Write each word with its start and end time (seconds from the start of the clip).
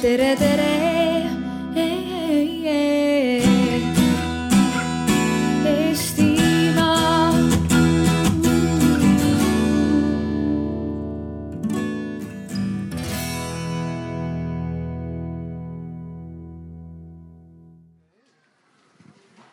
tere, 0.00 0.34
tere. 0.36 0.68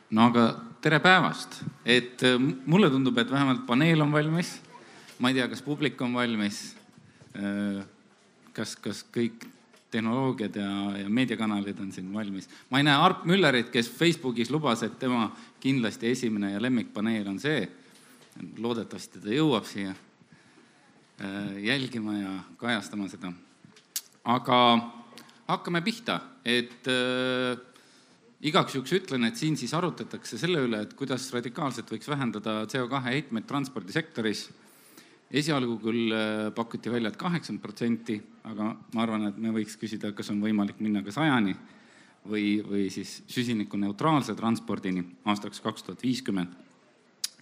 No 0.07 0.23
aga 0.31 0.43
tere 0.81 0.97
päevast, 1.03 1.59
et 1.85 2.23
äh, 2.25 2.39
mulle 2.39 2.87
tundub, 2.89 3.19
et 3.19 3.29
vähemalt 3.29 3.67
paneel 3.67 4.01
on 4.01 4.15
valmis. 4.15 4.55
ma 5.19 5.29
ei 5.29 5.35
tea, 5.35 5.47
kas 5.51 5.61
publik 5.61 6.01
on 6.01 6.13
valmis. 6.13 6.73
kas, 8.53 8.75
kas 8.81 9.03
kõik 9.13 9.43
tehnoloogiad 9.91 10.55
ja, 10.59 10.71
ja 11.01 11.09
meediakanalid 11.09 11.79
on 11.79 11.91
siin 11.91 12.09
valmis? 12.13 12.49
ma 12.69 12.81
ei 12.81 12.87
näe 12.87 12.95
Arp 12.95 13.25
Müllerit, 13.25 13.69
kes 13.73 13.89
Facebookis 13.91 14.51
lubas, 14.51 14.83
et 14.83 14.99
tema 14.99 15.29
kindlasti 15.63 16.11
esimene 16.11 16.51
ja 16.53 16.61
lemmikpaneel 16.61 17.27
on 17.27 17.39
see. 17.39 17.67
loodetavasti 18.57 19.19
ta 19.23 19.33
jõuab 19.33 19.65
siia 19.65 19.93
äh, 19.93 21.57
jälgima 21.63 22.13
ja 22.17 22.33
kajastama 22.57 23.09
seda. 23.09 23.31
aga 24.23 24.59
hakkame 25.47 25.81
pihta, 25.81 26.19
et 26.45 26.87
äh, 26.91 27.57
igaks 28.41 28.75
juhuks 28.75 28.93
ütlen, 28.99 29.25
et 29.27 29.39
siin 29.39 29.57
siis 29.57 29.73
arutatakse 29.73 30.37
selle 30.37 30.61
üle, 30.67 30.83
et 30.83 30.93
kuidas 30.97 31.25
radikaalselt 31.33 31.89
võiks 31.91 32.09
vähendada 32.09 32.59
CO2 32.69 33.03
heitmeid 33.07 33.47
transpordisektoris. 33.49 34.47
Esialgu 35.31 35.77
küll 35.83 36.13
äh, 36.15 36.49
pakuti 36.55 36.91
välja, 36.91 37.11
et 37.11 37.19
kaheksakümmend 37.19 37.63
protsenti, 37.63 38.17
aga 38.47 38.71
ma 38.93 39.03
arvan, 39.03 39.27
et 39.29 39.39
me 39.41 39.51
võiks 39.55 39.75
küsida, 39.79 40.13
kas 40.15 40.31
on 40.31 40.39
võimalik 40.43 40.79
minna 40.83 41.03
ka 41.03 41.11
sajani 41.15 41.55
või, 42.27 42.61
või 42.63 42.87
siis 42.93 43.21
süsinikuneutraalse 43.31 44.35
transpordini 44.37 45.03
aastaks 45.27 45.61
kaks 45.63 45.87
tuhat 45.87 46.03
viiskümmend. 46.03 46.55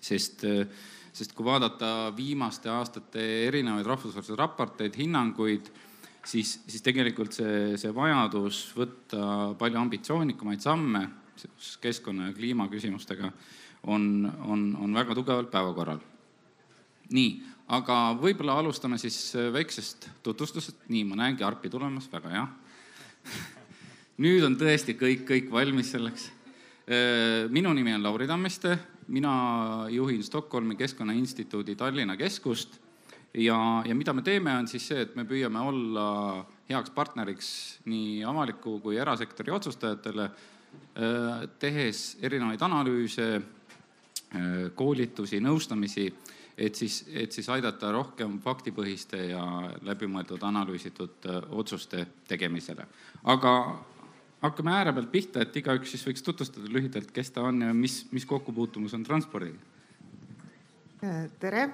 sest, 0.05 0.43
äh, 0.45 0.67
sest 1.13 1.33
kui 1.33 1.45
vaadata 1.45 2.13
viimaste 2.17 2.69
aastate 2.69 3.47
erinevaid 3.47 3.85
rahvusvahelisi 3.85 4.35
raporteid, 4.37 4.95
hinnanguid, 4.97 5.69
siis, 6.25 6.59
siis 6.67 6.81
tegelikult 6.81 7.33
see, 7.33 7.77
see 7.77 7.93
vajadus 7.93 8.73
võtta 8.77 9.53
palju 9.57 9.79
ambitsioonikumaid 9.79 10.61
samme 10.61 11.07
keskkonna 11.81 12.29
ja 12.29 12.33
kliimaküsimustega 12.33 13.31
on, 13.91 14.31
on, 14.45 14.77
on 14.81 14.93
väga 14.93 15.15
tugevalt 15.15 15.51
päevakorral. 15.51 15.99
nii, 17.13 17.54
aga 17.67 17.97
võib-olla 18.21 18.59
alustame 18.61 18.97
siis 19.01 19.33
väiksest 19.53 20.09
tutvustusest. 20.23 20.87
nii, 20.89 21.03
ma 21.03 21.15
näengi 21.23 21.43
Arpi 21.43 21.69
tulemas, 21.69 22.09
väga 22.11 22.29
hea. 22.29 22.45
nüüd 24.25 24.45
on 24.45 24.57
tõesti 24.59 24.97
kõik, 24.99 25.25
kõik 25.27 25.51
valmis 25.51 25.91
selleks. 25.91 26.31
minu 27.49 27.73
nimi 27.73 27.93
on 27.93 28.03
Lauri 28.03 28.27
Tammiste, 28.27 28.77
mina 29.07 29.87
juhin 29.89 30.23
Stockholmi 30.23 30.75
Keskkonnainstituudi 30.75 31.75
Tallinna 31.75 32.17
keskust 32.17 32.79
ja, 33.33 33.83
ja 33.85 33.95
mida 33.95 34.13
me 34.13 34.21
teeme, 34.21 34.53
on 34.57 34.67
siis 34.67 34.87
see, 34.87 35.01
et 35.01 35.15
me 35.15 35.25
püüame 35.25 35.61
olla 35.65 36.45
heaks 36.69 36.93
partneriks 36.95 37.49
nii 37.89 38.23
avaliku 38.25 38.79
kui 38.83 38.97
erasektori 38.97 39.53
otsustajatele, 39.53 40.29
tehes 41.59 42.17
erinevaid 42.23 42.61
analüüse, 42.65 43.27
koolitusi, 44.75 45.39
nõustamisi, 45.43 46.07
et 46.57 46.75
siis, 46.75 47.03
et 47.11 47.31
siis 47.31 47.49
aidata 47.51 47.91
rohkem 47.91 48.37
faktipõhiste 48.43 49.19
ja 49.31 49.43
läbimõeldud 49.83 50.43
analüüsitud 50.43 51.27
otsuste 51.51 52.05
tegemisele. 52.27 52.87
aga 53.23 53.51
hakkame 54.41 54.71
ääre 54.71 54.93
pealt 54.93 55.11
pihta, 55.11 55.41
et 55.41 55.55
igaüks 55.57 55.95
siis 55.95 56.05
võiks 56.07 56.23
tutvustada 56.25 56.69
lühidalt, 56.71 57.11
kes 57.11 57.31
ta 57.35 57.43
on 57.49 57.61
ja 57.65 57.73
mis, 57.73 58.03
mis 58.11 58.25
kokkupuutumus 58.25 58.93
on 58.93 59.03
transpordiga. 59.03 59.59
tere, 61.39 61.69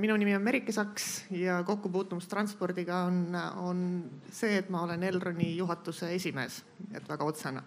minu 0.00 0.16
nimi 0.16 0.34
on 0.36 0.42
Merike 0.42 0.72
Saks 0.72 1.26
ja 1.30 1.62
kokkupuutumus 1.66 2.28
transpordiga 2.28 3.04
on, 3.08 3.36
on 3.56 3.84
see, 4.30 4.56
et 4.58 4.70
ma 4.70 4.82
olen 4.86 5.02
Elroni 5.02 5.56
juhatuse 5.56 6.14
esimees, 6.14 6.62
et 6.94 7.08
väga 7.08 7.24
otsene. 7.24 7.62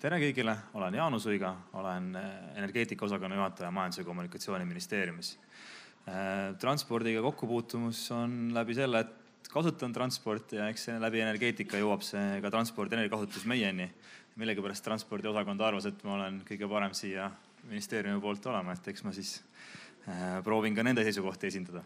Tere 0.00 0.18
kõigile, 0.20 0.52
olen 0.76 0.96
Jaanus 0.96 1.26
Uiga, 1.30 1.52
olen 1.78 2.10
energeetika 2.56 3.06
osakonna 3.06 3.36
juhataja 3.38 3.70
Majandus- 3.70 3.98
ja 3.98 4.04
Kommunikatsiooniministeeriumis. 4.04 5.38
transpordiga 6.58 7.22
kokkupuutumus 7.22 8.10
on 8.10 8.54
läbi 8.54 8.74
selle, 8.74 9.00
et 9.00 9.48
kasutan 9.50 9.92
transporti 9.92 10.56
ja 10.56 10.68
eks 10.68 10.86
läbi 11.00 11.20
energeetika 11.20 11.76
jõuab 11.76 12.02
see 12.02 12.40
ka 12.42 12.50
transpordi 12.50 12.94
energiakasutus 12.94 13.44
meieni. 13.44 13.90
millegipärast 14.36 14.84
transpordiosakond 14.84 15.60
arvas, 15.60 15.86
et 15.86 16.04
ma 16.04 16.14
olen 16.14 16.42
kõige 16.44 16.68
parem 16.68 16.92
siia 16.92 17.30
ministeeriumi 17.64 18.20
poolt 18.20 18.46
olema, 18.46 18.72
et 18.72 18.88
eks 18.88 19.04
ma 19.04 19.12
siis 19.12 19.42
äh, 20.08 20.42
proovin 20.44 20.74
ka 20.74 20.82
nende 20.82 21.02
seisukohti 21.04 21.46
esindada. 21.46 21.82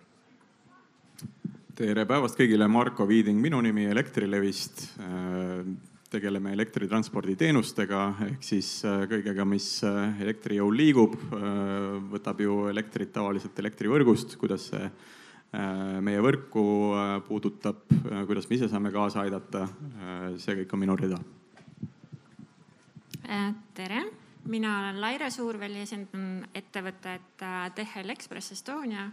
tere 1.74 2.06
päevast 2.06 2.36
kõigile, 2.36 2.68
Marko 2.68 3.06
Viiding 3.06 3.40
minu 3.40 3.60
nimi 3.60 3.84
Elektrilevist. 3.84 4.98
Tegeleme 6.10 6.52
elektritransporditeenustega 6.56 8.00
ehk 8.26 8.44
siis 8.44 8.68
kõigega, 8.84 9.44
mis 9.46 9.68
elektri 10.20 10.58
jõul 10.58 10.76
liigub, 10.76 11.16
võtab 12.10 12.42
ju 12.42 12.66
elektrit 12.70 13.12
tavaliselt 13.14 13.58
elektrivõrgust, 13.62 14.36
kuidas 14.40 14.70
see 14.72 14.90
meie 16.06 16.22
võrku 16.22 16.64
puudutab, 17.26 17.82
kuidas 18.26 18.46
me 18.50 18.58
ise 18.58 18.68
saame 18.70 18.92
kaasa 18.94 19.24
aidata. 19.24 19.66
see 20.38 20.60
kõik 20.60 20.74
on 20.74 20.82
minu 20.82 20.96
rida. 20.96 21.18
tere, 23.74 24.04
mina 24.46 24.78
olen 24.80 25.00
Laire 25.00 25.30
Suurväli, 25.30 25.82
esindan 25.82 26.46
ettevõtet 26.54 27.42
DHL 27.76 28.10
Express 28.10 28.52
Estonia 28.52 29.10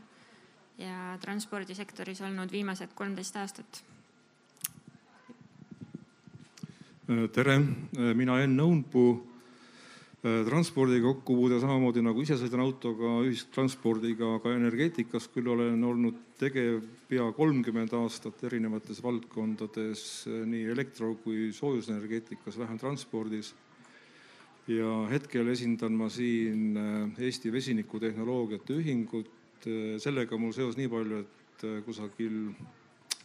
ja 0.77 1.17
transpordisektoris 1.21 2.21
olnud 2.21 2.51
viimased 2.51 2.93
kolmteist 2.93 3.35
aastat. 3.35 3.83
Tere, 7.07 7.55
mina 8.15 8.41
Enn 8.43 8.59
Õunpuu. 8.59 9.23
transpordiga 10.27 11.05
kokkupuude 11.13 11.59
samamoodi 11.61 12.01
nagu 12.03 12.19
ise 12.19 12.35
sõidan 12.35 12.59
autoga, 12.59 13.21
ühistranspordiga, 13.23 14.41
ka 14.43 14.51
energeetikas 14.57 15.29
küll 15.31 15.47
olen 15.53 15.83
olnud 15.87 16.17
tegev 16.41 16.81
pea 17.07 17.29
kolmkümmend 17.37 17.93
aastat 17.95 18.41
erinevates 18.49 18.99
valdkondades, 19.05 20.01
nii 20.25 20.65
elektro 20.73 21.13
kui 21.23 21.53
soojusenergeetikas, 21.55 22.57
vähem 22.59 22.81
transpordis 22.81 23.53
ja 24.67 25.05
hetkel 25.13 25.47
esindan 25.53 25.95
ma 25.95 26.09
siin 26.11 26.75
Eesti 27.15 27.53
Vesinikutehnoloogiate 27.53 28.81
Ühingut. 28.81 29.31
sellega 30.01 30.37
mul 30.37 30.51
seos 30.51 30.75
nii 30.77 30.89
palju, 30.91 31.23
et 31.23 31.63
kusagil 31.85 32.51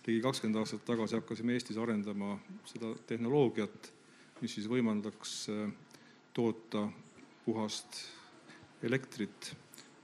ligi 0.07 0.21
kakskümmend 0.25 0.59
aastat 0.61 0.85
tagasi 0.87 1.19
hakkasime 1.19 1.55
Eestis 1.57 1.79
arendama 1.79 2.37
seda 2.67 2.95
tehnoloogiat, 3.07 3.93
mis 4.41 4.57
siis 4.59 4.69
võimaldaks 4.71 5.37
toota 6.35 6.89
puhast 7.45 8.01
elektrit 8.83 9.53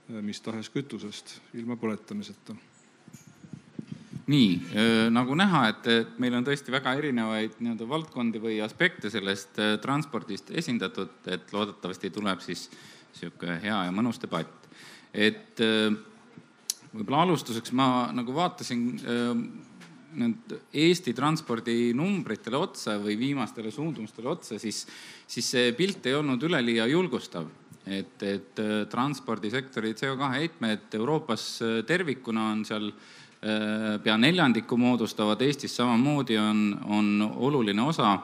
mis 0.09 0.41
tahes 0.41 0.69
kütusest 0.73 1.35
ilma 1.59 1.77
põletamiseta 1.77 2.55
nii 4.29 5.09
nagu 5.13 5.33
näha, 5.37 5.61
et 5.71 6.17
meil 6.21 6.35
on 6.37 6.45
tõesti 6.45 6.73
väga 6.73 6.93
erinevaid 6.99 7.57
nii-öelda 7.57 7.87
valdkondi 7.89 8.41
või 8.41 8.59
aspekte 8.61 9.09
sellest 9.09 9.57
transpordist 9.81 10.51
esindatud, 10.53 11.15
et 11.33 11.49
loodetavasti 11.53 12.11
tuleb 12.13 12.43
siis 12.45 12.67
niisugune 12.69 13.57
hea 13.63 13.79
ja 13.87 13.93
mõnus 13.93 14.21
debatt. 14.21 14.69
et 15.13 15.57
võib-olla 16.93 17.23
alustuseks 17.25 17.73
ma 17.73 18.11
nagu 18.13 18.33
vaatasin 18.33 18.83
nüüd 20.17 20.55
Eesti 20.73 21.13
transpordi 21.13 21.91
numbritele 21.97 22.57
otsa 22.57 22.97
või 23.01 23.17
viimastele 23.19 23.71
suundumustele 23.71 24.29
otsa, 24.31 24.57
siis, 24.61 24.85
siis 25.27 25.49
see 25.55 25.73
pilt 25.77 26.05
ei 26.09 26.17
olnud 26.17 26.43
üleliia 26.43 26.87
julgustav. 26.89 27.47
et, 27.89 28.21
et 28.23 28.59
transpordisektori 28.89 29.93
CO2 29.93 30.31
heitmed 30.33 30.93
Euroopas 30.93 31.45
tervikuna 31.87 32.51
on 32.51 32.65
seal 32.65 32.91
pea 34.03 34.17
neljandiku 34.17 34.77
moodustavad, 34.77 35.41
Eestis 35.41 35.75
samamoodi 35.75 36.37
on, 36.37 36.79
on 36.85 37.31
oluline 37.47 37.81
osa 37.81 38.17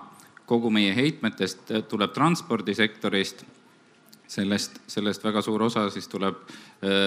kogu 0.46 0.70
meie 0.70 0.94
heitmetest 0.96 1.74
tuleb 1.90 2.14
transpordisektorist. 2.14 3.46
sellest, 4.28 4.80
sellest 4.90 5.24
väga 5.24 5.42
suur 5.46 5.62
osa 5.62 5.84
siis 5.94 6.08
tuleb 6.10 6.40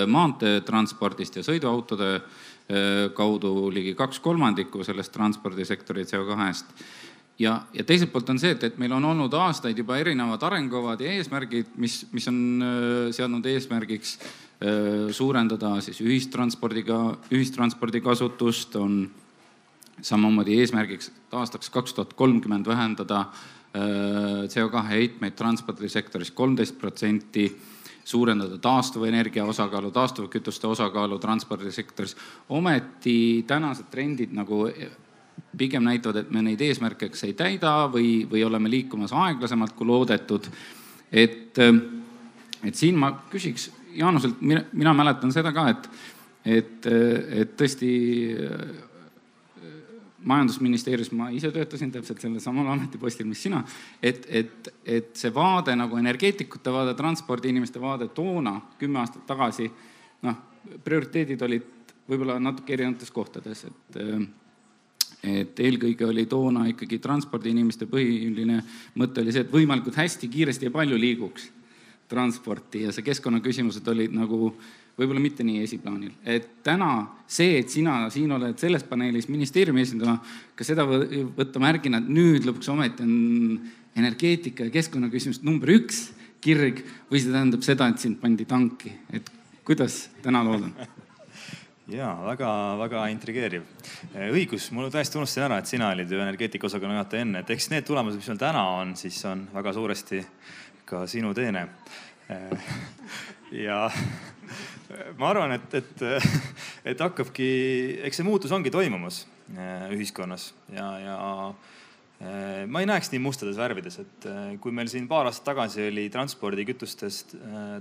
maanteetranspordist 0.06 1.37
ja 1.37 1.43
sõiduautode 1.43 2.20
kaudu 3.17 3.70
ligi 3.73 3.94
kaks 3.97 4.19
kolmandikku 4.20 4.82
sellest 4.85 5.12
transpordisektori 5.15 6.03
CO2-st. 6.05 6.82
ja, 7.41 7.55
ja 7.73 7.85
teiselt 7.85 8.12
poolt 8.12 8.29
on 8.29 8.38
see, 8.38 8.50
et, 8.53 8.65
et 8.69 8.76
meil 8.79 8.93
on 8.93 9.05
olnud 9.09 9.32
aastaid 9.32 9.79
juba 9.79 9.97
erinevad 9.97 10.43
arengukavad 10.43 11.00
ja 11.00 11.15
eesmärgid, 11.17 11.70
mis, 11.81 12.03
mis 12.12 12.29
on 12.29 12.43
seadnud 13.17 13.47
eesmärgiks 13.47 14.19
suurendada 15.15 15.76
siis 15.81 16.00
ühistranspordiga, 16.03 16.99
ühistranspordi 17.31 18.03
kasutust, 18.03 18.75
on 18.76 19.05
samamoodi 20.03 20.59
eesmärgiks 20.61 21.12
aastaks 21.32 21.71
kaks 21.71 21.94
tuhat 21.94 22.12
kolmkümmend 22.19 22.67
vähendada 22.67 23.26
CO2 24.49 24.85
heitmeid 24.88 25.37
transpordisektoris 25.37 26.31
kolmteist 26.31 26.79
protsenti, 26.79 27.49
suurendada 28.08 28.56
taastuvenergia 28.58 29.44
osakaalu, 29.44 29.90
taastuvkütuste 29.90 30.66
osakaalu 30.66 31.19
transpordisektoris. 31.19 32.16
ometi 32.49 33.44
tänased 33.46 33.90
trendid 33.90 34.32
nagu 34.32 34.64
pigem 35.56 35.84
näitavad, 35.84 36.22
et 36.22 36.31
me 36.31 36.43
neid 36.43 36.60
eesmärke 36.64 37.10
kas 37.12 37.25
ei 37.28 37.34
täida 37.37 37.72
või, 37.93 38.25
või 38.31 38.44
oleme 38.46 38.70
liikumas 38.70 39.12
aeglasemalt 39.12 39.75
kui 39.76 39.87
loodetud. 39.87 40.49
et, 41.12 41.58
et 42.64 42.75
siin 42.75 42.96
ma 42.96 43.12
küsiks 43.31 43.70
Jaanuselt, 43.99 44.40
mina, 44.72 44.93
mäletan 44.94 45.32
seda 45.32 45.50
ka, 45.52 45.69
et, 45.72 45.87
et, 46.44 46.87
et 47.40 47.54
tõesti 47.58 47.88
majandusministeeriumis 50.25 51.12
ma 51.15 51.29
ise 51.35 51.50
töötasin 51.55 51.93
täpselt 51.94 52.20
sellel 52.23 52.43
samal 52.43 52.67
ametipostil, 52.73 53.26
mis 53.29 53.43
sina. 53.43 53.62
et, 54.03 54.26
et, 54.29 54.73
et 54.85 55.11
see 55.17 55.31
vaade 55.35 55.76
nagu 55.79 55.99
energeetikute 56.00 56.73
vaade, 56.75 56.97
transpordiinimeste 56.99 57.81
vaade 57.81 58.09
toona, 58.15 58.59
kümme 58.79 58.99
aastat 59.03 59.26
tagasi, 59.29 59.70
noh, 60.26 60.41
prioriteedid 60.85 61.43
olid 61.47 61.94
võib-olla 62.09 62.38
natuke 62.43 62.75
erinevates 62.75 63.15
kohtades, 63.15 63.65
et 63.69 64.03
et 65.19 65.61
eelkõige 65.61 66.06
oli 66.06 66.29
toona 66.31 66.69
ikkagi 66.71 67.00
transpordiinimeste 67.03 67.88
põhiline 67.91 68.61
mõte 69.03 69.25
oli 69.25 69.32
see, 69.35 69.43
et 69.43 69.50
võimalikult 69.50 69.97
hästi, 69.99 70.29
kiiresti 70.31 70.69
ja 70.69 70.75
palju 70.75 70.94
liiguks 70.94 71.49
transporti 72.09 72.85
ja 72.85 72.93
see 72.94 73.03
keskkonnaküsimused 73.03 73.88
olid 73.91 74.14
nagu 74.14 74.53
võib-olla 74.99 75.23
mitte 75.23 75.47
nii 75.47 75.62
esiplaanil. 75.62 76.12
et 76.25 76.49
täna 76.67 76.91
see, 77.27 77.59
et 77.61 77.71
sina 77.71 78.00
siin 78.11 78.33
oled 78.35 78.59
selles 78.59 78.85
paneelis 78.89 79.29
ministeeriumi 79.31 79.85
esindajana, 79.87 80.19
ka 80.59 80.67
seda 80.67 80.87
võtta 80.87 81.62
märgina, 81.62 82.03
et 82.03 82.09
nüüd 82.11 82.49
lõpuks 82.49 82.71
ometi 82.73 83.06
on 83.06 83.59
energeetika 83.99 84.67
ja 84.67 84.75
keskkonnaküsimused 84.75 85.47
number 85.47 85.73
üks 85.75 86.09
kirg 86.45 86.85
või 87.11 87.23
see 87.23 87.35
tähendab 87.35 87.65
seda, 87.67 87.89
et 87.91 88.03
sind 88.03 88.21
pandi 88.23 88.47
tanki, 88.49 88.93
et 89.15 89.31
kuidas 89.67 90.06
täna 90.23 90.43
lood 90.47 90.69
on? 90.69 90.75
ja 91.99 92.12
väga-väga 92.23 93.06
intrigeeriv. 93.15 93.67
õigus, 94.29 94.71
mul 94.77 94.91
täiesti 94.93 95.19
unustasin 95.19 95.47
ära, 95.49 95.61
et 95.61 95.71
sina 95.71 95.91
olid 95.95 96.11
ju 96.11 96.21
energeetika 96.21 96.69
osakonna 96.69 96.99
juhataja 96.99 97.27
enne, 97.27 97.43
et 97.43 97.55
eks 97.55 97.71
need 97.73 97.87
tulemused, 97.89 98.21
mis 98.21 98.31
meil 98.33 98.41
täna 98.43 98.65
on, 98.81 98.95
siis 98.99 99.19
on 99.29 99.47
väga 99.55 99.75
suuresti 99.77 100.23
ka 100.89 101.06
sinu 101.11 101.35
teene. 101.37 101.69
ja 103.67 103.87
ma 105.19 105.33
arvan, 105.33 105.56
et, 105.59 105.81
et, 105.81 106.05
et 106.93 107.03
hakkabki, 107.03 107.49
eks 108.09 108.21
see 108.21 108.27
muutus 108.27 108.55
ongi 108.55 108.73
toimumas 108.75 109.25
äh, 109.56 109.89
ühiskonnas 109.95 110.50
ja, 110.73 110.87
ja 111.03 111.17
äh, 111.49 112.65
ma 112.71 112.83
ei 112.83 112.89
näeks 112.89 113.12
nii 113.12 113.21
mustades 113.23 113.59
värvides, 113.61 113.99
et 114.03 114.29
äh, 114.31 114.53
kui 114.62 114.75
meil 114.75 114.91
siin 114.91 115.09
paar 115.11 115.29
aastat 115.29 115.50
tagasi 115.50 115.89
oli 115.89 116.06
transpordikütustest 116.12 117.35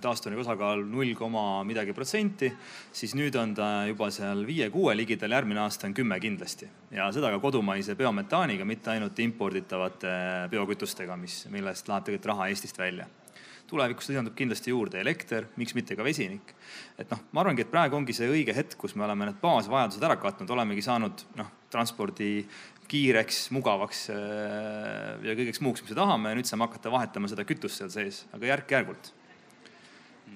taastuvenergia 0.04 0.46
osakaal 0.46 0.84
null 0.88 1.14
koma 1.19 1.46
midagi 1.68 1.96
protsenti, 1.98 2.52
siis 2.96 3.16
nüüd 3.18 3.38
on 3.40 3.56
ta 3.58 3.69
juba 3.90 4.10
seal 4.14 4.44
viie-kuue 4.48 4.98
ligidal, 4.98 5.38
järgmine 5.38 5.64
aasta 5.64 5.88
on 5.90 5.96
kümme 5.98 6.19
kindlasti. 6.24 6.69
ja 6.92 7.12
seda 7.16 7.31
ka 7.34 7.40
kodumaise 7.44 7.96
biometaaniga, 8.00 8.66
mitte 8.66 8.96
ainult 8.96 9.19
imporditavate 9.24 10.12
biokütustega, 10.52 11.19
mis, 11.19 11.46
millest 11.54 11.88
läheb 11.88 12.10
tegelikult 12.10 12.34
raha 12.34 12.52
Eestist 12.52 12.78
välja 12.80 13.08
tulevikus 13.68 14.10
lisandub 14.12 14.36
kindlasti 14.38 14.72
juurde 14.72 15.02
elekter, 15.02 15.50
miks 15.60 15.75
mitte 15.78 15.98
ka 15.98 16.06
vesinik. 16.06 16.54
et 16.98 17.12
noh, 17.12 17.19
ma 17.31 17.44
arvangi, 17.44 17.66
et 17.66 17.72
praegu 17.72 17.98
ongi 18.00 18.16
see 18.16 18.30
õige 18.31 18.56
hetk, 18.56 18.78
kus 18.80 18.96
me 18.96 19.06
oleme 19.06 19.30
need 19.30 19.42
baasvajadused 19.42 20.04
ära 20.04 20.18
katnud, 20.22 20.50
olemegi 20.56 20.86
saanud 20.86 21.25
noh, 21.40 21.52
transpordi 21.74 22.31
kiireks, 22.88 23.50
mugavaks 23.52 24.08
äh, 24.14 25.18
ja 25.28 25.36
kõigeks 25.36 25.60
muuks, 25.64 25.84
mis 25.84 25.92
me 25.92 26.00
tahame 26.00 26.31
ja 26.31 26.40
nüüd 26.40 26.48
saame 26.48 26.68
hakata 26.69 26.94
vahetama 26.94 27.30
seda 27.31 27.44
kütust 27.48 27.81
seal 27.81 27.92
sees, 27.92 28.24
aga 28.36 28.54
järk-järgult 28.54 29.12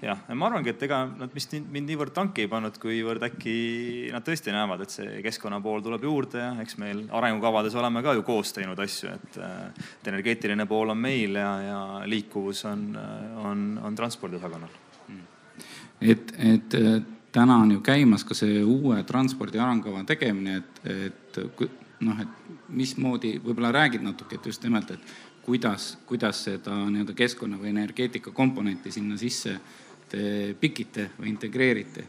jah, 0.01 0.21
ma 0.33 0.47
arvangi, 0.47 0.71
et 0.73 0.83
ega 0.87 1.03
nad 1.05 1.33
vist 1.35 1.53
mind 1.53 1.89
niivõrd 1.91 2.13
tanki 2.15 2.45
ei 2.45 2.49
pannud, 2.51 2.77
kuivõrd 2.81 3.25
äkki 3.27 3.55
nad 4.13 4.25
tõesti 4.25 4.53
näevad, 4.53 4.85
et 4.85 4.93
see 4.93 5.21
keskkonna 5.25 5.61
pool 5.61 5.83
tuleb 5.85 6.05
juurde 6.07 6.41
ja 6.41 6.51
eks 6.63 6.77
meil 6.81 7.03
arengukavades 7.19 7.75
oleme 7.77 8.03
ka 8.05 8.15
ju 8.17 8.25
koos 8.27 8.53
teinud 8.55 8.79
asju, 8.81 9.13
et, 9.13 9.39
et 10.01 10.11
energeetiline 10.13 10.65
pool 10.69 10.93
on 10.95 11.01
meil 11.01 11.37
ja, 11.37 11.51
ja 11.65 11.81
liikuvus 12.09 12.65
on, 12.71 12.87
on, 13.45 13.65
on 13.83 13.97
transpordiosakonnal. 13.97 14.79
et, 16.01 16.33
et 16.39 16.79
täna 17.31 17.57
on 17.61 17.71
ju 17.77 17.81
käimas 17.85 18.25
ka 18.27 18.37
see 18.37 18.63
uue 18.63 19.03
transpordi 19.07 19.61
arengukava 19.61 20.03
tegemine, 20.07 20.61
et, 20.61 20.81
et 21.07 21.41
noh, 22.01 22.21
et 22.21 22.55
mismoodi, 22.71 23.35
võib-olla 23.43 23.71
räägid 23.75 24.03
natuke, 24.03 24.39
et 24.39 24.49
just 24.49 24.63
nimelt, 24.65 24.91
et 24.91 25.13
kuidas, 25.45 25.97
kuidas 26.05 26.43
seda 26.45 26.75
nii-öelda 26.87 27.15
keskkonna 27.17 27.59
või 27.59 27.71
energeetika 27.73 28.33
komponenti 28.35 28.91
sinna 28.91 29.17
sisse 29.17 29.57
te 30.11 30.53
pikite 30.59 31.09
või 31.17 31.31
integreerite 31.31 32.05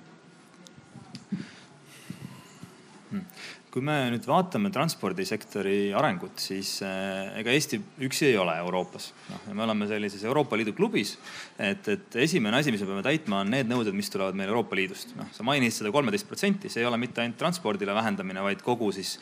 hmm.? 3.10 3.26
Kui 3.72 3.80
me 3.84 3.94
nüüd 4.12 4.26
vaatame 4.28 4.68
transpordisektori 4.72 5.94
arengut, 5.96 6.36
siis 6.42 6.74
eh, 6.84 7.38
ega 7.40 7.54
Eesti 7.54 7.78
üksi 8.04 8.26
ei 8.28 8.34
ole 8.36 8.52
Euroopas. 8.60 9.06
noh, 9.30 9.46
ja 9.48 9.54
me 9.56 9.64
oleme 9.64 9.88
sellises 9.88 10.24
Euroopa 10.28 10.58
Liidu 10.60 10.74
klubis, 10.76 11.14
et, 11.56 11.88
et 11.88 12.18
esimene 12.26 12.58
asi, 12.58 12.74
mis 12.74 12.82
me 12.84 12.90
peame 12.90 13.04
täitma, 13.06 13.40
on 13.40 13.52
need 13.54 13.70
nõuded, 13.70 13.96
mis 13.96 14.12
tulevad 14.12 14.36
meil 14.36 14.52
Euroopa 14.52 14.76
Liidust. 14.76 15.14
noh, 15.16 15.30
sa 15.32 15.46
mainisid 15.48 15.80
seda 15.80 15.94
kolmeteist 15.94 16.28
protsenti, 16.28 16.68
see 16.72 16.84
ei 16.84 16.90
ole 16.90 17.00
mitte 17.00 17.24
ainult 17.24 17.40
transpordile 17.40 17.96
vähendamine, 17.96 18.44
vaid 18.44 18.60
kogu 18.66 18.90
siis 18.92 19.14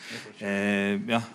eh, 0.43 0.99
jah, 1.12 1.31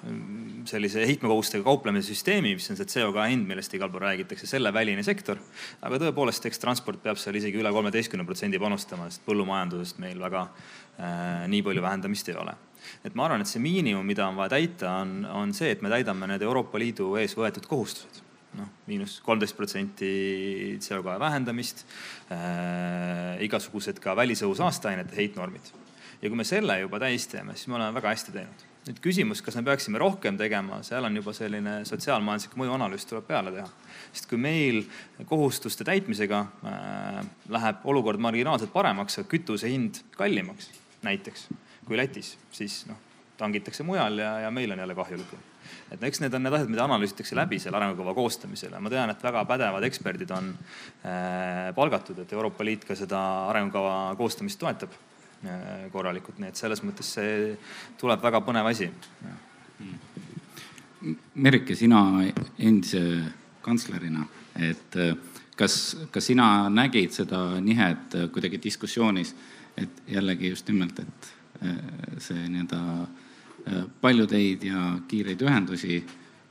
sellise 0.68 1.08
heitmekogustega 1.08 1.64
kauplemise 1.64 2.12
süsteemi, 2.12 2.58
mis 2.60 2.68
on 2.74 2.82
see 2.82 2.92
CO2 2.98 3.30
hind, 3.32 3.48
millest 3.48 3.80
igal 3.80 3.96
pool 3.96 4.04
räägitakse, 4.10 4.52
selle 4.52 4.76
väline 4.76 5.08
sektor. 5.08 5.40
aga 5.80 6.04
tõepoolest, 6.04 6.52
eks 6.52 6.60
transport 6.60 7.00
peab 7.08 7.22
seal 7.22 7.40
isegi 7.40 7.64
üle 7.64 7.72
kolmeteistkümne 7.72 8.28
protsendi 8.28 8.60
panustama, 8.60 9.08
sest 9.08 9.24
põllumajandusest 9.24 10.04
meil 10.04 10.20
väga 10.20 10.50
äh, 10.52 11.46
nii 11.48 11.64
palju 11.64 11.88
vähendamist 11.88 12.36
ei 12.36 12.42
ole 12.44 12.60
et 13.04 13.16
ma 13.16 13.26
arvan, 13.26 13.42
et 13.42 13.50
see 13.50 13.64
miinimum, 13.64 14.06
mida 14.06 14.28
on 14.28 14.38
vaja 14.40 14.56
täita, 14.58 15.00
on, 15.02 15.26
on 15.26 15.54
see, 15.54 15.72
et 15.72 15.82
me 15.82 15.92
täidame 15.94 16.30
need 16.32 16.46
Euroopa 16.46 16.80
Liidu 16.82 17.14
ees 17.22 17.38
võetud 17.38 17.68
kohustused 17.70 18.26
noh, 18.60 18.70
miinus 18.90 19.18
kolmteist 19.26 19.56
protsenti 19.58 20.12
CO2 20.84 21.18
vähendamist 21.22 21.84
äh,, 22.32 23.42
igasugused 23.46 24.00
ka 24.04 24.16
välisõhu 24.18 24.56
saasteainete 24.58 25.18
heitnormid. 25.18 25.74
ja 26.22 26.30
kui 26.30 26.38
me 26.40 26.46
selle 26.48 26.80
juba 26.80 27.00
täis 27.04 27.28
teeme, 27.32 27.56
siis 27.56 27.68
me 27.70 27.78
oleme 27.80 27.98
väga 27.98 28.14
hästi 28.14 28.36
teinud. 28.36 28.64
nüüd 28.86 29.02
küsimus, 29.02 29.42
kas 29.42 29.58
me 29.58 29.66
peaksime 29.66 30.00
rohkem 30.02 30.38
tegema, 30.38 30.82
seal 30.86 31.08
on 31.08 31.18
juba 31.18 31.34
selline 31.34 31.80
sotsiaalmajanduslik 31.90 32.58
mõjuanalüüs 32.62 33.08
tuleb 33.10 33.28
peale 33.28 33.54
teha. 33.56 33.68
sest 34.14 34.30
kui 34.32 34.40
meil 34.42 34.84
kohustuste 35.26 35.88
täitmisega 35.88 36.46
äh, 36.46 37.22
läheb 37.50 37.86
olukord 37.86 38.22
marginaalselt 38.22 38.74
paremaks, 38.74 39.20
aga 39.20 39.32
kütuse 39.36 39.72
hind 39.72 40.04
kallimaks 40.18 40.72
näiteks 41.06 41.50
kui 41.86 41.98
Lätis, 41.98 42.36
siis 42.52 42.84
noh, 42.90 42.98
tangitakse 43.38 43.84
mujal 43.84 44.18
ja, 44.20 44.40
ja 44.46 44.52
meil 44.52 44.72
on 44.72 44.80
jälle 44.80 44.96
kahjulikum. 44.96 45.40
et 45.92 46.04
eks 46.04 46.20
need 46.22 46.34
on 46.34 46.44
need 46.44 46.54
asjad, 46.54 46.70
mida 46.72 46.86
analüüsitakse 46.86 47.36
läbi 47.38 47.60
selle 47.62 47.78
arengukava 47.78 48.14
koostamisel 48.18 48.74
ja 48.74 48.80
ma 48.82 48.90
tean, 48.90 49.12
et 49.12 49.24
väga 49.24 49.44
pädevad 49.46 49.86
eksperdid 49.86 50.32
on 50.34 50.50
äh, 51.06 51.74
palgatud, 51.76 52.20
et 52.20 52.34
Euroopa 52.34 52.66
Liit 52.66 52.86
ka 52.86 52.96
seda 52.98 53.20
arengukava 53.52 54.16
koostamist 54.18 54.60
toetab 54.62 54.96
äh, 54.96 55.86
korralikult, 55.94 56.40
nii 56.42 56.54
et 56.54 56.62
selles 56.62 56.82
mõttes 56.86 57.12
see 57.18 57.54
tuleb 58.02 58.24
väga 58.24 58.42
põnev 58.46 58.72
asi. 58.72 58.90
Merike, 61.36 61.76
sina 61.78 62.02
endise 62.58 63.04
kantslerina, 63.66 64.26
et 64.58 65.00
äh, 65.02 65.14
kas, 65.60 65.98
kas 66.12 66.32
sina 66.32 66.70
nägid 66.74 67.14
seda 67.14 67.46
nihet 67.62 68.18
kuidagi 68.34 68.62
diskussioonis, 68.64 69.36
et 69.78 70.06
jällegi 70.08 70.50
just 70.54 70.70
nimelt, 70.72 71.00
et 71.04 71.35
see 72.18 72.48
nii-öelda 72.50 72.82
äh, 73.02 73.84
palju 74.02 74.28
teid 74.28 74.64
ja 74.64 74.98
kiireid 75.08 75.42
ühendusi 75.42 76.04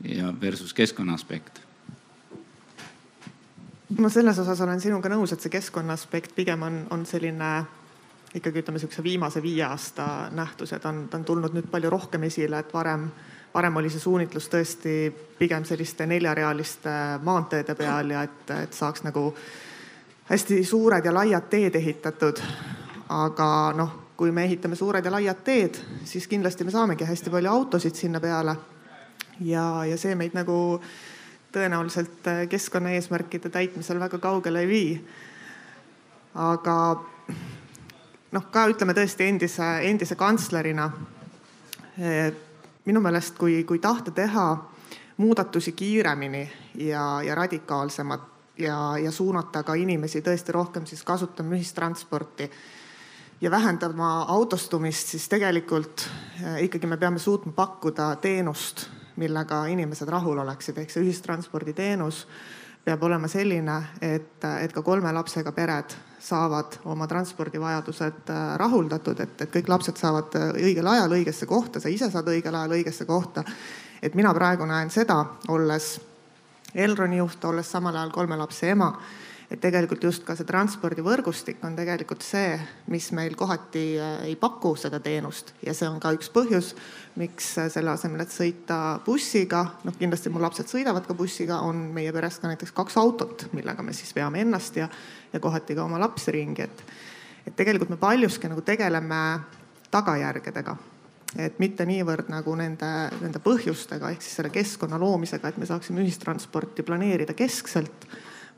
ja 0.04 0.32
versus 0.40 0.75
keskkonna 0.75 1.14
aspekt? 1.14 1.61
ma 3.99 4.08
selles 4.08 4.38
osas 4.38 4.61
olen 4.61 4.80
sinuga 4.80 5.08
nõus, 5.12 5.32
et 5.32 5.40
see 5.40 5.52
keskkonna 5.52 5.94
aspekt 5.94 6.34
pigem 6.34 6.62
on, 6.66 6.80
on 6.90 7.06
selline 7.06 7.50
ikkagi 8.34 8.64
ütleme, 8.64 8.78
niisuguse 8.78 9.02
viimase 9.02 9.42
viie 9.42 9.62
aasta 9.64 10.30
nähtus 10.34 10.73
ja 10.73 10.80
ta 10.82 10.90
on, 10.90 11.04
ta 11.08 11.20
on 11.20 11.25
tulnud 11.25 11.54
nüüd 11.54 11.68
palju 11.70 11.90
rohkem 11.90 12.26
esile, 12.26 12.58
et 12.64 12.73
varem, 12.75 13.06
varem 13.54 13.76
oli 13.78 13.92
see 13.92 14.02
suunitlus 14.02 14.49
tõesti 14.50 14.96
pigem 15.38 15.64
selliste 15.64 16.06
neljarealiste 16.11 16.94
maanteede 17.23 17.76
peal 17.78 18.11
ja 18.16 18.25
et, 18.26 18.50
et 18.64 18.75
saaks 18.75 19.04
nagu 19.06 19.28
hästi 20.30 20.64
suured 20.64 21.04
ja 21.04 21.14
laiad 21.14 21.46
teed 21.50 21.76
ehitatud. 21.78 22.40
aga 23.08 23.46
noh, 23.76 24.03
kui 24.16 24.30
me 24.33 24.44
ehitame 24.44 24.76
suured 24.76 25.04
ja 25.04 25.11
laiad 25.11 25.42
teed, 25.44 25.78
siis 26.04 26.28
kindlasti 26.30 26.64
me 26.64 26.71
saamegi 26.71 27.04
hästi 27.04 27.30
palju 27.30 27.50
autosid 27.50 27.94
sinna 27.94 28.21
peale. 28.21 28.56
ja, 29.40 29.85
ja 29.85 29.97
see 29.99 30.14
meid 30.14 30.35
nagu 30.35 30.80
tõenäoliselt 31.52 32.26
äh, 32.26 32.44
keskkonnaeesmärkide 32.49 33.50
täitmisel 33.50 34.00
väga 34.00 34.18
kaugele 34.18 34.61
ei 34.61 34.68
vii. 34.68 35.06
aga 36.35 36.76
noh, 38.33 38.47
ka 38.50 38.66
ütleme 38.71 38.94
tõesti 38.94 39.28
endise, 39.28 39.66
endise 39.83 40.14
kantslerina. 40.14 40.90
minu 42.85 43.00
meelest, 43.00 43.37
kui, 43.38 43.64
kui 43.64 43.78
tahta 43.78 44.11
teha 44.11 44.47
muudatusi 45.16 45.73
kiiremini 45.73 46.50
ja, 46.75 47.23
ja 47.23 47.35
radikaalsemalt 47.35 48.23
ja, 48.59 48.99
ja 48.99 49.11
suunata 49.11 49.62
ka 49.62 49.75
inimesi 49.75 50.23
tõesti 50.23 50.52
rohkem 50.52 50.87
siis 50.87 51.02
kasutama 51.02 51.54
ühistransporti 51.54 52.50
ja 53.40 53.50
vähendama 53.50 54.22
autostumist, 54.28 55.08
siis 55.08 55.28
tegelikult 55.28 56.08
äh, 56.44 56.62
ikkagi 56.64 56.86
me 56.86 56.96
peame 56.96 57.18
suutma 57.18 57.52
pakkuda 57.52 58.16
teenust, 58.16 58.86
millega 59.16 59.66
inimesed 59.70 60.08
rahul 60.08 60.38
oleksid, 60.38 60.78
ehk 60.78 60.90
see 60.90 61.04
ühistransporditeenus 61.04 62.24
peab 62.84 63.02
olema 63.02 63.28
selline, 63.28 63.76
et, 64.02 64.44
et 64.60 64.72
ka 64.72 64.82
kolme 64.82 65.12
lapsega 65.12 65.52
pered 65.56 65.94
saavad 66.24 66.78
oma 66.84 67.06
transpordivajadused 67.08 68.30
äh, 68.32 68.56
rahuldatud, 68.60 69.20
et, 69.20 69.36
et 69.40 69.52
kõik 69.58 69.68
lapsed 69.72 70.00
saavad 70.00 70.36
äh, 70.40 70.50
õigel 70.70 70.88
ajal 70.88 71.18
õigesse 71.18 71.48
kohta, 71.48 71.80
sa 71.80 71.92
ise 71.92 72.10
saad 72.12 72.28
õigel 72.32 72.54
ajal 72.54 72.78
õigesse 72.78 73.06
kohta. 73.08 73.44
et 74.02 74.14
mina 74.14 74.34
praegu 74.34 74.66
näen 74.68 74.90
seda, 74.90 75.24
olles 75.48 76.00
Elroni 76.74 77.16
juht, 77.16 77.44
olles 77.44 77.70
samal 77.70 77.96
ajal 77.96 78.10
kolme 78.10 78.36
lapse 78.36 78.70
ema 78.70 78.90
et 79.54 79.61
tegelikult 79.62 80.02
just 80.02 80.25
ka 80.26 80.34
see 80.34 80.46
transpordivõrgustik 80.49 81.62
on 81.66 81.76
tegelikult 81.78 82.25
see, 82.26 82.56
mis 82.90 83.06
meil 83.14 83.37
kohati 83.38 83.82
äh, 84.02 84.14
ei 84.30 84.34
paku 84.40 84.73
seda 84.78 84.99
teenust. 85.02 85.52
Ja 85.62 85.75
see 85.76 85.87
on 85.87 86.00
ka 86.02 86.11
üks 86.16 86.30
põhjus, 86.34 86.73
miks 87.20 87.52
äh, 87.62 87.68
selle 87.73 87.92
asemel, 87.94 88.25
et 88.25 88.34
sõita 88.34 88.99
bussiga, 89.06 89.62
noh, 89.87 89.94
kindlasti 90.00 90.32
mu 90.34 90.42
lapsed 90.42 90.70
sõidavad 90.73 91.06
ka 91.06 91.14
bussiga, 91.18 91.61
on 91.68 91.87
meie 91.94 92.12
peres 92.14 92.40
ka 92.42 92.50
näiteks 92.50 92.75
kaks 92.75 92.99
autot, 92.99 93.46
millega 93.54 93.87
me 93.87 93.94
siis 93.94 94.11
veame 94.16 94.42
ennast 94.42 94.80
ja, 94.80 94.88
ja 95.32 95.42
kohati 95.42 95.78
ka 95.78 95.87
oma 95.87 96.02
lapsi 96.02 96.34
ringi, 96.34 96.66
et, 96.66 96.84
et 97.46 97.54
tegelikult 97.54 97.94
me 97.94 98.00
paljuski 98.02 98.50
nagu 98.50 98.66
tegeleme 98.66 99.23
tagajärgedega. 99.94 100.76
Et 101.44 101.56
mitte 101.58 101.82
niivõrd 101.87 102.28
nagu 102.30 102.52
nende, 102.58 102.90
nende 103.18 103.40
põhjustega 103.42 104.12
ehk 104.14 104.23
siis 104.23 104.37
selle 104.38 104.52
keskkonna 104.54 104.99
loomisega, 105.02 105.50
et 105.50 105.56
me 105.58 105.66
saaksime 105.66 106.02
ühistransporti 106.02 106.87
planeerida 106.87 107.34
keskselt 107.34 108.06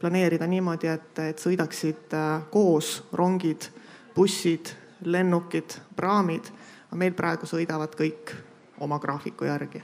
planeerida 0.00 0.46
niimoodi, 0.46 0.90
et, 0.92 1.18
et 1.24 1.42
sõidaksid 1.42 2.14
äh, 2.16 2.46
koos 2.52 3.00
rongid, 3.16 3.70
bussid, 4.14 4.72
lennukid, 5.04 5.78
praamid. 5.96 6.52
aga 6.86 6.96
meil 6.96 7.14
praegu 7.16 7.46
sõidavad 7.46 7.94
kõik 7.98 8.32
oma 8.80 8.98
graafiku 8.98 9.44
järgi. 9.44 9.82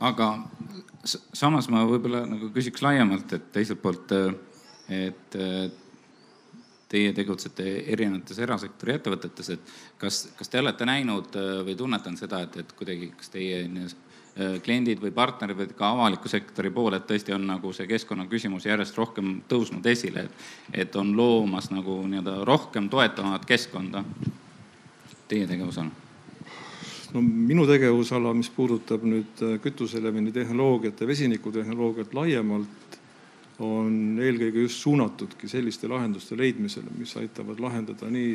aga 0.00 0.28
samas 1.32 1.68
ma 1.68 1.84
võib-olla 1.86 2.26
nagu 2.26 2.50
küsiks 2.52 2.82
laiemalt, 2.82 3.32
et 3.32 3.52
teiselt 3.52 3.80
poolt, 3.82 4.12
et 4.92 5.36
teie 6.88 7.12
tegutsete 7.12 7.64
erinevates 7.92 8.38
erasektori 8.38 8.92
ettevõtetes, 8.92 9.48
et 9.50 9.72
kas, 9.98 10.28
kas 10.36 10.48
te 10.48 10.60
olete 10.60 10.84
näinud 10.84 11.38
või 11.64 11.76
tunnetanud 11.78 12.18
seda, 12.18 12.42
et, 12.44 12.56
et 12.60 12.76
kuidagi, 12.76 13.12
kas 13.16 13.32
teie 13.32 13.62
Äh, 13.64 14.05
kliendid 14.36 15.00
või 15.00 15.14
partnerid 15.16 15.56
või 15.56 15.68
ka 15.78 15.90
avaliku 15.94 16.28
sektori 16.28 16.68
pool, 16.70 16.92
et 16.92 17.06
tõesti 17.08 17.32
on 17.32 17.46
nagu 17.48 17.70
see 17.72 17.86
keskkonnaküsimus 17.88 18.66
järjest 18.68 18.98
rohkem 19.00 19.38
tõusnud 19.48 19.86
esile, 19.88 20.26
et, 20.26 20.48
et 20.84 20.96
on 21.00 21.14
loomas 21.16 21.70
nagu 21.72 22.02
nii-öelda 22.04 22.42
rohkem 22.44 22.90
toetavat 22.92 23.46
keskkonda 23.48 24.04
teie 25.28 25.46
tegevusala? 25.48 26.04
no 27.14 27.22
minu 27.22 27.64
tegevusala, 27.68 28.34
mis 28.36 28.50
puudutab 28.52 29.04
nüüd 29.06 29.40
äh, 29.44 29.56
kütuselemini 29.62 30.34
tehnoloogiat 30.34 31.00
ja 31.00 31.08
vesinikutehnoloogiat 31.08 32.14
laiemalt, 32.16 32.98
on 33.62 34.18
eelkõige 34.20 34.66
just 34.66 34.82
suunatudki 34.84 35.48
selliste 35.48 35.88
lahenduste 35.88 36.36
leidmisele, 36.36 36.92
mis 36.98 37.14
aitavad 37.16 37.60
lahendada 37.62 38.10
nii 38.12 38.34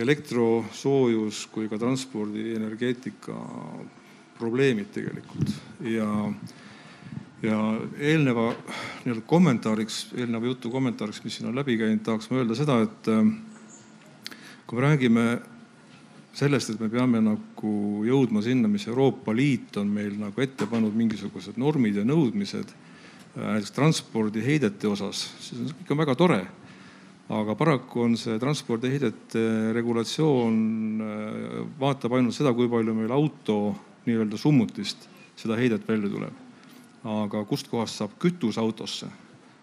elektro, 0.00 0.64
soojus 0.72 1.42
kui 1.52 1.68
ka 1.68 1.76
transpordi, 1.80 2.54
energeetika 2.56 3.36
probleemid 4.38 4.92
tegelikult 4.94 5.52
ja, 5.86 6.08
ja 7.42 7.58
eelneva 7.98 8.50
nii-öelda 8.52 9.24
kommentaariks, 9.28 10.00
eelneva 10.16 10.52
jutu 10.52 10.70
kommentaariks, 10.72 11.22
mis 11.24 11.38
siin 11.38 11.50
on 11.50 11.58
läbi 11.58 11.78
käinud, 11.80 12.02
tahaks 12.06 12.30
ma 12.30 12.40
öelda 12.40 12.56
seda, 12.58 12.80
et 12.86 13.12
äh, 13.12 13.30
kui 14.66 14.78
me 14.80 14.86
räägime 14.86 15.26
sellest, 16.36 16.74
et 16.74 16.82
me 16.82 16.90
peame 16.92 17.22
nagu 17.24 17.72
jõudma 18.04 18.42
sinna, 18.44 18.68
mis 18.68 18.86
Euroopa 18.90 19.34
Liit 19.36 19.78
on 19.80 19.88
meil 19.92 20.18
nagu 20.20 20.42
ette 20.44 20.68
pannud 20.68 20.96
mingisugused 20.96 21.56
normid 21.60 21.96
ja 21.96 22.04
nõudmised 22.08 22.72
äh, 22.72 22.84
näiteks 23.40 23.74
transpordiheidete 23.76 24.88
osas, 24.90 25.26
siis 25.40 25.60
on 25.64 25.74
ikka 25.84 25.98
väga 26.04 26.16
tore. 26.18 26.44
aga 27.26 27.56
paraku 27.58 28.04
on 28.04 28.12
see 28.16 28.38
transpordiheidete 28.38 29.72
regulatsioon, 29.74 30.58
äh, 31.02 31.62
vaatab 31.80 32.14
ainult 32.14 32.36
seda, 32.36 32.52
kui 32.54 32.68
palju 32.70 32.94
meil 32.94 33.12
auto 33.12 33.74
nii-öelda 34.06 34.38
summutist 34.38 35.08
seda 35.36 35.56
heidet 35.56 35.88
välja 35.88 36.10
tuleb. 36.10 36.42
aga 37.06 37.44
kustkohast 37.44 38.00
saab 38.00 38.16
kütus 38.18 38.58
autosse, 38.58 39.06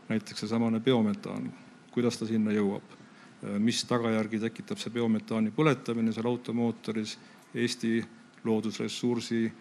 näiteks 0.09 0.39
seesamane 0.39 0.79
biometaan, 0.79 1.49
kuidas 1.91 2.17
ta 2.17 2.25
sinna 2.25 2.51
jõuab, 2.55 2.83
mis 3.59 3.83
tagajärgi 3.83 4.39
tekitab 4.39 4.79
see 4.79 4.93
biometaani 4.93 5.51
põletamine 5.51 6.13
seal 6.15 6.29
automootoris 6.29 7.17
Eesti 7.53 7.99
loodusressursi 8.43 9.45
äh, 9.45 9.53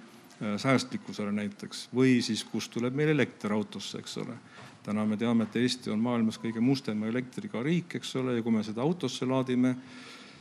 säästlikkusele 0.56 1.32
näiteks 1.32 1.88
või 1.94 2.20
siis 2.22 2.44
kust 2.44 2.72
tuleb 2.72 2.94
meil 2.94 3.12
elekter 3.12 3.52
autosse, 3.52 3.98
eks 3.98 4.16
ole. 4.18 4.38
täna 4.82 5.04
me 5.06 5.16
teame, 5.16 5.44
et 5.44 5.56
Eesti 5.56 5.90
on 5.90 6.00
maailmas 6.02 6.38
kõige 6.42 6.60
mustema 6.60 7.06
elektriga 7.06 7.62
riik, 7.62 7.94
eks 7.94 8.16
ole, 8.16 8.36
ja 8.36 8.42
kui 8.42 8.52
me 8.52 8.64
seda 8.66 8.82
autosse 8.82 9.26
laadime, 9.26 9.76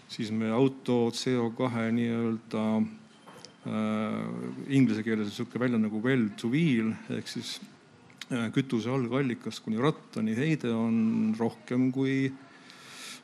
siis 0.10 0.32
me 0.32 0.50
auto 0.52 1.10
CO2 1.10 1.92
nii-öelda 1.92 2.64
inglise 3.62 5.03
keeles 5.06 5.27
on 5.27 5.30
niisugune 5.30 5.60
välja 5.62 5.77
nagu 5.77 6.00
well 6.01 6.30
to 6.34 6.50
wheel 6.50 6.96
ehk 7.13 7.27
siis 7.30 7.60
äh, 8.34 8.48
kütuse 8.53 8.89
algallikast 8.89 9.62
kuni 9.62 9.77
rattani 9.77 10.34
heide 10.34 10.72
on 10.74 11.36
rohkem 11.38 11.91
kui 11.94 12.32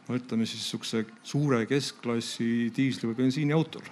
no 0.08 0.18
ütleme 0.18 0.46
siis 0.46 0.62
niisuguse 0.62 1.06
suure 1.26 1.64
keskklassi 1.66 2.70
diisli 2.76 3.10
või 3.10 3.18
bensiiniautol. 3.24 3.88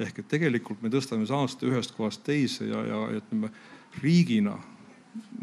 ehk 0.00 0.22
et 0.22 0.28
tegelikult 0.28 0.80
me 0.82 0.88
tõstame 0.88 1.26
saaste 1.28 1.68
ühest 1.68 1.92
kohast 1.94 2.24
teise 2.24 2.64
ja, 2.70 2.80
ja 2.88 3.02
ütleme 3.20 3.52
riigina 4.00 4.56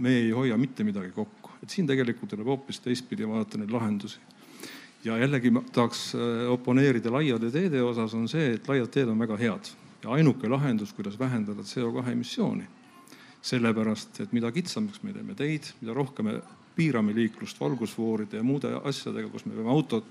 me 0.02 0.16
ei 0.18 0.32
hoia 0.34 0.58
mitte 0.58 0.84
midagi 0.84 1.14
kokku, 1.14 1.54
et 1.62 1.70
siin 1.70 1.86
tegelikult 1.88 2.34
tuleb 2.34 2.50
hoopis 2.50 2.82
teistpidi 2.82 3.28
vaadata 3.28 3.62
neid 3.62 3.72
lahendusi. 3.72 4.18
Ja 5.06 5.16
jällegi 5.18 5.54
ma 5.54 5.62
tahaks 5.62 6.16
äh, 6.18 6.50
oponeerida 6.50 7.14
laiade 7.14 7.54
teede 7.54 7.86
osas 7.86 8.18
on 8.18 8.28
see, 8.28 8.58
et 8.58 8.68
laiad 8.68 8.90
teed 8.90 9.14
on 9.14 9.22
väga 9.22 9.38
head 9.38 9.72
ja 10.04 10.10
ainuke 10.10 10.50
lahendus, 10.50 10.94
kuidas 10.94 11.20
vähendada 11.20 11.62
CO2 11.62 12.12
emissiooni. 12.12 12.64
sellepärast, 13.42 14.20
et 14.22 14.34
mida 14.38 14.52
kitsamaks 14.52 15.02
me 15.04 15.14
teeme 15.14 15.34
teid, 15.34 15.72
mida 15.82 15.94
rohkem 15.98 16.26
me 16.26 16.34
piirame 16.76 17.16
liiklust 17.16 17.58
valgusfooride 17.60 18.38
ja 18.38 18.44
muude 18.44 18.70
asjadega, 18.84 19.30
kus 19.34 19.46
me 19.46 19.56
peame 19.56 19.70
autot 19.70 20.06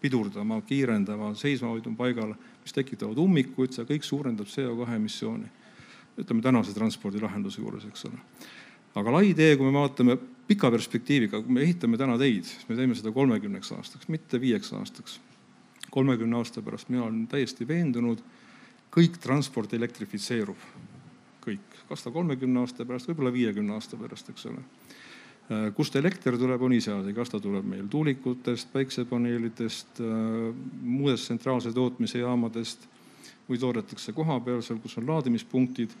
pidurdama, 0.00 0.60
kiirendama, 0.68 1.30
seisma 1.34 1.70
hoidma 1.72 1.94
paigal, 1.96 2.34
mis 2.60 2.76
tekitavad 2.76 3.16
ummikuid, 3.18 3.72
see 3.72 3.86
kõik 3.88 4.04
suurendab 4.04 4.50
CO2 4.52 4.98
emissiooni. 4.98 5.48
ütleme 6.18 6.42
tänase 6.42 6.74
transpordilahenduse 6.74 7.58
juures, 7.60 7.84
eks 7.88 8.04
ole. 8.04 8.20
aga 8.94 9.12
lai 9.12 9.34
tee, 9.34 9.56
kui 9.56 9.66
me 9.66 9.72
vaatame 9.78 10.18
pika 10.46 10.70
perspektiiviga, 10.70 11.40
kui 11.42 11.52
me 11.52 11.62
ehitame 11.64 11.96
täna 11.96 12.18
teid, 12.18 12.44
siis 12.44 12.68
me 12.68 12.76
teeme 12.76 12.94
seda 12.94 13.12
kolmekümneks 13.12 13.72
aastaks, 13.72 14.08
mitte 14.08 14.40
viieks 14.40 14.72
aastaks. 14.72 15.20
kolmekümne 15.90 16.36
aasta 16.36 16.62
pärast 16.62 16.88
mina 16.88 17.04
olen 17.04 17.26
täiesti 17.26 17.68
veendunud 17.68 18.20
kõik 18.94 19.18
transport 19.22 19.72
elektrifitseerub, 19.74 20.66
kõik, 21.44 21.80
kas 21.88 22.04
ta 22.04 22.12
kolmekümne 22.14 22.62
aasta 22.62 22.86
pärast, 22.86 23.10
võib-olla 23.10 23.32
viiekümne 23.34 23.74
aasta 23.74 23.98
pärast, 24.00 24.30
eks 24.30 24.46
ole. 24.50 24.62
Äh, 25.44 25.68
kust 25.76 25.96
elekter 25.98 26.38
tuleb, 26.40 26.62
on 26.62 26.72
iseasi, 26.72 27.12
kas 27.16 27.32
ta 27.32 27.40
tuleb 27.42 27.66
meil 27.68 27.88
tuulikutest, 27.90 28.70
päiksepaneelidest, 28.72 30.00
äh, 30.00 30.50
muudest 30.80 31.28
tsentraalse 31.28 31.74
tootmise 31.74 32.22
jaamadest 32.22 32.86
või 33.48 33.60
toodetakse 33.60 34.14
koha 34.16 34.38
peal 34.40 34.62
seal, 34.64 34.78
kus 34.80 34.96
on 35.00 35.10
laadimispunktid 35.10 35.92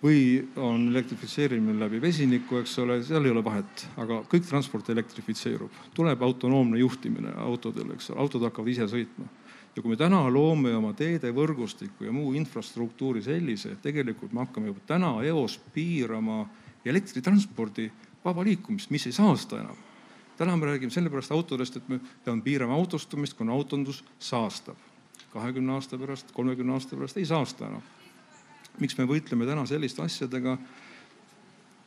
või 0.00 0.20
on 0.56 0.86
elektrifitseerimine 0.92 1.80
läbi 1.80 1.98
vesiniku, 2.00 2.60
eks 2.60 2.78
ole, 2.84 3.00
seal 3.04 3.26
ei 3.26 3.34
ole 3.34 3.42
vahet, 3.44 3.84
aga 4.00 4.22
kõik 4.30 4.46
transport 4.48 4.88
elektrifitseerub. 4.92 5.72
tuleb 5.94 6.22
autonoomne 6.22 6.78
juhtimine 6.78 7.34
autodel, 7.42 7.90
eks 7.96 8.12
ole, 8.12 8.20
autod 8.22 8.46
hakkavad 8.48 8.70
ise 8.72 8.86
sõitma 8.88 9.26
ja 9.76 9.82
kui 9.82 9.90
me 9.92 9.96
täna 9.96 10.22
loome 10.32 10.72
oma 10.74 10.92
teedevõrgustiku 10.98 12.04
ja 12.04 12.12
muu 12.12 12.32
infrastruktuuri 12.38 13.22
sellise, 13.22 13.74
et 13.74 13.82
tegelikult 13.82 14.32
me 14.32 14.44
hakkame 14.44 14.72
juba 14.72 14.82
täna 14.86 15.12
eos 15.26 15.58
piirama 15.74 16.42
elektritranspordi 16.84 17.90
vaba 18.24 18.44
liikumist, 18.44 18.90
mis 18.90 19.06
ei 19.06 19.12
saasta 19.12 19.60
enam. 19.60 19.76
täna 20.36 20.56
me 20.56 20.66
räägime 20.66 20.90
sellepärast 20.90 21.32
autodest, 21.32 21.76
et 21.76 21.88
me 21.88 22.00
peame 22.24 22.42
piirama 22.42 22.74
autostumist, 22.74 23.36
kuna 23.36 23.52
autondus 23.52 24.04
saastab. 24.18 24.76
kahekümne 25.32 25.72
aasta 25.72 25.98
pärast, 25.98 26.32
kolmekümne 26.32 26.72
aasta 26.72 26.96
pärast 26.96 27.16
ei 27.16 27.26
saasta 27.26 27.66
enam. 27.66 27.82
miks 28.80 28.98
me 28.98 29.04
võitleme 29.04 29.46
täna 29.46 29.66
selliste 29.66 30.02
asjadega, 30.02 30.58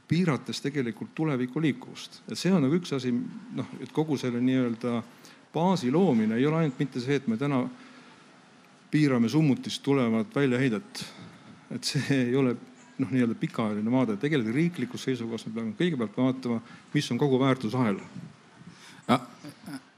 piirates 0.07 0.61
tegelikult 0.61 1.15
tuleviku 1.15 1.61
liikuvust, 1.61 2.21
et 2.31 2.37
see 2.37 2.51
on 2.53 2.61
nagu 2.61 2.75
üks 2.75 2.93
asi, 2.93 3.11
noh, 3.55 3.67
et 3.81 3.91
kogu 3.91 4.17
selle 4.17 4.41
nii-öelda 4.41 5.03
baasi 5.53 5.91
loomine 5.91 6.35
ei 6.35 6.45
ole 6.45 6.63
ainult 6.63 6.79
mitte 6.79 7.01
see, 7.01 7.15
et 7.15 7.27
me 7.27 7.37
täna 7.37 7.63
piirame 8.91 9.29
summutist 9.29 9.83
tulevat 9.83 10.35
väljaheidet. 10.35 11.05
et 11.73 11.83
see 11.83 12.19
ei 12.27 12.35
ole 12.35 12.55
noh, 12.97 13.09
nii-öelda 13.09 13.35
pikaajaline 13.39 13.91
vaade, 13.91 14.17
tegelikult 14.21 14.55
riiklikust 14.55 15.09
seisukohast 15.09 15.47
me 15.49 15.53
peame 15.55 15.73
kõigepealt 15.79 16.17
vaatama, 16.17 16.59
mis 16.93 17.09
on 17.11 17.17
kogu 17.17 17.39
väärtusahel. 17.41 17.97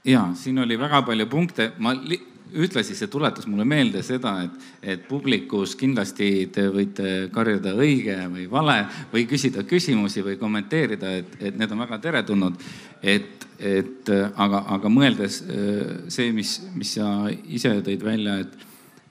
ja 0.04 0.30
siin 0.34 0.58
oli 0.58 0.78
väga 0.78 1.02
palju 1.02 1.26
punkte, 1.26 1.72
ma 1.78 1.92
li 1.92 2.20
ühtlasi 2.54 2.94
see 2.96 3.08
tuletas 3.10 3.46
mulle 3.50 3.64
meelde 3.68 4.02
seda, 4.06 4.36
et, 4.44 4.66
et 4.82 5.08
publikus 5.08 5.74
kindlasti 5.78 6.28
te 6.54 6.68
võite 6.72 7.14
karjuda 7.34 7.74
õige 7.74 8.18
või 8.32 8.46
vale 8.50 8.78
või 9.12 9.26
küsida 9.30 9.64
küsimusi 9.66 10.24
või 10.26 10.38
kommenteerida, 10.40 11.16
et, 11.22 11.34
et 11.40 11.58
need 11.58 11.74
on 11.74 11.82
väga 11.84 11.98
teretulnud. 12.06 12.62
et, 13.02 13.46
et 13.58 14.10
aga, 14.12 14.62
aga 14.76 14.92
mõeldes 14.92 15.42
äh, 15.42 16.08
see, 16.12 16.32
mis, 16.32 16.60
mis 16.74 16.94
sa 16.98 17.28
ise 17.30 17.74
tõid 17.82 18.04
välja, 18.04 18.38
et, 18.44 18.56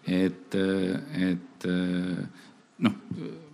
et, 0.06 0.60
et 1.28 1.70
noh 2.84 2.96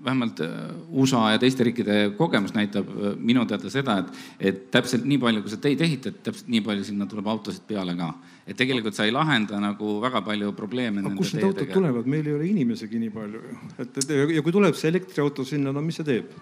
vähemalt 0.03 0.39
äh, 0.39 0.49
USA 0.89 1.31
ja 1.31 1.39
teiste 1.39 1.63
riikide 1.63 2.11
kogemus 2.17 2.53
näitab 2.53 2.87
äh, 2.89 3.15
minu 3.17 3.45
teada 3.45 3.69
seda, 3.69 3.97
et, 4.01 4.21
et 4.39 4.61
täpselt 4.73 5.05
nii 5.05 5.19
palju, 5.21 5.43
kui 5.43 5.53
sa 5.53 5.59
teid 5.61 5.81
ehitad, 5.85 6.21
täpselt 6.25 6.49
nii 6.51 6.61
palju 6.65 6.85
sinna 6.87 7.07
tuleb 7.09 7.27
autosid 7.29 7.67
peale 7.67 7.95
ka. 7.97 8.11
et 8.47 8.57
tegelikult 8.57 8.97
sa 8.97 9.05
ei 9.05 9.13
lahenda 9.13 9.59
nagu 9.61 9.99
väga 10.01 10.23
palju 10.25 10.53
probleeme. 10.57 11.03
aga 11.05 11.13
kust 11.17 11.37
need 11.37 11.45
autod 11.45 11.69
tulevad, 11.73 12.07
meil 12.09 12.27
ei 12.27 12.33
ole 12.37 12.47
inimesegi 12.49 13.03
nii 13.03 13.13
palju 13.13 13.43
ju, 13.49 13.59
et, 13.77 14.01
et 14.01 14.15
ja 14.37 14.41
kui 14.41 14.55
tuleb 14.55 14.75
see 14.77 14.89
elektriauto 14.89 15.45
sinna, 15.45 15.71
no 15.71 15.85
mis 15.85 16.01
see 16.01 16.07
teeb? 16.07 16.33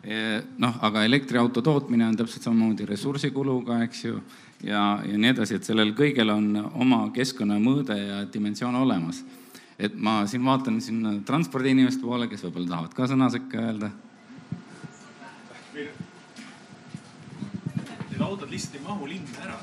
noh, 0.00 0.78
aga 0.80 1.02
elektriauto 1.04 1.60
tootmine 1.60 2.06
on 2.06 2.14
täpselt 2.16 2.46
samamoodi 2.46 2.86
ressursikuluga, 2.88 3.82
eks 3.84 4.04
ju, 4.06 4.22
ja, 4.64 4.84
ja 5.04 5.18
nii 5.18 5.34
edasi, 5.34 5.58
et 5.58 5.66
sellel 5.68 5.90
kõigel 5.98 6.32
on 6.32 6.54
oma 6.56 7.02
keskkonnamõõde 7.12 7.98
ja 7.98 8.22
dimensioon 8.32 8.78
olemas 8.80 9.20
et 9.80 9.96
ma 9.96 10.20
siin 10.28 10.44
vaatan 10.44 10.80
sinna 10.84 11.14
transpordiinimeste 11.26 12.04
poole, 12.04 12.28
kes 12.28 12.44
võib-olla 12.44 12.74
tahavad 12.74 12.94
ka 12.96 13.08
sõna 13.08 13.30
sekka 13.32 13.64
öelda. 13.64 13.90
Need 18.10 18.20
autod 18.20 18.50
lihtsalt 18.52 18.76
ei 18.76 18.84
mahu 18.84 19.08
linna 19.08 19.44
ära, 19.46 19.56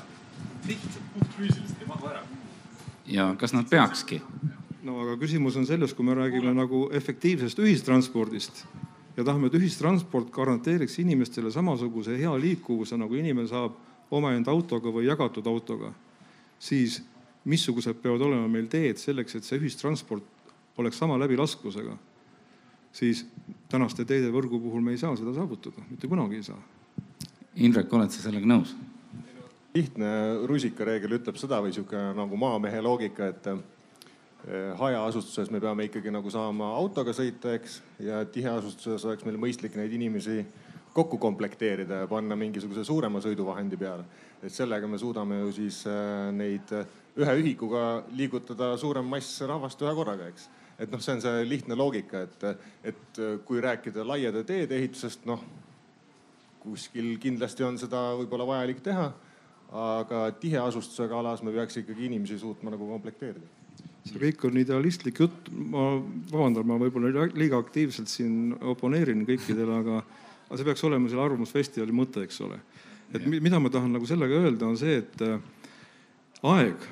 lihtsalt 0.66 1.12
puhtfüüsiliselt 1.14 1.84
ei 1.84 1.90
mahu 1.90 2.10
ära. 2.10 2.24
ja 3.06 3.30
kas 3.38 3.54
nad 3.54 3.68
peakski? 3.70 4.22
no 4.82 5.00
aga 5.04 5.16
küsimus 5.20 5.56
on 5.58 5.66
selles, 5.66 5.94
kui 5.94 6.06
me 6.06 6.14
räägime 6.16 6.54
nagu 6.56 6.88
efektiivsest 6.94 7.58
ühistranspordist 7.62 8.64
ja 9.16 9.24
tahame, 9.24 9.50
et 9.50 9.58
ühistransport 9.58 10.30
garanteeriks 10.34 10.98
inimestele 11.02 11.50
samasuguse 11.50 12.16
hea 12.18 12.34
liikuvuse, 12.40 12.96
nagu 12.96 13.14
inimene 13.18 13.48
saab 13.50 13.76
omaenda 14.10 14.50
autoga 14.50 14.92
või 14.94 15.08
jagatud 15.08 15.46
autoga, 15.46 15.92
siis 16.58 17.02
missugused 17.48 18.00
peavad 18.02 18.22
olema 18.28 18.48
meil 18.50 18.68
teed 18.70 19.00
selleks, 19.00 19.38
et 19.38 19.46
see 19.46 19.60
ühistransport 19.60 20.52
oleks 20.78 21.00
sama 21.00 21.16
läbilaskvusega, 21.18 21.96
siis 22.94 23.24
tänaste 23.70 24.04
teedevõrgu 24.08 24.60
puhul 24.62 24.84
me 24.84 24.94
ei 24.94 25.00
saa 25.00 25.16
seda 25.18 25.34
saavutada, 25.36 25.82
mitte 25.90 26.10
kunagi 26.10 26.38
ei 26.38 26.46
saa. 26.46 26.60
Indrek, 27.58 27.90
oled 27.92 28.14
sa 28.14 28.28
sellega 28.28 28.46
nõus? 28.46 28.76
lihtne 29.78 30.08
rusikareegel 30.48 31.18
ütleb 31.18 31.36
seda 31.38 31.60
või 31.62 31.74
sihuke 31.76 31.98
nagu 32.16 32.38
maamehe 32.40 32.80
loogika, 32.82 33.28
et 33.30 33.48
eh, 33.52 34.72
hajaasustuses 34.80 35.52
me 35.54 35.60
peame 35.62 35.88
ikkagi 35.88 36.12
nagu 36.14 36.32
saama 36.32 36.72
autoga 36.78 37.12
sõita, 37.14 37.52
eks, 37.58 37.80
ja 38.02 38.22
tiheasustuses 38.24 39.04
oleks 39.06 39.26
meil 39.28 39.38
mõistlik 39.40 39.76
neid 39.78 39.92
inimesi 39.94 40.40
kokku 40.96 41.20
komplekteerida 41.22 42.02
ja 42.02 42.08
panna 42.10 42.36
mingisuguse 42.38 42.82
suurema 42.84 43.20
sõiduvahendi 43.22 43.78
peale. 43.78 44.04
et 44.42 44.54
sellega 44.54 44.86
me 44.86 44.98
suudame 44.98 45.40
ju 45.40 45.52
siis 45.52 45.84
eh, 45.86 46.32
neid 46.32 46.72
ühe 47.18 47.34
ühikuga 47.42 47.84
liigutada 48.14 48.72
suurem 48.78 49.06
mass 49.10 49.40
rahvast 49.46 49.82
ühe 49.82 49.94
korraga, 49.94 50.28
eks. 50.30 50.48
et 50.78 50.90
noh, 50.92 51.02
see 51.02 51.16
on 51.16 51.22
see 51.24 51.46
lihtne 51.48 51.78
loogika, 51.78 52.24
et, 52.28 52.66
et 52.92 53.22
kui 53.46 53.62
rääkida 53.64 54.06
laiade 54.06 54.44
teede 54.46 54.78
ehitusest, 54.78 55.26
noh 55.26 55.42
kuskil 56.62 57.14
kindlasti 57.22 57.64
on 57.66 57.78
seda 57.80 58.00
võib-olla 58.18 58.46
vajalik 58.48 58.82
teha, 58.84 59.10
aga 59.78 60.24
tiheasustusega 60.40 61.18
alas 61.18 61.42
me 61.44 61.52
peaks 61.54 61.80
ikkagi 61.82 62.08
inimesi 62.08 62.38
suutma 62.40 62.72
nagu 62.74 62.88
komplekteerida 62.88 63.58
see 64.08 64.20
kõik 64.22 64.44
on 64.48 64.60
idealistlik 64.60 65.18
jutt, 65.20 65.50
ma 65.52 65.98
vabandan, 66.30 66.66
ma 66.68 66.78
võib-olla 66.80 67.26
liiga 67.36 67.58
aktiivselt 67.60 68.10
siin 68.10 68.54
oponeerin 68.72 69.24
kõikidele, 69.28 69.80
aga, 69.82 69.98
aga 70.46 70.58
see 70.58 70.68
peaks 70.68 70.84
olema 70.88 71.10
selle 71.10 71.24
arvamusfestivali 71.26 71.96
mõte, 71.96 72.24
eks 72.24 72.40
ole. 72.46 72.60
et 73.12 73.26
mida 73.28 73.60
ma 73.60 73.70
tahan 73.72 73.92
nagu 73.96 74.08
sellega 74.08 74.40
öelda, 74.44 74.68
on 74.68 74.78
see, 74.80 75.02
et 75.02 75.22
äh, 75.24 75.36
aeg 76.54 76.88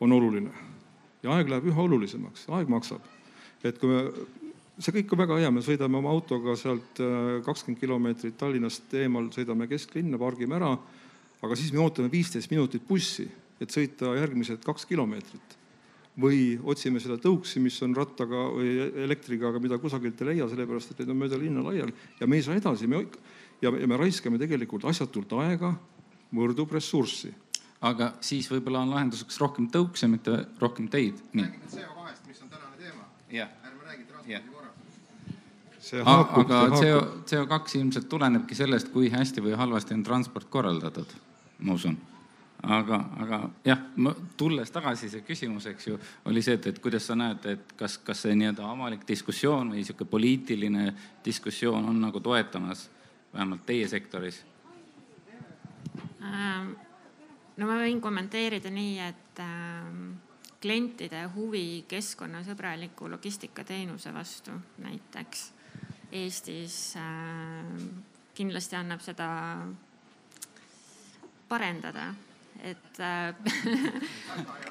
on 0.00 0.12
oluline 0.12 0.68
ja 1.22 1.36
aeg 1.36 1.50
läheb 1.52 1.68
üha 1.70 1.84
olulisemaks, 1.84 2.46
aeg 2.56 2.70
maksab. 2.72 3.04
et 3.64 3.78
kui 3.78 3.90
me, 3.90 4.00
see 4.80 4.94
kõik 4.96 5.12
on 5.12 5.20
väga 5.20 5.38
hea, 5.42 5.52
me 5.52 5.62
sõidame 5.64 6.00
oma 6.00 6.12
autoga 6.14 6.56
sealt 6.56 7.00
äh, 7.04 7.38
kakskümmend 7.44 7.80
kilomeetrit 7.82 8.38
Tallinnast 8.40 8.94
eemal, 8.96 9.28
sõidame 9.34 9.68
kesklinna, 9.68 10.20
pargime 10.20 10.56
ära, 10.56 10.72
aga 11.40 11.56
siis 11.58 11.72
me 11.74 11.82
ootame 11.84 12.12
viisteist 12.12 12.52
minutit 12.52 12.86
bussi, 12.88 13.28
et 13.60 13.72
sõita 13.72 14.14
järgmised 14.16 14.64
kaks 14.64 14.88
kilomeetrit. 14.88 15.56
või 16.20 16.58
otsime 16.68 17.00
seda 17.00 17.16
tõuksi, 17.22 17.60
mis 17.62 17.76
on 17.82 17.94
rattaga 17.96 18.48
või 18.52 18.72
elektriga, 19.04 19.48
aga 19.48 19.60
mida 19.62 19.78
kusagilt 19.78 20.20
ei 20.20 20.26
leia, 20.32 20.48
sellepärast 20.48 20.90
et 20.90 20.98
need 20.98 21.12
on 21.12 21.16
mööda 21.16 21.38
linna 21.38 21.62
laiali 21.62 21.94
ja 22.18 22.26
me 22.26 22.36
ei 22.36 22.42
saa 22.42 22.56
edasi, 22.58 22.88
me 22.90 23.06
ja, 23.62 23.70
ja 23.70 23.86
me 23.86 23.96
raiskame 23.96 24.38
tegelikult 24.38 24.84
asjatult 24.90 25.32
aega, 25.38 25.70
võrdub 26.34 26.72
ressurssi 26.72 27.30
aga 27.80 28.12
siis 28.24 28.48
võib-olla 28.50 28.82
on 28.84 28.92
lahenduseks 28.94 29.40
rohkem 29.40 29.70
tõukse, 29.72 30.08
mitte 30.10 30.44
rohkem 30.60 30.88
teid. 30.92 31.20
räägime 31.34 31.72
CO2-st, 31.72 32.26
mis 32.28 32.42
on 32.42 32.52
tänane 32.52 32.76
teema. 32.76 33.06
ärme 33.64 33.84
räägi 33.86 34.04
transpordi 34.04 34.52
korras. 34.52 36.12
aga 36.36 36.60
CO, 36.76 37.00
CO2 37.26 37.78
ilmselt 37.78 38.08
tulenebki 38.08 38.54
sellest, 38.54 38.92
kui 38.92 39.10
hästi 39.10 39.40
või 39.40 39.56
halvasti 39.56 39.94
on 39.94 40.04
transport 40.04 40.50
korraldatud, 40.50 41.14
ma 41.58 41.72
usun. 41.72 41.96
aga, 42.62 43.04
aga 43.16 43.40
jah, 43.64 43.80
tulles 44.36 44.70
tagasi 44.70 45.08
see 45.08 45.24
küsimus, 45.24 45.66
eks 45.66 45.86
ju, 45.86 45.98
oli 46.28 46.42
see, 46.42 46.58
et, 46.60 46.66
et 46.66 46.78
kuidas 46.78 47.06
sa 47.06 47.16
näed, 47.16 47.46
et 47.46 47.72
kas, 47.76 47.96
kas 48.04 48.26
see 48.26 48.36
nii-öelda 48.36 48.66
avalik 48.68 49.08
diskussioon 49.08 49.72
või 49.72 49.84
sihuke 49.84 50.04
poliitiline 50.04 50.92
diskussioon 51.24 51.88
on 51.88 52.00
nagu 52.00 52.20
toetamas 52.20 52.90
vähemalt 53.32 53.64
teie 53.66 53.88
sektoris 53.88 54.44
ähm.? 56.20 56.76
No 57.60 57.68
ma 57.68 57.76
võin 57.82 58.00
kommenteerida 58.00 58.72
nii, 58.72 58.96
et 59.04 59.40
äh, 59.44 59.88
klientide 60.60 61.24
huvi 61.34 61.84
keskkonnasõbraliku 61.88 63.10
logistikateenuse 63.12 64.12
vastu 64.14 64.56
näiteks 64.84 65.50
Eestis 66.10 66.96
äh, 66.98 67.68
kindlasti 68.34 68.76
annab 68.78 69.04
seda 69.04 69.28
parendada 71.50 72.10
et 72.64 73.00
äh, 73.00 73.34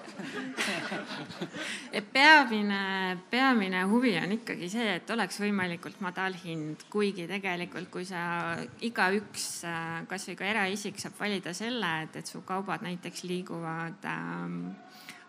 et 1.93 2.05
peamine, 2.13 3.17
peamine 3.31 3.83
huvi 3.89 4.17
on 4.19 4.31
ikkagi 4.35 4.69
see, 4.71 4.95
et 4.99 5.09
oleks 5.13 5.39
võimalikult 5.41 6.01
madal 6.03 6.35
hind, 6.43 6.83
kuigi 6.91 7.27
tegelikult, 7.29 7.89
kui 7.93 8.05
sa 8.07 8.21
igaüks, 8.85 9.47
äh, 9.69 10.05
kasvõi 10.09 10.35
ka 10.39 10.49
eraisik 10.49 10.99
saab 11.01 11.17
valida 11.19 11.53
selle, 11.57 11.89
et, 12.05 12.19
et 12.21 12.27
su 12.29 12.43
kaubad 12.47 12.83
näiteks 12.85 13.23
liiguvad 13.29 14.05
ähm, 14.09 14.61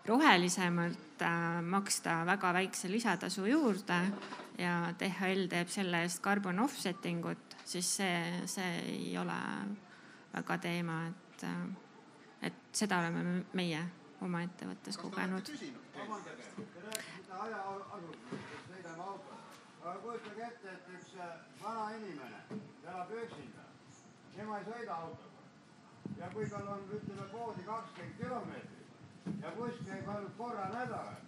rohelisemalt 0.07 1.21
äh,, 1.25 1.61
maksta 1.61 2.21
väga 2.27 2.53
väikse 2.57 2.91
lisatasu 2.91 3.45
juurde 3.49 3.99
ja 4.59 4.93
DHL 4.99 5.47
teeb 5.51 5.69
selle 5.71 6.03
eest 6.05 6.21
carbon 6.23 6.59
offsetting 6.63 7.25
ut, 7.25 7.55
siis 7.65 7.87
see, 8.01 8.43
see 8.49 8.73
ei 8.95 9.17
ole 9.17 9.39
väga 10.33 10.57
teema, 10.63 11.05
et 11.11 11.47
äh, 11.47 11.63
et 12.41 12.53
seda 12.73 12.99
oleme 12.99 13.43
meie 13.53 13.81
oma 14.21 14.43
ettevõttes 14.45 14.97
kogenud. 14.97 15.51
aga 19.81 19.93
kujutage 20.01 20.43
ette, 20.45 20.71
et 20.71 20.89
üks 20.95 21.13
äh, 21.17 21.29
vana 21.61 21.85
inimene 21.97 22.41
elab 22.85 23.13
üksinda, 23.23 23.63
tema 24.35 24.59
ei 24.59 24.67
sõida 24.67 24.97
autoga 24.97 25.31
ja 26.19 26.29
kui 26.33 26.45
tal 26.49 26.67
on, 26.75 26.85
ütleme 26.97 27.25
poodi 27.31 27.65
kakskümmend 27.65 28.17
kilomeetrit 28.21 29.41
ja 29.41 29.53
buss 29.57 29.81
käib 29.87 30.09
ainult 30.13 30.37
korra 30.37 30.67
nädalas, 30.75 31.25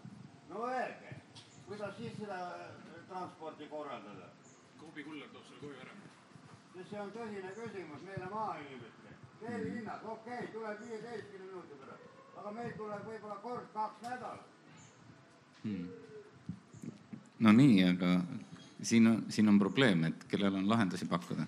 no 0.49 0.67
öelge, 0.67 1.15
kuidas 1.67 1.97
siis 1.97 2.17
seda 2.17 2.39
äh, 2.60 2.69
transporti 3.10 3.67
korraldada? 3.73 4.30
Kaubi 4.80 5.04
kuller 5.04 5.30
toob 5.34 5.45
selle 5.49 5.60
koju 5.65 5.82
ära. 5.82 5.93
see 6.89 6.99
on 6.99 7.12
tõsine 7.17 7.56
küsimus 7.58 8.02
meile 8.06 8.30
maainimestele 8.30 9.03
teehinnad, 9.46 10.06
okei 10.06 10.38
okay,, 10.38 10.48
tuleb 10.54 10.80
viieteistkümne 10.88 11.48
minuti 11.48 11.80
pärast, 11.82 12.24
aga 12.38 12.54
meil 12.58 12.72
tuleb 12.78 13.10
võib-olla 13.10 13.38
kord-kaks 13.44 14.06
nädalas 14.08 14.48
hmm.. 15.64 15.88
no 17.40 17.56
nii, 17.60 17.84
aga 17.90 18.14
siin 18.82 19.08
on, 19.12 19.20
siin 19.30 19.52
on 19.52 19.60
probleem, 19.60 20.08
et 20.10 20.26
kellel 20.32 20.62
on 20.62 20.70
lahendusi 20.70 21.10
pakkuda? 21.10 21.48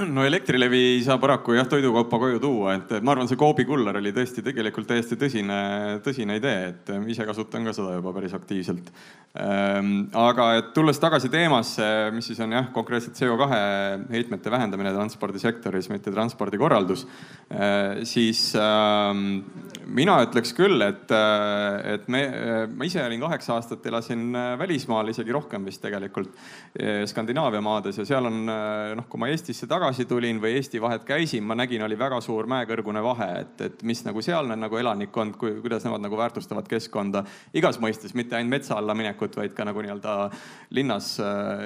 No 0.00 0.24
Elektrilevi 0.24 0.78
ei 0.94 1.00
saa 1.04 1.18
paraku 1.20 1.56
jah 1.56 1.66
toidukaupa 1.68 2.18
koju 2.22 2.38
tuua, 2.40 2.76
et 2.78 2.92
ma 3.04 3.12
arvan, 3.12 3.28
see 3.28 3.38
Coopi 3.40 3.66
kuller 3.68 3.98
oli 4.00 4.12
tõesti 4.16 4.44
tegelikult 4.44 4.88
täiesti 4.88 5.18
tõsine, 5.20 5.58
tõsine 6.04 6.38
idee, 6.38 6.70
et 6.70 6.92
ise 7.12 7.26
kasutan 7.28 7.66
ka 7.68 7.74
seda 7.76 7.98
juba 7.98 8.14
päris 8.16 8.32
aktiivselt. 8.36 8.88
Ehm, 9.32 9.92
aga 10.16 10.48
et 10.60 10.70
tulles 10.76 10.98
tagasi 11.00 11.28
teemasse, 11.32 11.84
mis 12.16 12.30
siis 12.30 12.40
on 12.44 12.54
jah, 12.56 12.70
konkreetselt 12.72 13.16
CO2 13.20 13.60
heitmete 14.12 14.52
vähendamine 14.52 14.94
transpordisektoris, 14.96 15.90
mitte 15.92 16.12
transpordikorraldus, 16.12 17.04
ehm, 17.50 18.02
siis 18.08 18.46
ehm, 18.56 19.42
mina 19.92 20.18
ütleks 20.24 20.54
küll, 20.56 20.80
et, 20.88 21.12
et 21.92 22.08
me, 22.12 22.24
ma 22.72 22.88
ise 22.88 23.04
olin 23.04 23.20
kaheksa 23.26 23.58
aastat, 23.58 23.84
elasin 23.92 24.32
välismaal, 24.60 25.12
isegi 25.12 25.36
rohkem 25.36 25.68
vist 25.68 25.82
tegelikult, 25.84 26.32
Skandinaavia 27.08 27.60
maades 27.64 27.98
ja 28.00 28.06
seal 28.08 28.24
on 28.28 28.38
noh, 28.46 29.06
kui 29.10 29.20
ma 29.20 29.28
Eestisse 29.28 29.66
tagasi 29.68 29.81
tagasi 29.82 30.04
tulin 30.06 30.38
või 30.38 30.52
Eesti 30.60 30.78
vahet 30.78 31.02
käisin, 31.02 31.42
ma 31.42 31.56
nägin, 31.58 31.82
oli 31.82 31.96
väga 31.98 32.20
suur 32.22 32.46
mäekõrgune 32.46 33.00
vahe, 33.02 33.26
et, 33.40 33.60
et 33.66 33.80
mis 33.82 33.98
nagu 34.06 34.22
sealne 34.22 34.54
nagu 34.54 34.76
elanikkond, 34.78 35.34
kuidas 35.40 35.82
nemad 35.82 36.04
nagu 36.04 36.18
väärtustavad 36.20 36.68
keskkonda. 36.70 37.24
Igas 37.58 37.80
mõistes, 37.82 38.14
mitte 38.14 38.36
ainult 38.38 38.52
metsa 38.52 38.76
alla 38.78 38.94
minekut, 38.94 39.34
vaid 39.40 39.56
ka 39.56 39.66
nagu 39.66 39.82
nii-öelda 39.82 40.12
linnas, 40.78 41.08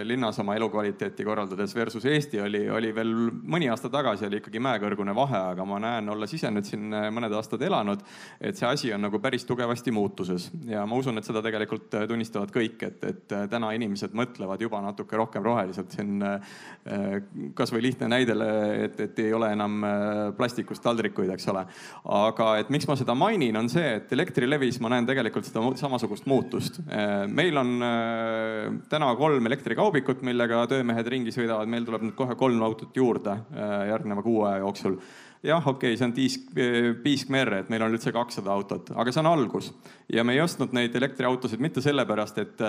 linnas 0.08 0.40
oma 0.40 0.54
elukvaliteeti 0.56 1.26
korraldades 1.28 1.74
versus 1.76 2.06
Eesti 2.08 2.40
oli, 2.40 2.62
oli 2.72 2.94
veel 2.96 3.12
mõni 3.44 3.68
aasta 3.68 3.90
tagasi 3.92 4.30
oli 4.30 4.40
ikkagi 4.40 4.64
mäekõrgune 4.64 5.12
vahe, 5.16 5.42
aga 5.52 5.68
ma 5.68 5.82
näen, 5.84 6.08
olles 6.16 6.32
ise 6.38 6.48
nüüd 6.54 6.64
siin 6.70 6.88
mõned 6.88 7.36
aastad 7.36 7.66
elanud, 7.68 8.00
et 8.40 8.56
see 8.56 8.70
asi 8.70 8.94
on 8.96 9.04
nagu 9.04 9.20
päris 9.20 9.44
tugevasti 9.44 9.92
muutuses. 9.92 10.48
Ja 10.70 10.86
ma 10.88 10.96
usun, 10.96 11.20
et 11.20 11.28
seda 11.28 11.44
tegelikult 11.44 11.92
tunnistavad 12.08 12.54
kõik, 12.56 12.80
et, 12.88 13.04
et 13.12 13.38
täna 13.52 13.74
inimesed 13.76 14.16
mõtlevad 14.16 14.64
juba 14.64 14.80
natuke 14.88 15.20
rohkem 15.20 15.44
roheliselt 15.44 15.92
siin 16.00 16.24
kasvõi 17.56 17.84
lihtne 17.84 18.05
lihtne 18.06 18.34
näide, 18.34 18.84
et, 18.84 19.00
et 19.00 19.18
ei 19.18 19.32
ole 19.34 19.50
enam 19.52 19.84
äh, 19.84 20.32
plastikust 20.36 20.82
taldrikuid, 20.82 21.30
eks 21.34 21.48
ole. 21.52 21.64
aga 22.04 22.48
et 22.60 22.70
miks 22.70 22.86
ma 22.88 22.96
seda 22.96 23.14
mainin, 23.14 23.56
on 23.56 23.68
see, 23.68 23.96
et 23.98 24.12
Elektrilevis 24.12 24.80
ma 24.80 24.90
näen 24.92 25.06
tegelikult 25.06 25.46
seda 25.46 25.62
samasugust 25.76 26.26
muutust. 26.26 26.80
Äh, 26.86 27.26
meil 27.28 27.56
on 27.56 27.76
äh, 27.82 28.72
täna 28.90 29.12
kolm 29.16 29.46
elektrikaubikut, 29.46 30.22
millega 30.26 30.66
töömehed 30.70 31.12
ringi 31.12 31.34
sõidavad, 31.34 31.68
meil 31.68 31.86
tuleb 31.86 32.06
nüüd 32.06 32.16
kohe 32.18 32.36
kolm 32.38 32.62
autot 32.62 32.96
juurde 32.96 33.36
järgneva 33.90 34.22
kuu 34.24 34.42
aja 34.46 34.62
jooksul 34.64 34.98
jah, 35.46 35.62
okei 35.62 35.92
okay,, 35.92 35.98
see 35.98 36.06
on 36.06 36.14
tiisk, 36.16 36.48
piisk 37.04 37.30
merre, 37.32 37.62
et 37.62 37.70
meil 37.72 37.84
on 37.86 37.94
üldse 37.94 38.12
kakssada 38.14 38.52
autot, 38.54 38.90
aga 38.98 39.14
see 39.14 39.22
on 39.22 39.30
algus. 39.30 39.70
ja 40.12 40.24
me 40.24 40.36
ei 40.36 40.42
ostnud 40.42 40.74
neid 40.76 40.94
elektriautosid 40.98 41.62
mitte 41.62 41.82
sellepärast, 41.84 42.42
et, 42.42 42.66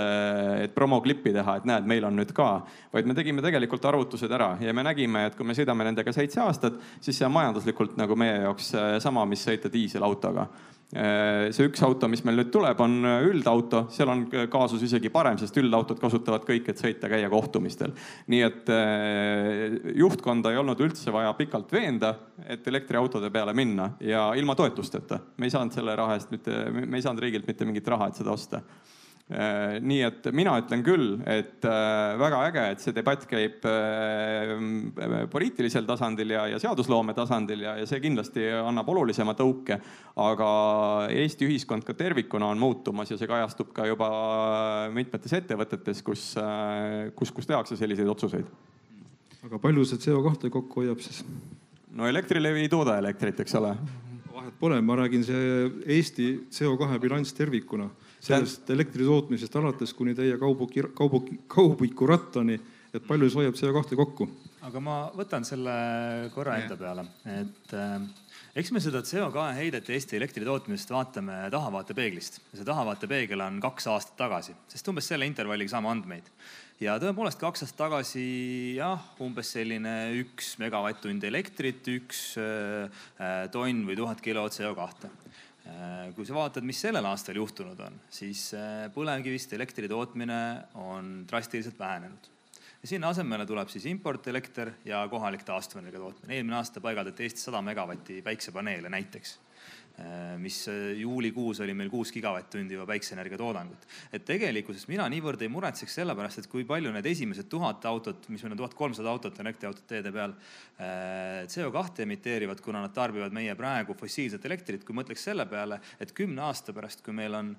et 0.63 0.75
promoklippi 0.77 1.33
teha, 1.35 1.57
et 1.57 1.67
näed, 1.69 1.89
meil 1.89 2.07
on 2.07 2.17
nüüd 2.17 2.33
ka, 2.37 2.49
vaid 2.93 3.09
me 3.09 3.17
tegime 3.17 3.43
tegelikult 3.45 3.85
arvutused 3.89 4.31
ära 4.31 4.53
ja 4.61 4.73
me 4.73 4.85
nägime, 4.87 5.27
et 5.27 5.37
kui 5.37 5.47
me 5.47 5.57
sõidame 5.57 5.87
nendega 5.89 6.13
seitse 6.15 6.41
aastat, 6.45 6.79
siis 7.01 7.17
see 7.17 7.27
on 7.27 7.35
majanduslikult 7.35 7.97
nagu 7.99 8.17
meie 8.19 8.41
jaoks 8.45 8.73
sama, 9.03 9.25
mis 9.29 9.45
sõita 9.45 9.71
diiselautoga 9.73 10.47
see 10.87 11.67
üks 11.67 11.81
auto, 11.83 12.07
mis 12.07 12.21
meil 12.23 12.37
nüüd 12.39 12.51
tuleb, 12.53 12.79
on 12.79 12.93
äh, 13.03 13.25
üldauto, 13.27 13.83
seal 13.91 14.07
on 14.13 14.21
kaasus 14.51 14.85
isegi 14.87 15.11
parem, 15.11 15.35
sest 15.39 15.57
üldautot 15.59 15.99
kasutavad 15.99 16.45
kõik, 16.47 16.69
et 16.71 16.79
sõita, 16.79 17.09
käia 17.11 17.27
kohtumistel. 17.31 17.91
nii 18.31 18.41
et 18.45 18.71
äh, 18.71 19.75
juhtkonda 19.99 20.53
ei 20.53 20.61
olnud 20.61 20.79
üldse 20.87 21.11
vaja 21.11 21.33
pikalt 21.35 21.73
veenda, 21.75 22.13
et 22.47 22.67
elektriautode 22.71 23.31
peale 23.35 23.55
minna 23.57 23.91
ja 23.99 24.29
ilma 24.39 24.55
toetusteta. 24.55 25.19
me 25.37 25.49
ei 25.49 25.51
saanud 25.51 25.75
selle 25.75 25.95
raha 25.95 26.15
eest 26.15 26.31
mitte, 26.31 26.55
me 26.71 26.95
ei 26.95 27.03
saanud 27.03 27.25
riigilt 27.25 27.47
mitte 27.47 27.67
mingit 27.67 27.87
raha, 27.91 28.07
et 28.07 28.23
seda 28.23 28.31
osta 28.31 28.63
Äh, 28.63 28.96
nii 29.27 30.03
et 30.07 30.27
mina 30.31 30.53
ütlen 30.61 30.83
küll, 30.87 31.17
et 31.27 31.65
äh, 31.67 32.13
väga 32.15 32.37
äge, 32.47 32.61
et 32.71 32.83
see 32.83 32.93
debatt 32.95 33.25
käib 33.27 33.65
äh, 33.67 34.53
poliitilisel 35.33 35.83
tasandil 35.89 36.31
ja, 36.31 36.45
ja 36.53 36.61
seadusloome 36.63 37.11
tasandil 37.17 37.65
ja, 37.65 37.73
ja 37.81 37.89
see 37.89 37.99
kindlasti 38.05 38.47
annab 38.55 38.87
olulisema 38.93 39.35
tõuke. 39.35 39.81
aga 40.15 40.47
Eesti 41.11 41.49
ühiskond 41.49 41.83
ka 41.83 41.93
tervikuna 41.93 42.53
on 42.53 42.63
muutumas 42.63 43.11
ja 43.11 43.19
see 43.19 43.27
kajastub 43.27 43.75
ka 43.75 43.89
juba 43.89 44.09
mitmetes 44.95 45.35
ettevõtetes, 45.41 46.01
kus, 46.07 46.31
kus, 47.19 47.35
kus 47.35 47.51
tehakse 47.51 47.75
selliseid 47.75 48.07
otsuseid. 48.07 48.47
aga 49.43 49.59
palju 49.59 49.83
see 49.85 50.07
CO2 50.07 50.55
kokku 50.55 50.85
hoiab 50.85 51.03
siis? 51.03 51.25
no 51.91 52.07
Elektrilevi 52.07 52.63
ei 52.63 52.71
tooda 52.71 52.95
elektrit, 53.03 53.43
eks 53.43 53.59
ole. 53.59 53.75
vahet 54.31 54.55
pole, 54.59 54.79
ma 54.79 55.01
räägin 55.03 55.27
see 55.27 55.71
Eesti 55.99 56.47
CO2 56.47 56.95
bilanss 57.03 57.35
tervikuna 57.35 57.91
sellest 58.27 58.69
elektri 58.73 59.05
tootmisest 59.07 59.55
alates 59.59 59.93
kuni 59.95 60.15
teie 60.17 60.37
kaubuki, 60.41 60.83
kaubuki, 60.97 61.39
kaubiku 61.51 62.09
rattani, 62.09 62.57
et 62.93 63.07
palju 63.07 63.29
see 63.29 63.41
hoiab 63.41 63.57
CO2 63.59 63.99
kokku? 63.99 64.29
aga 64.67 64.81
ma 64.83 64.95
võtan 65.15 65.45
selle 65.47 65.73
korra 66.33 66.57
enda 66.59 66.75
peale, 66.79 67.05
et 67.31 67.73
äh, 67.77 68.01
eks 68.59 68.73
me 68.75 68.81
seda 68.83 68.99
CO2 69.05 69.45
heidet 69.55 69.91
Eesti 69.95 70.17
elektri 70.19 70.43
tootmisest 70.43 70.91
vaatame 70.91 71.45
tahavaatepeeglist. 71.53 72.41
see 72.51 72.67
tahavaatepeegel 72.67 73.45
on 73.45 73.61
kaks 73.63 73.87
aastat 73.93 74.17
tagasi, 74.19 74.55
sest 74.71 74.91
umbes 74.91 75.07
selle 75.07 75.29
intervalliga 75.29 75.71
saame 75.71 75.91
andmeid. 75.93 76.27
ja 76.83 76.97
tõepoolest 76.99 77.39
kaks 77.39 77.63
aastat 77.63 77.79
tagasi 77.85 78.25
jah, 78.81 79.07
umbes 79.23 79.53
selline 79.55 79.95
üks 80.19 80.57
megavatt-tund 80.59 81.23
elektrit, 81.31 81.87
üks 81.95 82.25
äh, 82.41 83.07
tonn 83.53 83.87
või 83.87 83.95
tuhat 84.01 84.25
kilo 84.25 84.49
CO2 84.51 85.15
Äh, 85.15 85.46
kui 86.15 86.25
sa 86.25 86.35
vaatad, 86.37 86.65
mis 86.65 86.79
sellel 86.81 87.05
aastal 87.05 87.37
juhtunud 87.37 87.79
on, 87.85 87.99
siis 88.09 88.49
äh, 88.57 88.87
põlevkivist 88.93 89.53
elektri 89.57 89.89
tootmine 89.91 90.39
on 90.81 91.25
drastiliselt 91.29 91.79
vähenenud. 91.79 92.29
ja 92.81 92.87
sinna 92.87 93.09
asemele 93.09 93.45
tuleb 93.45 93.69
siis 93.69 93.85
importelekter 93.85 94.71
ja 94.85 95.07
kohalik 95.09 95.43
taastuvenergia 95.43 95.99
tootmine. 95.99 96.35
eelmine 96.35 96.55
aasta 96.61 96.81
paigaldati 96.81 97.23
Eestis 97.23 97.49
sada 97.49 97.61
megavatti 97.61 98.21
päiksepaneele 98.21 98.89
näiteks 98.89 99.37
Äh, 99.37 99.46
mis 100.37 100.67
äh, 100.67 100.91
juulikuus 101.01 101.59
oli 101.65 101.73
meil 101.73 101.89
kuus 101.89 102.11
gigavatt-tundi 102.13 102.75
juba 102.75 102.85
päikseenergia 102.91 103.37
toodangut. 103.37 103.87
et 104.13 104.25
tegelikkuses 104.25 104.85
mina 104.91 105.07
niivõrd 105.09 105.41
ei 105.41 105.49
muretseks 105.49 105.97
sellepärast, 105.99 106.43
et 106.43 106.49
kui 106.51 106.65
palju 106.69 106.91
need 106.93 107.05
esimesed 107.09 107.49
tuhat 107.49 107.85
autot, 107.89 108.27
mis 108.29 108.43
meil 108.43 108.53
on 108.53 108.61
tuhat 108.61 108.75
kolmsada 108.77 109.09
autot 109.09 109.39
elektriautot 109.41 109.87
teede 109.89 110.11
peal, 110.13 110.35
äh, 110.77 111.47
CO2 111.49 112.05
emiteerivad, 112.05 112.61
kuna 112.61 112.83
nad 112.85 112.93
tarbivad 112.93 113.33
meie 113.33 113.55
praegu 113.57 113.97
fossiilset 113.97 114.45
elektrit, 114.45 114.85
kui 114.85 114.95
mõtleks 114.97 115.25
selle 115.31 115.47
peale, 115.49 115.81
et 115.99 116.13
kümne 116.13 116.45
aasta 116.45 116.75
pärast, 116.77 117.01
kui 117.05 117.15
meil 117.17 117.33
on 117.33 117.55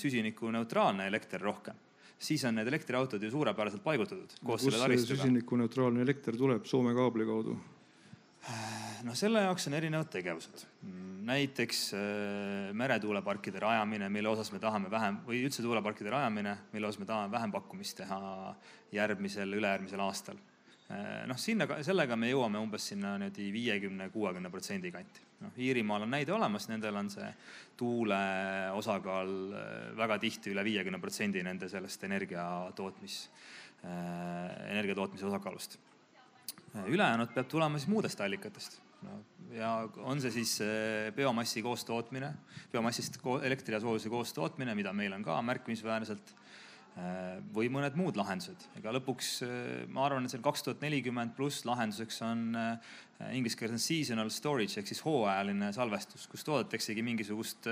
süsinikuneutraalne 0.00 1.06
elekter 1.06 1.42
rohkem 1.42 1.78
siis 2.20 2.42
on 2.44 2.58
need 2.58 2.68
elektriautod 2.68 3.22
ju 3.22 3.30
suurepäraselt 3.32 3.82
paigutatud 3.84 4.34
koos 4.44 4.64
selle 4.66 4.80
taristuga. 4.82 5.22
süsinikuneutraalne 5.22 6.02
elekter 6.04 6.36
tuleb 6.36 6.66
Soome 6.68 6.92
kaabli 6.96 7.26
kaudu? 7.28 7.56
noh, 9.04 9.16
selle 9.16 9.44
jaoks 9.46 9.68
on 9.70 9.76
erinevad 9.78 10.10
tegevused. 10.12 10.64
Näiteks 11.30 11.80
äh, 11.94 12.00
meretuuleparkide 12.76 13.60
rajamine, 13.62 14.08
mille 14.08 14.28
osas 14.28 14.50
me 14.52 14.60
tahame 14.62 14.90
vähem 14.90 15.20
või 15.26 15.42
üldse 15.44 15.62
tuuleparkide 15.62 16.10
rajamine, 16.10 16.56
mille 16.74 16.88
osas 16.88 17.00
me 17.00 17.08
tahame 17.08 17.30
vähempakkumist 17.32 18.00
teha 18.02 18.20
järgmisel, 18.94 19.54
ülejärgmisel 19.60 20.02
aastal. 20.04 20.40
Äh, 20.90 21.22
noh, 21.30 21.38
sinna, 21.38 21.68
sellega 21.86 22.18
me 22.18 22.32
jõuame 22.32 22.62
umbes 22.62 22.90
sinna 22.92 23.14
niimoodi 23.20 23.50
viiekümne, 23.54 24.10
kuuekümne 24.14 24.50
protsendi 24.50 24.90
kanti. 24.94 25.26
noh, 25.44 25.54
Iirimaal 25.56 26.04
on 26.04 26.12
näide 26.16 26.34
olemas, 26.36 26.66
nendel 26.68 26.98
on 27.00 27.10
see 27.12 27.30
tuule 27.78 28.20
osakaal 28.76 29.32
äh, 29.54 29.70
väga 30.00 30.18
tihti 30.18 30.54
üle 30.54 30.66
viiekümne 30.66 31.00
protsendi 31.00 31.44
nende 31.46 31.70
sellest 31.70 32.04
energia 32.08 32.44
tootmis, 32.76 33.22
energia 33.80 34.92
tootmise 34.94 35.24
osakaalust 35.24 35.78
ülejäänud 36.86 37.32
peab 37.32 37.48
tulema 37.48 37.78
siis 37.78 37.88
muudest 37.88 38.20
allikatest. 38.20 38.76
Ja 39.54 39.70
on 40.06 40.20
see 40.22 40.32
siis 40.34 40.56
eh, 40.64 41.10
biomassi 41.16 41.62
koostootmine, 41.62 42.32
biomassist 42.72 43.18
elektri 43.42 43.74
ja 43.74 43.80
soojuse 43.82 44.12
koostootmine, 44.12 44.74
mida 44.78 44.92
meil 44.96 45.14
on 45.16 45.24
ka 45.26 45.38
märkimisväärselt 45.42 46.34
või 47.54 47.68
mõned 47.72 47.94
muud 47.98 48.18
lahendused. 48.18 48.66
ega 48.78 48.92
lõpuks 48.92 49.28
äh, 49.46 49.52
ma 49.94 50.04
arvan, 50.06 50.26
et 50.26 50.32
seal 50.34 50.42
kaks 50.44 50.66
tuhat 50.66 50.82
nelikümmend 50.84 51.32
pluss 51.36 51.64
lahenduseks 51.68 52.20
on 52.26 52.42
äh, 52.58 52.90
inglise 53.36 53.58
keeles 53.58 53.76
on 53.76 53.82
seasonal 53.82 54.30
storage 54.32 54.80
ehk 54.80 54.88
siis 54.90 55.02
hooajaline 55.04 55.70
salvestus, 55.76 56.26
kus 56.30 56.44
toodetaksegi 56.46 57.04
mingisugust 57.04 57.68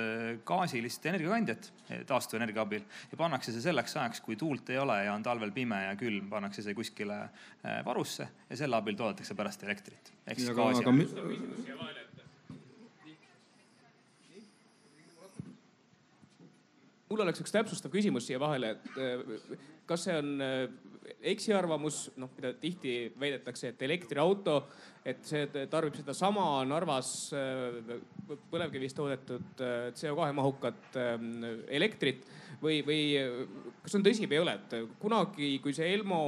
gaasilist 0.49 1.07
energiakandjat 1.09 1.71
taastuvenergia 2.09 2.67
abil 2.67 2.85
ja 3.11 3.21
pannakse 3.21 3.55
see 3.55 3.65
selleks 3.65 3.97
ajaks, 3.97 4.21
kui 4.25 4.37
tuult 4.37 4.69
ei 4.71 4.81
ole 4.83 4.99
ja 5.07 5.15
on 5.17 5.25
talvel 5.25 5.55
pime 5.57 5.81
ja 5.87 5.95
külm, 5.97 6.29
pannakse 6.29 6.65
see 6.67 6.77
kuskile 6.77 7.23
varusse 7.87 8.29
ja 8.51 8.61
selle 8.61 8.77
abil 8.77 8.99
toodetakse 9.01 9.39
pärast 9.39 9.65
elektrit. 9.65 10.13
ehk 10.27 10.45
siis 10.45 10.53
gaasi. 10.53 11.98
Mul 17.09 17.25
oleks 17.25 17.43
üks 17.43 17.55
täpsustav 17.55 17.93
küsimus 17.93 18.29
siia 18.29 18.41
vahele, 18.41 18.75
et 18.77 19.01
äh, 19.01 19.57
kas 19.89 20.07
see 20.07 20.17
on 20.19 20.45
äh, 20.45 20.67
eksiarvamus, 21.33 22.03
noh, 22.21 22.31
mida 22.37 22.53
tihti 22.61 22.95
väidetakse, 23.19 23.73
et 23.73 23.83
elektriauto, 23.87 24.59
et 25.09 25.23
see 25.25 25.47
tarbib 25.73 25.97
sedasama 25.97 26.45
Narvas 26.69 27.13
äh, 27.37 27.97
põlevkivist 28.53 28.99
toodetud 28.99 29.63
CO2 29.97 30.29
mahukat 30.37 30.99
elektrit 31.73 32.27
või, 32.61 32.83
või 32.85 33.01
kas 33.81 33.97
on 33.97 34.05
tõsi 34.05 34.29
või 34.29 34.37
ei 34.37 34.43
ole, 34.43 34.57
et 34.59 34.77
kunagi, 35.01 35.55
kui 35.65 35.73
see 35.73 35.89
Elmo 35.95 36.21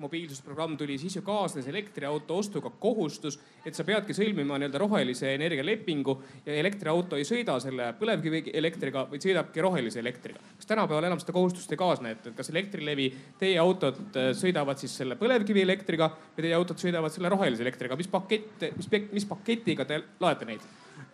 mobiilsusprogramm 0.00 0.76
tuli, 0.80 0.96
siis 0.98 1.16
ju 1.16 1.22
kaasnes 1.24 1.66
elektriauto 1.68 2.38
ostuga 2.40 2.70
kohustus, 2.80 3.38
et 3.66 3.76
sa 3.76 3.84
peadki 3.86 4.16
sõlmima 4.16 4.58
nii-öelda 4.58 4.80
rohelise 4.80 5.34
energialepingu 5.34 6.16
ja 6.46 6.56
elektriauto 6.60 7.18
ei 7.20 7.26
sõida 7.28 7.58
selle 7.62 7.90
põlevkivielektriga, 8.00 9.06
vaid 9.10 9.26
sõidabki 9.26 9.64
rohelise 9.64 10.00
elektriga. 10.00 10.40
kas 10.56 10.70
tänapäeval 10.70 11.08
enam 11.10 11.20
seda 11.20 11.36
kohustust 11.36 11.72
ei 11.72 11.80
kaasne, 11.80 12.14
et 12.16 12.30
kas 12.36 12.50
Elektrilevi, 12.50 13.08
teie 13.38 13.58
autod 13.62 14.00
äh, 14.16 14.30
sõidavad 14.36 14.80
siis 14.80 14.96
selle 15.02 15.16
põlevkivielektriga 15.20 16.10
või 16.36 16.44
teie 16.44 16.54
autod 16.56 16.80
sõidavad 16.80 17.12
selle 17.14 17.30
rohelise 17.32 17.62
elektriga, 17.62 17.96
mis 17.96 18.08
pakett, 18.10 18.70
mis, 18.76 18.88
mis 19.12 19.28
paketiga 19.28 19.86
te 19.86 20.00
laete 20.20 20.48
neid? 20.48 20.64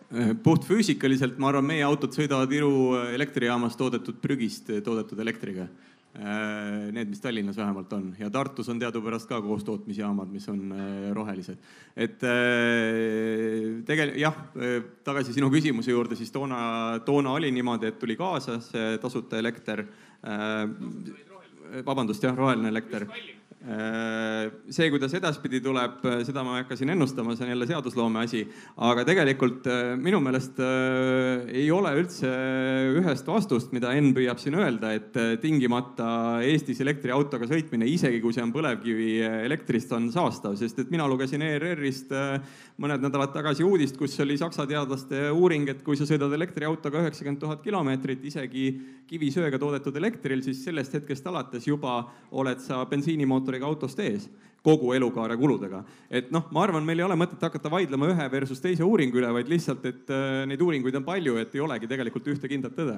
Äh, 0.07 0.31
puhtfüüsikaliselt 0.43 1.37
ma 1.37 1.51
arvan, 1.51 1.67
meie 1.67 1.83
autod 1.85 2.15
sõidavad 2.15 2.51
Iru 2.55 2.95
elektrijaamas 3.11 3.75
toodetud 3.79 4.23
prügist 4.23 4.71
toodetud 4.83 5.19
elektriga 5.19 5.67
Äh, 5.67 5.96
need, 6.15 7.09
mis 7.11 7.19
Tallinnas 7.21 7.57
vähemalt 7.57 7.91
on 7.93 8.15
ja 8.19 8.29
Tartus 8.33 8.69
on 8.69 8.79
teadupärast 8.79 9.29
ka 9.29 9.41
koostootmisjaamad, 9.41 10.31
mis 10.33 10.47
on 10.49 10.71
äh, 10.71 11.11
rohelised. 11.13 11.57
et 11.95 12.23
äh, 12.23 13.83
tegelikult 13.85 14.21
jah, 14.21 14.39
tagasi 15.05 15.35
sinu 15.35 15.51
küsimuse 15.53 15.91
juurde, 15.91 16.17
siis 16.17 16.31
toona, 16.33 16.99
toona 17.05 17.35
oli 17.37 17.51
niimoodi, 17.51 17.91
et 17.91 17.99
tuli 17.99 18.15
kaasa 18.17 18.59
see 18.61 18.97
tasuta 19.01 19.37
elekter. 19.37 19.85
vabandust, 21.85 22.23
jah, 22.23 22.35
roheline 22.35 22.69
elekter 22.71 23.05
Äh, 23.07 23.36
see, 23.67 24.87
kuidas 24.93 25.11
edaspidi 25.17 25.59
tuleb, 25.63 25.97
äh, 26.07 26.21
seda 26.27 26.43
ma 26.45 26.55
ei 26.55 26.63
hakka 26.63 26.77
siin 26.79 26.93
ennustama, 26.93 27.33
see 27.35 27.43
on 27.43 27.51
jälle 27.51 27.67
seadusloome 27.67 28.21
asi. 28.23 28.45
aga 28.77 29.03
tegelikult 29.07 29.67
äh, 29.67 29.95
minu 29.99 30.21
meelest 30.23 30.61
ei 31.51 31.65
ole 31.71 31.91
üldse 31.99 32.29
ühest 33.01 33.27
vastust, 33.27 33.73
mida 33.75 33.91
Enn 33.97 34.13
püüab 34.15 34.39
siin 34.39 34.55
öelda, 34.55 34.93
et 34.95 35.17
tingimata 35.41 36.39
Eestis 36.47 36.79
elektriautoga 36.83 37.49
sõitmine, 37.49 37.87
isegi 37.91 38.21
kui 38.23 38.35
see 38.35 38.45
on 38.45 38.53
põlevkivielektrist, 38.55 39.91
on 39.97 40.07
saastav, 40.13 40.55
sest 40.59 40.79
et 40.83 40.93
mina 40.93 41.07
lugesin 41.09 41.43
ERR-ist 41.43 42.13
mõned 42.79 43.03
nädalad 43.03 43.33
tagasi 43.33 43.65
uudist, 43.67 43.97
kus 43.99 44.15
oli 44.23 44.37
Saksa 44.39 44.67
teadlaste 44.69 45.27
uuring, 45.33 45.67
et 45.73 45.83
kui 45.83 45.97
sa 45.99 46.07
sõidad 46.07 46.33
elektriautoga 46.37 47.01
üheksakümmend 47.03 47.41
tuhat 47.41 47.63
kilomeetrit, 47.65 48.23
isegi 48.29 48.67
kivisöega 49.07 49.59
toodetud 49.59 49.95
elektril, 49.97 50.43
siis 50.45 50.61
sellest 50.67 50.93
hetkest 50.97 51.27
alates 51.27 51.67
juba 51.67 51.99
oled 52.37 52.61
sa 52.61 52.83
bensiinimootori 52.89 53.56
mootoriga 53.57 53.65
autost 53.67 53.99
ees 53.99 54.29
kogu 54.63 54.93
elukaare 54.93 55.37
kuludega. 55.37 55.83
et 56.09 56.31
noh, 56.31 56.47
ma 56.51 56.63
arvan, 56.63 56.83
meil 56.83 56.99
ei 56.99 57.05
ole 57.05 57.15
mõtet 57.15 57.41
hakata 57.41 57.69
vaidlema 57.69 58.09
ühe 58.11 58.29
versus 58.31 58.59
teise 58.59 58.83
uuringu 58.83 59.17
üle, 59.17 59.31
vaid 59.31 59.47
lihtsalt, 59.47 59.85
et 59.85 60.09
äh, 60.09 60.45
neid 60.45 60.61
uuringuid 60.61 60.95
on 60.95 61.05
palju, 61.05 61.37
et 61.37 61.53
ei 61.55 61.61
olegi 61.61 61.87
tegelikult 61.87 62.27
ühte 62.27 62.47
kindlat 62.47 62.75
tõde. 62.75 62.97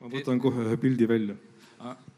ma 0.00 0.08
võtan 0.08 0.40
kohe 0.40 0.64
ühe 0.64 0.76
pildi 0.76 1.08
välja 1.08 1.36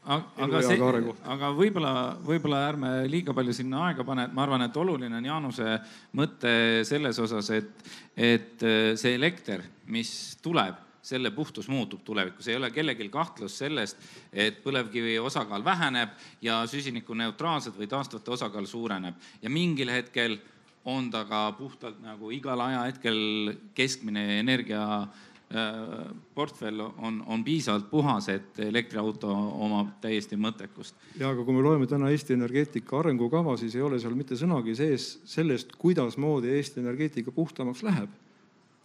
aga 0.05 0.59
see, 0.61 0.77
aga 1.25 1.47
võib-olla, 1.57 1.91
võib-olla 2.21 2.59
ärme 2.69 2.89
liiga 3.09 3.33
palju 3.33 3.55
sinna 3.57 3.87
aega 3.87 4.05
pane, 4.05 4.27
et 4.27 4.33
ma 4.37 4.43
arvan, 4.45 4.61
et 4.61 4.77
oluline 4.77 5.17
on 5.17 5.25
Jaanuse 5.25 5.79
mõte 6.13 6.55
selles 6.85 7.19
osas, 7.19 7.49
et, 7.57 7.87
et 8.15 8.63
äh, 8.63 8.93
see 8.95 9.17
elekter, 9.17 9.65
mis 9.89 10.37
tuleb 10.45 10.84
selle 11.05 11.31
puhtus 11.31 11.67
muutub 11.69 12.01
tulevikus, 12.05 12.47
ei 12.49 12.57
ole 12.57 12.71
kellelgi 12.73 13.09
kahtlust 13.13 13.61
sellest, 13.61 14.01
et 14.33 14.61
põlevkivi 14.63 15.19
osakaal 15.21 15.65
väheneb 15.65 16.15
ja 16.41 16.63
süsinikuneutraalsed 16.69 17.77
või 17.77 17.89
taastuvate 17.91 18.33
osakaal 18.33 18.65
suureneb 18.69 19.21
ja 19.41 19.53
mingil 19.53 19.93
hetkel 19.93 20.39
on 20.85 21.09
ta 21.13 21.23
ka 21.29 21.47
puhtalt 21.57 22.01
nagu 22.03 22.29
igal 22.33 22.61
ajahetkel 22.61 23.53
keskmine 23.77 24.39
energia 24.39 24.81
äh, 25.01 26.09
portfell 26.37 26.81
on, 26.85 27.23
on 27.27 27.45
piisavalt 27.45 27.89
puhas, 27.89 28.29
et 28.33 28.59
elektriauto 28.65 29.29
omab 29.65 29.95
täiesti 30.01 30.37
mõttekust. 30.37 30.97
ja 31.19 31.29
aga 31.29 31.45
kui 31.45 31.57
me 31.57 31.65
loeme 31.65 31.89
täna 31.89 32.09
Eesti 32.13 32.37
energeetika 32.37 32.99
arengukava, 32.99 33.57
siis 33.61 33.77
ei 33.77 33.85
ole 33.85 34.01
seal 34.01 34.17
mitte 34.17 34.37
sõnagi 34.37 34.77
sees 34.77 35.09
sellest, 35.25 35.77
kuidasmoodi 35.81 36.53
Eesti 36.57 36.81
energeetika 36.85 37.33
puhtamaks 37.33 37.85
läheb 37.85 38.21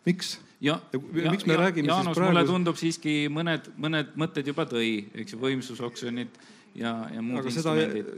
miks? 0.07 0.39
Ja, 0.61 0.79
ja, 0.93 1.31
miks 1.33 1.47
me 1.49 1.55
ja, 1.57 1.61
räägime 1.65 1.89
Jaanus, 1.89 2.11
siis 2.11 2.19
praegu? 2.19 2.33
mulle 2.33 2.47
tundub 2.49 2.79
siiski 2.81 3.15
mõned, 3.33 3.71
mõned 3.81 4.17
mõtted 4.21 4.51
juba 4.53 4.67
tõi, 4.69 4.93
eks 5.23 5.35
ju, 5.35 5.41
võimsusoksjonid 5.43 6.41
ja, 6.79 6.93
ja 7.15 7.23
muud 7.25 7.41
aga 7.41 7.53
instrumendid. 7.53 8.11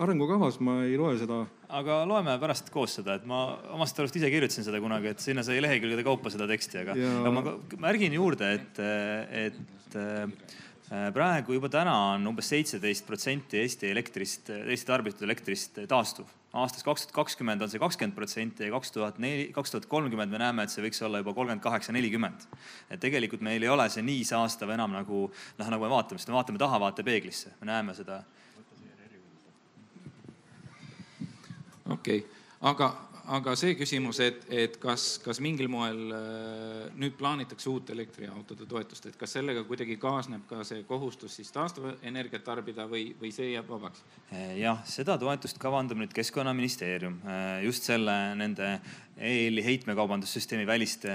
arengukavas 0.00 0.58
ma 0.64 0.80
ei 0.86 0.96
loe 1.00 1.18
seda. 1.20 1.42
aga 1.80 2.00
loeme 2.08 2.38
pärast 2.42 2.72
koos 2.74 2.96
seda, 3.00 3.18
et 3.20 3.28
ma 3.28 3.42
omast 3.76 4.00
arust 4.00 4.16
ise 4.18 4.32
kirjutasin 4.32 4.66
seda 4.66 4.80
kunagi, 4.82 5.12
et 5.12 5.22
sinna 5.24 5.44
sai 5.46 5.60
lehekülgede 5.62 6.06
kaupa 6.06 6.32
seda 6.32 6.48
teksti, 6.50 6.82
aga 6.84 6.96
ja... 6.98 7.36
ma 7.36 7.54
märgin 7.86 8.16
juurde, 8.16 8.50
et, 8.58 8.82
et 9.44 10.00
äh, 10.00 11.06
praegu 11.14 11.54
juba 11.54 11.70
täna 11.72 11.94
on 12.16 12.32
umbes 12.32 12.50
seitseteist 12.50 13.06
protsenti 13.06 13.60
Eesti 13.60 13.92
elektrist, 13.92 14.52
Eesti 14.64 14.90
tarbitud 14.90 15.28
elektrist 15.28 15.84
taastuv 15.90 16.39
aastast 16.52 16.84
kaks 16.84 17.06
tuhat 17.06 17.14
kakskümmend 17.14 17.62
on 17.62 17.70
see 17.70 17.78
kakskümmend 17.78 18.16
protsenti 18.16 18.66
ja 18.66 18.72
kaks 18.74 18.90
tuhat 18.94 19.18
neli, 19.22 19.50
kaks 19.54 19.70
tuhat 19.70 19.86
kolmkümmend 19.90 20.32
me 20.32 20.40
näeme, 20.42 20.64
et 20.66 20.72
see 20.72 20.82
võiks 20.82 20.98
olla 21.06 21.20
juba 21.22 21.34
kolmkümmend 21.36 21.62
kaheksa, 21.62 21.94
nelikümmend. 21.94 22.46
et 22.90 23.00
tegelikult 23.00 23.44
meil 23.46 23.62
ei 23.62 23.70
ole 23.70 23.86
see 23.90 24.02
nii 24.02 24.24
saastav 24.26 24.72
enam 24.74 24.90
nagu 24.96 25.28
noh, 25.30 25.68
nagu 25.70 25.84
me 25.84 25.92
vaatame, 25.92 26.22
me 26.26 26.38
vaatame 26.38 26.62
taha 26.62 26.80
vaatepeeglisse, 26.86 27.54
me 27.60 27.70
näeme 27.70 27.94
seda. 27.94 28.22
okei 31.86 32.18
okay., 32.18 32.26
aga 32.60 32.90
aga 33.30 33.52
see 33.58 33.76
küsimus, 33.78 34.18
et, 34.24 34.42
et 34.50 34.76
kas, 34.82 35.04
kas 35.22 35.38
mingil 35.42 35.68
moel 35.70 35.98
äh, 36.14 36.86
nüüd 36.98 37.14
plaanitakse 37.18 37.68
uut 37.70 37.90
elektriautode 37.94 38.66
toetust, 38.68 39.06
et 39.06 39.18
kas 39.18 39.36
sellega 39.36 39.62
kuidagi 39.68 39.96
kaasneb 40.02 40.46
ka 40.50 40.64
see 40.66 40.82
kohustus 40.88 41.36
siis 41.38 41.52
taastuvenergiat 41.54 42.44
tarbida 42.46 42.88
või, 42.90 43.10
või 43.20 43.30
see 43.34 43.52
jääb 43.52 43.70
vabaks? 43.70 44.02
jah, 44.58 44.82
seda 44.88 45.18
toetust 45.20 45.60
kavandab 45.62 46.00
nüüd 46.00 46.14
Keskkonnaministeerium 46.16 47.20
äh, 47.22 47.60
just 47.66 47.86
selle 47.86 48.16
nende 48.38 48.72
EL-i 49.20 49.62
heitmekaubandussüsteemi 49.66 50.64
väliste 50.64 51.12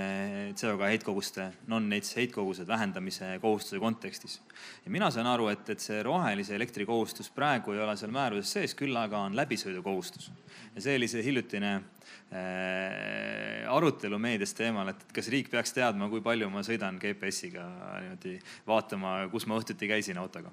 CO2 0.54 0.92
heitkoguste, 0.92 1.48
non-NETS 1.72 2.20
heitkogused 2.20 2.68
vähendamise 2.70 3.32
kohustuse 3.42 3.82
kontekstis. 3.82 4.40
ja 4.86 4.94
mina 4.94 5.10
saan 5.12 5.28
aru, 5.28 5.50
et, 5.52 5.68
et 5.74 5.84
see 5.84 6.04
rohelise 6.06 6.56
elektri 6.56 6.86
kohustus 6.86 7.32
praegu 7.34 7.74
ei 7.74 7.84
ole 7.84 7.98
seal 7.98 8.14
määruses 8.16 8.56
sees, 8.56 8.78
küll 8.78 8.96
aga 9.00 9.26
on 9.26 9.36
läbisõidukohustus. 9.36 10.32
ja 10.76 10.86
see 10.86 10.96
oli 11.00 11.12
see 11.12 11.26
hiljutine 11.26 11.76
Äh, 11.76 12.05
arutelu 13.76 14.18
meedias 14.20 14.54
teemal, 14.58 14.90
et 14.92 15.04
kas 15.16 15.28
riik 15.32 15.50
peaks 15.52 15.74
teadma, 15.76 16.08
kui 16.12 16.24
palju 16.26 16.50
ma 16.52 16.64
sõidan 16.66 16.98
GPS-iga 17.02 17.64
niimoodi 18.04 18.34
vaatama, 18.68 19.14
kus 19.32 19.46
ma 19.50 19.60
õhtuti 19.60 19.90
käisin 19.90 20.20
autoga. 20.22 20.52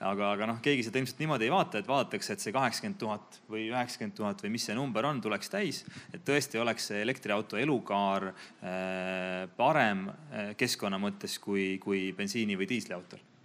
aga, 0.00 0.32
aga 0.32 0.48
noh, 0.52 0.60
keegi 0.62 0.86
seda 0.86 1.00
ilmselt 1.00 1.22
niimoodi 1.22 1.48
ei 1.48 1.52
vaata, 1.54 1.80
et 1.80 1.88
vaadatakse, 1.88 2.36
et 2.36 2.44
see 2.44 2.54
kaheksakümmend 2.54 2.98
tuhat 3.00 3.40
või 3.50 3.68
üheksakümmend 3.70 4.16
tuhat 4.16 4.44
või 4.44 4.52
mis 4.56 4.66
see 4.68 4.76
number 4.78 5.08
on, 5.08 5.20
tuleks 5.24 5.50
täis. 5.52 5.84
et 6.12 6.24
tõesti 6.26 6.60
oleks 6.62 6.90
see 6.92 7.00
elektriauto 7.02 7.60
elukaar 7.60 8.30
äh, 8.32 9.46
parem 9.56 10.08
äh, 10.10 10.52
keskkonna 10.56 11.00
mõttes 11.00 11.40
kui, 11.42 11.78
kui 11.82 12.12
bensiini 12.16 12.58
või 12.60 12.68
diisliautol 12.70 13.35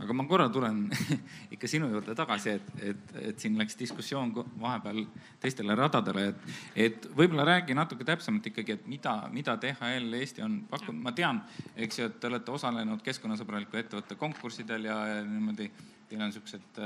aga 0.00 0.16
ma 0.16 0.24
korra 0.28 0.48
tulen 0.52 0.84
ikka 1.54 1.68
sinu 1.68 1.90
juurde 1.92 2.14
tagasi, 2.16 2.54
et, 2.56 2.72
et, 2.90 3.12
et 3.30 3.42
siin 3.42 3.58
läks 3.60 3.76
diskussioon 3.78 4.32
vahepeal 4.60 5.02
teistele 5.42 5.76
radadele, 5.76 6.26
et, 6.32 6.48
et 6.86 7.08
võib-olla 7.16 7.44
räägi 7.48 7.76
natuke 7.76 8.06
täpsemalt 8.08 8.48
ikkagi, 8.50 8.78
et 8.78 8.88
mida, 8.90 9.14
mida 9.34 9.56
DHL 9.60 10.16
Eesti 10.20 10.44
on 10.46 10.60
pakkunud. 10.70 11.02
ma 11.04 11.12
tean, 11.16 11.42
eks 11.76 12.00
ju, 12.00 12.08
et 12.08 12.18
te 12.20 12.30
olete 12.30 12.54
osalenud 12.56 13.04
keskkonnasõbraliku 13.04 13.80
ettevõtte 13.80 14.16
konkurssidel 14.20 14.88
ja, 14.88 14.98
ja 15.14 15.22
niimoodi 15.26 15.68
teil 16.08 16.24
on 16.24 16.32
siuksed 16.34 16.80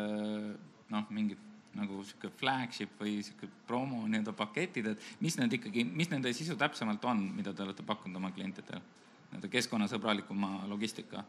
noh, 0.92 1.06
mingid 1.14 1.50
nagu 1.74 2.02
sihuke 2.06 2.30
flagship 2.38 2.98
või 3.00 3.16
sihuke 3.26 3.48
promo 3.66 4.04
nii-öelda 4.06 4.34
paketid, 4.36 4.92
et 4.92 5.08
mis 5.22 5.38
need 5.40 5.56
ikkagi, 5.58 5.86
mis 5.86 6.10
nende 6.10 6.30
sisu 6.34 6.58
täpsemalt 6.58 7.02
on, 7.10 7.24
mida 7.34 7.54
te 7.54 7.66
olete 7.66 7.86
pakkunud 7.86 8.22
oma 8.22 8.34
klientidele? 8.34 8.82
nii-öelda 9.30 9.48
keskkonnasõbralikuma 9.50 10.68
logistika 10.70 11.24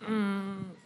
mm 0.00 0.85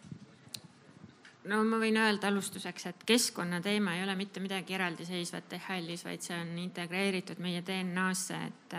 no 1.48 1.60
ma 1.64 1.78
võin 1.80 1.96
öelda 2.00 2.28
alustuseks, 2.28 2.86
et 2.90 3.04
keskkonnateema 3.08 3.96
ei 3.96 4.04
ole 4.04 4.16
mitte 4.18 4.42
midagi 4.44 4.76
eraldiseisvat 4.76 5.48
DHL-is, 5.52 6.04
vaid 6.04 6.24
see 6.24 6.36
on 6.36 6.52
integreeritud 6.60 7.40
meie 7.40 7.62
DNA-sse, 7.64 8.40
et, 8.50 8.78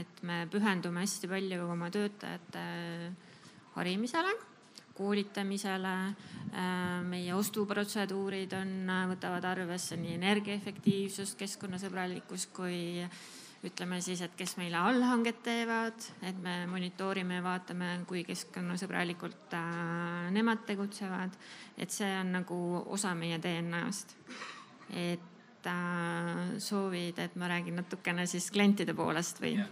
et 0.00 0.22
me 0.28 0.44
pühendume 0.50 1.04
hästi 1.04 1.28
palju 1.30 1.66
oma 1.68 1.90
töötajate 1.92 2.64
harimisele, 3.76 4.34
koolitamisele. 4.98 5.96
meie 7.08 7.34
ostuprotseduurid 7.36 8.54
on, 8.56 8.70
võtavad 9.12 9.44
arvesse 9.44 9.98
nii 10.00 10.16
energiaefektiivsust, 10.16 11.36
keskkonnasõbralikkust 11.38 12.50
kui 12.56 13.04
ütleme 13.66 13.98
siis, 14.04 14.20
et 14.22 14.34
kes 14.38 14.54
meile 14.58 14.78
allhanget 14.78 15.40
teevad, 15.42 16.04
et 16.26 16.36
me 16.42 16.60
monitoorime 16.70 17.40
ja 17.40 17.44
vaatame, 17.44 17.90
kui 18.06 18.22
keskkonnasõbralikult 18.26 19.56
äh, 19.58 20.28
nemad 20.34 20.62
tegutsevad. 20.68 21.34
et 21.78 21.90
see 21.90 22.10
on 22.20 22.32
nagu 22.38 22.84
osa 22.86 23.14
meie 23.14 23.38
DNA-st. 23.42 24.14
et 24.94 25.66
äh, 25.66 26.54
soovid, 26.58 27.18
et 27.18 27.36
ma 27.36 27.48
räägin 27.48 27.76
natukene 27.82 28.26
siis 28.26 28.50
klientide 28.50 28.94
poolest 28.94 29.42
või 29.42 29.56
yeah.? 29.58 29.68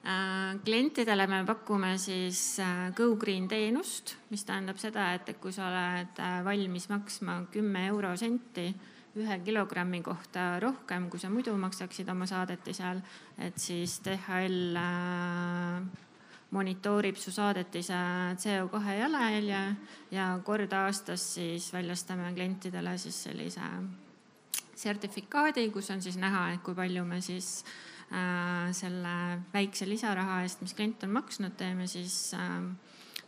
Äh, 0.00 0.58
klientidele 0.64 1.26
me 1.26 1.44
pakume 1.46 1.96
siis 1.98 2.58
Go 2.96 3.14
Green 3.16 3.46
teenust, 3.48 4.16
mis 4.30 4.44
tähendab 4.44 4.78
seda, 4.82 5.12
et 5.14 5.36
kui 5.38 5.52
sa 5.52 5.68
oled 5.68 6.22
valmis 6.44 6.88
maksma 6.90 7.44
kümme 7.52 7.86
eurosenti 7.92 8.72
ühe 9.18 9.38
kilogrammi 9.44 10.02
kohta 10.06 10.60
rohkem, 10.62 11.08
kui 11.10 11.18
sa 11.18 11.30
muidu 11.32 11.56
maksaksid 11.58 12.08
oma 12.12 12.28
saadetisel, 12.30 13.00
et 13.42 13.58
siis 13.58 13.98
DHL 14.04 14.78
monitoorib 16.50 17.18
su 17.18 17.32
saadetise 17.34 17.98
CO2 18.42 18.94
jalajälje 18.98 19.62
ja 20.10 20.26
kord 20.44 20.72
aastas 20.72 21.26
siis 21.34 21.72
väljastame 21.72 22.32
klientidele 22.34 22.96
siis 22.98 23.22
sellise 23.28 23.66
sertifikaadi, 24.80 25.68
kus 25.70 25.90
on 25.90 26.02
siis 26.02 26.16
näha, 26.18 26.50
et 26.54 26.62
kui 26.64 26.74
palju 26.74 27.04
me 27.04 27.20
siis 27.20 27.64
äh, 28.12 28.70
selle 28.74 29.42
väikse 29.52 29.88
lisaraha 29.88 30.40
eest, 30.44 30.62
mis 30.64 30.74
klient 30.74 31.04
on 31.06 31.14
maksnud, 31.18 31.54
teeme 31.58 31.86
siis 31.90 32.32
äh, 32.34 32.56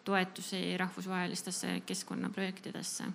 toetusi 0.05 0.65
rahvusvahelistesse 0.81 1.81
keskkonnaprojektidesse 1.87 3.11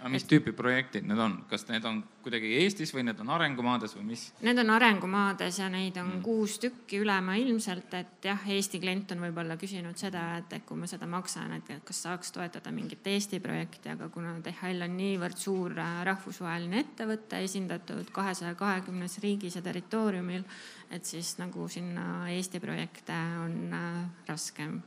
aga 0.00 0.08
mis 0.12 0.24
tüüpi 0.24 0.52
projektid 0.56 1.04
need 1.08 1.20
on, 1.20 1.34
kas 1.50 1.66
need 1.68 1.84
on 1.88 1.98
kuidagi 2.24 2.50
Eestis 2.62 2.92
või 2.94 3.04
need 3.04 3.20
on 3.20 3.30
arengumaades 3.34 3.92
või 3.96 4.06
mis? 4.12 4.22
Need 4.44 4.60
on 4.62 4.72
arengumaades 4.72 5.58
ja 5.60 5.68
neid 5.72 5.98
on 6.00 6.08
mm. 6.14 6.22
kuus 6.24 6.56
tükki 6.62 7.02
ülemaailmselt, 7.04 7.92
et 7.98 8.28
jah, 8.30 8.46
Eesti 8.56 8.80
klient 8.80 9.12
on 9.14 9.24
võib-olla 9.26 9.58
küsinud 9.60 10.00
seda, 10.00 10.24
et, 10.40 10.56
et 10.56 10.66
kui 10.68 10.80
ma 10.80 10.88
seda 10.90 11.08
maksan, 11.10 11.52
et 11.58 11.72
kas 11.86 12.02
saaks 12.06 12.32
toetada 12.36 12.72
mingit 12.72 13.06
Eesti 13.12 13.42
projekti, 13.44 13.92
aga 13.92 14.08
kuna 14.12 14.34
DHL 14.44 14.88
on 14.88 14.96
niivõrd 14.96 15.40
suur 15.40 15.76
äh, 15.76 16.00
rahvusvaheline 16.08 16.84
ettevõte, 16.86 17.44
esindatud 17.44 18.12
kahesaja 18.16 18.56
kahekümnes 18.60 19.20
riigis 19.24 19.60
ja 19.60 19.64
territooriumil, 19.64 20.48
et 20.90 21.08
siis 21.08 21.36
nagu 21.42 21.68
sinna 21.68 22.26
Eesti 22.32 22.60
projekte 22.62 23.16
on 23.44 23.56
äh, 23.76 24.04
raskem 24.28 24.80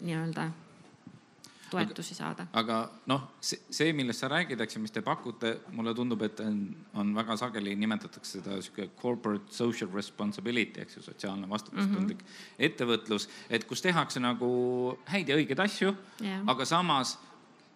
nii-öelda 0.00 0.50
toetusi 1.70 2.14
saada. 2.14 2.46
aga 2.52 2.78
noh, 3.10 3.26
see, 3.40 3.92
millest 3.96 4.24
sa 4.24 4.30
räägid, 4.32 4.60
eks 4.60 4.76
ju, 4.76 4.82
mis 4.82 4.94
te 4.94 5.02
pakute, 5.06 5.56
mulle 5.76 5.94
tundub, 5.96 6.22
et 6.26 6.40
on, 6.44 6.60
on 6.94 7.12
väga 7.16 7.36
sageli 7.40 7.74
nimetatakse 7.78 8.38
seda 8.40 8.60
sihuke 8.62 8.90
corporate 9.00 9.52
social 9.54 9.90
responsibility, 9.94 10.82
eks 10.84 10.98
ju, 10.98 11.02
sotsiaalne 11.02 11.48
vastutustundlik 11.50 12.22
mm 12.22 12.26
-hmm. 12.26 12.64
ettevõtlus, 12.70 13.28
et 13.50 13.64
kus 13.64 13.82
tehakse 13.82 14.20
nagu 14.20 14.50
häid 15.06 15.28
ja 15.28 15.36
õigeid 15.36 15.62
asju 15.64 15.94
yeah., 16.22 16.42
aga 16.46 16.64
samas, 16.64 17.18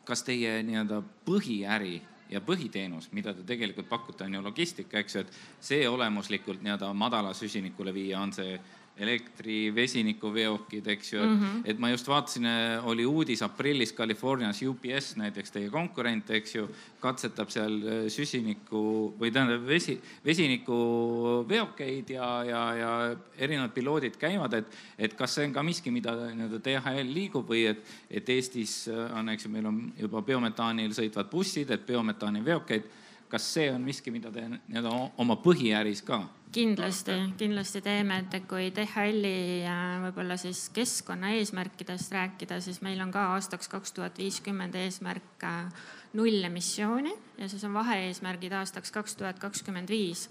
kas 0.04 0.22
teie 0.22 0.62
nii-öelda 0.62 1.02
põhiäri 1.24 2.00
ja 2.30 2.40
põhiteenus, 2.40 3.10
mida 3.12 3.34
te 3.34 3.44
tegelikult 3.46 3.88
pakute, 3.88 4.24
on 4.24 4.34
ju 4.34 4.42
logistika, 4.42 4.98
eks 4.98 5.14
ju, 5.14 5.20
et 5.20 5.36
see 5.60 5.88
olemuslikult 5.88 6.62
nii-öelda 6.62 6.92
madala 6.96 7.34
süsinikule 7.34 7.94
viia, 7.94 8.20
on 8.20 8.32
see 8.32 8.58
elektri, 8.96 9.72
vesinikuveokid, 9.74 10.86
eks 10.86 11.12
ju, 11.12 11.22
mm, 11.22 11.40
-hmm. 11.40 11.62
et 11.64 11.78
ma 11.78 11.90
just 11.90 12.08
vaatasin, 12.08 12.46
äh, 12.46 12.86
oli 12.86 13.06
uudis 13.06 13.42
aprillis 13.42 13.94
Californias 13.94 14.62
UPS 14.62 15.16
näiteks 15.16 15.50
teie 15.50 15.70
konkurent, 15.70 16.30
eks 16.30 16.54
ju, 16.54 16.68
katsetab 17.00 17.50
seal 17.50 17.72
äh, 17.82 18.06
süsiniku 18.08 19.14
või 19.18 19.32
tähendab 19.32 19.66
vesi, 19.66 20.00
vesinikuveokeid 20.24 22.10
ja, 22.10 22.44
ja, 22.44 22.74
ja 22.74 23.16
erinevad 23.38 23.74
piloodid 23.74 24.16
käivad, 24.16 24.52
et, 24.52 24.66
et 24.98 25.14
kas 25.14 25.34
see 25.34 25.46
on 25.46 25.52
ka 25.52 25.62
miski, 25.62 25.90
mida 25.90 26.14
nii-öelda 26.14 26.62
DHL 26.62 27.14
liigub 27.14 27.50
või 27.50 27.66
et, 27.66 27.82
et 28.10 28.28
Eestis 28.28 28.88
äh, 28.88 29.18
on, 29.18 29.28
eks 29.28 29.44
ju, 29.44 29.50
meil 29.50 29.66
on 29.66 29.92
juba 29.98 30.22
biometaanil 30.22 30.94
sõitvad 30.94 31.30
bussid, 31.30 31.70
et 31.70 31.86
biometaani 31.86 32.44
veokeid 32.44 32.92
kas 33.28 33.46
see 33.54 33.70
on 33.72 33.82
miski, 33.82 34.12
mida 34.14 34.30
te 34.30 34.44
nii-öelda 34.46 34.90
oma 35.18 35.34
põhiäris 35.42 36.04
ka? 36.06 36.22
Kindlasti, 36.54 37.14
kindlasti 37.38 37.82
teeme, 37.82 38.20
et 38.22 38.46
kui 38.48 38.68
DHL-i 38.74 39.64
äh, 39.66 39.82
võib-olla 40.06 40.36
siis 40.38 40.68
keskkonnaeesmärkidest 40.76 42.14
rääkida, 42.14 42.60
siis 42.62 42.80
meil 42.84 43.00
on 43.02 43.12
ka 43.14 43.30
aastaks 43.34 43.70
kaks 43.72 43.94
tuhat 43.96 44.18
viiskümmend 44.22 44.76
eesmärk 44.78 45.46
äh, 45.48 45.86
null 46.14 46.46
emissiooni 46.46 47.14
ja 47.40 47.48
siis 47.50 47.64
on 47.66 47.74
vahe-eesmärgid 47.74 48.54
aastaks 48.54 48.94
kaks 48.94 49.16
tuhat 49.18 49.40
kakskümmend 49.42 49.90
viis, 49.90 50.28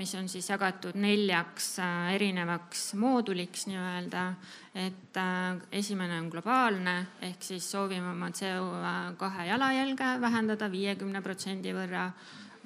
mis 0.00 0.14
on 0.16 0.30
siis 0.32 0.48
jagatud 0.48 0.96
neljaks 1.00 1.74
äh, 1.84 2.14
erinevaks 2.16 2.88
mooduliks 3.00 3.68
nii-öelda. 3.68 4.24
et 4.76 5.20
esimene 5.72 6.18
on 6.20 6.32
globaalne 6.32 6.96
ehk 7.24 7.44
siis 7.44 7.70
soovime 7.70 8.10
oma 8.10 8.28
CO2 8.28 9.46
jalajälge 9.48 10.16
vähendada 10.20 10.72
viiekümne 10.72 11.22
protsendi 11.24 11.72
võrra 11.76 12.10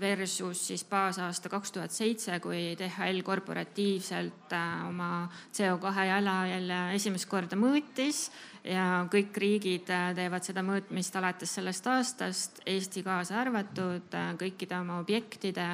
versus 0.01 0.67
siis 0.67 0.85
baasaasta 0.89 1.49
kaks 1.49 1.73
tuhat 1.73 1.93
seitse, 1.95 2.39
kui 2.41 2.75
DHL 2.79 3.21
korporatiivselt 3.25 4.53
äh, 4.53 4.87
oma 4.89 5.29
CO2 5.53 6.07
jalajälje 6.09 6.79
esimest 6.97 7.29
korda 7.29 7.59
mõõtis 7.61 8.29
ja 8.65 9.05
kõik 9.13 9.37
riigid 9.37 9.93
äh, 9.93 10.11
teevad 10.17 10.47
seda 10.47 10.65
mõõtmist 10.65 11.17
alates 11.21 11.55
sellest 11.59 11.87
aastast, 11.93 12.63
Eesti 12.67 13.05
kaasa 13.07 13.41
arvatud, 13.43 14.09
äh, 14.17 14.33
kõikide 14.41 14.79
oma 14.81 15.01
objektide, 15.05 15.69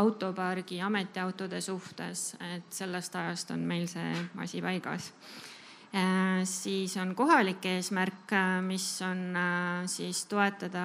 autopargi, 0.00 0.80
ametiautode 0.82 1.62
suhtes, 1.64 2.34
et 2.54 2.68
sellest 2.74 3.16
ajast 3.16 3.54
on 3.54 3.64
meil 3.66 3.86
see 3.90 4.12
asi 4.42 4.62
paigas. 4.64 5.12
Siis 6.46 6.92
on 7.02 7.16
kohalik 7.18 7.64
eesmärk, 7.66 8.30
mis 8.62 8.84
on 9.02 9.34
siis 9.90 10.20
toetada 10.30 10.84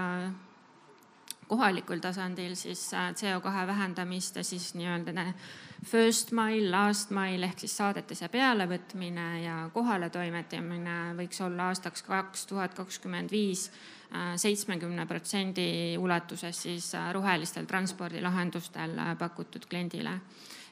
kohalikul 1.48 2.00
tasandil 2.02 2.56
siis 2.56 2.94
äh, 2.94 3.12
CO2 3.14 3.68
vähendamist 3.68 4.36
ja 4.36 4.44
siis 4.44 4.74
nii-öelda 4.76 5.34
first 5.86 6.32
mile, 6.32 6.72
last 6.72 7.12
mile 7.14 7.46
ehk 7.46 7.60
siis 7.60 7.78
saadetise 7.78 8.30
pealevõtmine 8.34 9.28
ja 9.44 9.58
kohaletoimetamine 9.74 11.14
võiks 11.20 11.42
olla 11.46 11.70
aastaks 11.70 12.06
kaks 12.08 12.48
tuhat 12.50 12.74
kakskümmend 12.74 13.32
viis 13.32 13.68
äh, 13.70 14.34
seitsmekümne 14.42 15.06
protsendi 15.06 15.98
ulatuses 16.02 16.64
siis 16.68 16.94
äh, 16.96 17.12
rohelistel 17.14 17.70
transpordilahendustel 17.70 18.98
pakutud 19.20 19.70
kliendile 19.70 20.20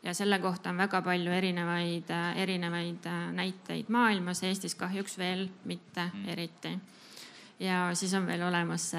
ja 0.04 0.14
selle 0.14 0.40
kohta 0.40 0.74
on 0.74 0.82
väga 0.82 1.02
palju 1.02 1.32
erinevaid, 1.32 2.10
erinevaid 2.36 3.06
näiteid 3.32 3.94
maailmas, 3.94 4.44
Eestis 4.44 4.76
kahjuks 4.76 5.18
veel 5.18 5.48
mitte 5.70 6.10
mm. 6.10 6.82
Ja 7.64 7.86
siis 7.96 8.12
on 8.18 8.26
veel 8.28 8.42
olemas 8.44 8.90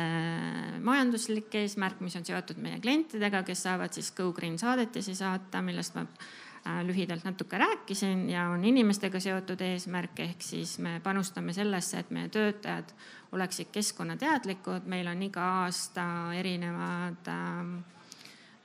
majanduslik 0.80 1.52
eesmärk, 1.60 2.00
mis 2.00 2.16
on 2.16 2.24
seotud 2.24 2.58
meie 2.64 2.80
klientidega, 2.80 3.42
kes 3.44 3.66
saavad 3.66 3.92
siis 3.92 4.08
GoGreen 4.16 4.56
saadetisi 4.58 5.14
saata, 5.18 5.60
millest 5.62 5.98
ma 5.98 6.06
äh, 6.06 6.80
lühidalt 6.86 7.24
natuke 7.24 7.58
rääkisin 7.58 8.30
ja 8.30 8.48
on 8.48 8.64
inimestega 8.64 9.20
seotud 9.20 9.60
eesmärk, 9.60 10.20
ehk 10.20 10.42
siis 10.42 10.78
me 10.78 10.96
panustame 11.04 11.52
sellesse, 11.52 12.00
et 12.00 12.10
meie 12.10 12.28
töötajad 12.32 12.94
oleksid 13.36 13.68
keskkonnateadlikud, 13.74 14.86
meil 14.88 15.08
on 15.10 15.22
iga 15.26 15.44
aasta 15.64 16.06
erinevad 16.38 17.28
äh, 17.28 17.64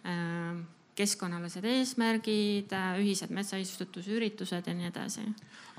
äh, 0.07 0.78
keskkonnaalased 0.99 1.65
eesmärgid, 1.65 2.75
ühised 2.99 3.31
metsaistutusüritused 3.35 4.67
ja 4.67 4.75
nii 4.75 4.89
edasi. 4.91 5.25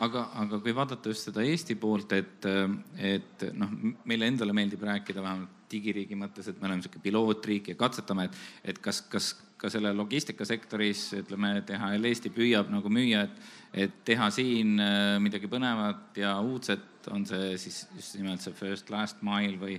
aga, 0.00 0.26
aga 0.42 0.60
kui 0.64 0.74
vaadata 0.76 1.12
just 1.12 1.28
seda 1.28 1.44
Eesti 1.44 1.76
poolt, 1.80 2.12
et, 2.16 2.48
et 2.96 3.46
noh, 3.52 3.72
meile 4.08 4.30
endale 4.32 4.56
meeldib 4.56 4.84
rääkida 4.88 5.22
vähemalt 5.22 5.56
digiriigi 5.70 6.16
mõttes, 6.18 6.48
et 6.50 6.58
me 6.58 6.66
oleme 6.66 6.80
niisugune 6.80 7.04
pilootriik 7.04 7.70
ja 7.70 7.78
katsetame, 7.78 8.26
et, 8.26 8.38
et 8.72 8.80
kas, 8.82 9.04
kas 9.12 9.30
ka 9.60 9.70
selle 9.72 9.92
logistikasektoris 9.94 11.04
ütleme, 11.20 11.52
DHL 11.68 12.08
Eesti 12.10 12.32
püüab 12.34 12.70
nagu 12.72 12.90
müüa, 12.92 13.26
et, 13.26 13.50
et 13.84 13.98
teha 14.08 14.30
siin 14.34 14.80
äh, 14.80 15.16
midagi 15.22 15.50
põnevat 15.52 16.16
ja 16.20 16.38
uudset, 16.40 16.86
on 17.12 17.26
see 17.28 17.54
siis 17.60 17.84
just 17.96 18.16
nimelt 18.18 18.44
see 18.44 18.56
first 18.56 18.90
last 18.92 19.22
mile 19.26 19.60
või 19.60 19.76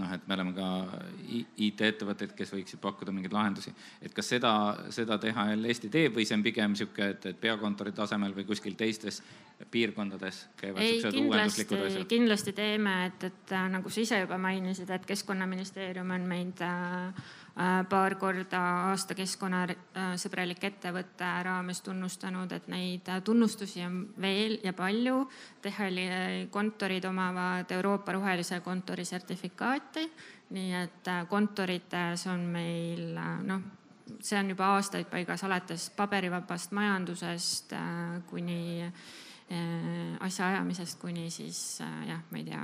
noh, 0.00 0.12
et 0.14 0.22
me 0.28 0.36
oleme 0.36 0.54
ka 0.56 0.68
IT-ettevõtteid, 1.58 2.32
kes 2.36 2.54
võiksid 2.54 2.80
pakkuda 2.80 3.12
mingeid 3.12 3.34
lahendusi. 3.36 3.74
et 4.00 4.14
kas 4.16 4.30
seda, 4.34 4.52
seda 4.94 5.18
DHL 5.20 5.68
Eesti 5.68 5.90
teeb 5.92 6.16
või 6.16 6.24
see 6.28 6.38
on 6.38 6.44
pigem 6.46 6.72
niisugune, 6.72 7.10
et, 7.12 7.26
et 7.32 7.40
peakontori 7.40 7.92
tasemel 7.96 8.32
või 8.36 8.46
kuskil 8.48 8.76
teistes 8.78 9.20
piirkondades 9.70 10.46
käivad 10.56 10.82
niisugused 10.82 11.20
uuenduslikud 11.20 11.86
asjad? 11.86 12.08
kindlasti 12.08 12.56
teeme, 12.56 12.96
et, 13.10 13.28
et 13.28 13.54
nagu 13.72 13.92
sa 13.92 14.04
ise 14.06 14.24
juba 14.24 14.40
mainisid, 14.40 14.90
et 14.90 15.06
Keskkonnaministeerium 15.12 16.16
on 16.16 16.28
meid 16.30 16.64
äh, 16.64 17.12
Äh, 17.12 17.41
paar 17.88 18.14
korda 18.16 18.60
aasta 18.88 19.14
keskkonnasõbralik 19.14 20.62
ettevõtte 20.64 21.26
raames 21.44 21.82
tunnustanud, 21.84 22.52
et 22.52 22.68
neid 22.72 23.08
tunnustusi 23.24 23.82
on 23.84 23.98
veel 24.20 24.56
ja 24.64 24.72
palju. 24.72 25.26
DHL-i 25.62 26.46
kontorid 26.50 27.04
omavad 27.04 27.70
Euroopa 27.76 28.14
rohelise 28.16 28.60
kontori 28.64 29.04
sertifikaati, 29.04 30.06
nii 30.56 30.72
et 30.80 31.08
äh, 31.12 31.26
kontorites 31.28 32.26
on 32.32 32.46
meil 32.54 33.18
äh, 33.20 33.34
noh, 33.44 33.60
see 34.20 34.38
on 34.40 34.54
juba 34.54 34.72
aastaid 34.78 35.10
paigas, 35.12 35.44
alates 35.44 35.90
paberivabast 35.96 36.72
majandusest 36.72 37.76
kuni 38.28 38.82
asjaajamisest 40.20 40.96
kuni 41.00 41.26
siis 41.30 41.82
jah, 42.08 42.22
ma 42.30 42.40
ei 42.40 42.44
tea, 42.46 42.62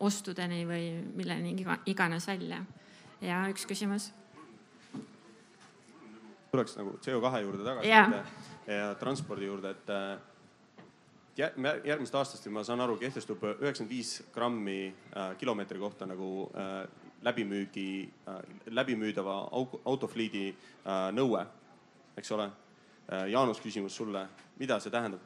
ostudeni 0.00 0.62
või 0.64 0.86
milleni 1.18 1.52
iganes 1.92 2.26
välja. 2.28 2.62
ja 3.20 3.44
üks 3.52 3.66
küsimus 3.68 4.10
tuleks 6.52 6.74
nagu 6.76 6.98
CO2 7.00 7.38
juurde 7.40 7.64
tagasi 7.64 7.88
yeah. 7.88 8.10
ja, 8.66 8.74
ja 8.74 8.88
transpordi 9.00 9.46
juurde, 9.48 9.70
et 9.72 9.88
äh, 9.92 10.18
järgmisest 11.40 12.18
aastast 12.20 12.48
ma 12.52 12.60
saan 12.66 12.82
aru, 12.84 12.98
kehtestub 13.00 13.40
üheksakümmend 13.48 13.92
viis 13.92 14.10
grammi 14.34 14.76
äh, 14.90 15.30
kilomeetri 15.40 15.80
kohta 15.80 16.04
nagu 16.10 16.50
äh, 16.52 16.82
läbimüügi, 17.22 18.10
läbimüüdava 18.74 19.34
autofliidi 19.86 20.48
nõue, 21.14 21.44
eks 22.18 22.32
ole. 22.34 22.48
Jaanus, 23.30 23.60
küsimus 23.62 23.94
sulle, 23.94 24.24
mida 24.58 24.80
see 24.82 24.90
tähendab? 24.90 25.22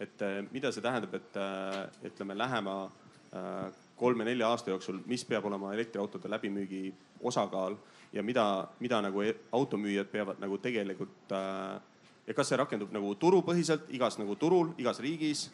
et 0.00 0.24
mida 0.48 0.70
see 0.72 0.80
tähendab, 0.80 1.12
et 1.18 1.36
ütleme 2.08 2.38
lähema 2.38 2.78
kolme-nelja 4.00 4.48
aasta 4.48 4.72
jooksul, 4.72 5.02
mis 5.12 5.26
peab 5.28 5.44
olema 5.44 5.74
elektriautode 5.76 6.32
läbimüügi 6.32 6.86
osakaal 7.20 7.76
ja 8.16 8.24
mida, 8.24 8.46
mida 8.80 9.00
nagu 9.04 9.22
e-, 9.22 9.36
automüüjad 9.52 10.10
peavad 10.10 10.40
nagu 10.40 10.58
tegelikult 10.58 11.30
ja 11.30 12.34
kas 12.34 12.48
see 12.50 12.58
rakendub 12.58 12.90
nagu 12.96 13.12
turupõhiselt 13.20 13.90
igas 13.94 14.18
nagu 14.18 14.34
turul, 14.40 14.72
igas 14.80 15.00
riigis 15.04 15.46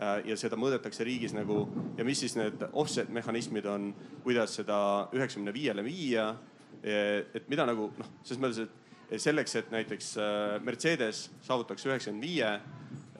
Äh, 0.00 0.22
ja 0.30 0.36
seda 0.40 0.56
mõõdetakse 0.56 1.04
riigis 1.04 1.34
nagu 1.36 1.66
ja 1.98 2.04
mis 2.08 2.22
siis 2.22 2.32
need 2.38 2.62
offset 2.72 3.10
mehhanismid 3.12 3.66
on, 3.68 3.90
kuidas 4.24 4.54
seda 4.56 4.78
üheksakümne 5.12 5.52
viiele 5.52 5.84
viia. 5.84 6.34
et 6.82 7.48
mida 7.48 7.66
nagu 7.68 7.90
noh, 7.98 8.06
selles 8.24 8.40
mõttes, 8.40 8.68
et 9.10 9.20
selleks, 9.20 9.54
et 9.60 9.70
näiteks 9.70 10.06
äh, 10.16 10.54
Mercedes 10.64 11.26
saavutaks 11.44 11.84
üheksakümne 11.84 12.22
viie. 12.24 12.48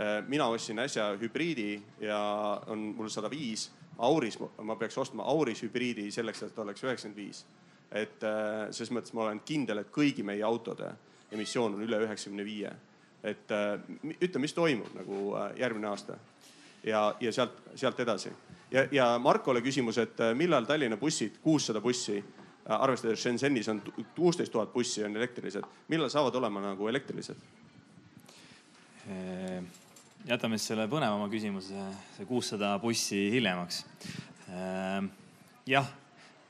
Äh, 0.01 0.23
mina 0.29 0.47
ostsin 0.49 0.79
äsja 0.81 1.11
hübriidi 1.21 1.83
ja 2.01 2.19
on 2.67 2.95
mul 2.97 3.13
sada 3.13 3.29
viis. 3.29 3.69
Auris 3.99 4.39
ma 4.41 4.77
peaks 4.81 4.97
ostma 4.97 5.27
Auris 5.29 5.61
hübriidi 5.63 6.09
selleks, 6.11 6.47
et 6.47 6.59
oleks 6.59 6.85
üheksakümmend 6.85 7.21
viis. 7.21 7.45
Et 7.91 8.23
selles 8.71 8.91
mõttes 8.95 9.15
ma 9.17 9.25
olen 9.25 9.41
kindel, 9.45 9.81
et 9.83 9.91
kõigi 9.91 10.23
meie 10.23 10.45
autode 10.47 10.93
emissioon 11.35 11.75
on 11.75 11.83
üle 11.83 11.99
üheksakümne 12.05 12.45
viie. 12.47 12.71
et 13.23 13.51
ütle, 14.21 14.41
mis 14.41 14.55
toimub 14.57 14.95
nagu 14.97 15.17
järgmine 15.59 15.89
aasta 15.91 16.15
ja, 16.85 17.17
ja 17.21 17.33
sealt, 17.33 17.53
sealt 17.75 18.01
edasi. 18.01 18.33
ja, 18.71 18.87
ja 18.93 19.19
Markole 19.19 19.61
küsimus, 19.61 19.99
et 19.99 20.21
äh, 20.21 20.35
millal 20.35 20.65
Tallinna 20.65 20.97
bussid, 20.97 21.39
kuussada 21.43 21.81
bussi, 21.81 22.19
äh, 22.19 22.77
arvestades 22.77 23.23
Shenzhenis 23.23 23.69
on 23.69 23.83
kuusteist 24.17 24.53
tuhat 24.53 24.73
bussi 24.73 25.05
on 25.05 25.17
elektrilised, 25.17 25.65
millal 25.89 26.11
saavad 26.11 26.35
olema 26.35 26.63
nagu 26.65 26.89
elektrilised? 26.89 27.37
Äh, 29.11 29.63
jätame 30.29 30.59
siis 30.59 30.73
selle 30.73 30.89
põnevama 30.89 31.29
küsimuse, 31.33 31.87
see 32.17 32.29
kuussada 32.29 32.77
bussi 32.79 33.29
hiljemaks. 33.37 33.85
jah 35.67 35.87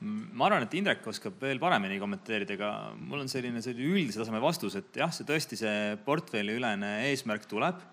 ma 0.01 0.47
arvan, 0.47 0.65
et 0.65 0.73
Indrek 0.79 1.05
oskab 1.11 1.35
veel 1.43 1.59
paremini 1.61 1.99
kommenteerida, 2.01 2.55
aga 2.57 2.69
mul 2.97 3.21
on 3.21 3.29
selline, 3.29 3.61
selline 3.61 3.91
üldise 3.99 4.21
taseme 4.21 4.41
vastus, 4.41 4.77
et 4.79 4.97
jah, 4.97 5.11
see 5.13 5.27
tõesti, 5.27 5.59
see 5.59 5.75
portfelliülene 6.07 6.89
eesmärk 7.11 7.45
tuleb 7.51 7.83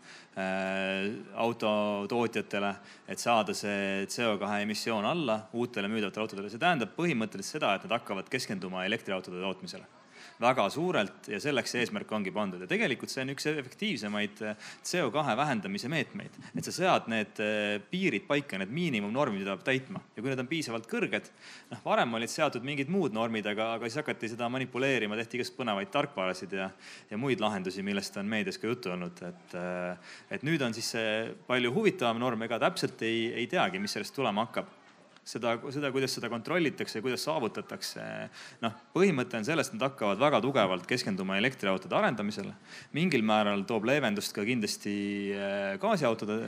äh, 0.40 1.10
autotootjatele, 1.44 2.72
et 3.12 3.20
saada 3.20 3.56
see 3.56 4.08
CO2 4.08 4.54
emissioon 4.62 5.08
alla 5.10 5.42
uutele 5.52 5.92
müüdavatele 5.92 6.24
autodele. 6.24 6.52
see 6.52 6.64
tähendab 6.64 6.96
põhimõtteliselt 6.96 7.60
seda, 7.60 7.76
et 7.76 7.84
nad 7.84 7.98
hakkavad 7.98 8.32
keskenduma 8.32 8.88
elektriautode 8.88 9.44
tootmisele 9.44 9.97
väga 10.42 10.68
suurelt 10.70 11.28
ja 11.32 11.40
selleks 11.42 11.72
see 11.74 11.82
eesmärk 11.82 12.12
ongi 12.14 12.32
pandud. 12.34 12.62
Ja 12.62 12.70
tegelikult 12.70 13.12
see 13.12 13.24
on 13.24 13.32
üks 13.34 13.48
efektiivsemaid 13.50 14.42
äh, 14.46 14.68
CO2 14.86 15.34
vähendamise 15.38 15.90
meetmeid, 15.90 16.38
et 16.54 16.68
sa 16.68 16.74
sead 16.74 17.08
need 17.10 17.42
äh, 17.42 17.78
piirid 17.90 18.28
paika, 18.28 18.60
need 18.60 18.72
miinimumnormid, 18.74 19.42
mida 19.42 19.56
peab 19.56 19.66
täitma. 19.66 20.02
Ja 20.14 20.22
kui 20.22 20.30
need 20.30 20.42
on 20.42 20.50
piisavalt 20.50 20.88
kõrged, 20.90 21.30
noh, 21.72 21.82
varem 21.84 22.14
olid 22.18 22.32
seatud 22.32 22.66
mingid 22.66 22.92
muud 22.92 23.16
normid, 23.16 23.50
aga, 23.50 23.72
aga 23.76 23.90
siis 23.90 24.00
hakati 24.02 24.32
seda 24.34 24.50
manipuleerima, 24.52 25.18
tehti 25.18 25.40
igast 25.40 25.56
põnevaid 25.58 25.92
tarkvarasid 25.94 26.54
ja, 26.58 26.70
ja 27.10 27.20
muid 27.20 27.42
lahendusi, 27.42 27.84
millest 27.86 28.16
on 28.20 28.30
meedias 28.30 28.60
ka 28.62 28.70
juttu 28.70 28.94
olnud, 28.94 29.22
et, 29.26 29.58
äh, 29.58 30.16
et 30.38 30.46
nüüd 30.46 30.62
on 30.62 30.76
siis 30.76 30.94
see 30.94 31.14
palju 31.50 31.74
huvitavam 31.74 32.22
norm, 32.22 32.46
ega 32.46 32.60
täpselt 32.62 33.02
ei, 33.06 33.32
ei 33.42 33.50
teagi, 33.50 33.82
mis 33.82 33.98
sellest 33.98 34.14
tulema 34.14 34.46
hakkab 34.46 34.77
seda, 35.28 35.54
seda, 35.72 35.90
kuidas 35.92 36.14
seda 36.16 36.30
kontrollitakse 36.32 36.98
ja 36.98 37.04
kuidas 37.04 37.24
saavutatakse. 37.26 38.04
noh, 38.64 38.76
põhimõte 38.94 39.38
on 39.38 39.46
selles, 39.46 39.68
et 39.68 39.76
nad 39.76 39.86
hakkavad 39.88 40.20
väga 40.20 40.40
tugevalt 40.44 40.86
keskenduma 40.88 41.38
elektriautode 41.40 41.96
arendamisele. 41.98 42.54
mingil 42.96 43.24
määral 43.26 43.64
toob 43.68 43.88
leevendust 43.88 44.34
ka 44.36 44.44
kindlasti 44.48 44.94
äh, 45.36 45.74
gaasiautode, 45.82 46.38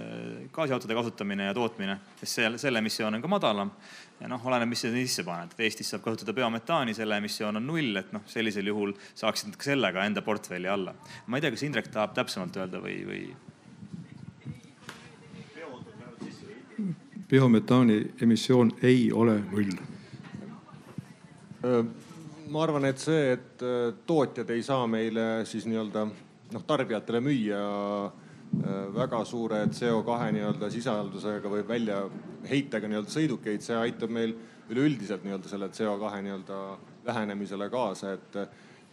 gaasiautode 0.54 0.96
kasutamine 0.96 1.50
ja 1.50 1.56
tootmine, 1.56 1.98
sest 2.22 2.40
selle, 2.40 2.62
selle 2.62 2.82
emissioon 2.82 3.18
on 3.18 3.22
ka 3.24 3.28
madalam. 3.28 3.74
ja 4.20 4.28
noh, 4.28 4.46
oleneb, 4.46 4.68
mis 4.72 4.84
sa 4.84 4.92
sisse 4.92 5.24
paned, 5.24 5.54
et 5.54 5.64
Eestis 5.64 5.92
saab 5.92 6.04
kasutada 6.04 6.34
biometaani, 6.36 6.94
selle 6.96 7.16
emissioon 7.20 7.56
on 7.60 7.66
null, 7.66 7.96
et 7.96 8.12
noh, 8.12 8.24
sellisel 8.28 8.68
juhul 8.72 8.92
saaksid 9.14 9.56
ka 9.56 9.70
sellega 9.72 10.04
enda 10.08 10.24
portfelli 10.24 10.68
alla. 10.68 10.94
ma 11.26 11.38
ei 11.38 11.44
tea, 11.44 11.54
kas 11.54 11.64
Indrek 11.68 11.92
tahab 11.92 12.16
täpsemalt 12.16 12.56
öelda 12.60 12.82
või, 12.84 12.98
või 13.08 13.24
biometaani 17.30 17.98
emissioon 18.22 18.72
ei 18.82 19.12
ole 19.12 19.38
null? 19.50 19.72
ma 22.50 22.62
arvan, 22.62 22.88
et 22.88 22.98
see, 22.98 23.32
et 23.36 23.62
tootjad 24.06 24.48
ei 24.50 24.62
saa 24.66 24.86
meile 24.90 25.44
siis 25.46 25.66
nii-öelda 25.70 26.06
noh, 26.06 26.64
tarbijatele 26.66 27.20
müüa 27.22 27.60
väga 28.96 29.20
suure 29.24 29.60
CO2 29.70 30.32
nii-öelda 30.34 30.70
sisaldusega 30.74 31.52
või 31.52 31.62
väljaheitega 31.68 32.90
nii-öelda 32.90 33.14
sõidukeid, 33.14 33.62
see 33.62 33.78
aitab 33.78 34.10
meil 34.10 34.34
üleüldiselt 34.70 35.22
nii-öelda 35.26 35.52
selle 35.52 35.70
CO2 35.76 36.24
nii-öelda 36.26 36.58
vähenemisele 37.06 37.70
kaasa, 37.70 38.16
et 38.18 38.40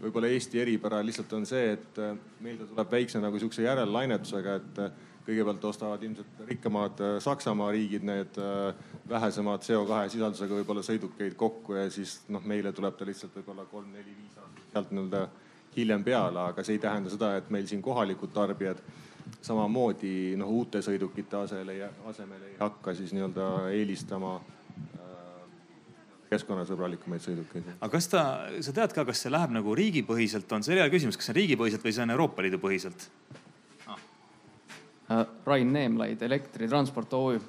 võib-olla 0.01 0.29
Eesti 0.29 0.61
eripära 0.61 1.01
lihtsalt 1.05 1.33
on 1.33 1.45
see, 1.49 1.73
et 1.73 2.01
meil 2.43 2.59
ta 2.61 2.69
tuleb 2.69 2.93
väikse 2.99 3.21
nagu 3.23 3.39
sihukese 3.41 3.65
järellainetusega, 3.65 4.55
et 4.61 4.81
kõigepealt 5.27 5.65
ostavad 5.67 6.03
ilmselt 6.07 6.43
rikkamad 6.47 7.01
äh, 7.03 7.17
Saksamaa 7.23 7.71
riigid 7.75 8.05
need 8.07 8.39
äh, 8.39 8.85
vähesemad 9.09 9.65
CO2 9.65 10.05
sisaldusega 10.13 10.61
võib-olla 10.61 10.83
sõidukeid 10.85 11.35
kokku 11.39 11.75
ja 11.75 11.89
siis 11.91 12.21
noh, 12.31 12.43
meile 12.47 12.71
tuleb 12.75 12.95
ta 12.97 13.07
lihtsalt 13.07 13.35
võib-olla 13.39 13.67
kolm-neli-viis 13.71 14.37
aastat 14.39 14.71
sealt 14.71 14.93
nii-öelda 14.95 15.27
hiljem 15.77 16.03
peale, 16.03 16.45
aga 16.51 16.63
see 16.65 16.77
ei 16.77 16.81
tähenda 16.81 17.11
seda, 17.13 17.35
et 17.37 17.49
meil 17.53 17.67
siin 17.69 17.83
kohalikud 17.85 18.31
tarbijad 18.33 18.79
samamoodi 19.43 20.35
noh, 20.39 20.51
uute 20.61 20.81
sõidukite 20.85 21.41
asele, 21.41 21.79
asemel 22.09 22.45
ei 22.47 22.55
hakka 22.61 22.95
siis 22.97 23.11
nii-öelda 23.15 23.49
eelistama 23.75 24.37
äh, 24.39 25.01
keskkonnasõbralikumaid 26.31 27.25
sõidukeid. 27.25 27.73
aga 27.77 27.91
kas 27.97 28.07
ta, 28.13 28.23
sa 28.63 28.75
tead 28.79 28.95
ka, 28.95 29.05
kas 29.11 29.25
see 29.25 29.33
läheb 29.33 29.53
nagu 29.59 29.75
riigipõhiselt, 29.75 30.47
on 30.55 30.63
see 30.63 30.79
hea 30.79 30.87
küsimus, 30.93 31.19
kas 31.19 31.29
see 31.29 31.35
on 31.35 31.41
riigipõhiselt 31.41 31.83
või 31.83 31.97
see 31.97 32.07
on 32.07 32.15
Euroopa 32.15 32.47
Liidu 32.47 32.63
põhiselt? 32.63 33.09
Äh, 35.11 35.25
Rain 35.45 35.73
Neemlaid, 35.73 36.21
Elektritransport 36.21 37.13
OÜ. 37.13 37.39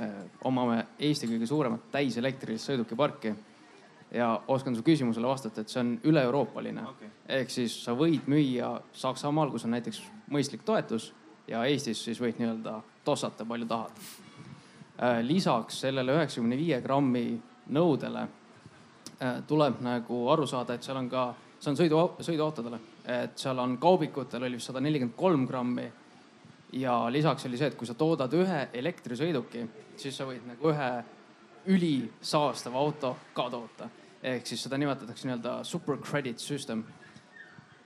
Äh, 0.00 0.10
omame 0.44 0.86
Eesti 0.98 1.28
kõige 1.30 1.46
suuremat 1.48 1.86
täiselektrilist 1.92 2.68
sõidukiparki 2.68 3.32
ja 4.12 4.34
oskan 4.52 4.76
su 4.76 4.84
küsimusele 4.84 5.26
vastata, 5.26 5.64
et 5.64 5.72
see 5.72 5.80
on 5.80 5.94
üle-euroopaline 6.04 6.84
okay.. 6.84 7.08
ehk 7.38 7.50
siis 7.50 7.78
sa 7.86 7.94
võid 7.96 8.28
müüa 8.28 8.74
Saksamaal, 8.92 9.48
kus 9.54 9.64
on 9.64 9.72
näiteks 9.72 10.02
mõistlik 10.30 10.68
toetus 10.68 11.08
ja 11.48 11.64
Eestis 11.64 12.04
siis 12.04 12.20
võid 12.20 12.36
nii-öelda 12.36 12.76
tossata 13.08 13.48
palju 13.48 13.70
tahad. 13.72 14.04
Äh, 15.00 15.24
lisaks 15.24 15.80
sellele 15.86 16.20
üheksakümne 16.20 16.60
viie 16.60 16.82
grammi 16.84 17.30
nõudele 17.72 18.28
tuleb 19.48 19.78
nagu 19.80 20.26
aru 20.28 20.44
saada, 20.44 20.74
et 20.76 20.84
seal 20.84 20.98
on 21.00 21.06
ka, 21.08 21.30
see 21.56 21.70
on 21.70 21.78
sõidu, 21.78 22.00
sõiduautodele, 22.20 22.78
et 23.08 23.38
seal 23.40 23.56
on 23.62 23.78
kaubikutel 23.80 24.44
oli 24.44 24.58
vist 24.58 24.68
sada 24.68 24.82
nelikümmend 24.84 25.16
kolm 25.16 25.46
grammi 25.48 25.86
ja 26.72 27.12
lisaks 27.12 27.46
oli 27.46 27.58
see, 27.58 27.70
et 27.70 27.76
kui 27.78 27.86
sa 27.86 27.94
toodad 27.94 28.32
ühe 28.34 28.62
elektrisõiduki, 28.74 29.66
siis 29.96 30.16
sa 30.16 30.26
võid 30.28 30.46
nagu 30.48 30.72
ühe 30.72 30.90
ülisaastava 31.66 32.78
auto 32.78 33.16
ka 33.34 33.48
toota. 33.50 33.88
ehk 34.22 34.46
siis 34.46 34.62
seda 34.62 34.78
nimetatakse 34.78 35.28
nii-öelda 35.28 35.64
super 35.64 35.98
credit 36.02 36.38
system 36.38 36.84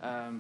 ähm, 0.05 0.39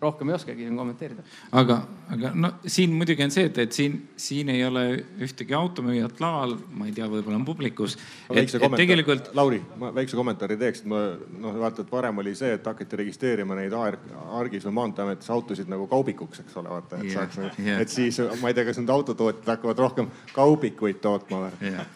rohkem 0.00 0.28
ei 0.30 0.34
oskagi 0.34 0.68
kommenteerida. 0.76 1.22
aga, 1.52 1.80
aga 2.14 2.30
no 2.34 2.52
siin 2.66 2.92
muidugi 2.96 3.24
on 3.24 3.32
see, 3.34 3.48
et, 3.50 3.58
et 3.64 3.74
siin, 3.74 3.96
siin 4.20 4.48
ei 4.52 4.62
ole 4.64 4.84
ühtegi 5.24 5.56
automüüjat 5.56 6.20
laval, 6.22 6.56
ma 6.76 6.86
ei 6.88 6.94
tea, 6.96 7.08
võib-olla 7.10 7.40
on 7.40 7.46
publikus. 7.48 7.96
tegelikult. 8.30 9.32
Lauri, 9.36 9.60
ma 9.80 9.90
väikse 9.94 10.18
kommentaari 10.18 10.56
teeks, 10.60 10.84
et 10.84 10.90
ma 10.90 11.02
noh, 11.42 11.58
vaata, 11.60 11.84
et 11.84 11.92
varem 11.92 12.22
oli 12.22 12.34
see, 12.38 12.52
et 12.56 12.66
hakati 12.70 13.00
registreerima 13.02 13.58
neid 13.58 13.74
ARGis 13.74 14.68
või 14.68 14.76
Maanteeametis 14.78 15.30
autosid 15.34 15.70
nagu 15.70 15.88
kaubikuks, 15.90 16.44
eks 16.44 16.56
ole, 16.60 16.72
vaata, 16.72 17.00
et 17.00 17.10
yeah, 17.10 17.18
saaks 17.18 17.40
nagu- 17.40 17.66
yeah., 17.66 17.82
et 17.82 17.92
siis 17.92 18.20
ma 18.40 18.52
ei 18.52 18.56
tea, 18.56 18.66
kas 18.70 18.80
need 18.80 18.94
autotootjad 18.94 19.52
hakkavad 19.56 19.84
rohkem 19.86 20.10
kaubikuid 20.36 21.02
tootma 21.02 21.44
või 21.46 21.72
yeah.? 21.72 21.86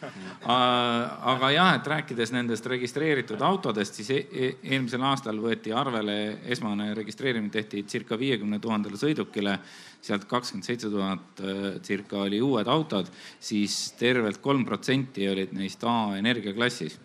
aga 0.45 1.53
jah, 1.55 1.73
et 1.79 1.93
rääkides 1.95 2.35
nendest 2.35 2.67
registreeritud 2.75 3.41
autodest, 3.45 4.01
siis 4.01 4.11
e 4.11 4.21
e 4.35 4.51
eelmisel 4.75 5.03
aastal 5.07 5.39
võeti 5.41 5.73
arvele 5.75 6.17
esmane 6.51 6.91
registreerimine 6.97 7.53
tehti 7.53 7.84
circa 7.91 8.19
viiekümne 8.19 8.61
tuhandele 8.63 8.99
sõidukile, 9.01 9.57
sealt 10.05 10.27
kakskümmend 10.29 10.67
seitse 10.67 10.91
tuhat 10.93 11.41
äh, 11.41 11.65
circa 11.85 12.25
oli 12.25 12.41
uued 12.45 12.69
autod, 12.71 13.09
siis 13.41 13.95
tervelt 13.99 14.41
kolm 14.45 14.67
protsenti 14.69 15.29
olid 15.31 15.55
neist 15.57 15.85
A 15.89 16.15
energiaklassis 16.19 16.99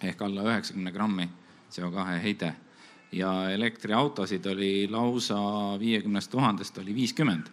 ehk 0.00 0.22
alla 0.24 0.46
üheksakümne 0.48 0.92
grammi 0.94 1.28
CO2 1.70 2.18
heide 2.24 2.54
ja 3.12 3.32
elektriautosid 3.52 4.46
oli 4.48 4.88
lausa 4.90 5.40
viiekümnest 5.80 6.30
tuhandest 6.30 6.78
oli 6.78 6.94
viiskümmend. 6.94 7.50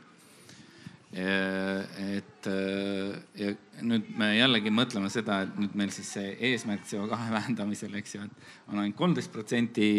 Äh, 1.18 2.18
et 2.18 2.38
et 2.48 3.42
ja 3.42 3.52
nüüd 3.86 4.10
me 4.18 4.32
jällegi 4.38 4.72
mõtleme 4.74 5.10
seda, 5.12 5.42
et 5.46 5.60
nüüd 5.60 5.76
meil 5.78 5.92
siis 5.94 6.10
see 6.16 6.34
eesmärk 6.50 6.86
CO2 6.88 7.18
vähendamisel, 7.34 7.96
eks 8.00 8.16
ju, 8.16 8.26
et 8.28 8.72
on 8.72 8.82
ainult 8.82 8.98
kolmteist 9.00 9.34
protsenti 9.34 9.90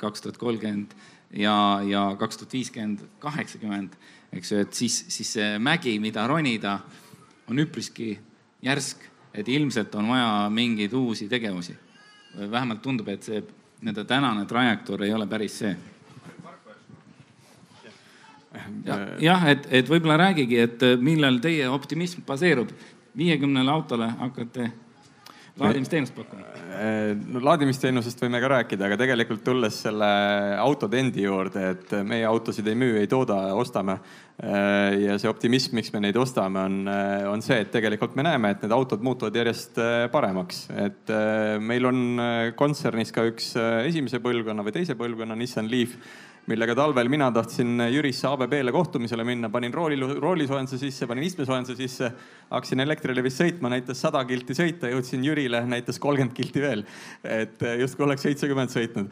kaks 0.00 0.24
tuhat 0.24 0.40
kolmkümmend 0.40 0.94
ja, 1.36 1.80
ja 1.86 2.04
kaks 2.18 2.38
tuhat 2.40 2.52
viiskümmend 2.52 3.06
kaheksakümmend, 3.22 3.96
eks 4.32 4.52
ju, 4.52 4.60
et 4.64 4.74
siis, 4.74 5.00
siis 5.08 5.32
see 5.38 5.58
mägi, 5.58 5.96
mida 6.02 6.26
ronida, 6.30 6.78
on 7.50 7.58
üpriski 7.60 8.14
järsk, 8.64 9.02
et 9.34 9.48
ilmselt 9.48 9.94
on 9.98 10.08
vaja 10.14 10.48
mingeid 10.50 10.92
uusi 10.92 11.28
tegevusi. 11.28 11.76
vähemalt 12.50 12.82
tundub, 12.82 13.08
et 13.08 13.22
see 13.22 13.42
nende 13.82 14.04
tänane 14.04 14.46
trajektoor 14.46 15.02
ei 15.04 15.12
ole 15.14 15.26
päris 15.26 15.58
see 15.58 15.76
jah, 19.20 19.46
et, 19.50 19.66
et 19.70 19.88
võib-olla 19.90 20.16
räägigi, 20.16 20.58
et 20.58 20.84
millal 21.02 21.38
teie 21.42 21.68
optimism 21.68 22.22
baseerub, 22.26 22.70
viiekümnele 23.16 23.70
autole 23.70 24.08
hakkate 24.18 24.70
laadimisteenust 25.60 26.14
pakkuma? 26.16 26.42
no 27.30 27.40
laadimisteenusest 27.44 28.22
võime 28.24 28.40
ka 28.42 28.50
rääkida, 28.50 28.88
aga 28.88 28.98
tegelikult 28.98 29.44
tulles 29.46 29.76
selle 29.84 30.08
autode 30.58 30.98
endi 30.98 31.22
juurde, 31.22 31.68
et 31.74 31.94
meie 32.06 32.26
autosid 32.26 32.66
ei 32.70 32.78
müü, 32.78 32.96
ei 32.98 33.10
tooda, 33.10 33.36
ostame. 33.54 33.98
ja 35.04 35.14
see 35.22 35.30
optimism, 35.30 35.76
miks 35.78 35.92
me 35.94 36.02
neid 36.02 36.18
ostame, 36.18 36.64
on, 36.66 36.90
on 37.30 37.44
see, 37.44 37.60
et 37.62 37.70
tegelikult 37.70 38.16
me 38.18 38.26
näeme, 38.26 38.50
et 38.50 38.64
need 38.66 38.74
autod 38.74 39.04
muutuvad 39.06 39.36
järjest 39.38 39.78
paremaks. 40.12 40.66
et 40.74 41.14
meil 41.62 41.90
on 41.90 42.04
kontsernis 42.58 43.14
ka 43.14 43.28
üks 43.30 43.54
esimese 43.86 44.18
põlvkonna 44.24 44.66
või 44.66 44.74
teise 44.80 44.98
põlvkonna 44.98 45.38
Nissan 45.38 45.70
Leaf 45.70 45.94
millega 46.50 46.74
talvel 46.76 47.08
mina 47.08 47.30
tahtsin 47.32 47.80
Jürisse 47.88 48.28
ABB-le 48.28 48.72
kohtumisele 48.74 49.24
minna, 49.24 49.48
panin 49.50 49.74
rooli, 49.74 49.96
roolisoojenduse 49.98 50.78
sisse, 50.78 51.08
panin 51.08 51.24
istmesoojenduse 51.24 51.76
sisse, 51.78 52.10
hakkasin 52.50 52.84
Elektrilevist 52.84 53.40
sõitma, 53.40 53.70
näitas 53.72 54.02
sada 54.04 54.20
kilti 54.28 54.56
sõita, 54.56 54.90
jõudsin 54.92 55.24
Jürile, 55.24 55.62
näitas 55.68 55.98
kolmkümmend 56.02 56.36
kilti 56.36 56.62
veel. 56.62 56.84
et 57.24 57.62
justkui 57.80 58.04
oleks 58.04 58.22
seitsekümmend 58.22 58.70
sõitnud. 58.70 59.08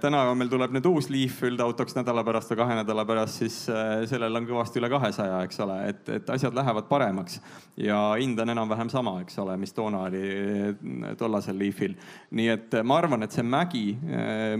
täna 0.00 0.22
meil 0.34 0.50
tuleb 0.52 0.74
nüüd 0.76 0.86
uus 0.90 1.08
Leaf 1.10 1.40
üldautoks 1.48 1.96
nädala 1.96 2.24
pärast 2.26 2.52
või 2.52 2.60
kahe 2.60 2.76
nädala 2.78 3.04
pärast, 3.08 3.40
siis 3.42 3.56
äh, 3.72 4.04
sellel 4.10 4.36
on 4.36 4.46
kõvasti 4.48 4.80
üle 4.80 4.90
kahesaja, 4.92 5.40
eks 5.46 5.60
ole, 5.64 5.78
et, 5.88 6.02
et 6.18 6.30
asjad 6.34 6.54
lähevad 6.56 6.88
paremaks 6.90 7.40
ja 7.80 7.98
hind 8.18 8.38
on 8.42 8.52
enam-vähem 8.54 8.90
sama, 8.92 9.18
eks 9.24 9.38
ole, 9.42 9.56
mis 9.60 9.72
toona 9.76 10.04
oli 10.08 10.22
äh, 10.28 11.16
tollasel 11.18 11.58
Leafil. 11.58 11.96
nii 12.30 12.48
et 12.54 12.78
äh, 12.78 12.84
ma 12.84 13.00
arvan, 13.00 13.24
et 13.24 13.34
see 13.34 13.46
mägi, 13.46 13.86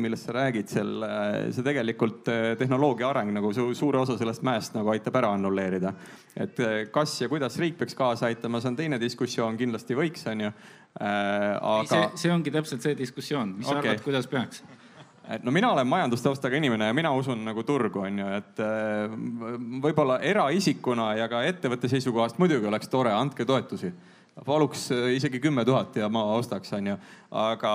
millest 0.01 0.29
sa 0.29 0.35
räägid 0.39 0.71
seal, 0.71 1.05
see 1.53 1.65
tegelikult 1.67 1.98
tegelikult 1.99 2.29
eh, 2.31 2.57
tehnoloogia 2.59 3.09
areng 3.11 3.33
nagu 3.35 3.53
su 3.53 3.75
suure 3.75 3.99
osa 3.99 4.17
sellest 4.19 4.43
mäest 4.47 4.75
nagu 4.77 4.91
aitab 4.93 5.17
ära 5.19 5.33
annulleerida. 5.35 5.93
et 6.37 6.59
eh, 6.61 6.89
kas 6.93 7.21
ja 7.21 7.29
kuidas 7.29 7.59
riik 7.59 7.79
peaks 7.79 7.95
kaasa 7.95 8.27
aitama, 8.27 8.61
see 8.61 8.71
on 8.71 8.77
teine 8.77 8.99
diskussioon, 9.01 9.57
kindlasti 9.57 9.95
võiks, 9.95 10.27
onju 10.31 10.49
äh,. 10.49 11.59
aga. 11.61 11.87
see, 11.89 12.11
see 12.15 12.33
ongi 12.33 12.51
täpselt 12.51 12.83
see 12.83 12.95
diskussioon, 12.97 13.57
mis 13.59 13.67
okay. 13.67 13.83
sa 13.83 13.89
arvad, 13.89 14.05
kuidas 14.05 14.27
peaks? 14.27 14.63
et 15.29 15.45
no 15.45 15.53
mina 15.53 15.73
olen 15.73 15.87
majandustaustaga 15.87 16.57
inimene 16.57 16.87
ja 16.89 16.95
mina 16.95 17.13
usun 17.13 17.43
nagu 17.45 17.63
turgu, 17.63 18.01
on 18.01 18.23
ju, 18.23 18.29
et 18.39 18.63
võib-olla 19.83 20.21
eraisikuna 20.25 21.15
ja 21.19 21.27
ka 21.29 21.43
ettevõtte 21.45 21.91
seisukohast 21.91 22.39
muidugi 22.39 22.71
oleks 22.71 22.89
tore, 22.89 23.13
andke 23.13 23.45
toetusi 23.45 23.93
paluks 24.47 24.89
isegi 25.15 25.41
kümme 25.41 25.65
tuhat 25.65 25.97
ja 25.97 26.09
ma 26.09 26.23
ostaks, 26.37 26.73
onju. 26.73 26.97
Aga 27.29 27.71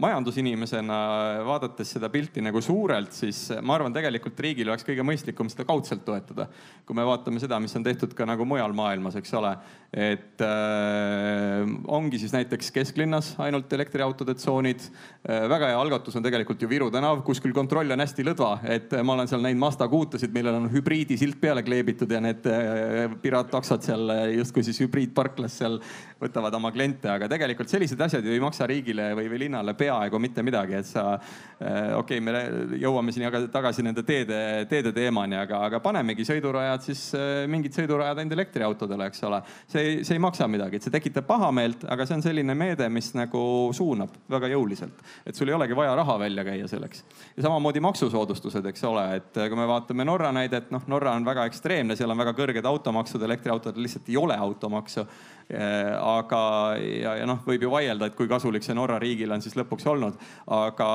majandusinimesena 0.00 0.98
vaadates 1.44 1.90
seda 1.92 2.08
pilti 2.08 2.40
nagu 2.40 2.60
suurelt, 2.64 3.12
siis 3.12 3.50
ma 3.60 3.74
arvan, 3.76 3.92
tegelikult 3.92 4.38
riigil 4.40 4.70
oleks 4.70 4.86
kõige 4.86 5.04
mõistlikum 5.04 5.50
seda 5.52 5.66
kaudselt 5.68 6.06
toetada. 6.06 6.48
kui 6.88 6.96
me 6.96 7.04
vaatame 7.04 7.36
seda, 7.36 7.58
mis 7.60 7.74
on 7.76 7.84
tehtud 7.84 8.14
ka 8.16 8.24
nagu 8.24 8.46
mujal 8.48 8.72
maailmas, 8.72 9.18
eks 9.20 9.34
ole, 9.36 9.50
et 9.92 10.40
äh, 10.40 11.68
ongi 11.84 12.16
siis 12.18 12.32
näiteks 12.32 12.70
kesklinnas 12.72 13.34
ainult 13.44 13.72
elektriautode 13.72 14.34
tsoonid 14.34 14.80
äh,. 14.80 15.44
väga 15.52 15.68
hea 15.68 15.80
algatus 15.80 16.16
on 16.16 16.24
tegelikult 16.24 16.62
ju 16.62 16.68
Viru 16.68 16.88
tänav, 16.90 17.20
kus 17.26 17.42
küll 17.44 17.52
kontroll 17.52 17.92
on 17.92 18.00
hästi 18.00 18.24
lõdva, 18.24 18.54
et 18.64 18.96
ma 19.04 19.18
olen 19.18 19.28
seal 19.28 19.44
näinud 19.44 19.60
Mazda 19.60 19.88
kuutasid, 19.88 20.32
millel 20.32 20.62
on 20.62 20.70
hübriidisilt 20.72 21.36
peale 21.40 21.62
kleebitud 21.62 22.08
ja 22.08 22.22
need 22.24 22.48
äh, 22.48 23.04
piraattaksod 23.20 23.84
seal 23.84 24.16
justkui 24.38 24.64
siis 24.64 24.80
hübriidparklas 24.80 25.60
seal 25.60 25.76
võtavad 26.18 26.56
oma 26.56 26.72
kliente, 26.72 27.12
aga 27.12 27.28
tegelikult 27.28 27.68
sellised 27.68 28.00
asjad 28.00 28.24
ju 28.24 28.32
ei 28.32 28.40
maksa 28.42 28.66
riigile 28.66 28.77
või, 28.86 29.28
või 29.30 29.40
linnale 29.44 29.74
peaaegu 29.74 30.18
mitte 30.18 30.42
midagi, 30.42 30.74
et 30.78 30.86
sa 30.86 31.04
äh,, 31.14 31.94
okei 31.98 32.18
okay,, 32.18 32.20
me 32.20 32.78
jõuame 32.80 33.12
siin 33.14 33.26
tagasi 33.52 33.82
nende 33.82 34.02
teede, 34.06 34.66
teede 34.70 34.92
teemani, 34.92 35.36
aga, 35.40 35.64
aga 35.68 35.80
panemegi 35.84 36.26
sõidurajad 36.28 36.84
siis 36.86 37.02
äh, 37.18 37.44
mingid 37.50 37.76
sõidurajad 37.76 38.18
ainult 38.18 38.36
elektriautodele, 38.38 39.08
eks 39.10 39.24
ole. 39.28 39.42
see 39.68 40.02
see 40.04 40.16
ei 40.16 40.22
maksa 40.22 40.48
midagi, 40.50 40.78
et 40.78 40.86
see 40.86 40.94
tekitab 40.94 41.26
pahameelt, 41.28 41.86
aga 41.90 42.06
see 42.06 42.18
on 42.18 42.24
selline 42.24 42.54
meede, 42.58 42.88
mis 42.92 43.10
nagu 43.16 43.40
suunab 43.76 44.14
väga 44.30 44.50
jõuliselt, 44.54 45.02
et 45.26 45.36
sul 45.38 45.50
ei 45.50 45.56
olegi 45.56 45.76
vaja 45.78 45.96
raha 45.98 46.18
välja 46.24 46.44
käia 46.46 46.68
selleks. 46.70 47.04
ja 47.36 47.46
samamoodi 47.48 47.82
maksusoodustused, 47.84 48.66
eks 48.72 48.84
ole, 48.88 49.06
et 49.20 49.32
kui 49.38 49.58
me 49.58 49.66
vaatame 49.68 50.06
Norra 50.08 50.32
näidet, 50.34 50.70
noh, 50.74 50.84
Norra 50.88 51.14
on 51.16 51.26
väga 51.26 51.48
ekstreemne, 51.50 51.96
seal 51.96 52.10
on 52.10 52.20
väga 52.20 52.36
kõrged 52.38 52.68
automaksud, 52.68 53.22
elektriautodel 53.22 53.86
lihtsalt 53.86 54.08
ei 54.08 54.20
ole 54.20 54.36
automaksu 54.38 55.06
Äh, 55.06 55.37
aga, 55.48 56.40
ja, 56.76 57.14
ja 57.20 57.26
noh, 57.28 57.40
võib 57.46 57.62
ju 57.64 57.70
vaielda, 57.72 58.10
et 58.10 58.16
kui 58.18 58.28
kasulik 58.28 58.64
see 58.64 58.76
Norra 58.76 58.98
riigile 59.00 59.32
on 59.36 59.44
siis 59.44 59.56
lõpuks 59.56 59.86
olnud. 59.88 60.18
aga, 60.44 60.88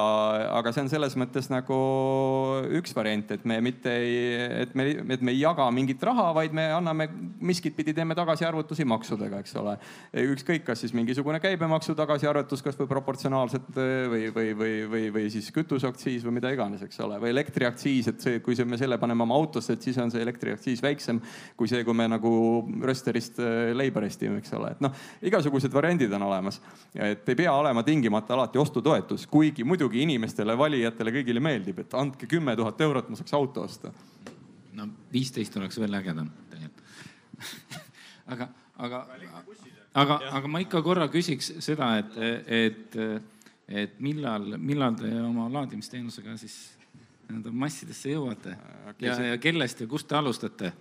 aga 0.60 0.74
see 0.74 0.84
on 0.86 0.92
selles 0.92 1.18
mõttes 1.18 1.50
nagu 1.50 1.78
üks 2.78 2.94
variant, 2.96 3.32
et 3.34 3.46
me 3.50 3.60
mitte 3.66 3.92
ei, 3.92 4.14
et 4.64 4.76
me, 4.78 4.88
et 5.16 5.26
me 5.26 5.34
ei 5.34 5.42
jaga 5.42 5.70
mingit 5.74 6.04
raha, 6.04 6.30
vaid 6.38 6.54
me 6.54 6.68
anname 6.76 7.10
miskit 7.42 7.76
pidi 7.76 7.96
teeme 7.98 8.16
tagasiarvutusi 8.18 8.86
maksudega, 8.86 9.42
eks 9.42 9.58
ole. 9.62 9.78
ükskõik, 10.24 10.66
kas 10.68 10.84
siis 10.86 10.94
mingisugune 10.94 11.42
käibemaksu 11.44 11.96
tagasiarvutus, 11.98 12.62
kasvõi 12.66 12.88
proportsionaalselt 12.92 13.74
või, 13.74 14.30
või, 14.36 14.54
või, 14.60 14.76
või, 14.90 15.06
või 15.18 15.26
siis 15.34 15.50
kütuseaktsiis 15.56 16.26
või 16.28 16.38
mida 16.40 16.54
iganes, 16.54 16.86
eks 16.86 17.02
ole, 17.04 17.20
või 17.22 17.34
elektriaktsiis, 17.34 18.14
et 18.14 18.22
see, 18.22 18.40
kui 18.46 18.58
see, 18.58 18.70
me 18.70 18.78
selle 18.78 19.00
paneme 19.02 19.26
oma 19.26 19.38
autosse, 19.38 19.74
et 19.74 19.86
siis 19.86 19.98
on 20.02 20.14
see 20.14 20.22
elektriaktsiis 20.22 20.84
väiksem 20.84 21.22
kui 21.58 21.70
see, 21.70 21.84
kui 21.86 21.96
me 21.98 22.08
nagu 22.12 22.32
rösterist 22.84 23.40
leiba 23.78 24.04
restime 24.04 24.43
eks 24.44 24.54
ole, 24.60 24.74
et 24.76 24.82
noh, 24.84 24.94
igasugused 25.30 25.74
variandid 25.74 26.12
on 26.14 26.28
olemas. 26.28 26.60
et 26.94 27.30
ei 27.30 27.40
pea 27.40 27.54
olema 27.56 27.84
tingimata 27.84 28.36
alati 28.36 28.60
ostutoetus, 28.62 29.26
kuigi 29.32 29.64
muidugi 29.64 30.04
inimestele, 30.04 30.58
valijatele, 30.58 31.16
kõigile 31.20 31.44
meeldib, 31.44 31.80
et 31.84 31.96
andke 31.98 32.28
kümme 32.30 32.56
tuhat 32.60 32.82
eurot, 32.82 33.10
ma 33.10 33.20
saaks 33.20 33.34
auto 33.40 33.64
osta. 33.64 33.94
no 34.74 34.90
viisteist 35.14 35.56
oleks 35.58 35.80
veel 35.80 35.94
ägedam 36.02 36.30
tegelikult 36.50 36.84
aga, 38.34 38.48
aga, 38.78 39.06
aga, 39.94 40.20
aga 40.40 40.52
ma 40.52 40.62
ikka 40.64 40.82
korra 40.86 41.08
küsiks 41.12 41.54
seda, 41.64 41.96
et, 42.02 42.16
et, 42.48 42.98
et 43.68 44.00
millal, 44.04 44.56
millal 44.58 44.96
te 45.00 45.12
oma 45.22 45.50
laadimisteenusega 45.54 46.38
siis 46.42 46.58
nii-öelda 47.28 47.54
massidesse 47.56 48.12
jõuate 48.12 48.58
okay, 48.90 49.08
ja, 49.08 49.20
ja 49.34 49.38
kellest 49.42 49.84
ja 49.84 49.88
kust 49.90 50.10
te 50.10 50.18
alustate? 50.20 50.74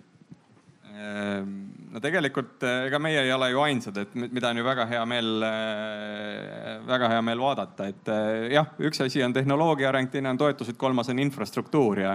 Ehm, 0.93 1.53
no 1.89 1.97
tegelikult 2.01 2.61
eh, 2.67 2.83
ega 2.85 2.99
meie 3.01 3.23
ei 3.25 3.31
ole 3.33 3.47
ju 3.49 3.61
ainsad, 3.63 3.97
et 3.97 4.11
mida 4.13 4.51
on 4.51 4.59
ju 4.59 4.65
väga 4.65 4.83
hea 4.91 5.01
meel, 5.09 5.29
eh, 5.47 6.75
väga 6.85 7.09
hea 7.09 7.21
meel 7.25 7.41
vaadata, 7.41 7.87
et 7.89 8.11
eh, 8.13 8.53
jah, 8.53 8.67
üks 8.77 9.01
asi 9.01 9.23
on 9.25 9.33
tehnoloogia 9.33 9.89
areng, 9.89 10.11
teine 10.13 10.29
on 10.29 10.37
toetused, 10.37 10.77
kolmas 10.77 11.09
on 11.09 11.21
infrastruktuur 11.23 12.01
ja, 12.03 12.11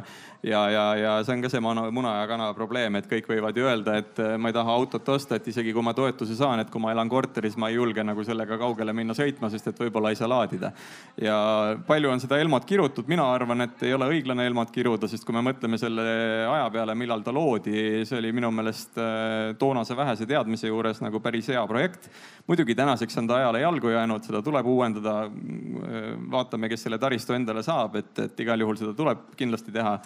ja, 0.46 0.60
ja, 0.70 0.84
ja 0.98 1.14
see 1.26 1.34
on 1.34 1.42
ka 1.42 1.50
see 1.50 1.62
muna 1.62 2.12
ja 2.20 2.28
kana 2.30 2.52
probleem, 2.54 3.00
et 3.00 3.08
kõik 3.10 3.26
võivad 3.32 3.58
ju 3.58 3.66
öelda, 3.66 3.96
et 3.98 4.22
ma 4.38 4.52
ei 4.52 4.54
taha 4.54 4.78
autot 4.78 5.10
osta, 5.16 5.40
et 5.40 5.50
isegi 5.50 5.74
kui 5.74 5.82
ma 5.82 5.96
toetuse 5.98 6.38
saan, 6.38 6.62
et 6.62 6.70
kui 6.70 6.82
ma 6.82 6.94
elan 6.94 7.10
korteris, 7.10 7.58
ma 7.58 7.72
ei 7.72 7.80
julge 7.80 8.06
nagu 8.06 8.26
sellega 8.26 8.60
kaugele 8.62 8.94
minna 8.94 9.18
sõitma, 9.18 9.50
sest 9.50 9.72
et 9.72 9.82
võib-olla 9.82 10.14
ei 10.14 10.20
saa 10.22 10.30
laadida. 10.30 10.70
ja 11.18 11.40
palju 11.86 12.14
on 12.14 12.22
seda 12.22 12.38
Elmot 12.38 12.66
kirutud, 12.68 13.10
mina 13.10 13.26
arvan, 13.34 13.66
et 13.66 13.82
ei 13.90 13.98
ole 13.98 14.06
õiglane 14.14 14.46
Elmot 14.46 14.70
kiruda, 14.70 15.10
sest 15.10 15.26
kui 15.26 15.34
me 15.34 15.42
mõtleme 15.50 15.82
selle 15.82 16.08
aja 16.46 16.70
peale, 16.70 16.94
millal 16.94 17.26
ta 17.26 17.34
loodi, 17.34 18.06
see 18.06 18.22
oli 18.22 18.30
minu 18.34 18.54
meelest 18.54 18.67
meelest 18.68 18.98
äh, 18.98 19.56
toonase 19.58 19.96
vähese 19.96 20.26
teadmise 20.26 20.68
juures 20.68 21.00
nagu 21.00 21.20
päris 21.20 21.48
hea 21.48 21.66
projekt. 21.66 22.10
muidugi 22.46 22.74
tänaseks 22.74 23.18
on 23.18 23.26
ta 23.28 23.36
ajale 23.36 23.60
jalgu 23.60 23.88
jäänud, 23.88 24.24
seda 24.24 24.42
tuleb 24.42 24.66
uuendada. 24.66 25.24
Äh, 25.24 26.14
vaatame, 26.30 26.68
kes 26.68 26.82
selle 26.86 26.98
taristu 26.98 27.34
endale 27.34 27.62
saab, 27.62 27.96
et, 27.96 28.18
et 28.18 28.40
igal 28.40 28.60
juhul 28.60 28.76
seda 28.76 28.94
tuleb 28.94 29.30
kindlasti 29.36 29.72
teha 29.72 29.98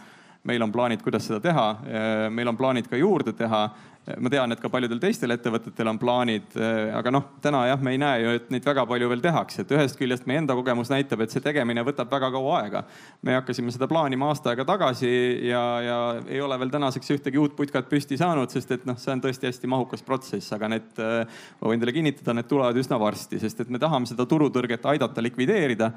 meil 0.49 0.63
on 0.63 0.73
plaanid, 0.75 1.03
kuidas 1.03 1.27
seda 1.29 1.41
teha. 1.41 1.69
Äh, 1.87 2.27
meil 2.35 2.51
on 2.51 2.59
plaanid 2.59 2.91
ka 2.91 3.01
juurde 3.01 3.35
teha 3.39 3.69
ma 4.03 4.31
tean, 4.33 4.51
et 4.51 4.59
ka 4.59 4.67
paljudel 4.71 4.99
teistel 4.99 5.31
ettevõtetel 5.31 5.87
on 5.93 5.99
plaanid, 6.01 6.57
äh, 6.59 6.91
aga 6.99 7.13
noh, 7.15 7.27
täna 7.43 7.61
jah, 7.69 7.83
me 7.83 7.93
ei 7.95 8.01
näe 8.03 8.23
ju, 8.25 8.33
et 8.35 8.49
neid 8.51 8.65
väga 8.67 8.83
palju 8.91 9.11
veel 9.13 9.21
tehakse, 9.23 9.63
et 9.63 9.75
ühest 9.77 9.99
küljest 9.99 10.27
meie 10.27 10.41
enda 10.43 10.57
kogemus 10.59 10.91
näitab, 10.91 11.23
et 11.23 11.35
see 11.35 11.45
tegemine 11.45 11.85
võtab 11.87 12.11
väga 12.11 12.33
kaua 12.35 12.57
aega. 12.65 12.83
me 13.23 13.37
hakkasime 13.37 13.71
seda 13.71 13.87
plaanima 13.87 14.33
aasta 14.33 14.51
aega 14.51 14.67
tagasi 14.67 15.13
ja, 15.47 15.63
ja 15.87 15.99
ei 16.27 16.41
ole 16.43 16.59
veel 16.59 16.75
tänaseks 16.75 17.15
ühtegi 17.15 17.39
uut 17.39 17.55
putkat 17.57 17.87
püsti 17.91 18.19
saanud, 18.19 18.51
sest 18.51 18.75
et 18.75 18.89
noh, 18.91 18.99
see 18.99 19.15
on 19.15 19.23
tõesti 19.23 19.47
hästi 19.47 19.71
mahukas 19.71 20.03
protsess, 20.03 20.51
aga 20.57 20.73
need, 20.75 20.99
ma 20.99 21.71
võin 21.71 21.83
teile 21.83 21.95
kinnitada, 21.95 22.35
need 22.35 22.51
tulevad 22.51 22.83
üsna 22.83 22.99
varsti, 22.99 23.39
sest 23.39 23.63
et 23.63 23.71
me 23.71 23.79
tahame 23.79 24.11
seda 24.11 24.27
turutõrget 24.27 24.91
aidata 24.91 25.23
likvideerida 25.23 25.93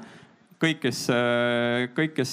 kõik, 0.62 0.78
kes, 0.86 1.00
kõik, 1.96 2.12
kes 2.16 2.32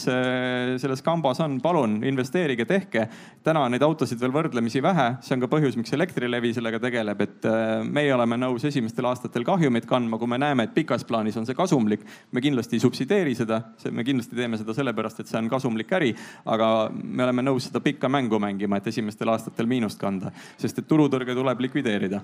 selles 0.81 1.03
kambas 1.05 1.41
on, 1.43 1.57
palun 1.63 1.97
investeerige, 2.07 2.65
tehke. 2.69 3.07
täna 3.43 3.65
on 3.65 3.73
neid 3.75 3.83
autosid 3.83 4.19
veel 4.21 4.31
võrdlemisi 4.31 4.81
vähe, 4.83 5.07
see 5.23 5.35
on 5.35 5.43
ka 5.43 5.49
põhjus, 5.51 5.75
miks 5.79 5.93
Elektrilevi 5.95 6.53
sellega 6.55 6.79
tegeleb, 6.83 7.23
et 7.25 7.47
meie 7.83 8.13
oleme 8.15 8.37
nõus 8.39 8.63
esimestel 8.69 9.09
aastatel 9.09 9.45
kahjumit 9.47 9.87
kandma, 9.89 10.19
kui 10.21 10.31
me 10.31 10.39
näeme, 10.41 10.67
et 10.67 10.75
pikas 10.75 11.03
plaanis 11.07 11.37
on 11.39 11.47
see 11.49 11.57
kasumlik. 11.57 12.05
me 12.31 12.41
kindlasti 12.41 12.79
ei 12.79 12.85
subsideeri 12.85 13.35
seda, 13.35 13.61
me 13.91 14.03
kindlasti 14.07 14.35
teeme 14.39 14.57
seda 14.57 14.73
sellepärast, 14.73 15.19
et 15.19 15.27
see 15.31 15.41
on 15.41 15.51
kasumlik 15.51 15.91
äri, 15.91 16.13
aga 16.45 16.89
me 16.93 17.27
oleme 17.27 17.43
nõus 17.43 17.67
seda 17.67 17.83
pikka 17.83 18.09
mängu 18.09 18.39
mängima, 18.39 18.79
et 18.79 18.87
esimestel 18.87 19.35
aastatel 19.35 19.67
miinust 19.67 19.99
kanda, 19.99 20.31
sest 20.57 20.79
et 20.79 20.87
turutõrge 20.87 21.35
tuleb 21.35 21.67
likvideerida 21.67 22.23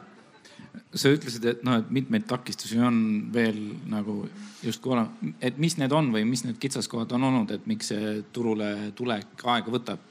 sa 0.94 1.12
ütlesid, 1.14 1.46
et 1.46 1.66
noh, 1.66 1.78
et 1.84 1.90
mitmeid 1.94 2.26
takistusi 2.30 2.80
on 2.82 3.02
veel 3.34 3.60
nagu 3.92 4.24
justkui 4.66 4.96
olemas, 4.96 5.34
et 5.42 5.58
mis 5.62 5.76
need 5.78 5.94
on 5.94 6.10
või 6.14 6.26
mis 6.26 6.42
need 6.48 6.58
kitsaskohad 6.62 7.12
on 7.18 7.28
olnud, 7.30 7.52
et 7.54 7.68
miks 7.70 7.92
see 7.94 8.22
turule 8.34 8.72
tulek 8.98 9.46
aega 9.46 9.76
võtab? 9.76 10.08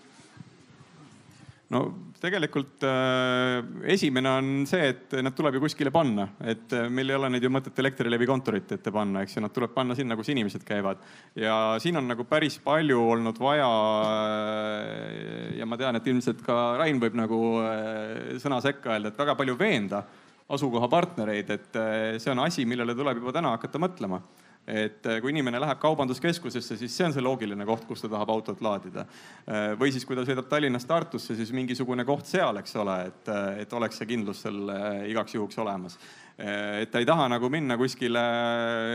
no 1.69 1.81
tegelikult 2.23 2.85
äh, 2.87 3.59
esimene 3.93 4.31
on 4.39 4.47
see, 4.71 4.87
et 4.95 5.17
nad 5.21 5.35
tuleb 5.37 5.59
ju 5.59 5.65
kuskile 5.67 5.91
panna, 5.93 6.29
et 6.41 6.73
äh, 6.73 6.87
meil 6.89 7.11
ei 7.11 7.19
ole 7.19 7.29
neid 7.35 7.45
ju 7.45 7.51
mõtet 7.53 7.77
Elektrilevi 7.83 8.29
kontorit 8.31 8.73
ette 8.79 8.93
panna, 8.95 9.25
eks 9.27 9.37
ju, 9.37 9.43
nad 9.45 9.53
tuleb 9.55 9.75
panna 9.75 9.97
sinna, 9.99 10.17
kus 10.17 10.31
inimesed 10.33 10.65
käivad. 10.67 11.03
ja 11.37 11.77
siin 11.83 12.01
on 12.01 12.09
nagu 12.09 12.25
päris 12.31 12.57
palju 12.65 13.03
olnud 13.17 13.43
vaja 13.43 13.69
äh,. 14.15 15.59
ja 15.59 15.67
ma 15.69 15.77
tean, 15.77 15.99
et 15.99 16.09
ilmselt 16.09 16.41
ka 16.47 16.79
Rain 16.81 17.03
võib 17.03 17.19
nagu 17.19 17.43
äh, 17.67 18.39
sõna 18.41 18.63
sekka 18.65 18.95
öelda, 18.95 19.13
et 19.13 19.21
väga 19.21 19.37
palju 19.37 19.59
veenda 19.59 20.07
asukohapartnereid, 20.49 21.51
et 21.51 21.77
eh, 21.77 22.19
see 22.23 22.33
on 22.33 22.45
asi, 22.47 22.65
millele 22.69 22.97
tuleb 22.97 23.21
juba 23.21 23.35
täna 23.37 23.55
hakata 23.57 23.81
mõtlema 23.83 24.23
et 24.69 25.07
eh, 25.09 25.19
kui 25.25 25.33
inimene 25.33 25.61
läheb 25.63 25.79
kaubanduskeskusesse, 25.81 26.77
siis 26.77 26.93
see 26.93 27.07
on 27.07 27.15
see 27.17 27.25
loogiline 27.25 27.65
koht, 27.69 27.87
kus 27.89 28.05
ta 28.05 28.11
tahab 28.13 28.33
autot 28.35 28.61
laadida. 28.65 29.07
Eh, 29.49 29.73
või 29.81 29.93
siis, 29.95 30.05
kui 30.05 30.17
ta 30.17 30.27
sõidab 30.29 30.51
Tallinnast 30.51 30.89
Tartusse, 30.89 31.37
siis 31.39 31.53
mingisugune 31.57 32.05
koht 32.09 32.29
seal, 32.29 32.61
eks 32.61 32.77
ole, 32.81 32.99
et, 33.09 33.31
et 33.65 33.77
oleks 33.81 34.01
see 34.01 34.11
kindlus 34.11 34.45
seal 34.45 34.75
igaks 35.09 35.39
juhuks 35.39 35.61
olemas. 35.65 35.97
Et 36.39 36.91
ta 36.93 37.01
ei 37.03 37.07
taha 37.07 37.25
nagu 37.33 37.49
minna 37.51 37.75
kuskile, 37.75 38.21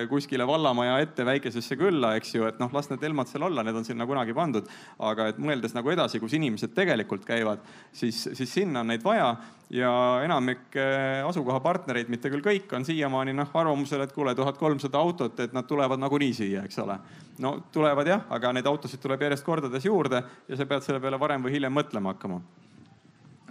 kuskile 0.07 0.45
vallamaja 0.47 0.95
ette 1.03 1.25
väikesesse 1.27 1.75
külla, 1.75 2.13
eks 2.15 2.37
ju, 2.37 2.45
et 2.47 2.61
noh, 2.61 2.71
las 2.71 2.87
need 2.87 3.03
elmad 3.03 3.27
seal 3.27 3.43
olla, 3.49 3.65
need 3.67 3.75
on 3.75 3.83
sinna 3.83 4.07
kunagi 4.07 4.35
pandud. 4.37 4.69
aga 5.03 5.27
et 5.27 5.41
mõeldes 5.43 5.75
nagu 5.75 5.91
edasi, 5.91 6.21
kus 6.23 6.37
inimesed 6.39 6.71
tegelikult 6.75 7.25
käivad, 7.27 7.59
siis, 7.91 8.21
siis 8.31 8.53
sinna 8.61 8.79
on 8.79 8.93
neid 8.93 9.03
vaja 9.03 9.33
ja 9.73 9.91
enamik 10.23 10.75
eh, 10.79 11.19
asukohapartnereid, 11.27 12.07
mitte 12.13 12.31
küll 12.31 12.45
kõik, 12.45 12.71
on 12.77 12.85
siiamaani 12.87 13.35
noh 13.35 13.51
arvamusel, 13.59 14.05
et 14.05 14.15
kuule, 14.15 14.35
tuhat 14.39 14.57
kolmsada 14.57 15.03
autot, 15.03 15.39
et 15.43 15.53
nad 15.55 15.67
tulevad 15.67 15.99
nagunii 15.99 16.33
siia, 16.37 16.63
eks 16.63 16.79
ole. 16.83 16.99
no 17.43 17.57
tulevad 17.75 18.07
jah, 18.07 18.27
aga 18.29 18.53
neid 18.53 18.69
autosid 18.69 19.01
tuleb 19.03 19.27
järjest 19.27 19.43
kordades 19.43 19.85
juurde 19.85 20.23
ja 20.47 20.59
sa 20.59 20.69
pead 20.69 20.85
selle 20.85 21.03
peale 21.03 21.19
varem 21.19 21.43
või 21.43 21.57
hiljem 21.57 21.75
mõtlema 21.75 22.13
hakkama. 22.13 22.39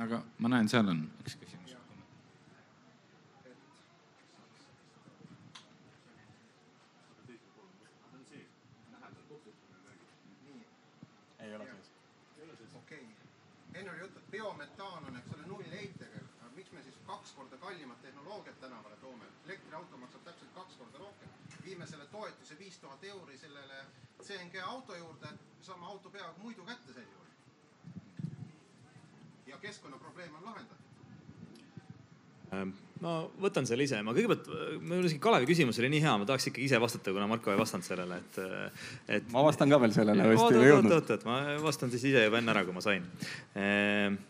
aga 0.06 0.22
ma 0.38 0.56
näen, 0.56 0.68
seal 0.72 0.88
on 0.88 1.04
üks 1.20 1.36
küsimus. 1.36 1.61
CNG 24.22 24.62
auto 24.62 24.94
juurde, 24.96 25.34
saame 25.62 25.86
auto 25.86 26.10
peaaegu 26.10 26.42
muidu 26.42 26.64
kätte 26.68 26.94
sel 26.94 27.02
juhul. 27.02 27.28
ja 29.46 29.58
keskkonnaprobleem 29.58 30.34
on 30.38 30.44
lahendatud 30.44 30.76
ähm, 32.54 32.70
ma 33.02 33.16
võtan 33.42 33.66
selle 33.66 33.86
ise, 33.88 33.98
ma 34.06 34.14
kõigepealt, 34.14 34.48
mul 34.80 35.08
isegi 35.08 35.20
Kalevi 35.22 35.48
küsimus 35.50 35.80
oli 35.82 35.90
nii 35.96 36.02
hea, 36.04 36.14
ma 36.20 36.28
tahaks 36.28 36.46
ikkagi 36.50 36.68
ise 36.70 36.80
vastata, 36.82 37.14
kuna 37.14 37.26
Marko 37.30 37.52
ei 37.52 37.58
vastanud 37.58 37.86
sellele, 37.86 38.20
et, 38.22 38.38
et. 39.18 39.30
ma 39.34 39.42
vastan 39.46 39.72
ka 39.72 39.80
veel 39.82 39.94
sellele, 39.96 40.28
jõudnud. 40.30 40.94
oot, 40.94 41.00
oot, 41.00 41.10
oot, 41.16 41.26
ma 41.26 41.40
vastan 41.64 41.90
siis 41.94 42.06
ise 42.12 42.26
juba 42.28 42.38
enne 42.38 42.54
ära, 42.54 42.62
kui 42.68 42.76
ma 42.76 42.84
sain 42.84 43.08
ehm, 43.58 44.20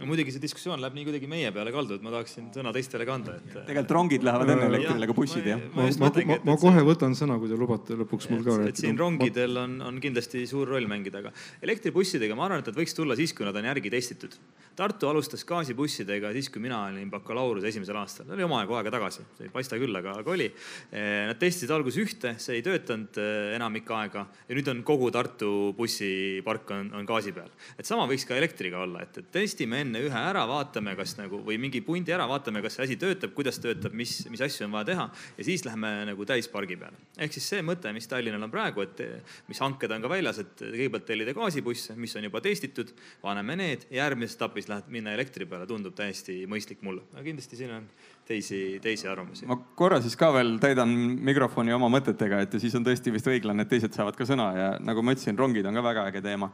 no 0.00 0.08
muidugi 0.08 0.32
see 0.34 0.42
diskussioon 0.42 0.82
läheb 0.82 0.96
nii 0.96 1.06
kuidagi 1.08 1.28
meie 1.30 1.50
peale 1.54 1.72
kaldu, 1.74 1.98
et 1.98 2.04
ma 2.04 2.12
tahaksin 2.14 2.48
sõna 2.54 2.72
teistele 2.74 3.06
ka 3.06 3.14
anda, 3.14 3.36
et. 3.38 3.52
tegelikult 3.54 3.94
rongid 3.94 4.26
lähevad 4.26 4.50
enne 4.54 4.66
elektrile, 4.72 5.06
aga 5.06 5.16
bussid 5.16 5.46
jah. 5.46 5.62
ma, 5.76 5.86
ma, 6.02 6.10
ma, 6.30 6.38
ma 6.50 6.56
kohe 6.60 6.82
võtan 6.88 7.14
sõna, 7.18 7.38
kui 7.42 7.50
te 7.50 7.58
lubate 7.58 7.98
lõpuks 8.00 8.28
mul 8.32 8.42
ka 8.46 8.58
rääkida. 8.62 8.82
siin 8.82 8.98
rongidel 8.98 9.60
on, 9.62 9.76
on 9.86 10.00
kindlasti 10.02 10.42
suur 10.50 10.70
roll 10.74 10.88
mängida, 10.90 11.22
aga 11.22 11.32
elektribussidega 11.64 12.38
ma 12.38 12.48
arvan, 12.48 12.64
et 12.64 12.70
nad 12.72 12.80
võiks 12.80 12.96
tulla 12.96 13.16
siis, 13.18 13.34
kui 13.36 13.46
nad 13.46 13.56
on 13.60 13.70
järgi 13.70 13.92
testitud. 13.94 14.34
Tartu 14.74 15.06
alustas 15.06 15.44
gaasibussidega 15.46 16.32
siis, 16.34 16.48
kui 16.50 16.62
mina 16.64 16.80
olin 16.88 17.10
bakalaureuse 17.12 17.70
esimesel 17.70 18.00
aastal, 18.00 18.32
oli 18.34 18.42
omajagu 18.42 18.74
aega 18.80 18.90
tagasi, 18.96 19.22
see 19.38 19.46
ei 19.46 19.52
paista 19.54 19.78
küll, 19.78 19.94
aga, 19.94 20.16
aga 20.24 20.34
oli. 20.34 20.48
Eh, 20.90 21.28
nad 21.30 21.38
testisid 21.38 21.70
alguses 21.70 22.00
ühte, 22.02 22.34
see 22.42 22.58
ei 22.58 22.64
töötanud 22.66 23.22
eh, 23.22 23.54
enamik 23.54 23.94
aega 23.94 24.26
ja 24.48 24.58
nüüd 24.58 24.72
on 24.72 24.82
kogu 24.86 25.12
Tartu 25.14 25.70
bussipark 25.78 26.74
on, 26.74 26.90
on 26.98 27.06
gaasi 27.06 27.30
peal. 27.36 27.52
et 27.78 27.86
sama 27.86 28.08
võiks 28.10 28.26
ka 28.26 28.34
elektriga 28.34 28.82
olla, 28.82 29.04
et, 29.06 29.22
et 29.22 29.30
testime 29.38 29.83
enne 29.84 30.02
ühe 30.04 30.20
ära, 30.20 30.44
vaatame, 30.48 30.96
kas 30.98 31.14
nagu 31.20 31.40
või 31.46 31.58
mingi 31.62 31.82
pundi 31.84 32.14
ära, 32.14 32.26
vaatame, 32.30 32.62
kas 32.64 32.78
see 32.78 32.88
asi 32.88 32.98
töötab, 33.00 33.34
kuidas 33.36 33.60
töötab, 33.62 33.94
mis, 33.96 34.16
mis 34.32 34.42
asju 34.44 34.66
on 34.66 34.74
vaja 34.74 34.90
teha 34.92 35.06
ja 35.38 35.46
siis 35.46 35.64
lähme 35.66 35.92
nagu 36.10 36.26
täispargi 36.28 36.78
peale. 36.80 36.98
ehk 37.18 37.36
siis 37.36 37.48
see 37.54 37.62
mõte, 37.66 37.92
mis 37.94 38.08
Tallinnal 38.10 38.46
on 38.46 38.52
praegu, 38.52 38.84
et 38.84 39.04
mis 39.48 39.60
hanked 39.62 39.94
on 39.94 40.04
ka 40.04 40.10
väljas, 40.10 40.40
et 40.42 40.64
kõigepealt 40.64 41.06
tellida 41.08 41.36
gaasibusse, 41.36 41.96
mis 42.00 42.16
on 42.18 42.28
juba 42.28 42.42
testitud, 42.44 42.90
paneme 43.22 43.58
need 43.60 43.86
järgmises 43.94 44.38
etapis 44.38 44.68
lähed 44.70 44.90
minna 44.92 45.14
elektri 45.14 45.46
peale, 45.48 45.68
tundub 45.70 45.94
täiesti 45.98 46.42
mõistlik 46.50 46.82
mulle. 46.82 47.06
aga 47.14 47.24
kindlasti 47.28 47.60
siin 47.60 47.76
on 47.78 47.88
teisi, 48.26 48.80
teisi 48.82 49.08
arvamusi. 49.08 49.46
ma 49.46 49.56
korra 49.76 50.00
siis 50.02 50.16
ka 50.16 50.30
veel 50.34 50.56
täidan 50.62 50.90
mikrofoni 51.28 51.74
oma 51.76 51.90
mõtetega, 51.92 52.40
et 52.44 52.56
ja 52.56 52.62
siis 52.62 52.74
on 52.78 52.86
tõesti 52.86 53.12
vist 53.14 53.28
õiglane, 53.30 53.64
et 53.64 53.70
teised 53.70 53.94
saavad 53.96 54.16
ka 54.16 54.26
sõna 54.28 54.48
ja 54.56 54.70
nagu 54.84 55.04
ma 55.04 55.14
ütlesin, 55.16 55.38
rongid 55.38 55.66
on 55.68 55.76
ka 55.76 55.84
väga 55.84 56.08
äge 56.10 56.24
teema 56.24 56.50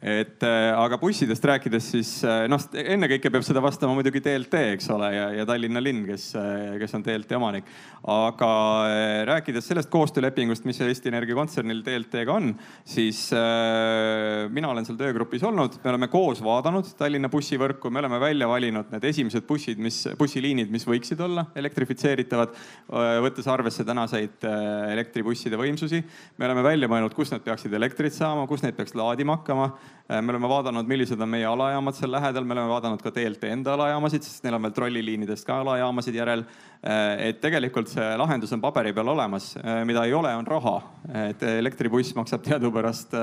et 0.00 0.40
äh, 0.42 0.72
aga 0.72 0.96
bussidest 0.96 1.44
rääkides, 1.44 1.86
siis 1.92 2.10
äh, 2.24 2.46
noh, 2.48 2.60
ennekõike 2.80 3.28
peab 3.30 3.44
seda 3.44 3.60
vastama 3.62 3.92
muidugi 3.94 4.22
DLT, 4.24 4.62
eks 4.78 4.88
ole, 4.94 5.10
ja, 5.12 5.26
ja 5.36 5.44
Tallinna 5.46 5.82
linn, 5.84 6.06
kes, 6.08 6.30
äh, 6.40 6.78
kes 6.80 6.96
on 6.96 7.04
DLT 7.04 7.36
omanik. 7.36 7.68
aga 8.08 8.48
rääkides 9.28 9.68
sellest 9.68 9.90
koostöölepingust, 9.92 10.64
mis 10.66 10.80
Eesti 10.82 11.12
Energia 11.12 11.36
kontsernil 11.36 11.84
DLT-ga 11.84 12.34
on, 12.34 12.48
siis 12.88 13.20
äh, 13.36 14.48
mina 14.50 14.72
olen 14.72 14.88
seal 14.88 14.96
töögrupis 14.98 15.44
olnud, 15.46 15.76
me 15.84 15.92
oleme 15.92 16.08
koos 16.10 16.40
vaadanud 16.42 16.88
Tallinna 16.98 17.30
bussivõrku, 17.30 17.92
me 17.92 18.00
oleme 18.02 18.18
välja 18.22 18.48
valinud 18.50 18.90
need 18.96 19.06
esimesed 19.12 19.46
bussid, 19.46 19.78
mis, 19.78 20.00
bussiliinid, 20.18 20.72
mis 20.72 20.88
võiksid 20.88 21.20
olla 21.22 21.46
elektrifitseeritavad, 21.54 22.56
võttes 23.22 23.46
arvesse 23.50 23.84
tänaseid 23.86 24.48
elektribusside 24.90 25.60
võimsusi. 25.60 26.02
me 26.40 26.48
oleme 26.48 26.64
välja 26.64 26.90
mõelnud, 26.90 27.14
kus 27.14 27.30
nad 27.30 27.44
peaksid 27.44 27.72
elektrit 27.76 28.16
saama, 28.16 28.48
kus 28.50 28.64
neid 28.64 28.74
peaks 28.78 28.96
laadima 28.98 29.38
hakkama 29.38 29.70
me 30.20 30.32
oleme 30.32 30.48
vaadanud, 30.50 30.88
millised 30.88 31.20
on 31.20 31.30
meie 31.30 31.46
alajaamad 31.48 31.96
seal 31.96 32.10
lähedal, 32.12 32.44
me 32.44 32.56
oleme 32.56 32.72
vaadanud 32.72 33.02
ka 33.02 33.12
DLT 33.14 33.48
enda 33.54 33.76
alajaamasid, 33.76 34.24
sest 34.26 34.44
neil 34.44 34.58
on 34.58 34.66
veel 34.66 34.74
trolliliinidest 34.76 35.46
ka 35.48 35.60
alajaamasid 35.62 36.18
järel. 36.18 36.44
Äh, 36.82 37.28
et 37.30 37.40
tegelikult 37.40 37.92
see 37.92 38.08
lahendus 38.18 38.52
on 38.52 38.60
paberi 38.60 38.92
peal 38.96 39.12
olemas, 39.14 39.52
äh, 39.62 39.82
mida 39.88 40.04
ei 40.08 40.14
ole, 40.18 40.34
on 40.36 40.48
raha. 40.48 40.74
et 41.28 41.42
elektribuss 41.42 42.14
maksab 42.14 42.44
teadupärast 42.46 43.14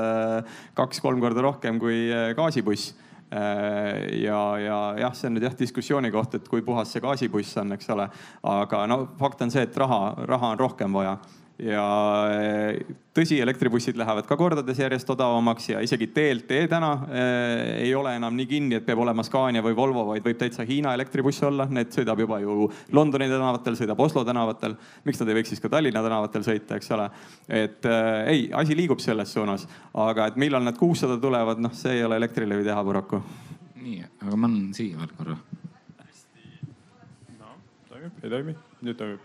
kaks-kolm 0.76 1.22
korda 1.24 1.42
rohkem 1.46 1.80
kui 1.80 2.10
gaasibuss 2.36 2.94
ja, 3.32 4.40
ja 4.60 4.78
jah, 5.00 5.14
see 5.16 5.30
on 5.30 5.38
nüüd 5.38 5.46
jah 5.48 5.56
diskussiooni 5.58 6.12
koht, 6.12 6.36
et 6.36 6.48
kui 6.50 6.64
puhas 6.66 6.92
see 6.92 7.02
gaasibuss 7.04 7.58
on, 7.62 7.76
eks 7.78 7.90
ole. 7.96 8.10
aga 8.44 8.86
no 8.90 9.00
fakt 9.20 9.42
on 9.46 9.54
see, 9.54 9.64
et 9.64 9.78
raha, 9.78 10.02
raha 10.28 10.54
on 10.56 10.60
rohkem 10.60 10.98
vaja 11.00 11.18
ja 11.60 11.84
eh, 12.32 12.96
tõsi, 13.16 13.40
elektribussid 13.44 13.98
lähevad 14.00 14.28
ka 14.30 14.38
kordades 14.40 14.80
järjest 14.80 15.10
odavamaks 15.12 15.70
ja 15.72 15.82
isegi 15.84 16.08
DLT 16.16 16.62
täna 16.72 16.92
äh, 16.94 17.64
ei 17.84 17.92
ole 17.98 18.14
enam 18.16 18.36
nii 18.38 18.48
kinni, 18.50 18.78
et 18.80 18.86
peab 18.88 19.02
olema 19.04 19.26
Scania 19.28 19.64
või 19.66 19.76
Volvo, 19.78 20.06
vaid 20.12 20.24
võib 20.26 20.40
täitsa 20.40 20.64
Hiina 20.68 20.94
elektribuss 20.96 21.44
olla. 21.48 21.68
Need 21.70 21.92
sõidab 21.96 22.22
juba 22.24 22.40
ju 22.44 22.70
Londoni 22.96 23.28
tänavatel, 23.32 23.76
sõidab 23.80 24.00
Oslo 24.06 24.24
tänavatel. 24.28 24.78
miks 25.08 25.20
nad 25.20 25.32
ei 25.32 25.40
võiks 25.42 25.54
siis 25.54 25.64
ka 25.64 25.72
Tallinna 25.74 26.04
tänavatel 26.06 26.48
sõita, 26.48 26.80
eks 26.80 26.92
ole. 26.96 27.10
et 27.48 27.90
äh, 27.90 28.32
ei, 28.32 28.48
asi 28.56 28.78
liigub 28.78 29.04
selles 29.04 29.34
suunas, 29.36 29.68
aga 29.94 30.30
et 30.32 30.40
millal 30.40 30.64
need 30.64 30.80
kuussada 30.80 31.20
tulevad, 31.20 31.60
noh, 31.60 31.76
see 31.76 32.00
ei 32.00 32.08
ole 32.08 32.22
Elektrilevi 32.22 32.68
teha 32.68 32.84
paraku. 32.86 33.22
nii, 33.84 34.02
aga 34.24 34.36
ma 34.36 34.48
annan 34.48 34.74
siia 34.78 34.98
veel 35.02 35.14
korra. 35.18 35.38
hästi. 36.00 36.50
no 37.36 37.56
toimib, 37.90 38.24
ei 38.24 38.36
toimi 38.38 38.60
nüüd 38.86 39.02
äh,. 39.04 39.18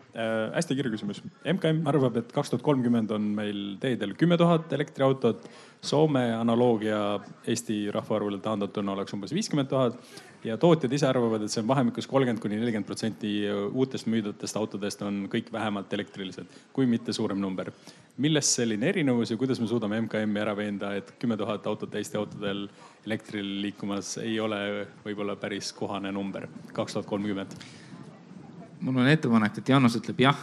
hästi 0.54 0.76
kiire 0.78 0.90
küsimus. 0.92 1.20
MKM 1.46 1.84
arvab, 1.90 2.18
et 2.20 2.32
kaks 2.34 2.52
tuhat 2.52 2.64
kolmkümmend 2.66 3.12
on 3.14 3.30
meil 3.36 3.62
teedel 3.82 4.14
kümme 4.18 4.38
tuhat 4.40 4.72
elektriautot. 4.74 5.46
Soome 5.84 6.22
analoogia 6.32 7.18
Eesti 7.50 7.90
rahvaarvule 7.92 8.38
taandatuna 8.40 8.94
oleks 8.94 9.12
umbes 9.16 9.34
viiskümmend 9.36 9.68
tuhat. 9.68 9.98
ja 10.44 10.58
tootjad 10.60 10.92
ise 10.92 11.06
arvavad, 11.08 11.40
et 11.40 11.48
see 11.48 11.62
on 11.62 11.68
vahemikus 11.70 12.06
kolmkümmend 12.06 12.40
kuni 12.42 12.58
nelikümmend 12.60 12.84
protsenti 12.84 13.30
uutest 13.72 14.10
müüdavatest 14.12 14.58
autodest 14.60 15.02
on 15.02 15.22
kõik 15.32 15.48
vähemalt 15.52 15.92
elektrilised, 15.96 16.50
kui 16.72 16.84
mitte 16.86 17.12
suurem 17.16 17.40
number. 17.40 17.72
millest 18.18 18.58
selline 18.58 18.88
erinevus 18.88 19.30
ja 19.30 19.36
kuidas 19.36 19.60
me 19.60 19.66
suudame 19.66 20.00
MKM-i 20.00 20.40
ära 20.40 20.56
veenda, 20.56 20.92
et 20.94 21.14
kümme 21.18 21.36
tuhat 21.36 21.66
autot 21.66 21.94
Eesti 21.94 22.16
autodel 22.20 22.68
elektril 23.06 23.48
liikumas 23.62 24.18
ei 24.18 24.36
ole 24.40 24.86
võib-olla 25.04 25.36
päris 25.36 25.72
kohane 25.72 26.12
number 26.12 26.46
kaks 26.72 26.92
tuhat 26.92 27.06
kolmkümmend? 27.06 27.56
Mul 28.80 29.02
on 29.02 29.08
ettepanek, 29.08 29.58
et 29.60 29.72
Jaanus 29.74 29.98
ütleb 30.00 30.22
jah 30.24 30.38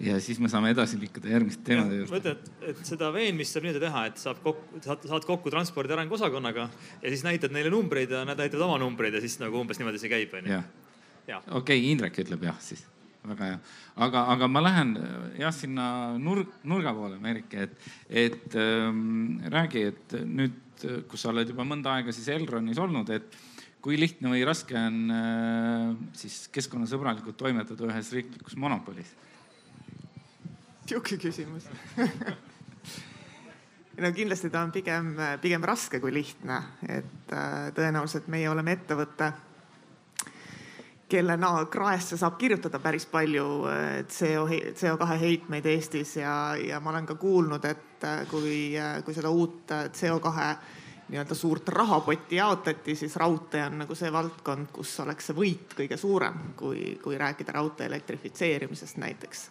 ja 0.00 0.18
siis 0.22 0.38
me 0.42 0.50
saame 0.50 0.70
edasi 0.72 0.98
liikuda 1.00 1.30
järgmiste 1.32 1.64
teemade 1.66 1.96
juurde. 1.98 2.12
ma 2.12 2.20
ütlen, 2.20 2.36
et, 2.36 2.68
et 2.70 2.82
seda 2.86 3.08
veenmist 3.14 3.54
saab 3.54 3.66
niimoodi 3.66 3.82
teha, 3.82 4.04
et 4.10 4.20
saab 4.22 4.42
kokku, 4.44 4.82
saad, 4.84 5.06
saad 5.10 5.26
kokku 5.26 5.52
transpordi 5.52 5.96
arenguosakonnaga 5.96 6.68
ja 7.02 7.10
siis 7.10 7.24
näitad 7.26 7.54
neile 7.54 7.72
numbreid 7.74 8.14
ja 8.14 8.22
nad 8.28 8.38
näitavad 8.38 8.68
oma 8.68 8.78
numbreid 8.84 9.18
ja 9.18 9.22
siis 9.24 9.38
nagu 9.42 9.58
umbes 9.60 9.80
niimoodi 9.80 10.02
see 10.02 10.12
käib, 10.12 10.36
onju. 10.38 10.60
okei 11.58 11.90
Indrek 11.90 12.22
ütleb 12.22 12.46
jah 12.46 12.62
siis, 12.62 12.84
väga 13.26 13.50
hea. 13.50 13.58
aga, 14.06 14.24
aga 14.36 14.50
ma 14.54 14.62
lähen 14.68 14.94
jah 15.40 15.54
sinna 15.54 15.88
nurg, 16.22 16.54
nurga 16.62 16.94
poole, 16.94 17.18
Merike, 17.22 17.66
et, 17.66 17.90
et 18.08 18.58
ähm, 18.62 19.42
räägi, 19.50 19.86
et 19.92 20.18
nüüd, 20.22 20.86
kus 21.10 21.26
sa 21.26 21.34
oled 21.34 21.50
juba 21.50 21.66
mõnda 21.66 21.98
aega 21.98 22.14
siis 22.14 22.30
Elronis 22.38 22.78
olnud, 22.78 23.10
et 23.10 23.34
kui 23.84 23.98
lihtne 23.98 24.32
või 24.32 24.42
raske 24.46 24.76
on 24.78 25.14
äh, 25.14 25.94
siis 26.18 26.46
keskkonnasõbralikult 26.54 27.38
toimetada 27.38 27.88
ühes 27.88 28.12
riiklikus 28.16 28.56
monopolis? 28.58 29.14
Sihuke 30.88 31.20
küsimus. 31.20 31.68
No 33.98 34.12
kindlasti 34.14 34.46
ta 34.46 34.60
on 34.62 34.70
pigem, 34.70 35.08
pigem 35.42 35.64
raske 35.66 35.98
kui 35.98 36.12
lihtne, 36.14 36.60
et 36.86 37.32
äh, 37.34 37.72
tõenäoliselt 37.74 38.28
meie 38.30 38.46
oleme 38.46 38.76
ettevõte, 38.76 39.32
kelle 41.10 41.34
kraesse 41.66 42.14
saab 42.20 42.36
kirjutada 42.38 42.78
päris 42.78 43.08
palju 43.10 43.46
äh, 43.66 43.88
CO, 44.06 44.44
CO2 44.78 45.08
heitmeid 45.18 45.66
Eestis 45.66 46.14
ja, 46.20 46.54
ja 46.62 46.78
ma 46.78 46.92
olen 46.92 47.10
ka 47.10 47.18
kuulnud, 47.18 47.66
et 47.66 48.06
kui, 48.30 48.78
kui 49.02 49.18
seda 49.18 49.34
uut 49.34 49.74
CO2 49.98 50.46
nii-öelda 51.08 51.34
suurt 51.34 51.68
rahapotti 51.68 52.36
jaotati, 52.36 52.94
siis 52.96 53.16
raudtee 53.16 53.64
on 53.64 53.78
nagu 53.82 53.94
see 53.96 54.12
valdkond, 54.12 54.68
kus 54.72 54.92
oleks 55.00 55.30
see 55.30 55.36
võit 55.36 55.74
kõige 55.78 55.96
suurem, 55.96 56.52
kui, 56.56 56.98
kui 57.02 57.18
rääkida 57.18 57.52
raudtee 57.56 57.86
elektrifitseerimisest 57.88 59.00
näiteks 59.00 59.48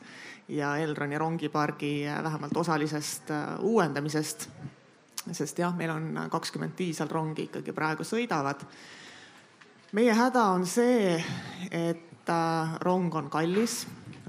ja 0.48 0.78
Elroni 0.78 1.18
rongipargi 1.18 2.06
vähemalt 2.24 2.58
osalisest 2.58 3.32
äh, 3.32 3.60
uuendamisest. 3.60 4.50
sest 5.32 5.60
jah, 5.60 5.76
meil 5.76 5.90
on 5.90 6.20
kakskümmend 6.32 6.78
diiselrongi 6.78 7.50
ikkagi 7.50 7.74
praegu 7.74 8.04
sõidavad. 8.04 8.64
meie 9.92 10.14
häda 10.14 10.44
on 10.44 10.66
see, 10.66 11.24
et 11.72 12.30
äh, 12.30 12.78
rong 12.80 13.16
on 13.16 13.30
kallis, 13.30 13.88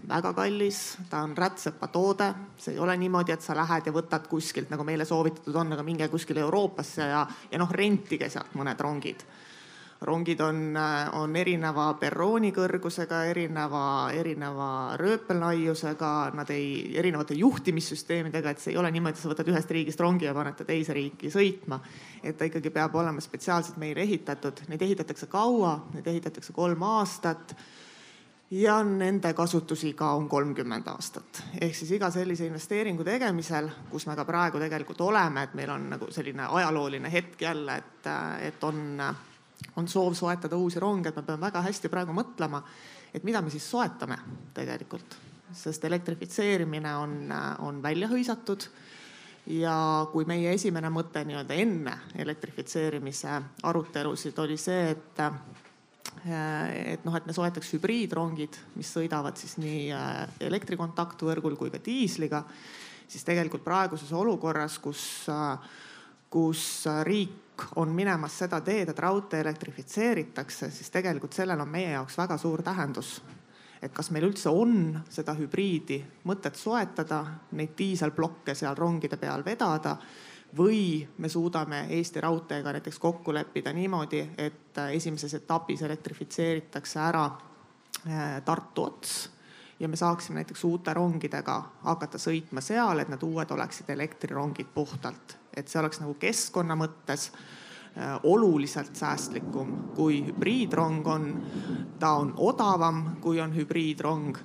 väga 0.08 0.32
kallis, 0.32 0.98
ta 1.10 1.22
on 1.26 1.36
rätsepatoode, 1.36 2.28
see 2.56 2.74
ei 2.74 2.80
ole 2.80 2.96
niimoodi, 2.96 3.34
et 3.34 3.44
sa 3.44 3.56
lähed 3.56 3.88
ja 3.88 3.92
võtad 3.92 4.28
kuskilt, 4.30 4.70
nagu 4.72 4.84
meile 4.86 5.04
soovitatud 5.08 5.56
on, 5.56 5.74
aga 5.76 5.84
minge 5.84 6.08
kuskile 6.08 6.40
Euroopasse 6.46 7.10
ja, 7.10 7.26
ja 7.50 7.60
noh, 7.60 7.70
rentige 7.70 8.30
sealt 8.32 8.56
mõned 8.58 8.80
rongid. 8.80 9.24
Rongid 9.98 10.38
on, 10.40 10.76
on 11.18 11.32
erineva 11.36 11.88
perrooni 11.98 12.52
kõrgusega, 12.54 13.24
erineva, 13.32 13.80
erineva 14.14 14.68
rööpellaiusega, 15.00 16.10
nad 16.38 16.52
ei, 16.54 16.68
erinevate 17.00 17.34
juhtimissüsteemidega, 17.34 18.52
et 18.54 18.62
see 18.62 18.76
ei 18.76 18.78
ole 18.78 18.92
niimoodi, 18.94 19.18
sa 19.18 19.32
võtad 19.32 19.50
ühest 19.50 19.72
riigist 19.74 20.00
rongi 20.00 20.28
ja 20.28 20.36
paned 20.36 20.54
ta 20.54 20.68
teise 20.68 20.94
riiki 20.94 21.32
sõitma. 21.34 21.80
et 22.22 22.38
ta 22.38 22.46
ikkagi 22.46 22.70
peab 22.70 22.94
olema 22.94 23.20
spetsiaalselt 23.20 23.76
meile 23.78 24.06
ehitatud, 24.06 24.62
neid 24.68 24.82
ehitatakse 24.82 25.26
kaua, 25.26 25.74
neid 25.94 26.06
ehitatakse 26.06 26.54
kolm 26.54 26.82
aastat 26.82 27.56
ja 28.50 28.78
nende 28.84 29.32
kasutusiga 29.34 30.10
on 30.16 30.28
kolmkümmend 30.28 30.86
aastat. 30.86 31.42
ehk 31.60 31.74
siis 31.74 31.90
iga 31.90 32.10
sellise 32.10 32.46
investeeringu 32.46 33.04
tegemisel, 33.04 33.68
kus 33.90 34.06
me 34.06 34.16
ka 34.16 34.24
praegu 34.24 34.58
tegelikult 34.58 35.00
oleme, 35.00 35.42
et 35.42 35.54
meil 35.54 35.70
on 35.70 35.90
nagu 35.90 36.10
selline 36.10 36.46
ajalooline 36.48 37.12
hetk 37.12 37.42
jälle, 37.42 37.76
et, 37.76 38.12
et 38.48 38.64
on 38.64 39.00
on 39.76 39.88
soov 39.88 40.14
soetada 40.14 40.56
uusi 40.56 40.80
ronge, 40.80 41.08
et 41.08 41.16
me 41.16 41.22
peame 41.22 41.46
väga 41.46 41.62
hästi 41.66 41.90
praegu 41.92 42.14
mõtlema, 42.14 42.62
et 43.14 43.24
mida 43.26 43.42
me 43.42 43.50
siis 43.50 43.66
soetame 43.70 44.18
tegelikult, 44.54 45.16
sest 45.54 45.84
elektrifitseerimine 45.84 46.94
on, 46.96 47.18
on 47.66 47.82
välja 47.82 48.08
hõisatud. 48.08 48.68
ja 49.48 50.06
kui 50.12 50.26
meie 50.28 50.50
esimene 50.52 50.90
mõte 50.92 51.22
nii-öelda 51.24 51.54
enne 51.56 51.92
elektrifitseerimise 52.20 53.38
arutelusid 53.64 54.38
oli 54.38 54.56
see, 54.60 54.90
et 54.90 55.22
et 56.26 57.04
noh, 57.06 57.14
et 57.16 57.26
me 57.26 57.34
soetaks 57.34 57.74
hübriidrongid, 57.76 58.56
mis 58.78 58.90
sõidavad 58.94 59.38
siis 59.38 59.56
nii 59.60 59.88
elektrikontaktvõrgul 60.48 61.56
kui 61.60 61.72
ka 61.72 61.80
diisliga, 61.84 62.42
siis 63.08 63.24
tegelikult 63.26 63.64
praeguses 63.64 64.12
olukorras, 64.12 64.78
kus, 64.82 65.02
kus 66.30 66.64
riik 67.08 67.68
on 67.76 67.90
minemas 67.94 68.38
seda 68.44 68.60
teed, 68.64 68.92
et 68.92 69.02
raudtee 69.02 69.40
elektrifitseeritakse, 69.42 70.70
siis 70.70 70.90
tegelikult 70.94 71.34
sellel 71.34 71.60
on 71.60 71.70
meie 71.70 71.90
jaoks 71.96 72.18
väga 72.18 72.38
suur 72.38 72.62
tähendus. 72.62 73.20
et 73.82 73.92
kas 73.94 74.08
meil 74.10 74.24
üldse 74.26 74.50
on 74.50 74.96
seda 75.06 75.36
hübriidi 75.38 76.00
mõtet 76.26 76.56
soetada, 76.58 77.20
neid 77.54 77.76
diiselblokke 77.78 78.54
seal 78.58 78.74
rongide 78.74 79.16
peal 79.16 79.44
vedada 79.46 79.92
või 80.56 81.06
me 81.18 81.28
suudame 81.28 81.86
Eesti 81.90 82.20
Raudteega 82.20 82.72
näiteks 82.72 82.98
kokku 82.98 83.34
leppida 83.34 83.72
niimoodi, 83.72 84.22
et 84.38 84.78
esimeses 84.92 85.34
etapis 85.34 85.82
elektrifitseeritakse 85.82 87.00
ära 87.00 87.26
äh, 87.26 88.42
Tartu 88.44 88.84
ots 88.84 89.18
ja 89.80 89.88
me 89.88 89.96
saaksime 89.96 90.40
näiteks 90.40 90.64
uute 90.64 90.94
rongidega 90.94 91.62
hakata 91.82 92.18
sõitma 92.18 92.60
seal, 92.64 92.98
et 92.98 93.12
need 93.12 93.22
uued 93.22 93.50
oleksid 93.54 93.90
elektrirongid 93.94 94.72
puhtalt 94.74 95.38
et 95.58 95.68
see 95.68 95.80
oleks 95.80 96.00
nagu 96.02 96.14
keskkonna 96.20 96.76
mõttes 96.78 97.28
äh, 97.30 98.16
oluliselt 98.28 98.96
säästlikum 98.96 99.74
kui 99.96 100.20
hübriidrong 100.28 101.06
on. 101.06 101.28
ta 101.98 102.14
on 102.22 102.32
odavam, 102.36 103.16
kui 103.20 103.40
on 103.40 103.54
hübriidrong 103.56 104.38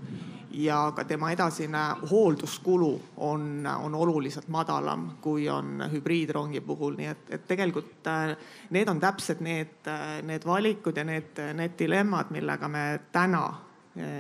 ja 0.54 0.94
ka 0.96 1.04
tema 1.04 1.32
edasine 1.32 1.82
hoolduskulu 2.12 3.02
on, 3.18 3.68
on 3.68 3.96
oluliselt 3.96 4.48
madalam, 4.48 5.10
kui 5.22 5.50
on 5.50 5.84
hübriidrongi 5.92 6.62
puhul, 6.62 6.98
nii 6.98 7.10
et, 7.10 7.28
et 7.38 7.46
tegelikult 7.48 8.08
äh, 8.08 8.34
need 8.70 8.90
on 8.90 9.02
täpselt 9.02 9.42
need, 9.42 9.82
äh, 9.88 10.22
need 10.24 10.46
valikud 10.46 10.98
ja 10.98 11.06
need, 11.08 11.42
need 11.54 11.78
dilemmad, 11.80 12.32
millega 12.32 12.68
me 12.68 12.88
täna 13.12 13.46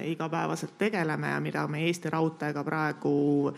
igapäevaselt 0.06 0.76
tegeleme 0.78 1.32
ja 1.32 1.40
mida 1.42 1.64
me 1.68 1.80
Eesti 1.88 2.10
Raudteega 2.14 2.62
praegu 2.64 3.50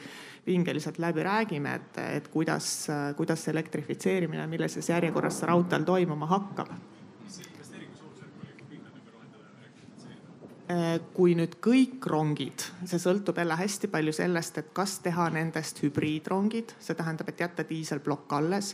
pingeliselt 0.46 1.00
läbi 1.04 1.24
räägime, 1.24 1.74
et, 1.76 1.98
et 1.98 2.28
kuidas, 2.32 2.88
kuidas 3.18 3.44
see 3.44 3.52
elektrifitseerimine, 3.52 4.48
millises 4.48 4.90
järjekorras 4.90 5.42
see 5.42 5.50
raudteel 5.50 5.84
toimuma 5.84 6.30
hakkab. 6.32 6.72
Kui 11.14 11.36
nüüd 11.38 11.60
kõik 11.62 12.08
rongid, 12.10 12.64
see 12.90 12.98
sõltub 12.98 13.38
jälle 13.38 13.54
hästi 13.60 13.86
palju 13.94 14.14
sellest, 14.18 14.56
et 14.58 14.72
kas 14.74 14.96
teha 15.06 15.28
nendest 15.30 15.84
hübriidrongid, 15.84 16.74
see 16.82 16.98
tähendab, 16.98 17.30
et 17.30 17.44
jätta 17.44 17.66
diiselplokk 17.70 18.34
alles 18.34 18.72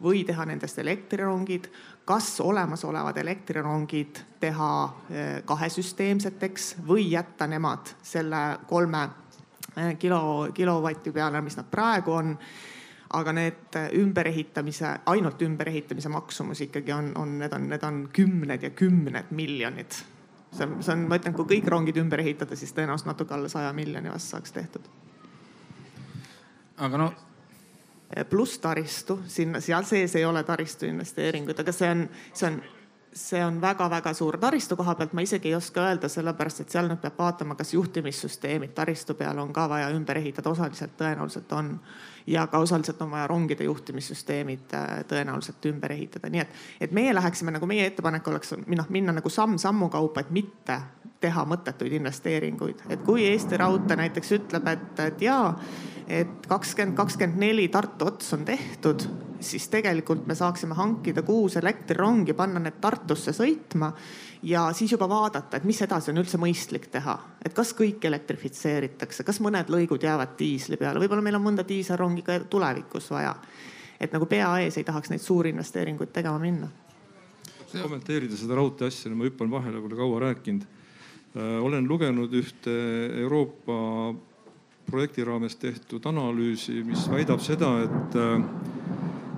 või 0.00 0.22
teha 0.24 0.46
nendest 0.48 0.80
elektrirongid, 0.80 1.68
kas 2.08 2.30
olemasolevad 2.40 3.20
elektrirongid 3.20 4.22
teha 4.40 4.72
eh, 5.10 5.36
kahesüsteemseteks 5.44 6.74
või 6.88 7.10
jätta 7.10 7.50
nemad 7.52 7.92
selle 8.00 8.42
kolme 8.68 9.04
Eh, 9.76 9.96
kilo, 9.98 10.48
kilovati 10.54 11.12
peale, 11.12 11.40
mis 11.44 11.56
nad 11.56 11.68
praegu 11.70 12.12
on. 12.12 12.38
aga 13.16 13.32
need 13.32 13.76
ümberehitamise, 13.94 14.88
ainult 15.06 15.42
ümberehitamise 15.42 16.08
maksumus 16.10 16.60
ikkagi 16.64 16.92
on, 16.92 17.12
on, 17.14 17.36
need 17.38 17.52
on, 17.54 17.68
need 17.70 17.84
on 17.86 18.00
kümned 18.12 18.62
ja 18.62 18.70
kümned 18.70 19.30
miljonid. 19.30 19.94
See 20.56 20.66
on, 20.66 20.78
see 20.82 20.94
on, 20.94 21.06
ma 21.10 21.20
ütlen, 21.20 21.36
kui 21.36 21.48
kõik 21.56 21.70
rongid 21.72 22.00
ümber 22.00 22.22
ehitada, 22.24 22.56
siis 22.58 22.74
tõenäoliselt 22.76 23.12
natuke 23.12 23.36
alla 23.36 23.50
saja 23.52 23.72
miljoni 23.76 24.12
vast 24.12 24.34
saaks 24.34 24.56
tehtud. 24.56 24.88
aga 26.76 27.00
no 27.00 27.12
pluss 28.30 28.58
taristu, 28.62 29.18
sinna, 29.26 29.60
seal 29.60 29.84
sees 29.84 30.14
ei 30.16 30.24
ole 30.24 30.42
taristu 30.46 30.86
investeeringuid, 30.86 31.58
aga 31.58 31.72
see 31.74 31.90
on, 31.90 32.08
see 32.32 32.50
on 32.50 32.60
see 33.16 33.44
on 33.44 33.60
väga-väga 33.60 34.12
suur 34.14 34.36
taristu 34.38 34.76
koha 34.76 34.94
pealt, 34.94 35.14
ma 35.16 35.24
isegi 35.24 35.48
ei 35.48 35.54
oska 35.56 35.86
öelda, 35.88 36.08
sellepärast 36.12 36.60
et 36.60 36.74
seal 36.74 36.90
nüüd 36.90 37.00
peab 37.00 37.16
vaatama, 37.18 37.56
kas 37.56 37.72
juhtimissüsteemid 37.74 38.74
taristu 38.76 39.16
peal 39.16 39.38
on 39.40 39.54
ka 39.56 39.64
vaja 39.72 39.88
ümber 39.94 40.20
ehitada, 40.20 40.52
osaliselt 40.52 40.96
tõenäoliselt 41.00 41.52
on. 41.56 41.78
Ja 42.26 42.46
ka 42.46 42.58
osaliselt 42.58 43.02
on 43.02 43.10
vaja 43.10 43.26
rongide 43.26 43.64
juhtimissüsteemid 43.64 44.74
äh, 44.74 44.92
tõenäoliselt 45.08 45.68
ümber 45.70 45.92
ehitada, 45.94 46.30
nii 46.32 46.42
et, 46.42 46.54
et 46.80 46.94
meie 46.96 47.14
läheksime 47.14 47.54
nagu 47.54 47.66
meie 47.70 47.86
ettepanek 47.86 48.28
oleks 48.28 48.54
noh, 48.56 48.88
minna 48.88 49.14
nagu 49.16 49.30
samm-sammu 49.30 49.88
kaupa, 49.92 50.24
et 50.24 50.32
mitte 50.34 50.80
teha 51.20 51.44
mõttetuid 51.48 51.94
investeeringuid, 51.96 52.82
et 52.90 53.04
kui 53.06 53.24
Eesti 53.28 53.56
Raudtee 53.60 53.96
näiteks 53.96 54.32
ütleb, 54.40 54.66
et, 54.72 55.04
et 55.06 55.22
jaa, 55.28 55.54
et 56.06 56.48
kakskümmend, 56.48 56.96
kakskümmend 56.98 57.40
neli 57.40 57.68
Tartu 57.72 58.10
ots 58.10 58.34
on 58.36 58.44
tehtud 58.44 59.06
siis 59.40 59.68
tegelikult 59.68 60.26
me 60.26 60.34
saaksime 60.34 60.74
hankida 60.74 61.22
kuus 61.22 61.56
elektrirongi, 61.56 62.34
panna 62.34 62.60
need 62.62 62.78
Tartusse 62.80 63.34
sõitma 63.36 63.92
ja 64.46 64.72
siis 64.72 64.92
juba 64.92 65.08
vaadata, 65.08 65.56
et 65.56 65.64
mis 65.66 65.80
edasi 65.82 66.12
on 66.12 66.20
üldse 66.22 66.38
mõistlik 66.38 66.86
teha. 66.92 67.18
et 67.44 67.54
kas 67.54 67.72
kõik 67.74 68.04
elektrifitseeritakse, 68.04 69.24
kas 69.26 69.40
mõned 69.42 69.70
lõigud 69.72 70.02
jäävad 70.02 70.36
diisli 70.38 70.76
peale, 70.76 71.02
võib-olla 71.02 71.22
meil 71.22 71.38
on 71.38 71.44
mõnda 71.48 71.64
diiselrongi 71.66 72.22
ka 72.22 72.38
tulevikus 72.50 73.10
vaja. 73.10 73.34
et 74.00 74.12
nagu 74.12 74.26
pea 74.26 74.58
ees 74.60 74.78
ei 74.78 74.84
tahaks 74.84 75.10
neid 75.10 75.20
suuri 75.20 75.50
investeeringuid 75.50 76.12
tegema 76.12 76.38
minna. 76.38 76.68
kommenteerida 77.82 78.36
seda 78.36 78.54
raudtee 78.54 78.86
asja, 78.86 79.10
ma 79.10 79.24
hüppan 79.24 79.50
vahele, 79.50 79.80
pole 79.80 79.96
kaua 79.96 80.20
rääkinud. 80.20 80.62
Äh, 81.36 81.62
olen 81.62 81.88
lugenud 81.88 82.32
ühte 82.32 82.72
Euroopa 83.20 84.14
projekti 84.86 85.24
raames 85.24 85.56
tehtud 85.56 86.06
analüüsi, 86.06 86.84
mis 86.84 87.10
väidab 87.10 87.40
seda, 87.40 87.72
et 87.82 88.14
äh, 88.14 88.75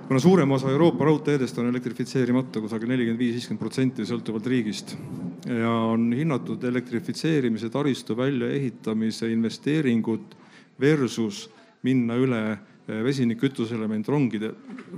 kuna 0.09 0.20
suurem 0.20 0.50
osa 0.56 0.70
Euroopa 0.72 1.04
raudteedest 1.04 1.59
on 1.61 1.66
elektrifitseerimata, 1.68 2.62
kusagil 2.64 2.88
nelikümmend 2.88 3.20
viis, 3.20 3.34
viiskümmend 3.36 3.61
protsenti 3.61 4.06
sõltuvalt 4.09 4.46
riigist 4.48 4.94
ja 5.44 5.68
on 5.90 6.06
hinnatud 6.16 6.64
elektrifitseerimise 6.64 7.68
taristu 7.68 8.16
väljaehitamise 8.16 9.28
investeeringut 9.28 10.32
versus 10.80 11.42
minna 11.84 12.16
üle 12.16 12.40
eh, 12.54 13.02
vesinikkütuselement 13.04 14.09
rongide, 14.09 14.54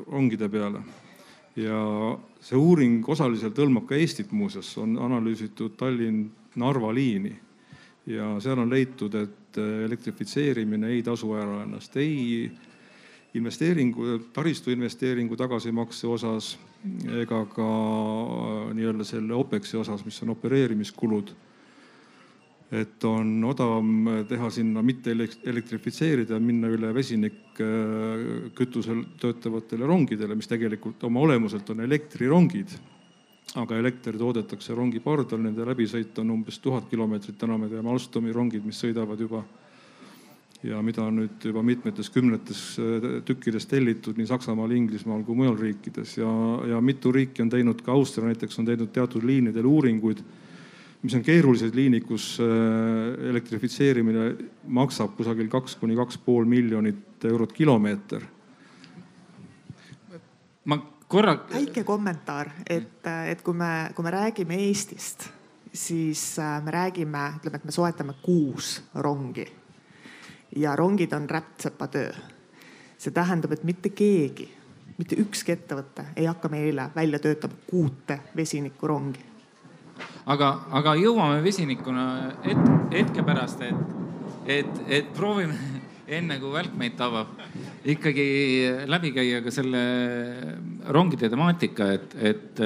rongide 0.06 0.48
peale. 0.48 0.84
ja 1.58 1.82
see 2.38 2.56
uuring 2.56 3.02
osaliselt 3.10 3.58
hõlmab 3.58 3.90
ka 3.90 3.98
Eestit 3.98 4.30
muuseas, 4.30 4.70
on 4.78 4.94
analüüsitud 4.94 5.74
Tallinn-Narva 5.76 6.94
liini 6.94 7.34
ja 8.06 8.36
seal 8.40 8.62
on 8.62 8.70
leitud, 8.70 9.18
et 9.18 9.58
eh, 9.58 9.84
elektrifitseerimine 9.90 10.94
ei 10.94 11.02
tasu 11.02 11.34
ära 11.34 11.64
ennast 11.66 11.98
ei 11.98 12.46
investeeringu, 13.34 14.18
taristu 14.34 14.70
investeeringu 14.74 15.36
tagasimakse 15.38 16.08
osas 16.10 16.58
ega 17.20 17.44
ka 17.52 17.68
äh, 17.68 18.72
nii-öelda 18.74 19.04
selle 19.06 19.34
OPEX-i 19.36 19.76
osas, 19.80 20.04
mis 20.04 20.22
on 20.24 20.30
opereerimiskulud. 20.34 21.28
et 22.70 23.04
on 23.04 23.44
odavam 23.44 24.08
teha 24.30 24.50
sinna 24.54 24.82
mitte 24.82 25.10
elektrifitseerida, 25.10 26.38
minna 26.38 26.68
üle 26.70 26.94
vesinikkütusel 26.94 29.04
töötavatele 29.18 29.86
rongidele, 29.86 30.34
mis 30.38 30.46
tegelikult 30.46 31.04
oma 31.04 31.20
olemuselt 31.20 31.70
on 31.70 31.80
elektrirongid. 31.80 32.68
aga 33.54 33.76
elekter 33.76 34.18
toodetakse 34.18 34.74
rongi 34.74 35.00
pardal, 35.02 35.38
nende 35.42 35.64
läbisõit 35.66 36.18
on 36.22 36.30
umbes 36.30 36.58
tuhat 36.58 36.88
kilomeetrit, 36.90 37.38
täna 37.38 37.58
me 37.58 37.68
teame 37.68 37.90
Alstomi 37.90 38.32
rongid, 38.32 38.64
mis 38.64 38.78
sõidavad 38.78 39.20
juba 39.20 39.44
ja 40.62 40.80
mida 40.84 41.04
on 41.08 41.22
nüüd 41.22 41.44
juba 41.44 41.62
mitmetes 41.64 42.10
kümnetes 42.12 42.60
äh, 42.80 43.08
tükkides 43.24 43.66
tellitud 43.70 44.18
nii 44.20 44.28
Saksamaal, 44.28 44.72
Inglismaal 44.76 45.22
kui 45.24 45.38
mujal 45.38 45.56
riikides 45.58 46.18
ja, 46.18 46.30
ja 46.74 46.80
mitu 46.84 47.12
riiki 47.14 47.44
on 47.44 47.52
teinud, 47.52 47.80
ka 47.84 47.94
Austria 47.96 48.28
näiteks 48.28 48.60
on 48.60 48.68
teinud 48.68 48.92
teatud 48.92 49.24
liinidel 49.24 49.68
uuringuid, 49.68 50.20
mis 51.00 51.16
on 51.16 51.24
keerulised 51.24 51.76
liinid, 51.76 52.04
kus 52.08 52.34
äh, 52.44 52.50
elektrifitseerimine 53.30 54.26
maksab 54.80 55.16
kusagil 55.16 55.48
kaks 55.52 55.78
kuni 55.80 55.96
kaks 55.96 56.20
pool 56.26 56.44
miljonit 56.48 57.24
eurot 57.24 57.56
kilomeeter. 57.56 58.26
ma 60.64 60.76
korra. 61.08 61.38
väike 61.54 61.84
kommentaar, 61.88 62.52
et, 62.68 63.00
et 63.32 63.40
kui 63.42 63.56
me, 63.56 63.90
kui 63.96 64.04
me 64.04 64.12
räägime 64.12 64.60
Eestist, 64.68 65.30
siis 65.72 66.34
äh, 66.38 66.60
me 66.64 66.76
räägime, 66.76 67.24
ütleme, 67.40 67.56
et 67.56 67.64
me 67.64 67.72
soetame 67.72 68.18
kuus 68.20 68.76
rongi 68.94 69.48
ja 70.56 70.76
rongid 70.76 71.12
on 71.12 71.30
rätsepatöö. 71.30 72.12
see 73.00 73.12
tähendab, 73.16 73.52
et 73.52 73.62
mitte 73.64 73.88
keegi, 73.96 74.44
mitte 74.98 75.16
ükski 75.16 75.54
ettevõte 75.54 76.04
ei 76.16 76.26
hakka 76.28 76.50
meile 76.52 76.90
välja 76.96 77.18
töötama 77.18 77.54
kuute 77.70 78.18
vesinikurongi. 78.36 79.20
aga, 80.26 80.50
aga 80.70 80.94
jõuame 81.00 81.42
vesinikuna 81.44 82.04
et, 82.44 82.66
hetke 82.92 83.22
pärast, 83.22 83.62
et, 83.62 83.94
et, 84.46 84.82
et 84.88 85.12
proovime 85.16 85.56
enne 86.18 86.38
kui 86.42 86.52
välk 86.52 86.74
meid 86.76 86.98
tabab, 86.98 87.38
ikkagi 87.84 88.26
läbi 88.86 89.14
käia 89.16 89.40
ka 89.44 89.50
selle 89.54 89.80
rongide 90.88 91.30
temaatika, 91.30 91.92
et, 91.94 92.16
et 92.20 92.62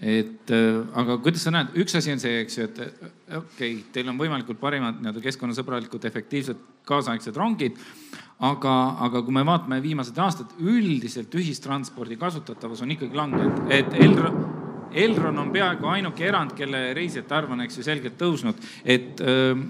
et 0.00 0.50
äh, 0.50 0.78
aga 0.96 1.18
kuidas 1.20 1.44
sa 1.44 1.52
näed, 1.52 1.74
üks 1.82 1.96
asi 1.98 2.12
on 2.14 2.22
see, 2.22 2.38
eks 2.40 2.56
ju, 2.56 2.68
et 2.68 2.78
okei 2.80 3.40
okay,, 3.40 3.74
teil 3.92 4.08
on 4.08 4.20
võimalikult 4.20 4.60
parimad 4.60 4.96
nii-öelda 5.00 5.20
keskkonnasõbralikud, 5.26 6.06
efektiivsed, 6.08 6.62
kaasaegsed 6.88 7.36
rongid. 7.36 7.76
aga, 8.40 8.74
aga 9.04 9.20
kui 9.20 9.34
me 9.36 9.44
vaatame 9.44 9.82
viimased 9.84 10.16
aastad, 10.16 10.54
üldiselt 10.64 11.34
ühistranspordi 11.36 12.16
kasutatavus 12.16 12.80
on 12.80 12.94
ikkagi 12.94 13.18
langenud, 13.18 13.66
et 13.68 13.92
Elron, 14.00 14.38
Elron 14.96 15.38
on 15.38 15.52
peaaegu 15.52 15.92
ainuke 15.92 16.24
erand, 16.24 16.56
kelle 16.56 16.94
reisijate 16.96 17.36
arv 17.36 17.52
on, 17.52 17.60
eks 17.66 17.76
ju, 17.76 17.84
selgelt 17.84 18.16
tõusnud, 18.18 18.64
et 18.84 19.20
öö, 19.20 19.52
ähm, 19.52 19.68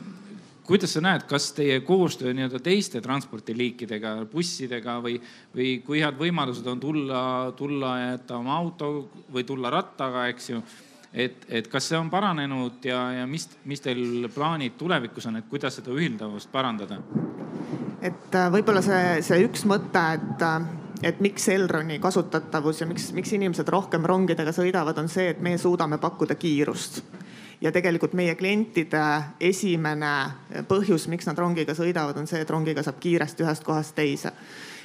kuidas 0.71 0.93
sa 0.95 1.01
näed, 1.03 1.25
kas 1.27 1.51
teie 1.57 1.81
koostöö 1.83 2.31
nii-öelda 2.37 2.61
teiste 2.63 3.01
transpordiliikidega, 3.03 4.13
bussidega 4.31 4.99
või, 5.03 5.17
või 5.57 5.73
kui 5.87 6.03
head 6.03 6.19
võimalused 6.21 6.67
on 6.71 6.83
tulla, 6.83 7.23
tulla 7.59 7.97
ja 7.99 8.13
jätta 8.13 8.39
oma 8.39 8.55
auto 8.55 8.91
või 9.35 9.43
tulla 9.49 9.73
rattaga, 9.75 10.29
eks 10.31 10.51
ju. 10.53 10.63
et, 11.13 11.43
et 11.49 11.67
kas 11.69 11.91
see 11.91 11.99
on 11.99 12.11
paranenud 12.11 12.87
ja, 12.87 13.01
ja 13.19 13.27
mis, 13.27 13.49
mis 13.67 13.83
teil 13.83 14.29
plaanid 14.35 14.79
tulevikus 14.79 15.27
on, 15.27 15.41
et 15.41 15.49
kuidas 15.51 15.81
seda 15.81 15.91
ühildavust 15.91 16.53
parandada? 16.53 17.01
et 18.01 18.37
äh, 18.39 18.47
võib-olla 18.55 18.83
see, 18.85 19.19
see 19.27 19.43
üks 19.49 19.67
mõte, 19.67 20.05
et 20.21 20.47
äh, 20.47 20.71
et 21.03 21.19
miks 21.25 21.49
Elroni 21.49 21.99
kasutatavus 21.99 22.83
ja 22.83 22.87
miks, 22.87 23.11
miks 23.17 23.33
inimesed 23.33 23.69
rohkem 23.73 24.05
rongidega 24.07 24.53
sõidavad, 24.55 24.99
on 25.03 25.09
see, 25.09 25.31
et 25.33 25.41
meie 25.43 25.59
suudame 25.59 25.99
pakkuda 25.99 26.37
kiirust 26.39 27.01
ja 27.61 27.73
tegelikult 27.73 28.13
meie 28.17 28.35
klientide 28.35 29.03
esimene 29.41 30.65
põhjus, 30.69 31.09
miks 31.13 31.29
nad 31.29 31.39
rongiga 31.39 31.75
sõidavad, 31.77 32.17
on 32.17 32.29
see, 32.29 32.41
et 32.41 32.51
rongiga 32.51 32.85
saab 32.85 33.01
kiiresti 33.03 33.45
ühest 33.45 33.67
kohast 33.67 33.95
teise. 33.97 34.33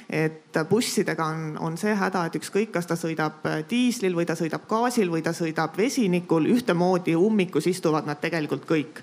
Et 0.06 0.58
bussidega 0.70 1.24
on, 1.24 1.56
on 1.60 1.78
see 1.80 1.94
häda, 1.98 2.26
et 2.28 2.36
ükskõik, 2.38 2.70
kas 2.76 2.86
ta 2.86 2.94
sõidab 2.98 3.42
diislil 3.70 4.14
või 4.14 4.26
ta 4.28 4.36
sõidab 4.38 4.68
gaasil 4.70 5.10
või 5.10 5.24
ta 5.24 5.32
sõidab 5.34 5.74
vesinikul, 5.78 6.46
ühtemoodi 6.52 7.16
ummikus 7.18 7.66
istuvad 7.66 8.06
nad 8.06 8.20
tegelikult 8.22 8.68
kõik, 8.68 9.00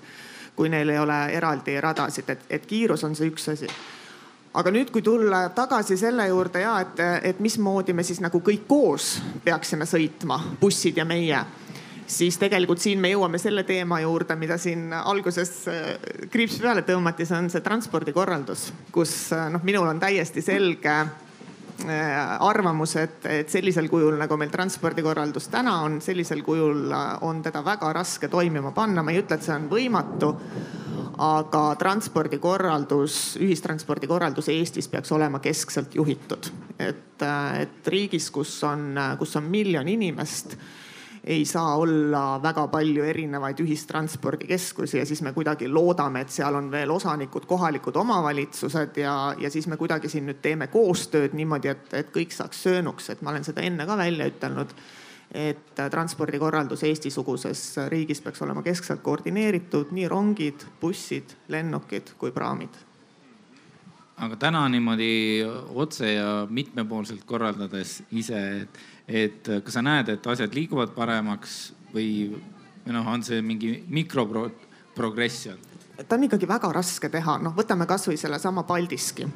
kui 0.56 0.70
neil 0.72 0.94
ei 0.94 1.02
ole 1.02 1.18
eraldi 1.34 1.76
radasid, 1.82 2.30
et, 2.30 2.46
et 2.56 2.64
kiirus 2.66 3.04
on 3.04 3.18
see 3.18 3.28
üks 3.28 3.50
asi. 3.52 3.68
Aga 4.54 4.70
nüüd, 4.70 4.92
kui 4.94 5.02
tulla 5.02 5.48
tagasi 5.50 5.96
selle 5.98 6.28
juurde 6.30 6.62
ja 6.62 6.78
et, 6.80 7.00
et 7.26 7.40
mismoodi 7.42 7.92
me 7.92 8.06
siis 8.06 8.22
nagu 8.22 8.38
kõik 8.38 8.64
koos 8.70 9.16
peaksime 9.44 9.84
sõitma, 9.90 10.38
bussid 10.60 10.96
ja 10.96 11.04
meie 11.04 11.42
siis 12.06 12.38
tegelikult 12.38 12.82
siin 12.82 13.00
me 13.00 13.10
jõuame 13.12 13.38
selle 13.40 13.64
teema 13.64 14.00
juurde, 14.02 14.36
mida 14.36 14.58
siin 14.60 14.92
alguses 14.96 15.52
äh, 15.70 15.92
kriips 16.30 16.58
peale 16.62 16.84
tõmmati, 16.86 17.26
see 17.28 17.38
on 17.38 17.50
see 17.52 17.64
transpordikorraldus, 17.64 18.68
kus 18.94 19.14
äh, 19.34 19.48
noh, 19.52 19.64
minul 19.64 19.88
on 19.88 20.00
täiesti 20.02 20.44
selge 20.44 20.92
äh, 20.92 22.36
arvamus, 22.44 22.96
et, 23.00 23.18
et 23.30 23.50
sellisel 23.52 23.88
kujul, 23.92 24.18
nagu 24.20 24.38
meil 24.40 24.52
transpordikorraldus 24.52 25.48
täna 25.52 25.80
on, 25.86 26.00
sellisel 26.04 26.44
kujul 26.46 26.92
on 27.24 27.42
teda 27.44 27.64
väga 27.64 27.92
raske 27.96 28.28
toimima 28.32 28.74
panna. 28.76 29.02
ma 29.02 29.14
ei 29.14 29.22
ütle, 29.24 29.38
et 29.38 29.46
see 29.46 29.56
on 29.56 29.68
võimatu, 29.72 30.34
aga 31.24 31.64
transpordikorraldus, 31.78 33.36
ühistranspordikorraldus 33.42 34.48
Eestis 34.50 34.88
peaks 34.90 35.12
olema 35.14 35.38
keskselt 35.40 35.94
juhitud. 35.94 36.52
et, 36.78 37.22
et 37.60 37.86
riigis, 37.88 38.30
kus 38.34 38.56
on, 38.66 38.98
kus 39.18 39.36
on 39.38 39.46
miljon 39.48 39.88
inimest 39.88 40.58
ei 41.24 41.44
saa 41.48 41.76
olla 41.80 42.42
väga 42.42 42.66
palju 42.68 43.04
erinevaid 43.04 43.60
ühistranspordikeskusi 43.64 44.98
ja 44.98 45.06
siis 45.08 45.22
me 45.24 45.32
kuidagi 45.32 45.68
loodame, 45.68 46.20
et 46.20 46.34
seal 46.34 46.54
on 46.54 46.68
veel 46.70 46.90
osanikud, 46.92 47.46
kohalikud 47.48 47.96
omavalitsused 47.96 49.00
ja, 49.00 49.14
ja 49.38 49.50
siis 49.50 49.66
me 49.66 49.78
kuidagi 49.80 50.08
siin 50.12 50.28
nüüd 50.28 50.42
teeme 50.44 50.68
koostööd 50.72 51.32
niimoodi, 51.32 51.72
et, 51.72 51.88
et 51.94 52.12
kõik 52.12 52.34
saaks 52.36 52.62
söönuks, 52.66 53.08
et 53.10 53.24
ma 53.24 53.32
olen 53.32 53.46
seda 53.46 53.64
enne 53.64 53.88
ka 53.88 53.96
välja 53.96 54.28
ütelnud 54.28 54.76
et 55.34 55.80
transpordikorraldus 55.90 56.84
Eesti-suguses 56.86 57.62
riigis 57.90 58.20
peaks 58.22 58.42
olema 58.44 58.62
keskselt 58.62 59.02
koordineeritud, 59.02 59.90
nii 59.96 60.08
rongid, 60.08 60.66
bussid, 60.80 61.34
lennukid 61.48 62.14
kui 62.18 62.32
praamid. 62.32 62.82
aga 64.16 64.36
täna 64.36 64.60
niimoodi 64.70 65.42
otse 65.74 66.12
ja 66.12 66.46
mitmepoolselt 66.50 67.24
korraldades 67.26 68.02
ise, 68.12 68.42
et 68.60 68.78
et 69.08 69.48
äh, 69.48 69.62
kas 69.64 69.78
sa 69.78 69.82
näed, 69.84 70.08
et 70.14 70.26
asjad 70.26 70.54
liiguvad 70.56 70.94
paremaks 70.96 71.72
või, 71.94 72.32
või 72.84 72.96
noh, 72.96 73.08
on 73.12 73.24
see 73.26 73.42
mingi 73.44 73.76
mikroprogress 73.88 75.46
seal? 75.46 75.58
ta 75.94 76.16
on 76.16 76.24
ikkagi 76.26 76.48
väga 76.50 76.72
raske 76.74 77.10
teha, 77.12 77.38
noh, 77.42 77.54
võtame 77.54 77.86
kasvõi 77.86 78.16
sellesama 78.18 78.64
Paldiski. 78.66 79.26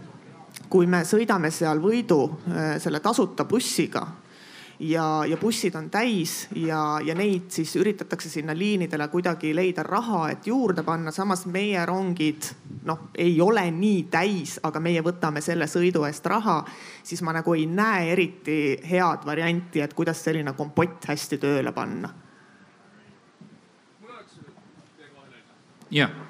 kui 0.69 0.87
me 0.87 1.05
sõidame 1.05 1.51
seal 1.55 1.81
Võidu 1.81 2.23
äh, 2.29 2.79
selle 2.83 3.01
tasuta 3.01 3.45
bussiga 3.45 4.07
ja, 4.81 5.25
ja 5.27 5.37
bussid 5.37 5.75
on 5.75 5.91
täis 5.91 6.49
ja, 6.57 7.01
ja 7.05 7.15
neid 7.15 7.51
siis 7.55 7.75
üritatakse 7.77 8.31
sinna 8.31 8.55
liinidele 8.57 9.09
kuidagi 9.09 9.55
leida 9.57 9.83
raha, 9.83 10.29
et 10.31 10.47
juurde 10.47 10.83
panna, 10.87 11.13
samas 11.15 11.47
meie 11.47 11.85
rongid 11.87 12.51
noh, 12.87 13.09
ei 13.19 13.41
ole 13.41 13.67
nii 13.75 14.05
täis, 14.11 14.59
aga 14.63 14.81
meie 14.81 15.03
võtame 15.05 15.43
selle 15.45 15.67
sõidu 15.71 16.05
eest 16.09 16.27
raha, 16.27 16.61
siis 17.03 17.23
ma 17.27 17.35
nagu 17.37 17.55
ei 17.55 17.67
näe 17.67 18.13
eriti 18.15 18.61
head 18.91 19.27
varianti, 19.27 19.83
et 19.83 19.95
kuidas 19.95 20.23
selline 20.25 20.55
kompott 20.57 21.11
hästi 21.11 21.43
tööle 21.43 21.73
panna. 21.73 22.15
jah 25.91 26.28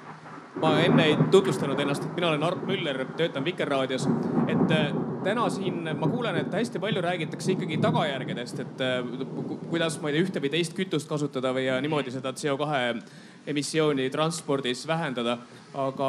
ma 0.61 0.73
enne 0.83 1.05
ei 1.07 1.17
tutvustanud 1.31 1.79
ennast, 1.79 2.03
mina 2.15 2.29
olen 2.29 2.43
Arp 2.43 2.65
Müller, 2.67 3.05
töötan 3.17 3.45
Vikerraadios. 3.45 4.07
et 4.47 4.71
äh, 4.71 4.89
täna 5.23 5.49
siin 5.49 5.87
ma 5.95 6.07
kuulen, 6.07 6.35
et 6.35 6.53
hästi 6.53 6.79
palju 6.79 7.01
räägitakse 7.01 7.53
ikkagi 7.55 7.77
tagajärgedest, 7.83 8.59
et 8.59 8.83
äh, 8.83 8.99
kuidas, 9.69 9.99
ma 10.01 10.09
ei 10.09 10.17
tea, 10.17 10.25
ühte 10.25 10.43
või 10.43 10.51
teist 10.53 10.75
kütust 10.75 11.09
kasutada 11.09 11.53
või 11.55 11.67
niimoodi 11.85 12.11
seda 12.11 12.33
CO2 12.35 13.03
emissiooni 13.47 14.09
transpordis 14.09 14.85
vähendada. 14.87 15.37
aga 15.69 16.07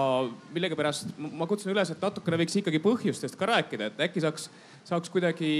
millegipärast 0.55 1.11
ma 1.21 1.47
kutsun 1.47 1.75
üles, 1.75 1.91
et 1.93 2.01
natukene 2.01 2.39
võiks 2.41 2.55
ikkagi 2.57 2.79
põhjustest 2.81 3.37
ka 3.37 3.47
rääkida, 3.47 3.91
et 3.91 3.99
äkki 4.01 4.23
saaks, 4.25 4.49
saaks 4.89 5.11
kuidagi 5.13 5.51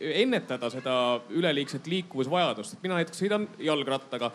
ennetada 0.00 0.70
seda 0.70 1.20
üleliigset 1.30 1.86
liikuvusvajadust. 1.86 2.82
mina 2.82 2.94
näiteks 2.94 3.20
sõidan 3.20 3.46
jalgrattaga 3.58 4.32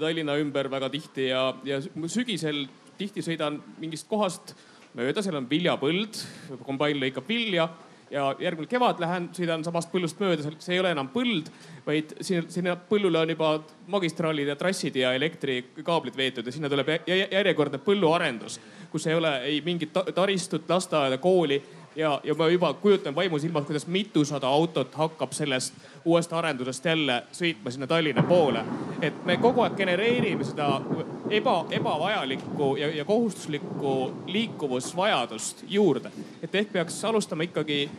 Tallinna 0.00 0.36
ümber 0.40 0.70
väga 0.70 0.88
tihti 0.88 1.28
ja, 1.28 1.54
ja 1.64 1.80
sügisel 2.08 2.64
tihti 2.98 3.24
sõidan 3.24 3.58
mingist 3.80 4.08
kohast 4.10 4.54
mööda, 4.94 5.22
seal 5.22 5.40
on 5.40 5.48
viljapõld, 5.50 6.20
kombain 6.66 7.00
lõikab 7.00 7.26
vilja 7.28 7.68
ja 8.14 8.28
järgmine 8.38 8.68
kevad 8.70 9.00
lähen, 9.02 9.28
sõidan 9.34 9.64
samast 9.66 9.90
põllust 9.92 10.20
mööda, 10.22 10.52
see 10.62 10.76
ei 10.76 10.80
ole 10.82 10.92
enam 10.94 11.08
põld, 11.12 11.48
vaid 11.86 12.14
sinna, 12.20 12.44
sinna 12.52 12.76
põllule 12.90 13.22
on 13.24 13.32
juba 13.34 13.50
magistraalid 13.90 14.52
ja 14.52 14.56
trassid 14.60 14.96
ja 15.00 15.14
elektrikaablid 15.18 16.16
veetud 16.18 16.46
ja 16.46 16.54
sinna 16.54 16.70
tuleb 16.70 16.92
järjekordne 17.08 17.80
põlluarendus, 17.84 18.60
kus 18.92 19.08
ei 19.10 19.18
ole 19.18 19.32
ei 19.48 19.60
mingit 19.66 19.96
taristut, 20.14 20.68
lasteaeda, 20.70 21.18
kooli 21.18 21.58
ja, 21.96 22.20
ja 22.24 22.34
ma 22.34 22.48
juba 22.48 22.72
kujutan 22.74 23.14
vaimusilmas, 23.14 23.64
kuidas 23.64 23.86
mitusada 23.86 24.46
autot 24.46 24.94
hakkab 24.94 25.32
sellest 25.32 25.74
uuest 26.04 26.32
arendusest 26.32 26.84
jälle 26.84 27.22
sõitma 27.32 27.70
sinna 27.70 27.86
Tallinna 27.86 28.22
poole. 28.22 28.64
et 29.02 29.24
me 29.24 29.36
kogu 29.36 29.62
aeg 29.62 29.76
genereerime 29.76 30.44
seda 30.44 30.80
eba, 31.30 31.66
ebavajalikku 31.70 32.76
ja, 32.76 32.88
ja 32.88 33.04
kohustuslikku 33.04 34.12
liikuvusvajadust 34.26 35.64
juurde. 35.68 36.10
et 36.42 36.54
ehk 36.54 36.72
peaks 36.72 37.04
alustama 37.04 37.42
ikkagi 37.42 37.90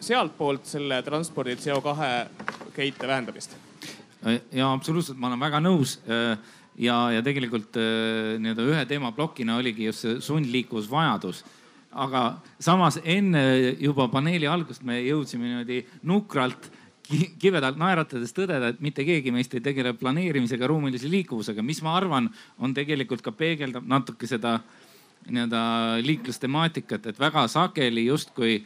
sealtpoolt 0.00 0.66
selle 0.66 1.02
transpordi 1.02 1.54
CO2 1.54 1.96
keite 2.74 3.06
vähendamist. 3.06 3.56
ja 4.52 4.72
absoluutselt, 4.72 5.18
ma 5.18 5.26
olen 5.26 5.40
väga 5.40 5.60
nõus 5.60 5.98
ja, 6.78 7.10
ja 7.10 7.22
tegelikult 7.22 7.76
nii-öelda 8.38 8.68
ühe 8.68 8.84
teemaplokina 8.86 9.56
oligi 9.56 9.84
just 9.84 10.06
see 10.06 10.20
sundliikuvusvajadus 10.20 11.44
aga 11.90 12.24
samas 12.62 13.00
enne 13.02 13.42
juba 13.80 14.06
paneeli 14.12 14.46
algust 14.46 14.84
me 14.86 15.00
jõudsime 15.02 15.48
niimoodi 15.48 15.80
nukralt 16.06 16.70
kibedalt 17.42 17.78
naeratades 17.80 18.34
tõdeda, 18.34 18.70
et 18.70 18.82
mitte 18.84 19.04
keegi 19.06 19.32
meist 19.34 19.54
ei 19.56 19.62
tegele 19.64 19.92
planeerimisega, 19.98 20.68
ruumilise 20.70 21.10
liikuvusega, 21.10 21.64
mis 21.66 21.82
ma 21.82 21.96
arvan, 21.98 22.28
on 22.62 22.74
tegelikult 22.76 23.24
ka 23.24 23.34
peegeldab 23.34 23.88
natuke 23.90 24.28
seda 24.30 24.60
nii-öelda 25.26 25.62
liiklustemaatikat, 26.06 27.10
et 27.10 27.18
väga 27.20 27.46
sageli 27.50 28.06
justkui 28.06 28.60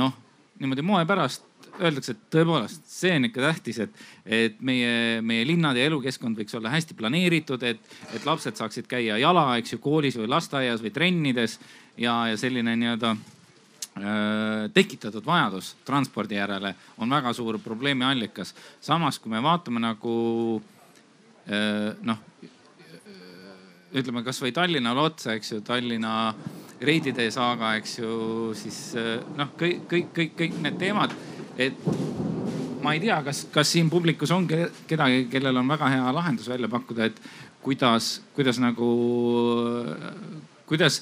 noh, 0.00 0.14
niimoodi 0.60 0.86
moe 0.86 1.04
pärast 1.06 1.44
öeldakse, 1.82 2.14
et 2.14 2.26
tõepoolest, 2.32 2.84
see 2.88 3.14
on 3.18 3.28
ikka 3.28 3.42
tähtis, 3.42 3.78
et, 3.84 4.02
et 4.24 4.58
meie, 4.64 5.20
meie 5.26 5.44
linnad 5.46 5.76
ja 5.78 5.88
elukeskkond 5.88 6.38
võiks 6.38 6.54
olla 6.56 6.72
hästi 6.72 6.96
planeeritud, 6.98 7.62
et, 7.66 7.94
et 8.14 8.26
lapsed 8.26 8.58
saaksid 8.58 8.88
käia 8.90 9.18
jala, 9.20 9.48
eks 9.60 9.74
ju, 9.74 9.80
koolis 9.82 10.18
või 10.20 10.30
lasteaias 10.30 10.84
või 10.84 10.94
trennides 10.94 11.58
ja, 11.98 12.14
ja 12.28 12.36
selline 12.36 12.76
nii-öelda 12.76 13.10
äh, 13.14 14.66
tekitatud 14.74 15.26
vajadus 15.26 15.74
transpordi 15.86 16.38
järele 16.38 16.74
on 16.98 17.10
väga 17.10 17.32
suur 17.32 17.58
probleemi 17.62 18.04
allikas. 18.04 18.54
samas, 18.80 19.18
kui 19.18 19.30
me 19.30 19.42
vaatame 19.42 19.80
nagu 19.80 20.16
äh, 21.46 21.94
noh, 22.02 22.18
ütleme 23.94 24.24
kasvõi 24.26 24.52
Tallinnale 24.52 25.00
otsa, 25.00 25.36
eks 25.38 25.52
ju, 25.52 25.60
Tallinna 25.66 26.34
reidide 26.84 27.28
saaga, 27.30 27.76
eks 27.78 27.98
ju, 27.98 28.14
siis 28.58 28.80
äh, 28.98 29.20
noh, 29.38 29.54
kõik, 29.58 29.86
kõik, 29.90 30.10
kõik, 30.16 30.36
kõik 30.40 30.60
need 30.64 30.78
teemad, 30.80 31.14
et 31.58 31.78
ma 32.84 32.92
ei 32.96 33.00
tea, 33.00 33.20
kas, 33.24 33.46
kas 33.54 33.70
siin 33.72 33.88
publikus 33.90 34.32
on 34.34 34.48
kedagi, 34.48 35.26
kellel 35.32 35.62
on 35.62 35.70
väga 35.70 35.88
hea 35.94 36.12
lahendus 36.12 36.50
välja 36.50 36.68
pakkuda, 36.68 37.08
et 37.08 37.20
kuidas, 37.64 38.18
kuidas 38.36 38.58
nagu, 38.60 38.88
kuidas 40.68 41.00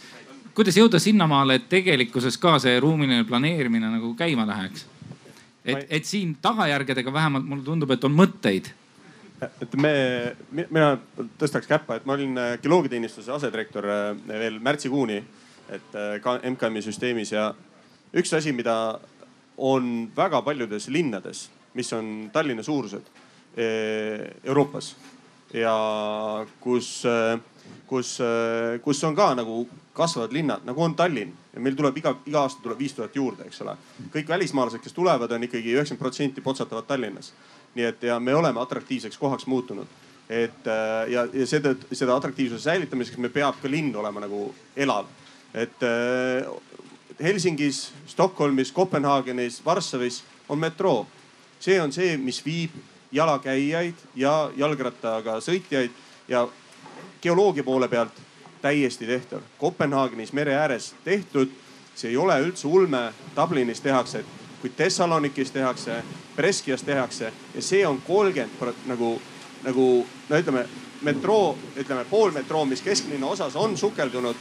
kuidas 0.55 0.77
jõuda 0.77 1.01
sinnamaale, 1.01 1.57
et 1.59 1.69
tegelikkuses 1.73 2.37
ka 2.41 2.59
see 2.63 2.81
ruumiline 2.81 3.25
planeerimine 3.29 3.91
nagu 3.93 4.15
käima 4.19 4.47
läheks? 4.49 4.87
et, 5.65 5.87
et 5.91 6.05
siin 6.05 6.37
tagajärgedega 6.43 7.13
vähemalt 7.13 7.47
mulle 7.47 7.65
tundub, 7.65 7.91
et 7.91 8.05
on 8.05 8.15
mõtteid. 8.17 8.73
et 9.63 9.77
me, 9.79 9.93
mina 10.51 10.97
tõstaks 11.39 11.69
käppa, 11.71 11.99
et 11.99 12.07
ma 12.07 12.17
olin 12.17 12.39
äh, 12.39 12.53
geoloogiateenistuse 12.63 13.33
asedirektor 13.35 13.87
äh, 13.87 14.05
veel 14.29 14.59
märtsikuuni, 14.63 15.19
et 15.71 15.97
äh, 15.99 16.17
ka 16.23 16.39
MKM-i 16.51 16.83
süsteemis 16.83 17.35
ja 17.35 17.49
üks 18.15 18.35
asi, 18.39 18.53
mida 18.53 18.77
on 19.57 20.09
väga 20.17 20.43
paljudes 20.43 20.89
linnades, 20.89 21.49
mis 21.75 21.93
on 21.93 22.31
Tallinna 22.33 22.63
suurused 22.63 23.21
Euroopas 23.53 24.95
ja 25.53 25.75
kus, 26.61 27.03
kus, 27.87 28.13
kus 28.85 29.03
on 29.05 29.17
ka 29.17 29.27
nagu 29.37 29.67
kasvavad 29.93 30.33
linnad, 30.33 30.65
nagu 30.65 30.83
on 30.83 30.95
Tallinn 30.95 31.33
ja 31.53 31.61
meil 31.61 31.77
tuleb 31.77 31.97
iga, 32.01 32.15
iga 32.27 32.45
aasta 32.47 32.63
tuleb 32.65 32.79
viis 32.81 32.95
tuhat 32.97 33.17
juurde, 33.17 33.45
eks 33.47 33.61
ole. 33.65 33.77
kõik 34.13 34.29
välismaalased, 34.29 34.81
kes 34.81 34.97
tulevad, 34.97 35.33
on 35.33 35.45
ikkagi 35.45 35.75
üheksakümmend 35.75 36.01
protsenti 36.01 36.41
potsatavad 36.41 36.89
Tallinnas. 36.89 37.33
nii 37.75 37.85
et 37.85 38.03
ja 38.03 38.21
me 38.21 38.35
oleme 38.35 38.61
atraktiivseks 38.61 39.19
kohaks 39.19 39.47
muutunud. 39.47 39.87
et 40.29 40.67
äh, 40.67 41.11
ja, 41.13 41.27
ja 41.33 41.47
seetõttu 41.47 41.95
seda 41.95 42.17
atraktiivsuse 42.17 42.63
säilitamiseks 42.63 43.19
me 43.19 43.29
peab 43.29 43.61
ka 43.63 43.71
linn 43.71 43.97
olema 43.97 44.21
nagu 44.21 44.55
elav. 44.77 45.07
et 45.55 45.83
äh, 45.83 46.49
Helsingis, 47.23 47.93
Stockholmis, 48.07 48.73
Kopenhaagenis, 48.73 49.65
Varssavis 49.65 50.25
on 50.49 50.59
metroo. 50.59 51.07
see 51.61 51.81
on 51.81 51.93
see, 51.93 52.17
mis 52.17 52.45
viib 52.45 52.71
jalakäijaid 53.13 53.95
ja 54.15 54.51
jalgrattaga 54.57 55.41
sõitjaid 55.41 55.91
ja 56.29 56.49
geoloogia 57.23 57.65
poole 57.65 57.89
pealt 57.89 58.32
täiesti 58.63 59.07
tehtav. 59.07 59.41
Kopenhaagenis 59.59 60.33
mere 60.33 60.55
ääres 60.57 60.95
tehtud, 61.05 61.51
see 61.95 62.11
ei 62.11 62.17
ole 62.17 62.39
üldse 62.41 62.69
ulme. 62.69 63.13
Dublinis 63.37 63.81
tehakse, 63.81 64.25
kui 64.61 64.71
Thessalonikis 64.71 65.51
tehakse, 65.51 66.03
Breskias 66.37 66.83
tehakse 66.83 67.33
ja 67.55 67.63
see 67.63 67.87
on 67.87 68.01
kolmkümmend 68.07 68.87
nagu, 68.87 69.21
nagu 69.65 70.07
no 70.29 70.39
ütleme 70.39 70.67
metroo, 71.03 71.57
ütleme 71.77 72.05
pool 72.11 72.31
metroo, 72.31 72.65
mis 72.65 72.83
kesklinna 72.83 73.27
osas 73.27 73.57
on 73.57 73.77
sukeldunud. 73.77 74.37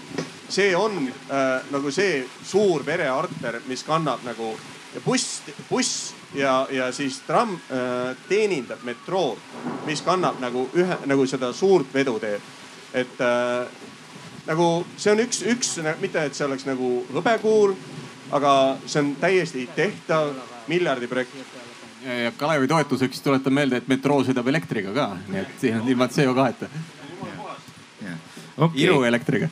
see 0.51 0.75
on 0.75 1.07
äh, 1.07 1.63
nagu 1.71 1.91
see 1.91 2.27
suur 2.43 2.85
verearter, 2.85 3.61
mis 3.67 3.83
kannab 3.83 4.19
nagu 4.23 4.57
ja 4.93 5.01
buss, 5.05 5.41
buss 5.69 6.13
ja, 6.35 6.67
ja 6.71 6.91
siis 6.91 7.21
tramm 7.27 7.55
äh, 7.55 8.17
teenindab 8.29 8.83
metrood, 8.83 9.37
mis 9.85 10.01
kannab 10.01 10.39
nagu 10.39 10.67
ühe, 10.73 10.97
nagu 11.05 11.25
seda 11.27 11.53
suurt 11.53 11.93
veduteed. 11.93 12.41
et 12.93 13.21
äh, 13.21 13.67
nagu 14.47 14.67
see 14.97 15.11
on 15.13 15.23
üks, 15.23 15.41
üks, 15.53 15.73
mitte 16.01 16.25
et 16.25 16.37
see 16.37 16.45
oleks 16.47 16.65
nagu 16.67 16.91
hõbekuul, 17.11 17.75
aga 18.33 18.53
see 18.85 19.03
on 19.03 19.15
täiesti 19.21 19.67
tehtav 19.75 20.33
miljardi 20.71 21.09
projekt. 21.11 21.35
ja 22.23 22.31
Kalevi 22.37 22.67
toetuseks 22.67 23.21
tuletan 23.21 23.53
meelde, 23.53 23.81
et 23.81 23.87
metroo 23.87 24.23
sõidab 24.25 24.47
elektriga 24.49 24.93
ka, 24.93 25.09
nii 25.27 25.41
et 25.41 25.57
siin 25.61 25.81
on 25.81 25.89
ilma 25.89 26.09
CO2-ta. 26.09 26.69
Okay. 28.61 28.83
Iru 28.83 29.03
elektriga 29.07 29.49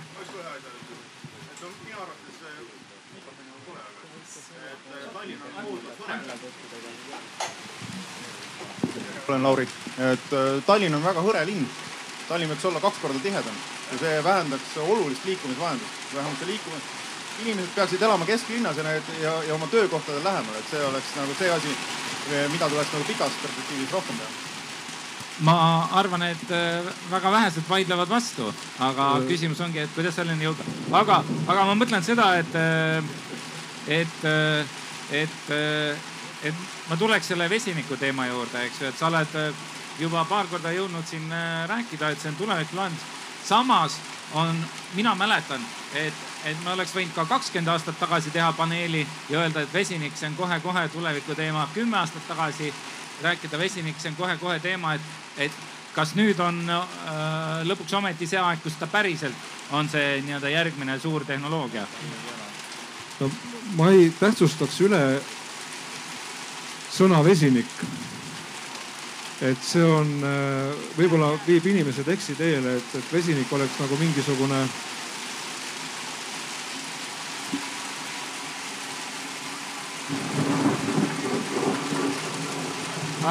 olen 9.29 9.43
Lauri, 9.43 9.67
et 10.01 10.31
äh, 10.33 10.63
Tallinn 10.65 10.95
on 10.97 11.03
väga 11.05 11.21
hõre 11.21 11.43
linn. 11.45 11.67
Tallinn 12.25 12.49
võiks 12.49 12.65
olla 12.65 12.81
kaks 12.81 12.97
korda 12.97 13.21
tihedam 13.21 13.59
ja 13.91 13.97
see 13.97 14.23
vähendaks 14.23 14.77
olulist 14.77 15.25
liikumisvahendust, 15.25 16.03
vähemalt 16.15 16.39
see 16.39 16.51
liikumine. 16.53 16.81
inimesed 17.39 17.71
peaksid 17.75 18.01
elama 18.01 18.25
kesklinnas 18.25 18.77
ja 18.77 18.83
need 18.83 19.03
ja, 19.21 19.31
ja 19.47 19.53
oma 19.55 19.67
töökohtadel 19.67 20.23
lähemal, 20.23 20.55
et 20.59 20.71
see 20.71 20.83
oleks 20.85 21.15
nagu 21.15 21.35
see 21.39 21.51
asi, 21.51 21.75
mida 22.51 22.69
tuleks 22.69 22.93
nagu 22.93 23.05
pikas 23.07 23.41
perspektiivis 23.41 23.91
rohkem 23.91 24.17
teha 24.19 24.49
ma 25.39 25.87
arvan, 25.95 26.23
et 26.27 26.51
äh, 26.51 26.83
väga 27.11 27.31
vähesed 27.31 27.63
vaidlevad 27.69 28.09
vastu, 28.09 28.49
aga 28.83 29.07
küsimus 29.27 29.61
ongi, 29.63 29.79
et 29.85 29.93
kuidas 29.95 30.17
selleni 30.19 30.43
jõuda. 30.43 30.65
aga, 30.91 31.21
aga 31.47 31.65
ma 31.69 31.75
mõtlen 31.79 32.03
seda, 32.03 32.33
et, 32.41 32.55
äh, 32.59 33.03
et, 33.87 34.25
et, 35.21 35.53
et 36.43 36.65
ma 36.89 36.97
tuleks 36.99 37.31
selle 37.31 37.47
vesiniku 37.49 37.95
teema 37.97 38.27
juurde, 38.27 38.65
eks 38.67 38.81
ju, 38.81 38.91
et 38.91 38.99
sa 38.99 39.07
oled 39.07 39.39
juba 39.99 40.25
paar 40.27 40.47
korda 40.51 40.75
jõudnud 40.75 41.07
siin 41.07 41.31
rääkida, 41.71 42.11
et 42.11 42.19
see 42.19 42.33
on 42.33 42.39
tuleviku 42.39 42.75
lahendus 42.75 43.07
samas 43.49 43.97
on, 44.33 44.55
mina 44.93 45.15
mäletan, 45.15 45.61
et, 45.93 46.13
et 46.45 46.63
me 46.63 46.75
oleks 46.75 46.93
võinud 46.93 47.15
ka 47.15 47.25
kakskümmend 47.25 47.73
aastat 47.73 47.97
tagasi 47.99 48.31
teha 48.33 48.51
paneeli 48.53 49.01
ja 49.29 49.41
öelda, 49.41 49.65
et 49.65 49.73
vesinik, 49.73 50.13
see 50.17 50.29
on 50.29 50.37
kohe-kohe 50.37 50.87
tuleviku 50.93 51.35
teema. 51.35 51.67
kümme 51.73 51.97
aastat 51.97 52.27
tagasi 52.27 52.73
rääkida 53.21 53.57
vesinik, 53.57 53.97
see 53.99 54.11
on 54.13 54.19
kohe-kohe 54.19 54.59
teema, 54.59 54.93
et, 54.93 55.01
et 55.37 55.51
kas 55.95 56.13
nüüd 56.15 56.39
on 56.45 56.61
äh, 56.69 56.85
lõpuks 57.65 57.97
ometi 57.97 58.27
see 58.29 58.39
aeg, 58.39 58.61
kus 58.63 58.77
ta 58.79 58.87
päriselt 58.87 59.49
on 59.71 59.89
see 59.89 60.21
nii-öelda 60.25 60.53
järgmine 60.53 60.99
suur 60.99 61.25
tehnoloogia? 61.25 61.87
no 63.19 63.31
ma 63.77 63.89
ei 63.91 64.11
tähtsustaks 64.19 64.79
üle 64.85 65.01
sõna 66.93 67.23
vesinik. 67.25 67.69
Et 69.41 69.59
see 69.63 69.83
on, 69.87 70.09
võib-olla 70.97 71.31
viib 71.45 71.65
inimesed 71.71 72.07
eksiteele, 72.11 72.75
et, 72.75 72.95
et 72.99 73.11
vesinik 73.13 73.51
oleks 73.55 73.77
nagu 73.79 73.99
mingisugune 74.01 74.63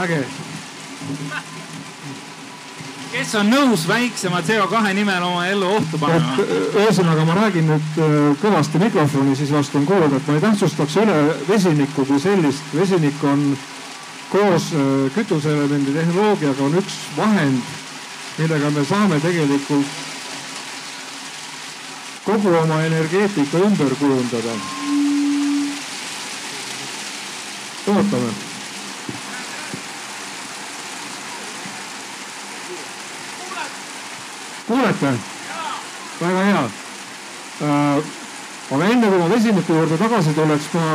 äge. 0.02 0.24
kes 3.08 3.30
on 3.40 3.48
nõus 3.50 3.86
väiksema 3.88 4.42
CO2 4.44 4.92
nimel 4.94 5.24
oma 5.24 5.46
ellu 5.48 5.70
ohtu 5.78 5.98
panema? 5.98 6.36
ühesõnaga, 6.76 7.24
ma 7.26 7.38
räägin 7.40 7.66
nüüd 7.72 7.96
äh, 8.04 8.12
kõvasti 8.42 8.78
mikrofoni, 8.82 9.34
siis 9.36 9.50
vast 9.52 9.74
on 9.74 9.86
kuulda, 9.88 10.20
et 10.20 10.28
ma 10.28 10.36
ei 10.36 10.44
tähtsustaks 10.44 10.98
üle 11.02 11.16
vesinikku 11.48 12.04
kui 12.06 12.20
sellist. 12.22 12.68
vesinik 12.76 13.24
on 13.24 13.48
koos 14.30 14.72
äh, 14.72 15.12
kütuseelemendi 15.14 15.92
tehnoloogiaga 15.92 16.64
on 16.64 16.76
üks 16.78 16.98
vahend, 17.16 17.62
millega 18.38 18.70
me 18.70 18.84
saame 18.84 19.20
tegelikult 19.20 19.86
kogu 22.24 22.52
oma 22.62 22.82
energeetika 22.84 23.58
ümber 23.58 23.94
kujundada. 24.00 24.58
ootame 27.88 28.32
kuulete? 34.66 35.12
väga 36.20 36.44
hea 36.44 36.64
äh,. 37.62 38.17
Aga 38.70 38.88
enne 38.92 39.08
kui 39.08 39.18
ma 39.18 39.28
vesiniku 39.32 39.76
juurde 39.78 39.96
tagasi 39.96 40.34
tuleks, 40.36 40.68
ma 40.74 40.86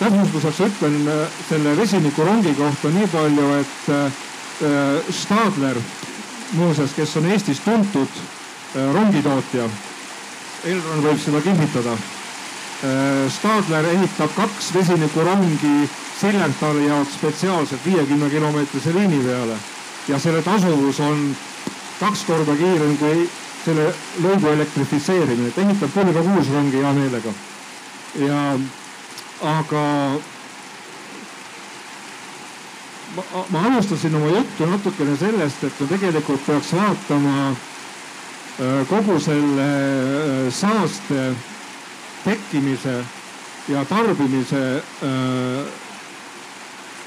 täpsustuseks 0.00 0.60
ütlen 0.66 0.96
äh, 1.06 1.38
selle 1.48 1.76
vesinikurongi 1.78 2.54
kohta 2.58 2.90
nii 2.90 3.10
palju, 3.12 3.48
et 3.60 3.90
äh, 3.94 4.22
Stadler 5.14 5.78
muuseas, 6.58 6.92
kes 6.96 7.16
on 7.20 7.28
Eestis 7.30 7.62
tuntud 7.64 8.18
äh, 8.18 8.88
rongitootja, 8.96 9.68
Elron 10.68 11.04
võib 11.06 11.20
seda 11.22 11.40
kinnitada. 11.40 11.94
Stadler 13.32 13.86
ehitab 13.90 14.30
kaks 14.32 14.70
vesinikurongi 14.72 15.88
Sillertali 16.16 16.86
jaoks 16.86 17.18
spetsiaalselt 17.18 17.84
viiekümne 17.84 18.28
kilomeetrise 18.32 18.92
liini 18.96 19.18
peale 19.24 19.56
ja 20.08 20.18
selle 20.18 20.40
tasuvus 20.42 21.00
on 21.04 21.36
kaks 22.00 22.24
korda 22.28 22.56
kiirem 22.56 22.96
kui 22.96 23.26
selle 23.64 23.90
lõigu 24.24 24.52
elektrifitseerimine, 24.54 25.48
et 25.50 25.58
ehitab 25.58 25.92
küll 25.94 26.12
ka 26.16 26.22
kuus 26.26 26.52
rongi 26.54 26.80
hea 26.80 26.92
meelega. 26.96 27.32
ja 28.18 28.40
aga 29.46 29.82
ma, 33.16 33.24
ma 33.50 33.62
alustasin 33.68 34.14
oma 34.14 34.32
juttu 34.36 34.66
natukene 34.66 35.16
sellest, 35.16 35.64
et 35.64 35.80
me 35.80 35.86
tegelikult 35.92 36.46
peaks 36.46 36.72
vaatama 36.74 37.50
äh, 37.50 38.80
kogu 38.88 39.18
selle 39.20 39.68
äh, 39.68 40.52
saaste 40.52 41.30
tekkimise 42.24 43.04
ja 43.68 43.84
tarbimise 43.84 44.82
äh, 45.02 45.64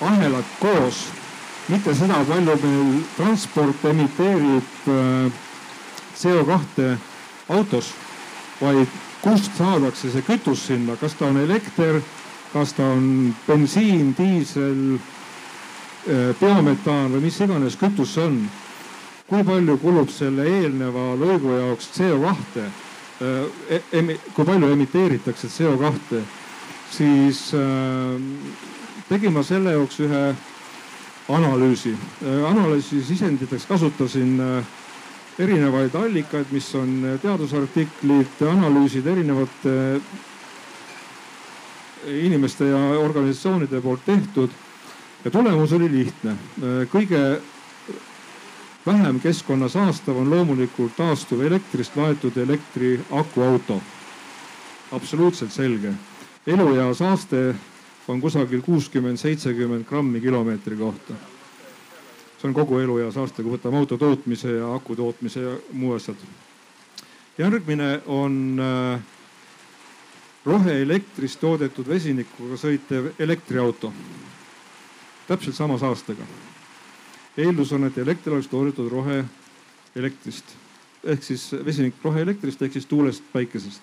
ahelat 0.02 0.46
koos 0.60 1.06
mitte 1.68 1.94
seda, 1.96 2.20
palju 2.28 2.58
meil 2.64 3.04
transport 3.18 3.86
emiteerib 3.92 4.88
äh, 4.88 5.43
CO2 6.24 6.96
autos, 7.50 7.92
vaid 8.62 8.88
kust 9.22 9.52
saadakse 9.58 10.12
see 10.12 10.26
kütus 10.26 10.68
sinna, 10.68 10.96
kas 11.00 11.18
ta 11.20 11.28
on 11.28 11.40
elekter, 11.44 12.02
kas 12.54 12.74
ta 12.78 12.88
on 12.96 13.34
bensiin, 13.48 14.14
diisel, 14.18 15.00
äh, 16.08 16.32
biometaan 16.40 17.12
või 17.16 17.28
mis 17.28 17.42
iganes 17.42 17.80
kütus 17.80 18.16
see 18.16 18.28
on. 18.28 18.44
kui 19.28 19.44
palju 19.44 19.78
kulub 19.80 20.10
selle 20.12 20.44
eelneva 20.46 21.14
lõigu 21.18 21.56
jaoks 21.58 21.88
CO2, 21.96 22.64
äh, 23.24 24.16
kui 24.36 24.46
palju 24.46 24.72
emiteeritakse 24.76 25.48
CO2, 25.48 26.20
siis 26.92 27.48
tegin 29.10 29.34
ma 29.34 29.44
selle 29.44 29.72
jaoks 29.72 30.00
ühe 30.04 30.24
analüüsi. 31.30 31.96
Äh, 32.24 32.46
analüüsi 32.52 33.04
sisenditeks 33.04 33.66
kasutasin 33.66 34.40
äh, 34.40 34.64
erinevaid 35.40 35.96
allikaid, 35.96 36.52
mis 36.52 36.68
on 36.76 37.18
teadusartiklid, 37.22 38.42
analüüsid 38.50 39.08
erinevate 39.08 39.74
inimeste 42.08 42.68
ja 42.68 42.78
organisatsioonide 43.00 43.82
poolt 43.82 44.06
tehtud. 44.06 44.50
ja 45.26 45.32
tulemus 45.32 45.74
oli 45.74 45.92
lihtne. 45.92 46.36
kõige 46.92 47.42
vähem 48.86 49.20
keskkonna 49.20 49.70
saastav 49.70 50.18
on 50.18 50.30
loomulikult 50.30 50.96
taastuvelektrist 50.96 51.96
laetud 51.96 52.38
elektriakuauto. 52.38 53.82
absoluutselt 54.92 55.52
selge. 55.52 55.94
eluea 56.48 56.94
saaste 56.94 57.56
on 58.08 58.22
kusagil 58.22 58.62
kuuskümmend, 58.62 59.18
seitsekümmend 59.18 59.86
grammi 59.86 60.22
kilomeetri 60.22 60.76
kohta. 60.76 61.33
See 62.44 62.50
on 62.50 62.54
kogu 62.54 62.80
eluea 62.84 63.08
saaste, 63.12 63.40
kui 63.40 63.54
võtame 63.56 63.80
auto 63.80 63.96
tootmise 63.98 64.58
ja 64.58 64.74
aku 64.76 64.98
tootmise 65.00 65.40
ja 65.40 65.52
muu 65.72 65.94
asjad. 65.96 66.18
järgmine 67.38 68.02
on 68.06 68.60
äh, 68.60 69.00
roheelektrist 70.46 71.40
toodetud 71.40 71.88
vesinikuga 71.88 72.58
sõitev 72.60 73.14
elektriauto. 73.20 73.94
täpselt 75.28 75.56
sama 75.56 75.78
saastega. 75.78 76.24
eeldus 77.38 77.72
on, 77.72 77.86
et 77.86 77.98
elekter 77.98 78.34
oleks 78.34 78.48
toodetud 78.48 78.92
roheelektrist 78.92 80.46
ehk 81.04 81.24
siis 81.24 81.52
vesinik 81.66 81.96
roheelektrist 82.04 82.62
ehk 82.62 82.74
siis 82.74 82.86
tuulest, 82.86 83.24
päikesest 83.34 83.82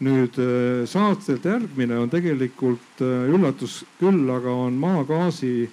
nüüd 0.00 0.34
äh, 0.34 0.82
saatelt 0.86 1.44
järgmine 1.44 1.98
on 1.98 2.10
tegelikult 2.10 3.00
äh, 3.00 3.30
üllatus 3.30 3.84
küll, 4.00 4.26
aga 4.34 4.50
on 4.50 4.74
maagaasi 4.74 5.70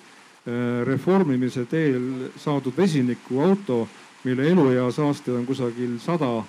reformimise 0.84 1.66
teel 1.66 2.30
saadud 2.38 2.74
vesinikuauto, 2.78 3.88
mille 4.24 4.48
eluea 4.50 4.92
saaste 4.92 5.32
on 5.32 5.46
kusagil 5.46 6.00
sada 6.00 6.44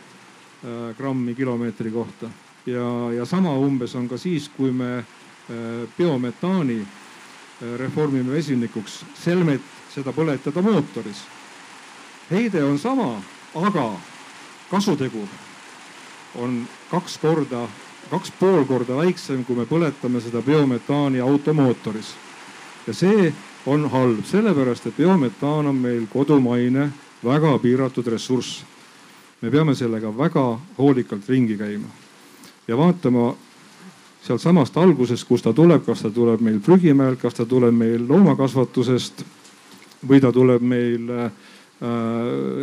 grammi 0.97 1.35
kilomeetri 1.35 1.91
kohta. 1.91 2.31
ja, 2.67 3.13
ja 3.17 3.25
sama 3.25 3.53
umbes 3.59 3.95
on 3.95 4.09
ka 4.09 4.17
siis, 4.17 4.49
kui 4.49 4.73
me 4.73 5.05
biometaani 5.99 6.87
reformime 7.77 8.33
vesinikuks, 8.33 9.05
selmet 9.15 9.61
seda 9.95 10.13
põletada 10.13 10.63
mootoris. 10.63 11.25
heide 12.31 12.65
on 12.65 12.79
sama, 12.79 13.23
aga 13.55 13.93
kasutegur 14.71 15.29
on 16.35 16.67
kaks 16.91 17.19
korda, 17.19 17.69
kaks 18.11 18.33
pool 18.39 18.65
korda 18.65 18.97
väiksem, 18.97 19.45
kui 19.45 19.57
me 19.57 19.67
põletame 19.67 20.21
seda 20.21 20.43
biometaani 20.43 21.21
automootoris. 21.21 22.15
ja 22.87 22.95
see 22.95 23.35
on 23.67 23.91
halb, 23.91 24.25
sellepärast 24.25 24.87
et 24.87 24.97
biometaan 24.97 25.67
on 25.67 25.77
meil 25.77 26.07
kodumaine 26.13 26.91
väga 27.25 27.59
piiratud 27.59 28.07
ressurss. 28.07 28.65
me 29.41 29.51
peame 29.51 29.75
sellega 29.75 30.17
väga 30.19 30.59
hoolikalt 30.79 31.29
ringi 31.29 31.57
käima 31.57 31.89
ja 32.69 32.77
vaatama 32.77 33.35
sealtsamast 34.23 34.77
algusest, 34.77 35.25
kust 35.29 35.45
ta 35.45 35.53
tuleb, 35.53 35.85
kas 35.85 36.03
ta 36.03 36.11
tuleb 36.11 36.41
meil 36.41 36.61
prügimäelt, 36.61 37.21
kas 37.21 37.35
ta 37.35 37.47
tuleb 37.47 37.75
meil 37.75 38.09
loomakasvatusest 38.09 39.25
või 40.09 40.21
ta 40.21 40.33
tuleb 40.33 40.63
meil 40.63 41.11
äh, 41.11 41.33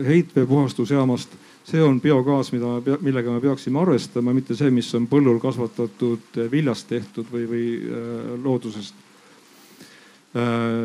heitveepuhastusjaamast 0.07 1.29
see 1.67 1.83
on 1.83 1.99
biogaas, 2.01 2.51
mida, 2.55 2.97
millega 3.03 3.31
me 3.31 3.41
peaksime 3.43 3.81
arvestama, 3.81 4.33
mitte 4.33 4.55
see, 4.55 4.71
mis 4.71 4.87
on 4.95 5.07
põllul 5.11 5.39
kasvatatud 5.43 6.39
viljast 6.51 6.87
tehtud 6.87 7.27
või, 7.31 7.43
või 7.49 7.65
äh, 7.75 8.29
loodusest. 8.43 9.06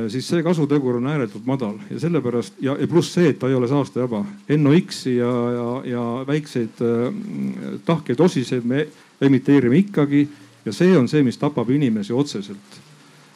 Siis 0.08 0.28
see 0.28 0.42
kasutegur 0.42 0.96
on 0.96 1.06
ääretult 1.10 1.46
madal 1.46 1.74
ja 1.90 1.98
sellepärast 2.00 2.60
ja, 2.62 2.76
ja 2.80 2.86
pluss 2.88 3.12
see, 3.14 3.32
et 3.32 3.38
ta 3.38 3.48
ei 3.50 3.54
ole 3.54 3.68
saastevaba. 3.68 4.22
NOx-i 4.56 5.16
ja, 5.16 5.32
ja, 5.56 5.66
ja 5.84 6.04
väikseid 6.26 6.80
äh, 6.80 7.80
tahkeid 7.84 8.20
osiseid 8.20 8.64
me 8.64 8.86
emiteerime 9.20 9.76
ikkagi 9.82 10.28
ja 10.64 10.72
see 10.72 10.96
on 10.96 11.08
see, 11.08 11.24
mis 11.26 11.38
tapab 11.38 11.70
inimesi 11.70 12.12
otseselt 12.12 12.78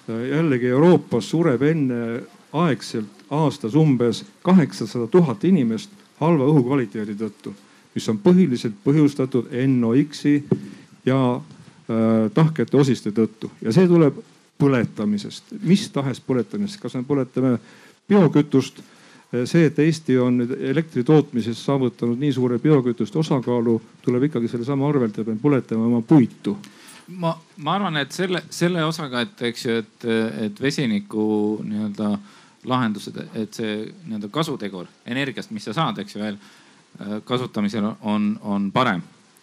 äh,. 0.09 0.29
jällegi 0.31 0.71
Euroopas 0.71 1.31
sureb 1.31 1.63
enneaegselt 1.63 3.27
aastas 3.31 3.75
umbes 3.75 4.25
kaheksasada 4.43 5.07
tuhat 5.07 5.45
inimest 5.45 5.91
halva 6.21 6.47
õhukvaliteedi 6.47 7.19
tõttu. 7.19 7.53
mis 7.95 8.09
on 8.09 8.19
põhiliselt 8.19 8.75
põhjustatud 8.85 9.51
NOx-i 9.67 10.45
ja 11.05 11.21
äh, 11.35 12.31
tahkete 12.35 12.77
osiste 12.77 13.11
tõttu 13.11 13.51
ja 13.61 13.73
see 13.73 13.89
tuleb 13.89 14.23
põletamisest, 14.59 15.57
mis 15.63 15.89
tahes 15.93 16.21
põletamisest, 16.25 16.81
kas 16.83 16.97
me 16.99 17.05
põletame 17.09 17.57
biokütust? 18.09 18.83
See, 19.45 19.67
et 19.67 19.79
Eesti 19.83 20.15
on 20.23 20.39
nüüd 20.39 20.53
elektri 20.71 21.03
tootmises 21.05 21.59
saavutanud 21.67 22.21
nii 22.21 22.31
suure 22.33 22.61
biokütuste 22.63 23.19
osakaalu, 23.19 23.75
tuleb 24.05 24.29
ikkagi 24.29 24.49
sellesama 24.49 24.87
arvelt 24.89 25.19
ja 25.19 25.25
peame 25.27 25.43
põletama 25.43 25.89
oma 25.89 26.01
puitu. 26.07 26.57
ma, 27.09 27.33
ma 27.57 27.75
arvan, 27.75 27.97
et 27.97 28.13
selle, 28.13 28.43
selle 28.51 28.85
osaga, 28.85 29.21
et 29.27 29.43
eks 29.51 29.67
ju, 29.67 29.77
et, 29.83 30.07
et 30.47 30.63
vesiniku 30.63 31.27
nii-öelda 31.65 32.13
lahendused, 32.67 33.19
et 33.35 33.55
see 33.55 33.75
nii-öelda 34.07 34.31
kasutegur 34.31 34.87
energiast, 35.07 35.51
mis 35.51 35.67
sa 35.67 35.75
saad, 35.75 35.99
eks 35.99 36.17
ju 36.17 36.23
veel 36.23 36.39
kasutamisel 37.25 37.85
on, 38.01 38.39
on 38.43 38.73
parem. 38.73 39.03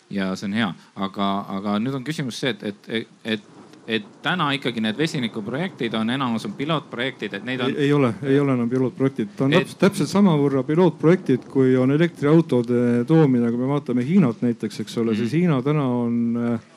Ja 0.09 0.35
see 0.35 0.47
on 0.49 0.57
hea, 0.57 0.67
aga, 0.95 1.27
aga 1.57 1.77
nüüd 1.81 1.95
on 1.97 2.03
küsimus 2.05 2.39
see, 2.39 2.51
et, 2.53 2.63
et, 2.87 3.13
et 3.35 3.52
et 3.87 4.05
täna 4.23 4.47
ikkagi 4.55 4.81
need 4.83 4.97
vesinikuprojektid 4.97 5.93
on, 5.99 6.09
enamus 6.13 6.45
on 6.47 6.53
pilootprojektid, 6.55 7.33
et 7.35 7.47
neid 7.47 7.61
on. 7.65 7.73
ei 7.77 7.91
ole, 7.93 8.13
ei 8.23 8.39
ole 8.39 8.55
enam 8.55 8.69
pilootprojektid, 8.71 9.33
ta 9.37 9.47
on 9.47 9.55
et... 9.57 9.73
täpselt 9.79 10.11
samavõrra 10.11 10.63
pilootprojektid, 10.67 11.49
kui 11.51 11.75
on 11.79 11.91
elektriautode 11.91 13.03
toomine, 13.09 13.51
kui 13.51 13.59
me 13.59 13.71
vaatame 13.73 14.05
Hiinat 14.07 14.43
näiteks, 14.45 14.79
eks 14.85 14.97
ole 15.01 15.11
mm., 15.11 15.19
siis 15.19 15.35
Hiina 15.35 15.59
täna 15.65 15.83
on 15.83 16.39
äh, 16.39 16.69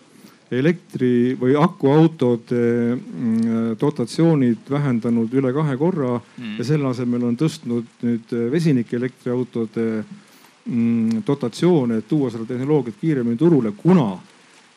elektri 0.51 1.37
või 1.39 1.55
akuautode 1.59 2.63
mm, 2.95 3.75
dotatsioonid 3.81 4.71
vähendanud 4.71 5.35
üle 5.35 5.53
kahe 5.55 5.77
korra 5.79 6.17
mm. 6.19 6.55
ja 6.59 6.67
selle 6.67 6.91
asemel 6.91 7.27
on 7.31 7.39
tõstnud 7.39 8.01
nüüd 8.07 8.35
äh, 8.35 8.47
vesinikeelektriautode 8.51 9.87
mm, 10.03 11.23
dotatsioone, 11.27 12.01
et 12.03 12.09
tuua 12.11 12.33
seda 12.35 12.49
tehnoloogiat 12.51 12.99
kiiremini 13.01 13.39
turule, 13.39 13.75
kuna 13.79 14.17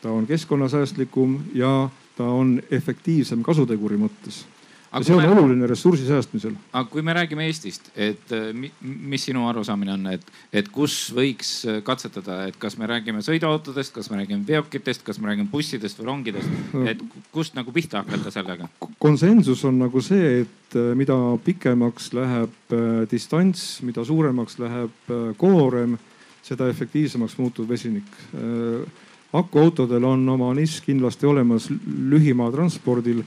ta 0.01 0.13
on 0.13 0.27
keskkonnasäästlikum 0.29 1.39
ja 1.57 1.89
ta 2.19 2.27
on 2.35 2.57
efektiivsem 2.71 3.43
kasuteguri 3.45 3.99
mõttes. 3.99 4.43
ja 4.89 5.03
see 5.05 5.13
on 5.13 5.21
me, 5.21 5.29
oluline 5.29 5.67
ressursi 5.69 6.07
säästmisel. 6.07 6.55
aga 6.73 6.89
kui 6.91 7.03
me 7.05 7.13
räägime 7.13 7.45
Eestist, 7.45 7.91
et 7.95 8.33
äh, 8.35 8.49
mis 8.81 9.27
sinu 9.29 9.45
arusaamine 9.47 9.93
on, 9.93 10.07
et, 10.15 10.25
et 10.51 10.67
kus 10.73 10.97
võiks 11.15 11.53
äh, 11.69 11.79
katsetada, 11.85 12.41
et 12.49 12.57
kas 12.59 12.75
me 12.81 12.89
räägime 12.89 13.21
sõiduautodest, 13.25 13.93
kas 13.95 14.09
me 14.11 14.19
räägime 14.19 14.43
veokitest, 14.47 15.05
kas 15.07 15.21
me 15.21 15.31
räägime 15.31 15.51
bussidest 15.51 16.01
või 16.01 16.09
rongidest, 16.11 16.59
et 16.89 17.03
kust 17.31 17.55
nagu 17.55 17.71
pihta 17.75 18.03
hakata 18.03 18.33
sellega? 18.35 18.67
konsensus 18.99 19.63
on 19.69 19.79
nagu 19.85 20.03
see, 20.03 20.41
et 20.43 20.75
äh, 20.75 20.91
mida 20.99 21.15
pikemaks 21.45 22.11
läheb 22.17 22.79
distants, 23.11 23.77
mida 23.85 24.03
suuremaks 24.05 24.59
läheb 24.59 25.13
koorem, 25.39 25.95
seda 26.43 26.67
efektiivsemaks 26.71 27.37
muutub 27.39 27.69
vesinik 27.69 28.09
akuautodel 29.33 30.03
on 30.03 30.29
oma 30.29 30.49
nišš 30.57 30.81
kindlasti 30.87 31.27
olemas 31.29 31.69
lühimaa 32.09 32.49
transpordil, 32.53 33.21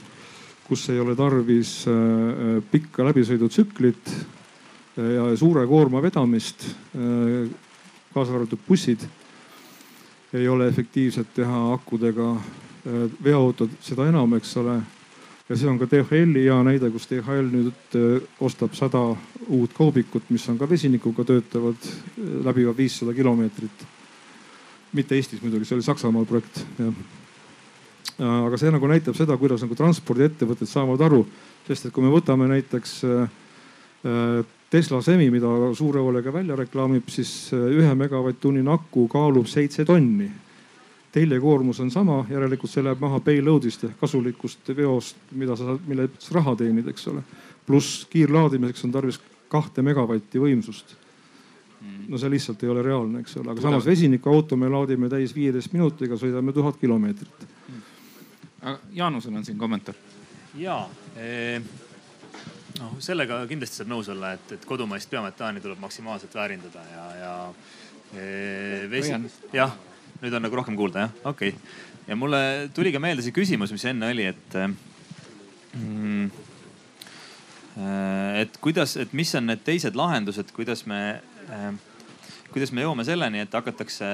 kus 0.67 0.87
ei 0.91 0.99
ole 0.99 1.15
tarvis 1.15 1.83
äh, 1.87 1.93
äh, 1.93 2.63
pikka 2.71 3.05
läbisõidutsüklit 3.07 4.11
äh, 4.11 5.13
ja 5.15 5.27
suure 5.39 5.65
koorma 5.67 6.01
vedamist, 6.03 6.65
kaasa 8.13 8.35
arvatud 8.35 8.59
bussid 8.67 9.05
ei 10.33 10.47
ole 10.49 10.67
efektiivsed 10.67 11.33
teha 11.35 11.63
akudega. 11.73 12.35
veoautod 13.23 13.77
seda 13.79 14.09
enam, 14.09 14.33
eks 14.35 14.57
ole. 14.57 14.73
ja 15.49 15.55
see 15.55 15.69
on 15.69 15.77
ka 15.79 15.85
DHL-i 15.87 16.43
hea 16.43 16.57
näide, 16.63 16.89
kus 16.91 17.07
DHL 17.07 17.47
nüüd 17.51 17.95
ostab 18.43 18.73
sada 18.75 19.15
uut 19.47 19.73
kaubikut, 19.73 20.23
mis 20.29 20.49
on 20.49 20.57
ka 20.57 20.69
vesinikuga 20.69 21.23
töötavad, 21.23 21.87
läbivad 22.43 22.77
viissada 22.77 23.13
kilomeetrit 23.13 23.85
mitte 24.93 25.17
Eestis 25.17 25.41
muidugi, 25.41 25.67
see 25.67 25.77
oli 25.77 25.85
Saksamaal 25.85 26.25
projekt, 26.29 26.63
jah. 26.79 26.93
aga 28.19 28.59
see 28.61 28.71
nagu 28.73 28.89
näitab 28.89 29.17
seda, 29.17 29.37
kuidas 29.41 29.63
nagu 29.65 29.77
transpordiettevõtted 29.77 30.69
saavad 30.69 31.01
aru, 31.01 31.23
sest 31.67 31.89
et 31.89 31.95
kui 31.95 32.05
me 32.05 32.11
võtame 32.13 32.47
näiteks 32.51 32.99
äh, 33.09 33.23
äh, 34.05 34.43
Tesla 34.73 35.01
Semi, 35.05 35.29
mida 35.29 35.49
suure 35.77 36.01
hoolega 36.01 36.33
välja 36.33 36.55
reklaamib, 36.57 37.09
siis 37.13 37.51
äh, 37.53 37.67
ühe 37.77 37.91
megavatt-tunnine 37.97 38.71
aku 38.73 39.07
kaalub 39.11 39.49
seitse 39.49 39.85
tonni. 39.85 40.31
teljekoormus 41.13 41.79
on 41.79 41.91
sama, 41.93 42.23
järelikult 42.29 42.71
see 42.71 42.81
läheb 42.81 43.01
maha 43.01 43.19
payload'ist 43.21 43.83
ehk 43.85 43.99
kasulikust 44.01 44.71
veost, 44.73 45.17
mida 45.37 45.53
sa, 45.55 45.75
mille 45.85 46.07
sa 46.17 46.39
raha 46.39 46.55
teenid, 46.57 46.87
eks 46.89 47.07
ole. 47.07 47.21
pluss 47.67 48.07
kiirlaadimiseks 48.09 48.85
on 48.85 48.91
tarvis 48.91 49.19
kahte 49.47 49.81
megavatti 49.85 50.41
võimsust. 50.41 50.95
No 52.07 52.19
see 52.19 52.31
lihtsalt 52.33 52.63
ei 52.63 52.71
ole 52.71 52.83
reaalne, 52.85 53.21
eks 53.23 53.37
ole, 53.41 53.53
aga 53.53 53.63
samas 53.63 53.85
vesinikuauto 53.87 54.57
me 54.59 54.69
laadime 54.71 55.09
täis 55.11 55.33
viieteist 55.35 55.73
minutiga, 55.75 56.17
sõidame 56.19 56.53
tuhat 56.55 56.79
kilomeetrit. 56.81 57.47
aga 58.61 58.77
Jaanusel 58.93 59.39
on 59.39 59.45
siin 59.45 59.57
kommentaar. 59.57 59.95
ja 60.59 60.77
eh, 61.17 61.61
noh, 62.79 62.95
sellega 62.99 63.41
kindlasti 63.49 63.81
saab 63.81 63.91
nõus 63.93 64.11
olla, 64.13 64.33
et, 64.37 64.55
et 64.57 64.67
kodumaist 64.69 65.09
biometaani 65.09 65.63
tuleb 65.63 65.81
maksimaalselt 65.81 66.35
väärindada 66.35 66.85
ja, 66.91 67.07
ja 67.21 67.33
eh, 68.13 68.85
vesi, 68.91 69.15
jah, 69.53 69.75
nüüd 70.21 70.33
on 70.33 70.47
nagu 70.47 70.61
rohkem 70.61 70.79
kuulda 70.79 71.07
jah, 71.07 71.19
okei 71.23 71.55
okay.. 71.55 71.75
ja 72.07 72.19
mulle 72.19 72.69
tuli 72.73 72.93
ka 72.93 73.01
meelde 73.03 73.25
see 73.25 73.35
küsimus, 73.35 73.73
mis 73.75 73.85
enne 73.91 74.11
oli, 74.13 74.31
et 74.31 74.59
mm, 75.73 76.31
et 78.43 78.57
kuidas, 78.61 78.97
et 79.01 79.13
mis 79.17 79.31
on 79.35 79.47
need 79.49 79.63
teised 79.65 79.95
lahendused, 79.97 80.51
kuidas 80.53 80.85
me 80.85 80.99
kuidas 82.53 82.71
me 82.73 82.83
jõuame 82.83 83.03
selleni, 83.07 83.41
et 83.43 83.55
hakatakse 83.57 84.07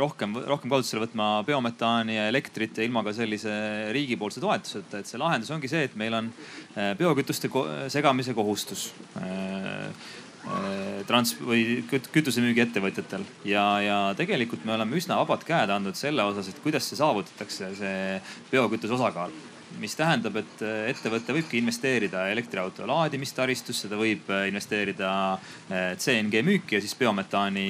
rohkem, 0.00 0.36
rohkem 0.50 0.70
kasutusele 0.72 1.06
võtma 1.06 1.28
biometaani 1.48 2.18
ja 2.18 2.28
elektrit 2.28 2.76
ja 2.76 2.84
ilma 2.84 3.02
ka 3.06 3.14
sellise 3.16 3.52
riigipoolse 3.96 4.42
toetuseta, 4.44 5.00
et 5.00 5.08
see 5.08 5.20
lahendus 5.20 5.52
ongi 5.54 5.70
see, 5.70 5.86
et 5.88 5.96
meil 5.98 6.16
on 6.18 6.30
eh, 6.76 6.92
biokütuste 6.98 7.50
segamise 7.94 8.36
kohustus 8.36 8.90
eh, 9.22 9.88
eh, 9.88 11.02
trans- 11.08 11.38
või 11.40 11.80
kütusemüügiettevõtjatel 11.88 13.24
ja, 13.48 13.66
ja 13.84 13.98
tegelikult 14.18 14.68
me 14.68 14.76
oleme 14.76 15.00
üsna 15.00 15.16
vabad 15.22 15.46
käed 15.48 15.72
andnud 15.72 15.96
selle 15.98 16.28
osas, 16.28 16.52
et 16.52 16.60
kuidas 16.64 16.90
see 16.90 17.00
saavutatakse, 17.00 17.72
see 17.80 18.18
biokütuse 18.52 18.98
osakaal 18.98 19.32
mis 19.76 19.94
tähendab, 19.96 20.36
et 20.40 20.62
äh, 20.64 20.88
ettevõte 20.92 21.34
võibki 21.36 21.60
investeerida 21.60 22.24
elektriauto 22.32 22.86
laadimistaristusse, 22.88 23.90
ta 23.90 23.98
võib 24.00 24.30
äh, 24.32 24.46
investeerida 24.50 25.10
äh, 25.34 25.92
CNG 26.00 26.42
müüki 26.46 26.78
ja 26.78 26.82
siis 26.82 26.96
biometaani 26.98 27.68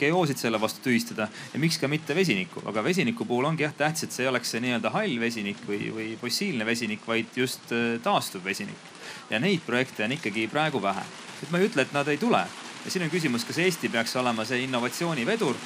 GO-sid 0.00 0.40
selle 0.40 0.58
vastu 0.58 0.82
tühistada. 0.88 1.28
ja 1.52 1.60
miks 1.62 1.78
ka 1.78 1.88
mitte 1.88 2.16
vesinikku, 2.16 2.64
aga 2.66 2.82
vesiniku 2.82 3.26
puhul 3.28 3.46
ongi 3.52 3.62
jah 3.62 3.76
tähtis, 3.76 4.08
et 4.08 4.16
see 4.16 4.24
ei 4.24 4.32
oleks 4.32 4.50
see 4.50 4.64
nii-öelda 4.64 4.90
hall 4.96 5.14
vesinik 5.20 5.62
või, 5.68 5.92
või 5.94 6.08
fossiilne 6.18 6.66
vesinik, 6.66 7.06
vaid 7.06 7.38
just 7.38 7.70
taastuv 8.02 8.44
vesinik. 8.44 8.90
ja 9.30 9.38
neid 9.38 9.62
projekte 9.66 10.08
on 10.08 10.18
ikkagi 10.18 10.48
praegu 10.50 10.82
vähe. 10.82 11.06
et 11.42 11.50
ma 11.54 11.62
ei 11.62 11.70
ütle, 11.70 11.86
et 11.86 11.94
nad 11.94 12.08
ei 12.10 12.18
tule 12.18 12.42
ja 12.84 12.90
siin 12.90 13.04
on 13.06 13.10
küsimus, 13.10 13.44
kas 13.48 13.58
Eesti 13.64 13.88
peaks 13.88 14.16
olema 14.20 14.44
see 14.44 14.64
innovatsioonivedur 14.66 15.56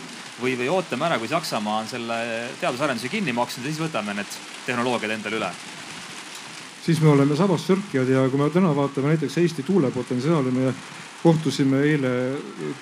või, 0.42 0.54
või 0.58 0.68
ootame 0.70 1.08
ära, 1.08 1.18
kui 1.18 1.28
Saksamaa 1.30 1.82
on 1.82 1.90
selle 1.90 2.18
teadusarenduse 2.60 3.10
kinni 3.12 3.34
maksnud 3.34 3.66
ja 3.66 3.72
siis 3.72 3.82
võtame 3.82 4.14
need 4.18 4.38
tehnoloogiad 4.66 5.16
endale 5.16 5.40
üle? 5.40 5.50
siis 6.88 7.02
me 7.04 7.10
oleme 7.12 7.36
sabas 7.36 7.66
sörkijad 7.66 8.08
ja 8.08 8.22
kui 8.32 8.40
me 8.40 8.48
täna 8.50 8.70
vaatame 8.76 9.12
näiteks 9.12 9.38
Eesti 9.42 9.62
tuulepotentsiaali, 9.62 10.50
me 10.50 10.72
kohtusime 11.22 11.82
eile 11.84 12.12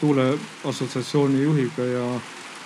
tuuleassotsiatsiooni 0.00 1.42
juhiga 1.42 1.84
ja 1.84 2.04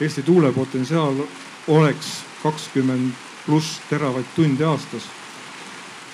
Eesti 0.00 0.22
tuulepotentsiaal 0.22 1.22
oleks 1.68 2.12
kakskümmend 2.42 3.12
pluss 3.46 3.80
teravatt-tundi 3.90 4.64
aastas. 4.64 5.08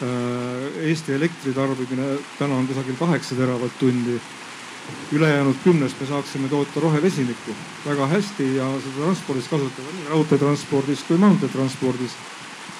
Äh, 0.03 0.87
Eesti 0.91 1.13
elektritarbimine 1.13 2.19
täna 2.39 2.55
on 2.55 2.67
kusagil 2.67 2.95
kaheksa 2.99 3.35
teravatt-tundi 3.35 4.21
ülejäänud 5.13 5.57
kümnest 5.65 6.01
me 6.01 6.07
saaksime 6.07 6.49
toota 6.49 6.81
rohevesinikku 6.81 7.55
väga 7.87 8.07
hästi 8.07 8.57
ja 8.57 8.67
seda 8.83 9.05
transpordis 9.05 9.49
kasutada 9.49 9.93
nii 9.99 10.09
raudteetranspordis 10.11 11.05
kui 11.09 11.19
maanteetranspordis. 11.19 12.17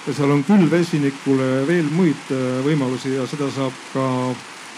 ja 0.07 0.15
seal 0.15 0.31
on 0.31 0.45
küll 0.45 0.71
vesinikule 0.71 1.67
veel 1.67 1.87
muid 1.91 2.31
äh, 2.31 2.43
võimalusi 2.67 3.15
ja 3.15 3.27
seda 3.27 3.51
saab 3.51 3.73
ka 3.93 4.07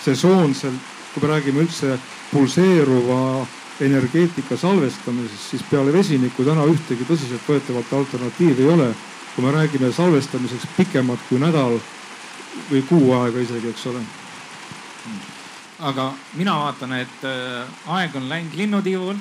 sesoonselt, 0.05 0.93
kui 1.15 1.23
me 1.23 1.29
räägime 1.29 1.65
üldse 1.65 1.99
pulseeruva 2.33 3.47
energeetika 3.81 4.57
salvestamisest, 4.57 5.51
siis 5.51 5.65
peale 5.71 5.93
vesiniku 5.93 6.45
täna 6.45 6.65
ühtegi 6.69 7.07
tõsiseltvõetavat 7.09 7.93
alternatiivi 7.93 8.63
ei 8.63 8.73
ole. 8.75 8.95
kui 9.35 9.45
me 9.45 9.53
räägime 9.53 9.93
salvestamiseks 9.93 10.67
pikemat 10.77 11.21
kui 11.29 11.39
nädal 11.39 11.79
või 12.71 12.83
kuu 12.89 13.13
aega 13.15 13.39
isegi, 13.39 13.69
eks 13.71 13.87
ole 13.87 14.03
aga 15.79 16.13
mina 16.35 16.57
vaatan, 16.59 16.93
et 16.99 17.27
äh, 17.27 17.93
aeg 17.95 18.17
on 18.19 18.29
läinud 18.29 18.57
linnutiivul 18.59 19.19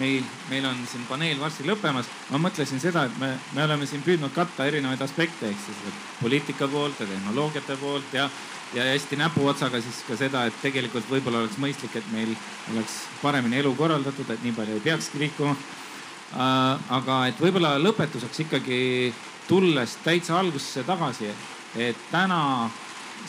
meil, 0.00 0.24
meil 0.48 0.64
on 0.64 0.78
siin 0.88 1.04
paneel 1.08 1.40
varsti 1.40 1.66
lõppemas. 1.68 2.08
ma 2.30 2.40
mõtlesin 2.40 2.80
seda, 2.80 3.04
et 3.04 3.18
me, 3.20 3.32
me 3.52 3.64
oleme 3.64 3.86
siin 3.86 4.02
püüdnud 4.04 4.32
katta 4.34 4.66
erinevaid 4.66 5.02
aspekte, 5.04 5.50
ehk 5.50 5.60
siis 5.66 6.00
poliitika 6.20 6.68
poolt 6.68 7.00
ja 7.00 7.06
tehnoloogiate 7.06 7.76
poolt 7.80 8.16
ja, 8.16 8.28
ja 8.74 8.86
hästi 8.88 9.20
näpuotsaga 9.20 9.82
siis 9.84 10.00
ka 10.08 10.16
seda, 10.16 10.46
et 10.48 10.60
tegelikult 10.62 11.08
võib-olla 11.10 11.42
oleks 11.44 11.60
mõistlik, 11.60 11.96
et 11.96 12.12
meil 12.12 12.32
oleks 12.72 13.02
paremini 13.22 13.60
elu 13.60 13.74
korraldatud, 13.76 14.30
et 14.30 14.44
nii 14.44 14.56
palju 14.56 14.78
ei 14.78 14.86
peakski 14.88 15.24
liikuma. 15.26 15.56
Äh, 16.32 16.94
aga 16.96 17.26
et 17.28 17.40
võib-olla 17.40 17.76
lõpetuseks 17.82 18.46
ikkagi 18.46 18.80
tulles 19.48 19.98
täitsa 20.04 20.38
algusesse 20.40 20.86
tagasi, 20.88 21.28
et 21.76 21.98
täna 22.10 22.70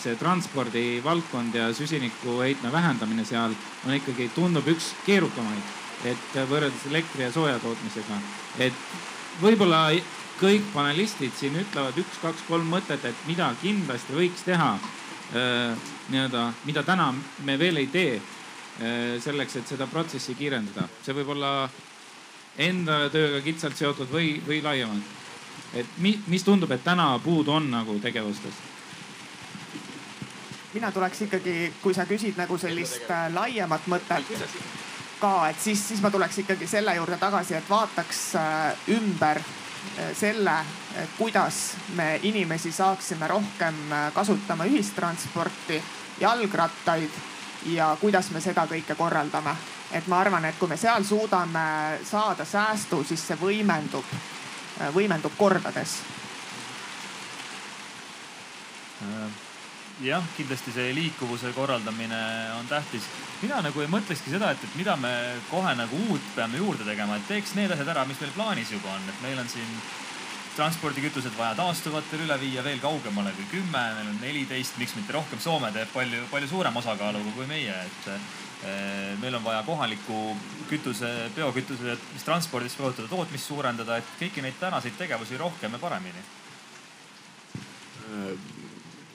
see 0.02 0.16
transpordivaldkond 0.20 1.56
ja 1.56 1.70
süsinikuheitme 1.74 2.72
vähendamine 2.72 3.26
seal 3.26 3.56
on 3.86 3.96
ikkagi, 3.96 4.30
tundub 4.36 4.68
üks 4.74 4.94
keerukamaid 5.06 5.82
et 6.08 6.36
võrreldes 6.50 6.88
elektri 6.90 7.24
ja 7.24 7.32
sooja 7.32 7.60
tootmisega, 7.64 8.18
et 8.64 8.76
võib-olla 9.42 9.86
kõik 10.40 10.66
panelistid 10.74 11.36
siin 11.38 11.56
ütlevad 11.62 11.98
üks-kaks-kolm 12.02 12.68
mõtet, 12.74 13.06
et 13.06 13.26
mida 13.30 13.52
kindlasti 13.62 14.16
võiks 14.18 14.44
teha 14.46 14.74
nii-öelda, 15.34 16.44
mida 16.68 16.84
täna 16.86 17.12
me 17.48 17.58
veel 17.60 17.80
ei 17.82 17.88
tee 17.94 18.20
selleks, 19.24 19.58
et 19.62 19.70
seda 19.70 19.88
protsessi 19.88 20.36
kiirendada. 20.36 20.88
see 21.06 21.16
võib 21.16 21.32
olla 21.36 21.70
enda 22.58 23.08
tööga 23.14 23.42
kitsalt 23.42 23.78
seotud 23.78 24.12
või, 24.12 24.42
või 24.48 24.62
laiemalt. 24.62 25.04
et 25.74 25.98
mi, 25.98 26.20
mis 26.28 26.44
tundub, 26.44 26.72
et 26.72 26.84
täna 26.84 27.18
puudu 27.24 27.52
on 27.52 27.72
nagu 27.72 28.00
tegevustes? 28.00 28.73
Mina 30.74 30.92
tuleks 30.92 31.22
ikkagi, 31.22 31.74
kui 31.82 31.94
sa 31.94 32.06
küsid 32.10 32.38
nagu 32.38 32.58
sellist 32.58 33.10
äh, 33.12 33.28
laiemat 33.34 33.86
mõtet 33.92 34.30
ka, 35.20 35.50
et 35.50 35.60
siis, 35.62 35.82
siis 35.88 36.02
ma 36.02 36.12
tuleks 36.12 36.42
ikkagi 36.44 36.68
selle 36.68 36.96
juurde 36.98 37.18
tagasi, 37.22 37.56
et 37.58 37.70
vaataks 37.70 38.22
äh, 38.36 38.88
ümber 38.96 39.38
äh, 39.40 40.10
selle, 40.18 40.56
kuidas 41.18 41.76
me 41.98 42.20
inimesi 42.24 42.72
saaksime 42.72 43.28
rohkem 43.28 43.78
kasutama 44.14 44.66
ühistransporti, 44.70 45.82
jalgrattaid 46.22 47.22
ja 47.74 47.94
kuidas 48.02 48.30
me 48.32 48.42
seda 48.42 48.68
kõike 48.70 48.96
korraldame. 48.96 49.56
et 49.94 50.08
ma 50.08 50.20
arvan, 50.20 50.46
et 50.46 50.56
kui 50.58 50.68
me 50.68 50.78
seal 50.78 51.04
suudame 51.04 52.00
saada 52.04 52.46
säästu, 52.46 53.04
siis 53.04 53.28
see 53.28 53.38
võimendub, 53.38 54.06
võimendub 54.94 55.34
kordades 55.38 55.98
jah, 60.02 60.24
kindlasti 60.38 60.74
see 60.74 60.94
liikuvuse 60.96 61.52
korraldamine 61.54 62.18
on 62.60 62.68
tähtis. 62.68 63.04
mina 63.42 63.62
nagu 63.62 63.82
ei 63.82 63.90
mõtlekski 63.92 64.32
seda, 64.34 64.52
et, 64.52 64.64
et 64.64 64.76
mida 64.80 64.96
me 64.98 65.12
kohe 65.52 65.76
nagu 65.76 66.00
uut 66.10 66.32
peame 66.36 66.58
juurde 66.58 66.88
tegema, 66.88 67.18
et 67.18 67.28
teeks 67.28 67.54
need 67.56 67.72
asjad 67.72 67.92
ära, 67.94 68.06
mis 68.10 68.20
meil 68.22 68.32
plaanis 68.36 68.72
juba 68.72 68.90
on, 68.96 69.10
et 69.10 69.22
meil 69.22 69.40
on 69.40 69.50
siin 69.52 69.76
transpordikütused 70.56 71.34
vaja 71.38 71.56
taastuvatel 71.58 72.24
üle 72.26 72.38
viia 72.42 72.64
veel 72.64 72.80
kaugemale 72.82 73.34
kui 73.38 73.46
kümme, 73.52 73.84
meil 73.98 74.10
on 74.12 74.20
neliteist, 74.22 74.78
miks 74.78 74.94
mitte 74.96 75.14
rohkem. 75.16 75.42
Soome 75.42 75.72
teeb 75.74 75.90
palju, 75.94 76.28
palju 76.32 76.50
suurema 76.52 76.80
osakaaluga 76.80 77.34
kui 77.34 77.48
meie, 77.50 77.74
et 77.74 78.10
eh, 78.14 79.14
meil 79.22 79.38
on 79.38 79.44
vaja 79.46 79.64
kohaliku 79.66 80.22
kütuse, 80.70 81.10
biokütuse, 81.36 81.98
mis 82.14 82.26
transpordis 82.26 82.78
kasutada, 82.78 83.10
tootmist 83.10 83.50
suurendada, 83.50 83.98
et 83.98 84.18
kõiki 84.22 84.46
neid 84.46 84.60
tänaseid 84.62 84.98
tegevusi 84.98 85.42
rohkem 85.42 85.74
ja 85.74 85.82
paremini 85.82 86.26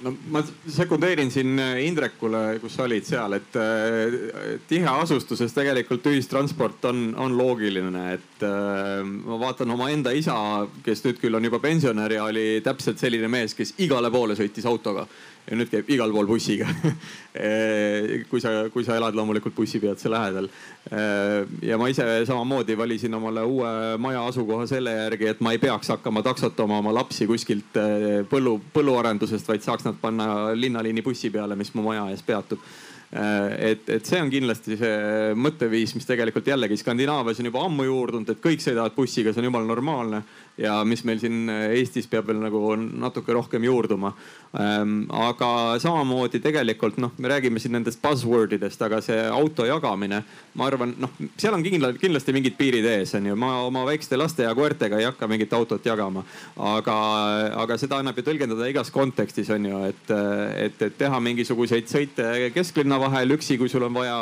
no 0.03 0.15
ma 0.31 0.43
sekundeerin 0.69 1.31
siin 1.35 1.59
äh, 1.59 1.81
Indrekule, 1.87 2.59
kus 2.63 2.77
sa 2.79 2.87
olid 2.87 3.07
seal, 3.09 3.39
et 3.39 3.59
äh, 3.59 4.59
tiheasustuses 4.71 5.55
tegelikult 5.57 6.07
ühistransport 6.11 6.89
on, 6.91 7.11
on 7.19 7.37
loogiline, 7.39 8.05
et 8.19 8.28
äh, 8.47 9.01
ma 9.05 9.39
vaatan 9.41 9.71
omaenda 9.75 10.13
isa, 10.17 10.35
kes 10.85 11.03
nüüd 11.05 11.19
küll 11.23 11.39
on 11.39 11.45
juba 11.45 11.61
pensionär 11.63 12.19
ja 12.19 12.29
oli 12.29 12.61
täpselt 12.65 13.01
selline 13.01 13.31
mees, 13.33 13.57
kes 13.59 13.75
igale 13.85 14.11
poole 14.15 14.37
sõitis 14.39 14.69
autoga. 14.69 15.07
Ja 15.49 15.57
nüüd 15.57 15.71
käib 15.73 15.89
igal 15.89 16.13
pool 16.13 16.27
bussiga. 16.29 16.69
Kui 18.29 18.41
sa, 18.43 18.51
kui 18.75 18.83
sa 18.85 18.97
elad 18.99 19.15
loomulikult 19.17 19.55
bussipeatuse 19.55 20.11
lähedal. 20.11 20.49
ja 21.63 21.79
ma 21.79 21.87
ise 21.89 22.03
samamoodi 22.27 22.75
valisin 22.77 23.15
omale 23.15 23.45
uue 23.47 23.71
maja 24.03 24.25
asukoha 24.27 24.67
selle 24.67 24.93
järgi, 24.93 25.29
et 25.31 25.41
ma 25.41 25.53
ei 25.55 25.61
peaks 25.63 25.93
hakkama 25.95 26.25
taksotama 26.27 26.81
oma 26.83 26.93
lapsi 26.97 27.29
kuskilt 27.31 27.79
eh, 27.79 28.27
põllu, 28.29 28.59
põlluarendusest, 28.75 29.49
vaid 29.49 29.65
saaks 29.65 29.87
nad 29.87 29.97
panna 30.03 30.29
linnaliini 30.59 31.05
bussi 31.07 31.31
peale, 31.31 31.57
mis 31.57 31.71
mu 31.79 31.87
maja 31.87 32.09
ees 32.11 32.27
peatub 32.27 32.61
et, 33.13 33.89
et 33.89 34.05
see 34.05 34.21
on 34.21 34.29
kindlasti 34.29 34.77
see 34.77 35.33
mõtteviis, 35.39 35.95
mis 35.97 36.09
tegelikult 36.09 36.51
jällegi 36.51 36.77
Skandinaavias 36.77 37.41
on 37.41 37.49
juba 37.49 37.63
ammu 37.65 37.87
juurdunud, 37.87 38.35
et 38.35 38.43
kõik 38.45 38.61
sõidavad 38.61 38.97
bussiga, 38.97 39.33
see 39.33 39.41
on 39.41 39.49
jumala 39.49 39.69
normaalne 39.71 40.23
ja 40.59 40.81
mis 40.85 41.05
meil 41.07 41.21
siin 41.23 41.49
Eestis 41.49 42.09
peab 42.11 42.29
veel 42.29 42.41
nagu 42.43 42.61
natuke 42.77 43.35
rohkem 43.37 43.65
juurduma. 43.65 44.13
Ehm, 44.57 45.03
aga 45.13 45.77
samamoodi 45.83 46.41
tegelikult 46.41 46.97
noh, 47.03 47.13
me 47.21 47.29
räägime 47.29 47.61
siin 47.61 47.75
nendest 47.77 48.01
buzzword 48.01 48.55
idest, 48.57 48.81
aga 48.81 49.03
see 49.05 49.19
auto 49.29 49.67
jagamine, 49.69 50.23
ma 50.57 50.69
arvan, 50.71 50.95
noh, 50.97 51.13
seal 51.37 51.53
on 51.53 51.65
kindlalt, 51.67 51.99
kindlasti 52.01 52.33
mingid 52.33 52.57
piirid 52.57 52.87
ees, 52.89 53.13
on 53.19 53.29
ju. 53.29 53.37
ma 53.37 53.51
oma 53.67 53.83
väikeste 53.85 54.17
laste 54.17 54.47
ja 54.47 54.55
koertega 54.57 54.97
ei 54.97 55.05
hakka 55.05 55.29
mingit 55.29 55.53
autot 55.53 55.85
jagama. 55.85 56.25
aga, 56.57 56.97
aga 57.61 57.77
seda 57.77 58.01
annab 58.01 58.17
ju 58.17 58.25
tõlgendada 58.25 58.71
igas 58.73 58.91
kontekstis 58.95 59.51
on 59.53 59.69
ju, 59.69 59.83
et, 59.91 60.15
et, 60.65 60.81
et 60.89 60.97
teha 60.97 61.21
mingisuguseid 61.21 61.93
sõite 61.93 62.49
kesklinna 62.55 62.97
vahel 63.05 63.37
üksi, 63.37 63.59
kui 63.61 63.69
sul 63.69 63.85
on 63.85 64.01
vaja 64.01 64.17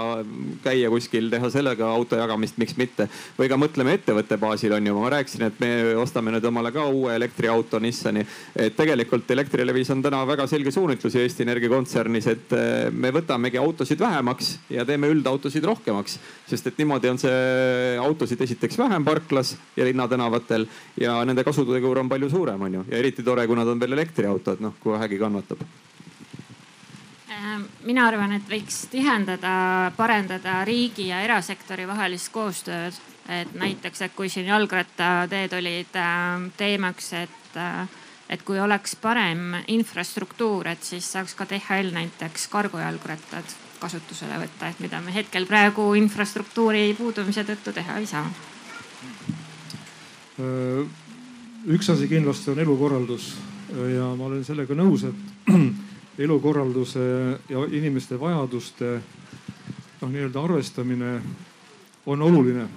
käia 0.67 0.91
kuskil, 0.91 1.31
teha 1.31 1.53
sellega 1.55 1.87
auto 1.87 2.19
jagamist, 2.19 2.59
miks 2.59 2.75
mitte. 2.81 3.07
või 3.39 3.47
ka 3.53 3.61
mõtleme 3.63 3.95
ettevõtte 3.95 4.41
baasil 4.43 4.75
on 4.75 4.91
ju, 4.91 4.99
ma 4.99 5.15
rääkisin, 5.15 5.47
et 5.47 5.63
me 5.63 5.73
ostame 6.03 6.26
nüüd 6.35 6.45
omale 6.49 6.73
ka 6.73 6.87
uue 6.89 7.15
elektriauto 7.17 7.81
Nissani. 7.83 8.25
et 8.57 8.77
tegelikult 8.77 9.31
Elektrilevis 9.31 9.91
on 9.91 10.03
täna 10.03 10.23
väga 10.27 10.47
selge 10.47 10.71
suunitlus 10.71 11.15
Eesti 11.17 11.43
Energia 11.43 11.69
kontsernis, 11.69 12.27
et 12.27 12.53
eh, 12.53 12.91
me 12.91 13.11
võtamegi 13.15 13.61
autosid 13.61 14.01
vähemaks 14.01 14.53
ja 14.71 14.85
teeme 14.85 15.11
üldautosid 15.13 15.65
rohkemaks. 15.65 16.19
sest 16.47 16.67
et 16.67 16.79
niimoodi 16.79 17.09
on 17.09 17.19
see 17.19 17.97
autosid 18.03 18.41
esiteks 18.41 18.79
vähem 18.79 19.05
parklas 19.05 19.57
ja 19.77 19.85
linnatänavatel 19.85 20.67
ja 21.01 21.25
nende 21.25 21.45
kasutegur 21.45 21.99
on 21.99 22.09
palju 22.09 22.31
suurem, 22.31 22.63
on 22.63 22.75
ju. 22.75 22.85
ja 22.91 22.99
eriti 22.99 23.23
tore, 23.23 23.47
kui 23.47 23.57
nad 23.57 23.69
on 23.69 23.81
veel 23.81 23.93
elektriautod, 23.93 24.61
noh 24.61 24.79
kui 24.81 24.93
vähegi 24.93 25.19
kannatab 25.19 25.63
ähm, 27.31 27.67
mina 27.85 28.07
arvan, 28.09 28.33
et 28.37 28.49
võiks 28.51 28.87
tihendada, 28.91 29.93
parendada 29.97 30.63
riigi 30.65 31.11
ja 31.11 31.21
erasektori 31.25 31.87
vahelist 31.89 32.33
koostööd. 32.35 32.97
Et 33.29 33.55
näiteks, 33.55 34.03
et 34.03 34.15
kui 34.17 34.29
siin 34.29 34.47
jalgrattateed 34.47 35.53
olid 35.59 35.97
ähm, 36.01 36.51
teemaks, 36.57 37.13
et 37.13 37.57
äh, 37.57 37.89
et 38.29 38.43
kui 38.43 38.59
oleks 38.61 38.97
parem 38.99 39.55
infrastruktuur, 39.71 40.67
et 40.69 40.83
siis 40.83 41.07
saaks 41.13 41.35
ka 41.39 41.47
DHL 41.47 41.93
näiteks 41.95 42.49
kargojalgrattad 42.51 43.55
kasutusele 43.81 44.41
võtta, 44.41 44.71
et 44.71 44.81
mida 44.83 45.01
me 45.05 45.15
hetkel 45.15 45.47
praegu 45.47 45.93
infrastruktuuri 45.99 46.89
puudumise 46.99 47.45
tõttu 47.47 47.75
teha 47.77 47.99
ei 48.01 48.07
saa. 48.07 48.27
üks 51.67 51.91
asi 51.91 52.09
kindlasti 52.09 52.51
on 52.51 52.59
elukorraldus 52.59 53.35
ja 53.95 54.11
ma 54.17 54.27
olen 54.27 54.45
sellega 54.45 54.75
nõus, 54.75 55.05
et 55.05 55.53
elukorralduse 56.27 57.07
ja 57.49 57.65
inimeste 57.71 58.21
vajaduste 58.21 59.01
noh, 60.01 60.11
nii-öelda 60.11 60.43
arvestamine 60.43 61.21
on 62.07 62.23
oluline 62.23 62.69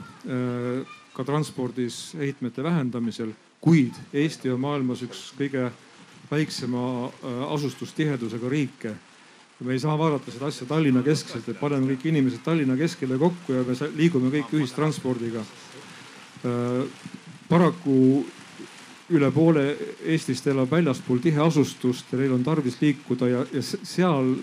ka 1.13 1.23
transpordis 1.23 2.15
heitmete 2.17 2.63
vähendamisel 2.63 3.29
kuid 3.61 3.95
Eesti 4.13 4.51
on 4.53 4.61
maailmas 4.63 5.03
üks 5.03 5.29
kõige 5.37 5.69
väiksema 6.31 6.81
äh, 7.09 7.39
asustustihedusega 7.53 8.49
riike. 8.49 8.95
me 9.59 9.73
ei 9.73 9.79
saa 9.79 9.97
vaadata 9.97 10.31
seda 10.31 10.47
asja 10.47 10.65
Tallinna 10.67 11.01
keskselt, 11.03 11.49
et 11.49 11.59
paneme 11.59 11.91
kõik 11.91 12.05
inimesed 12.07 12.39
Tallinna 12.43 12.77
keskele 12.79 13.17
kokku 13.19 13.53
ja 13.53 13.63
me 13.67 13.75
liigume 13.95 14.29
kõik 14.31 14.53
ühistranspordiga. 14.55 15.43
Äh, 16.45 16.85
paraku 17.49 18.23
üle 19.09 19.31
poole 19.31 19.75
Eestist 20.05 20.47
elab 20.47 20.71
väljaspool 20.71 21.19
tiheasustust 21.19 22.13
ja 22.13 22.21
neil 22.21 22.37
on 22.37 22.43
tarvis 22.43 22.79
liikuda 22.81 23.27
ja, 23.27 23.45
ja 23.51 23.61
seal 23.61 24.37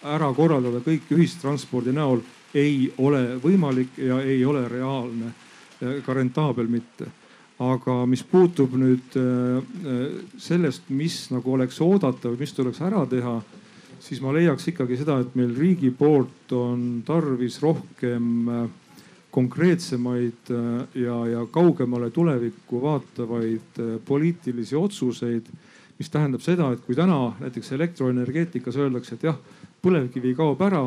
ära 0.00 0.32
korraldada 0.32 0.80
kõik 0.80 1.10
ühistranspordi 1.12 1.92
näol 1.92 2.22
ei 2.54 2.92
ole 2.98 3.36
võimalik 3.42 3.98
ja 3.98 4.20
ei 4.22 4.44
ole 4.44 4.66
reaalne, 4.68 5.32
ka 5.80 6.14
rentaabel 6.14 6.68
mitte 6.68 7.06
aga 7.60 8.04
mis 8.08 8.22
puutub 8.24 8.72
nüüd 8.80 9.16
äh, 9.20 9.60
sellest, 10.40 10.88
mis 10.88 11.26
nagu 11.32 11.56
oleks 11.56 11.80
oodata 11.84 12.32
või 12.32 12.40
mis 12.44 12.54
tuleks 12.56 12.80
ära 12.86 13.04
teha, 13.08 13.36
siis 14.00 14.22
ma 14.24 14.32
leiaks 14.32 14.70
ikkagi 14.72 14.96
seda, 15.00 15.18
et 15.20 15.34
meil 15.36 15.52
riigi 15.56 15.90
poolt 15.92 16.54
on 16.56 17.02
tarvis 17.06 17.60
rohkem 17.60 18.48
äh, 18.48 18.62
konkreetsemaid 19.30 20.54
äh, 20.56 20.70
ja, 21.04 21.18
ja 21.34 21.44
kaugemale 21.52 22.08
tulevikku 22.10 22.80
vaatavaid 22.82 23.82
poliitilisi 24.08 24.76
otsuseid. 24.76 25.52
mis 26.00 26.08
tähendab 26.08 26.40
seda, 26.40 26.70
et 26.72 26.80
kui 26.80 26.96
täna 26.96 27.34
näiteks 27.42 27.74
elektroenergeetikas 27.76 28.76
öeldakse, 28.80 29.18
et 29.18 29.24
jah, 29.28 29.36
põlevkivi 29.84 30.32
kaob 30.32 30.62
ära 30.64 30.86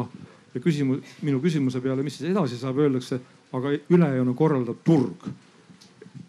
ja 0.54 0.62
küsimus, 0.62 1.16
minu 1.22 1.40
küsimuse 1.42 1.82
peale, 1.82 2.04
mis 2.04 2.18
siis 2.18 2.32
edasi 2.32 2.58
saab, 2.58 2.78
öeldakse, 2.84 3.20
aga 3.54 3.74
ülejäänu 3.90 4.34
korraldab 4.38 4.84
turg. 4.84 5.28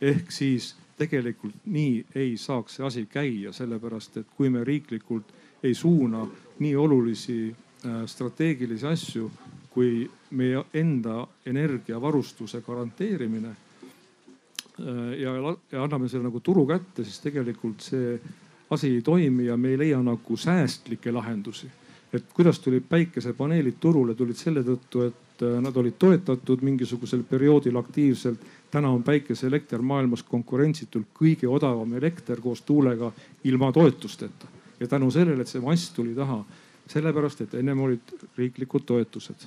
ehk 0.00 0.32
siis 0.32 0.74
tegelikult 0.98 1.54
nii 1.64 2.04
ei 2.14 2.36
saaks 2.36 2.76
see 2.76 2.86
asi 2.86 3.06
käia, 3.10 3.52
sellepärast 3.52 4.16
et 4.20 4.26
kui 4.36 4.50
me 4.50 4.64
riiklikult 4.64 5.32
ei 5.62 5.74
suuna 5.74 6.26
nii 6.58 6.76
olulisi 6.76 7.38
äh, 7.50 8.04
strateegilisi 8.06 8.86
asju 8.86 9.30
kui 9.70 10.10
meie 10.30 10.62
enda 10.74 11.26
energiavarustuse 11.46 12.60
garanteerimine 12.66 13.48
äh, 13.48 15.12
ja, 15.20 15.34
ja 15.72 15.82
anname 15.82 16.08
selle 16.08 16.28
nagu 16.28 16.40
turu 16.40 16.66
kätte, 16.66 17.04
siis 17.04 17.20
tegelikult 17.24 17.82
see 17.82 18.18
asi 18.70 18.94
ei 18.94 19.02
toimi 19.02 19.46
ja 19.46 19.56
me 19.56 19.74
ei 19.74 19.78
leia 19.78 20.02
nagu 20.02 20.36
säästlikke 20.36 21.12
lahendusi. 21.12 21.70
Et 22.14 22.32
kuidas 22.34 22.58
tulid 22.62 22.84
päikesepaneelid 22.88 23.80
turule, 23.80 24.14
tulid 24.14 24.38
selle 24.38 24.62
tõttu, 24.66 25.06
et 25.08 25.42
äh, 25.42 25.56
nad 25.62 25.76
olid 25.76 25.96
toetatud 25.98 26.62
mingisugusel 26.62 27.24
perioodil 27.28 27.76
aktiivselt. 27.76 28.40
täna 28.70 28.90
on 28.90 29.02
päikeseelekter 29.02 29.82
maailmas 29.82 30.22
konkurentsitult 30.22 31.06
kõige 31.14 31.46
odavam 31.48 31.92
elekter 31.94 32.40
koos 32.40 32.62
tuulega 32.62 33.12
ilma 33.44 33.72
toetusteta 33.72 34.46
ja 34.80 34.88
tänu 34.88 35.10
sellele, 35.10 35.42
et 35.42 35.48
see 35.48 35.60
mass 35.60 35.90
tuli 35.90 36.14
taha, 36.14 36.40
sellepärast 36.90 37.40
et 37.40 37.54
ennem 37.54 37.80
olid 37.80 38.14
riiklikud 38.36 38.82
toetused. 38.86 39.46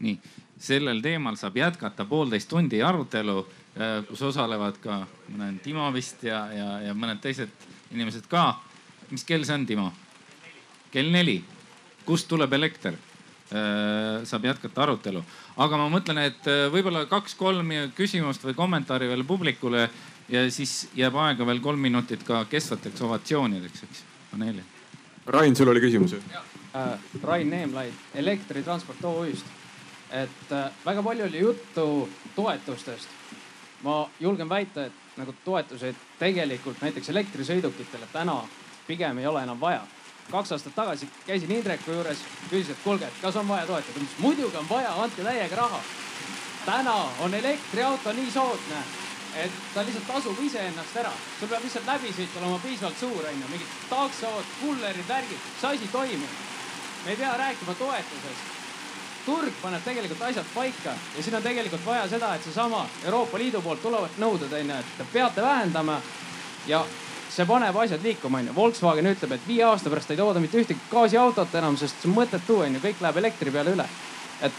nii, 0.00 0.18
sellel 0.58 1.00
teemal 1.04 1.36
saab 1.36 1.56
jätkata 1.56 2.04
poolteist 2.04 2.48
tundi 2.48 2.82
arutelu, 2.82 3.46
äh, 3.76 4.06
kus 4.08 4.22
osalevad 4.22 4.80
ka 4.80 5.06
mõned 5.28 5.60
Timo 5.62 5.92
vist 5.92 6.24
ja, 6.24 6.46
ja, 6.52 6.70
ja 6.88 6.94
mõned 6.94 7.20
teised 7.20 7.52
inimesed 7.92 8.26
ka. 8.28 8.60
mis 9.10 9.24
kell 9.24 9.44
see 9.44 9.54
on, 9.54 9.66
Timo? 9.66 9.92
Kell 10.90 11.10
neli. 11.10 11.42
kust 12.04 12.28
tuleb 12.28 12.52
elekter? 12.52 12.94
Äh, 13.50 14.22
saab 14.24 14.44
jätkata 14.46 14.84
arutelu, 14.84 15.20
aga 15.58 15.78
ma 15.78 15.88
mõtlen, 15.90 16.20
et 16.22 16.44
äh, 16.46 16.68
võib-olla 16.70 17.00
kaks-kolm 17.10 17.72
küsimust 17.96 18.44
või 18.46 18.54
kommentaari 18.54 19.08
veel 19.10 19.24
publikule 19.26 19.88
ja 20.30 20.44
siis 20.54 20.84
jääb 20.94 21.16
aega 21.18 21.46
veel 21.48 21.58
kolm 21.58 21.82
minutit 21.82 22.22
ka 22.22 22.44
kestvateks 22.46 23.02
ovatsioonideks, 23.08 23.82
eks, 23.88 24.04
paneeli. 24.30 24.62
Rain, 25.34 25.58
sul 25.58 25.72
oli 25.72 25.82
küsimus 25.82 26.14
ju? 26.14 26.22
Äh, 26.78 26.94
Rain 27.26 27.50
Neemlaid 27.50 28.14
Elektritransport 28.22 29.02
OÜ-st. 29.10 29.58
et 30.14 30.54
väga 30.86 31.02
palju 31.02 31.26
oli 31.26 31.38
juttu 31.38 32.08
toetustest. 32.36 33.08
ma 33.82 34.08
julgen 34.20 34.48
väita, 34.48 34.84
et 34.84 35.16
nagu 35.16 35.34
toetuseid 35.44 35.96
tegelikult 36.18 36.82
näiteks 36.82 37.08
elektrisõidukitele 37.08 38.06
täna 38.12 38.44
pigem 38.86 39.18
ei 39.18 39.26
ole 39.26 39.42
enam 39.42 39.60
vaja 39.60 39.82
kaks 40.30 40.52
aastat 40.52 40.74
tagasi 40.74 41.08
käisin 41.26 41.50
Indreku 41.50 41.92
juures, 41.92 42.22
küsisin, 42.50 42.76
et 42.76 42.84
kuulge, 42.84 43.06
et 43.06 43.20
kas 43.22 43.36
on 43.36 43.48
vaja 43.48 43.66
toetada. 43.66 43.92
ta 43.94 44.00
ütles 44.00 44.18
muidugi 44.18 44.56
on 44.56 44.68
vaja, 44.68 44.92
andke 45.02 45.22
täiega 45.22 45.56
raha. 45.56 45.80
täna 46.66 46.94
on 47.20 47.34
elektriauto 47.34 48.12
nii 48.12 48.30
soodne, 48.30 48.82
et 49.34 49.50
ta 49.74 49.84
lihtsalt 49.84 50.06
tasub 50.06 50.38
iseennast 50.42 50.96
ära. 50.96 51.12
sul 51.40 51.48
peab 51.48 51.64
lihtsalt 51.64 51.86
läbisõit 51.86 52.38
olema 52.38 52.58
piisavalt 52.58 52.98
suur, 53.00 53.26
onju, 53.32 53.50
mingid 53.50 53.74
taksod, 53.90 54.54
kullerid, 54.60 55.08
värgid, 55.08 55.50
see 55.60 55.68
asi 55.68 55.88
toimib. 55.92 56.38
me 57.04 57.10
ei 57.10 57.16
pea 57.16 57.36
rääkima 57.36 57.74
toetusest. 57.74 58.56
turg 59.26 59.52
paneb 59.62 59.84
tegelikult 59.84 60.22
asjad 60.22 60.46
paika 60.54 60.94
ja 61.16 61.22
siin 61.22 61.36
on 61.36 61.42
tegelikult 61.42 61.86
vaja 61.86 62.08
seda, 62.08 62.34
et 62.34 62.44
seesama 62.44 62.86
Euroopa 63.04 63.38
Liidu 63.38 63.62
poolt 63.62 63.82
tulevad 63.82 64.18
nõuded, 64.18 64.52
onju, 64.52 64.74
et 64.74 64.96
te 64.98 65.04
peate 65.12 65.42
vähendama 65.42 66.00
ja 66.66 66.84
see 67.30 67.46
paneb 67.46 67.76
asjad 67.76 68.02
liikuma, 68.02 68.38
onju. 68.38 68.54
Volkswagen 68.54 69.06
ütleb, 69.12 69.36
et 69.36 69.46
viie 69.46 69.64
aasta 69.64 69.90
pärast 69.90 70.10
ei 70.10 70.18
tooda 70.18 70.42
mitte 70.42 70.58
ühtegi 70.58 70.80
gaasiautot 70.90 71.54
enam, 71.60 71.76
sest 71.78 72.02
see 72.02 72.10
on 72.10 72.16
mõttetu, 72.18 72.60
onju, 72.64 72.82
kõik 72.82 73.02
läheb 73.04 73.20
elektri 73.22 73.54
peale 73.54 73.76
üle. 73.76 73.86
et 74.40 74.52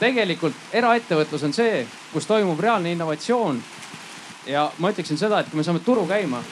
tegelikult 0.00 0.74
eraettevõtlus 0.74 1.44
on 1.46 1.52
see, 1.54 1.86
kus 2.12 2.26
toimub 2.26 2.60
reaalne 2.60 2.92
innovatsioon. 2.92 3.62
ja 4.46 4.70
ma 4.78 4.90
ütleksin 4.90 5.18
seda, 5.18 5.40
et 5.40 5.50
kui 5.50 5.56
me 5.56 5.64
saame 5.64 5.80
turu 5.80 6.06
käima, 6.06 6.42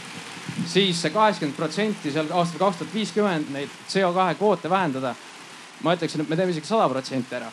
siis 0.66 1.02
see 1.02 1.10
kaheksakümmend 1.10 1.56
protsenti 1.56 2.12
seal 2.12 2.30
aastal 2.30 2.58
kaks 2.58 2.76
tuhat 2.78 2.94
viiskümmend 2.94 3.50
neid 3.50 3.72
CO2 3.88 4.34
kvoote 4.38 4.70
vähendada. 4.70 5.14
ma 5.82 5.94
ütleksin, 5.94 6.20
et 6.20 6.28
me 6.28 6.36
teeme 6.36 6.52
isegi 6.52 6.66
sada 6.66 6.88
protsenti 6.88 7.34
ära. 7.34 7.50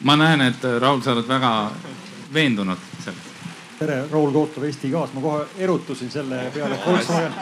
ma 0.00 0.16
näen, 0.16 0.40
et 0.40 0.64
Raul, 0.80 1.02
sa 1.02 1.12
oled 1.12 1.28
väga 1.28 1.70
veendunud 2.32 2.78
selles 3.04 3.31
tere, 3.82 4.04
Raul 4.10 4.32
Kootov, 4.32 4.64
Eesti 4.64 4.90
Gaas. 4.90 5.12
ma 5.12 5.20
kohe 5.20 5.46
erutusin 5.58 6.10
selle 6.10 6.38
peale, 6.54 6.74
et 6.74 6.86
Volkswagen, 6.86 7.32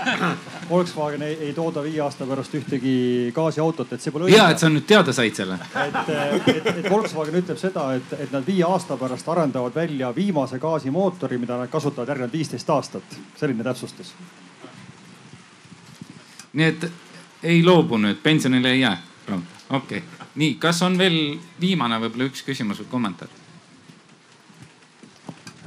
Volkswagen 0.70 1.22
ei, 1.22 1.36
ei 1.48 1.52
tooda 1.54 1.82
viie 1.82 2.00
aasta 2.00 2.26
pärast 2.26 2.54
ühtegi 2.56 2.94
gaasiautot, 3.36 3.92
et 3.92 4.00
see 4.00 4.14
pole 4.14 4.28
õige. 4.28 4.38
hea, 4.38 4.46
et 4.54 4.62
sa 4.62 4.70
nüüd 4.72 4.86
teada 4.88 5.12
said 5.16 5.36
selle. 5.36 5.58
et, 5.84 5.98
et, 6.54 6.70
et 6.76 6.88
Volkswagen 6.90 7.36
ütleb 7.42 7.60
seda, 7.60 7.90
et, 7.98 8.14
et 8.18 8.32
nad 8.32 8.46
viie 8.46 8.64
aasta 8.66 8.96
pärast 9.00 9.28
arendavad 9.28 9.76
välja 9.76 10.12
viimase 10.16 10.58
gaasimootori, 10.62 11.38
mida 11.42 11.58
nad 11.60 11.72
kasutavad 11.72 12.08
järgnevad 12.14 12.32
viisteist 12.32 12.70
aastat. 12.70 13.18
selline 13.36 13.64
täpsustus. 13.64 14.14
nii 16.52 16.66
et 16.66 16.88
ei 17.42 17.62
loobu 17.64 17.98
nüüd, 18.00 18.22
pensionile 18.22 18.72
ei 18.72 18.80
jää? 18.80 18.96
okei 19.28 19.98
okay., 19.98 20.02
nii, 20.34 20.54
kas 20.62 20.82
on 20.82 20.98
veel 20.98 21.20
viimane 21.60 22.00
võib-olla 22.00 22.30
üks 22.32 22.42
küsimus 22.46 22.80
või 22.84 22.90
kommentaar? 22.96 23.39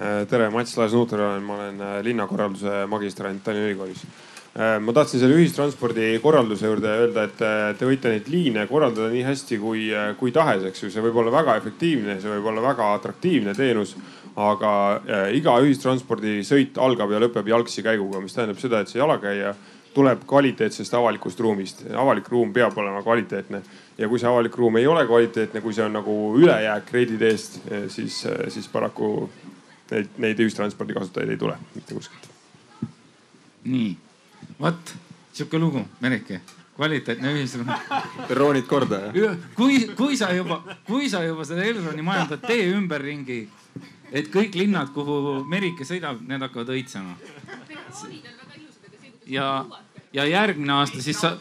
Äh, 0.02 0.26
tere, 0.26 0.50
Mats 0.50 0.74
Laas-Nuuter 0.78 1.22
olen, 1.22 1.44
ma 1.46 1.54
olen 1.54 1.82
äh, 1.82 2.00
linnakorralduse 2.02 2.88
magistrant 2.90 3.44
Tallinna 3.46 3.68
Ülikoolis. 3.68 4.00
Äh, 4.58 4.80
ma 4.82 4.94
tahtsin 4.94 5.22
selle 5.22 5.38
ühistranspordi 5.38 6.08
korralduse 6.22 6.66
juurde 6.66 6.90
öelda, 7.04 7.28
et 7.28 7.44
te 7.78 7.86
võite 7.86 8.10
neid 8.10 8.32
liine 8.34 8.66
korraldada 8.70 9.12
nii 9.14 9.22
hästi 9.28 9.60
kui, 9.62 9.86
kui 10.18 10.34
tahes, 10.34 10.66
eks 10.66 10.86
ju. 10.86 10.90
see 10.94 11.04
võib 11.06 11.20
olla 11.22 11.36
väga 11.36 11.60
efektiivne, 11.62 12.18
see 12.22 12.34
võib 12.34 12.50
olla 12.50 12.66
väga 12.72 12.90
atraktiivne 12.98 13.54
teenus. 13.58 13.96
aga 14.34 14.70
iga 15.30 15.60
ühistranspordisõit 15.62 16.80
algab 16.82 17.12
ja 17.14 17.20
lõpeb 17.22 17.52
jalgsi 17.52 17.84
käiguga, 17.86 18.18
mis 18.18 18.34
tähendab 18.34 18.58
seda, 18.58 18.80
et 18.82 18.90
see 18.90 18.98
jalakäija 18.98 19.54
tuleb 19.94 20.24
kvaliteetsest 20.26 20.94
avalikust 20.98 21.40
ruumist. 21.40 21.84
avalik 21.94 22.30
ruum 22.34 22.54
peab 22.54 22.78
olema 22.78 23.04
kvaliteetne 23.06 23.62
ja 23.98 24.10
kui 24.10 24.18
see 24.18 24.30
avalik 24.30 24.58
ruum 24.58 24.78
ei 24.82 24.88
ole 24.88 25.06
kvaliteetne, 25.06 25.62
kui 25.62 25.74
see 25.74 25.86
on 25.86 25.94
nagu 25.94 26.16
ülejääk 26.42 26.90
reiditeest, 26.92 27.62
siis, 27.94 28.24
siis 28.50 28.68
paraku 28.74 29.30
neid, 29.94 30.10
neid 30.22 30.42
ühistranspordi 30.44 30.98
kasutajaid 30.98 31.34
ei 31.36 31.40
tule 31.40 31.56
mitte 31.76 31.96
kuskilt. 31.98 32.30
nii, 33.64 33.94
vot 34.60 34.94
sihuke 35.34 35.60
lugu, 35.60 35.86
Merike, 36.02 36.42
kvaliteetne 36.76 37.34
ühistransport. 37.34 38.28
perroonid 38.28 38.68
korda 38.70 39.00
jah? 39.16 39.38
kui, 39.56 39.80
kui 39.98 40.18
sa 40.18 40.34
juba, 40.34 40.62
kui 40.88 41.10
sa 41.10 41.24
juba 41.24 41.46
seda 41.46 41.66
Elroni 41.70 42.06
majandad 42.06 42.44
tee 42.48 42.68
ümberringi, 42.74 43.40
et 44.12 44.30
kõik 44.34 44.58
linnad, 44.58 44.92
kuhu 44.96 45.40
Merike 45.50 45.88
sõidab, 45.88 46.22
need 46.28 46.42
hakkavad 46.42 46.74
õitsema. 46.76 47.16
ja, 49.26 49.48
ja 50.14 50.26
järgmine 50.26 50.74
aasta 50.82 51.02
siis 51.02 51.22
sa 51.22 51.38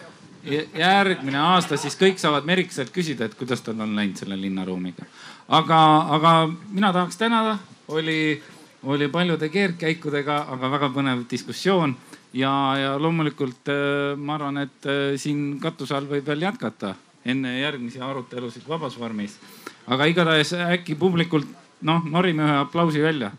järgmine 0.75 1.39
aasta 1.39 1.77
siis 1.79 1.97
kõik 1.99 2.19
saavad 2.19 2.47
Merikselt 2.47 2.91
küsida, 2.95 3.27
et 3.27 3.35
kuidas 3.39 3.63
tal 3.63 3.81
on 3.81 3.95
läinud 3.97 4.19
selle 4.19 4.39
linnaruumiga. 4.41 5.05
aga, 5.49 5.83
aga 6.17 6.33
mina 6.71 6.93
tahaks 6.93 7.17
tänada 7.17 7.59
oli, 7.89 8.43
oli 8.83 9.09
paljude 9.09 9.49
keerdkäikudega, 9.49 10.39
aga 10.55 10.71
väga 10.71 10.91
põnev 10.95 11.25
diskussioon. 11.31 11.97
ja, 12.33 12.51
ja 12.79 12.93
loomulikult 12.99 13.69
äh, 13.69 14.17
ma 14.17 14.35
arvan, 14.35 14.59
et 14.59 14.87
äh, 14.87 15.17
siin 15.17 15.59
katuse 15.61 15.95
all 15.95 16.09
võib 16.09 16.27
veel 16.27 16.47
jätkata 16.49 16.95
enne 17.25 17.59
järgmisi 17.61 18.01
arutelusid 18.01 18.69
vabas 18.69 18.99
vormis. 18.99 19.39
aga 19.87 20.07
igatahes 20.07 20.53
äkki 20.53 20.95
publikult 20.95 21.49
noh, 21.83 22.05
norime 22.05 22.47
ühe 22.47 22.57
aplausi 22.63 23.03
välja 23.03 23.33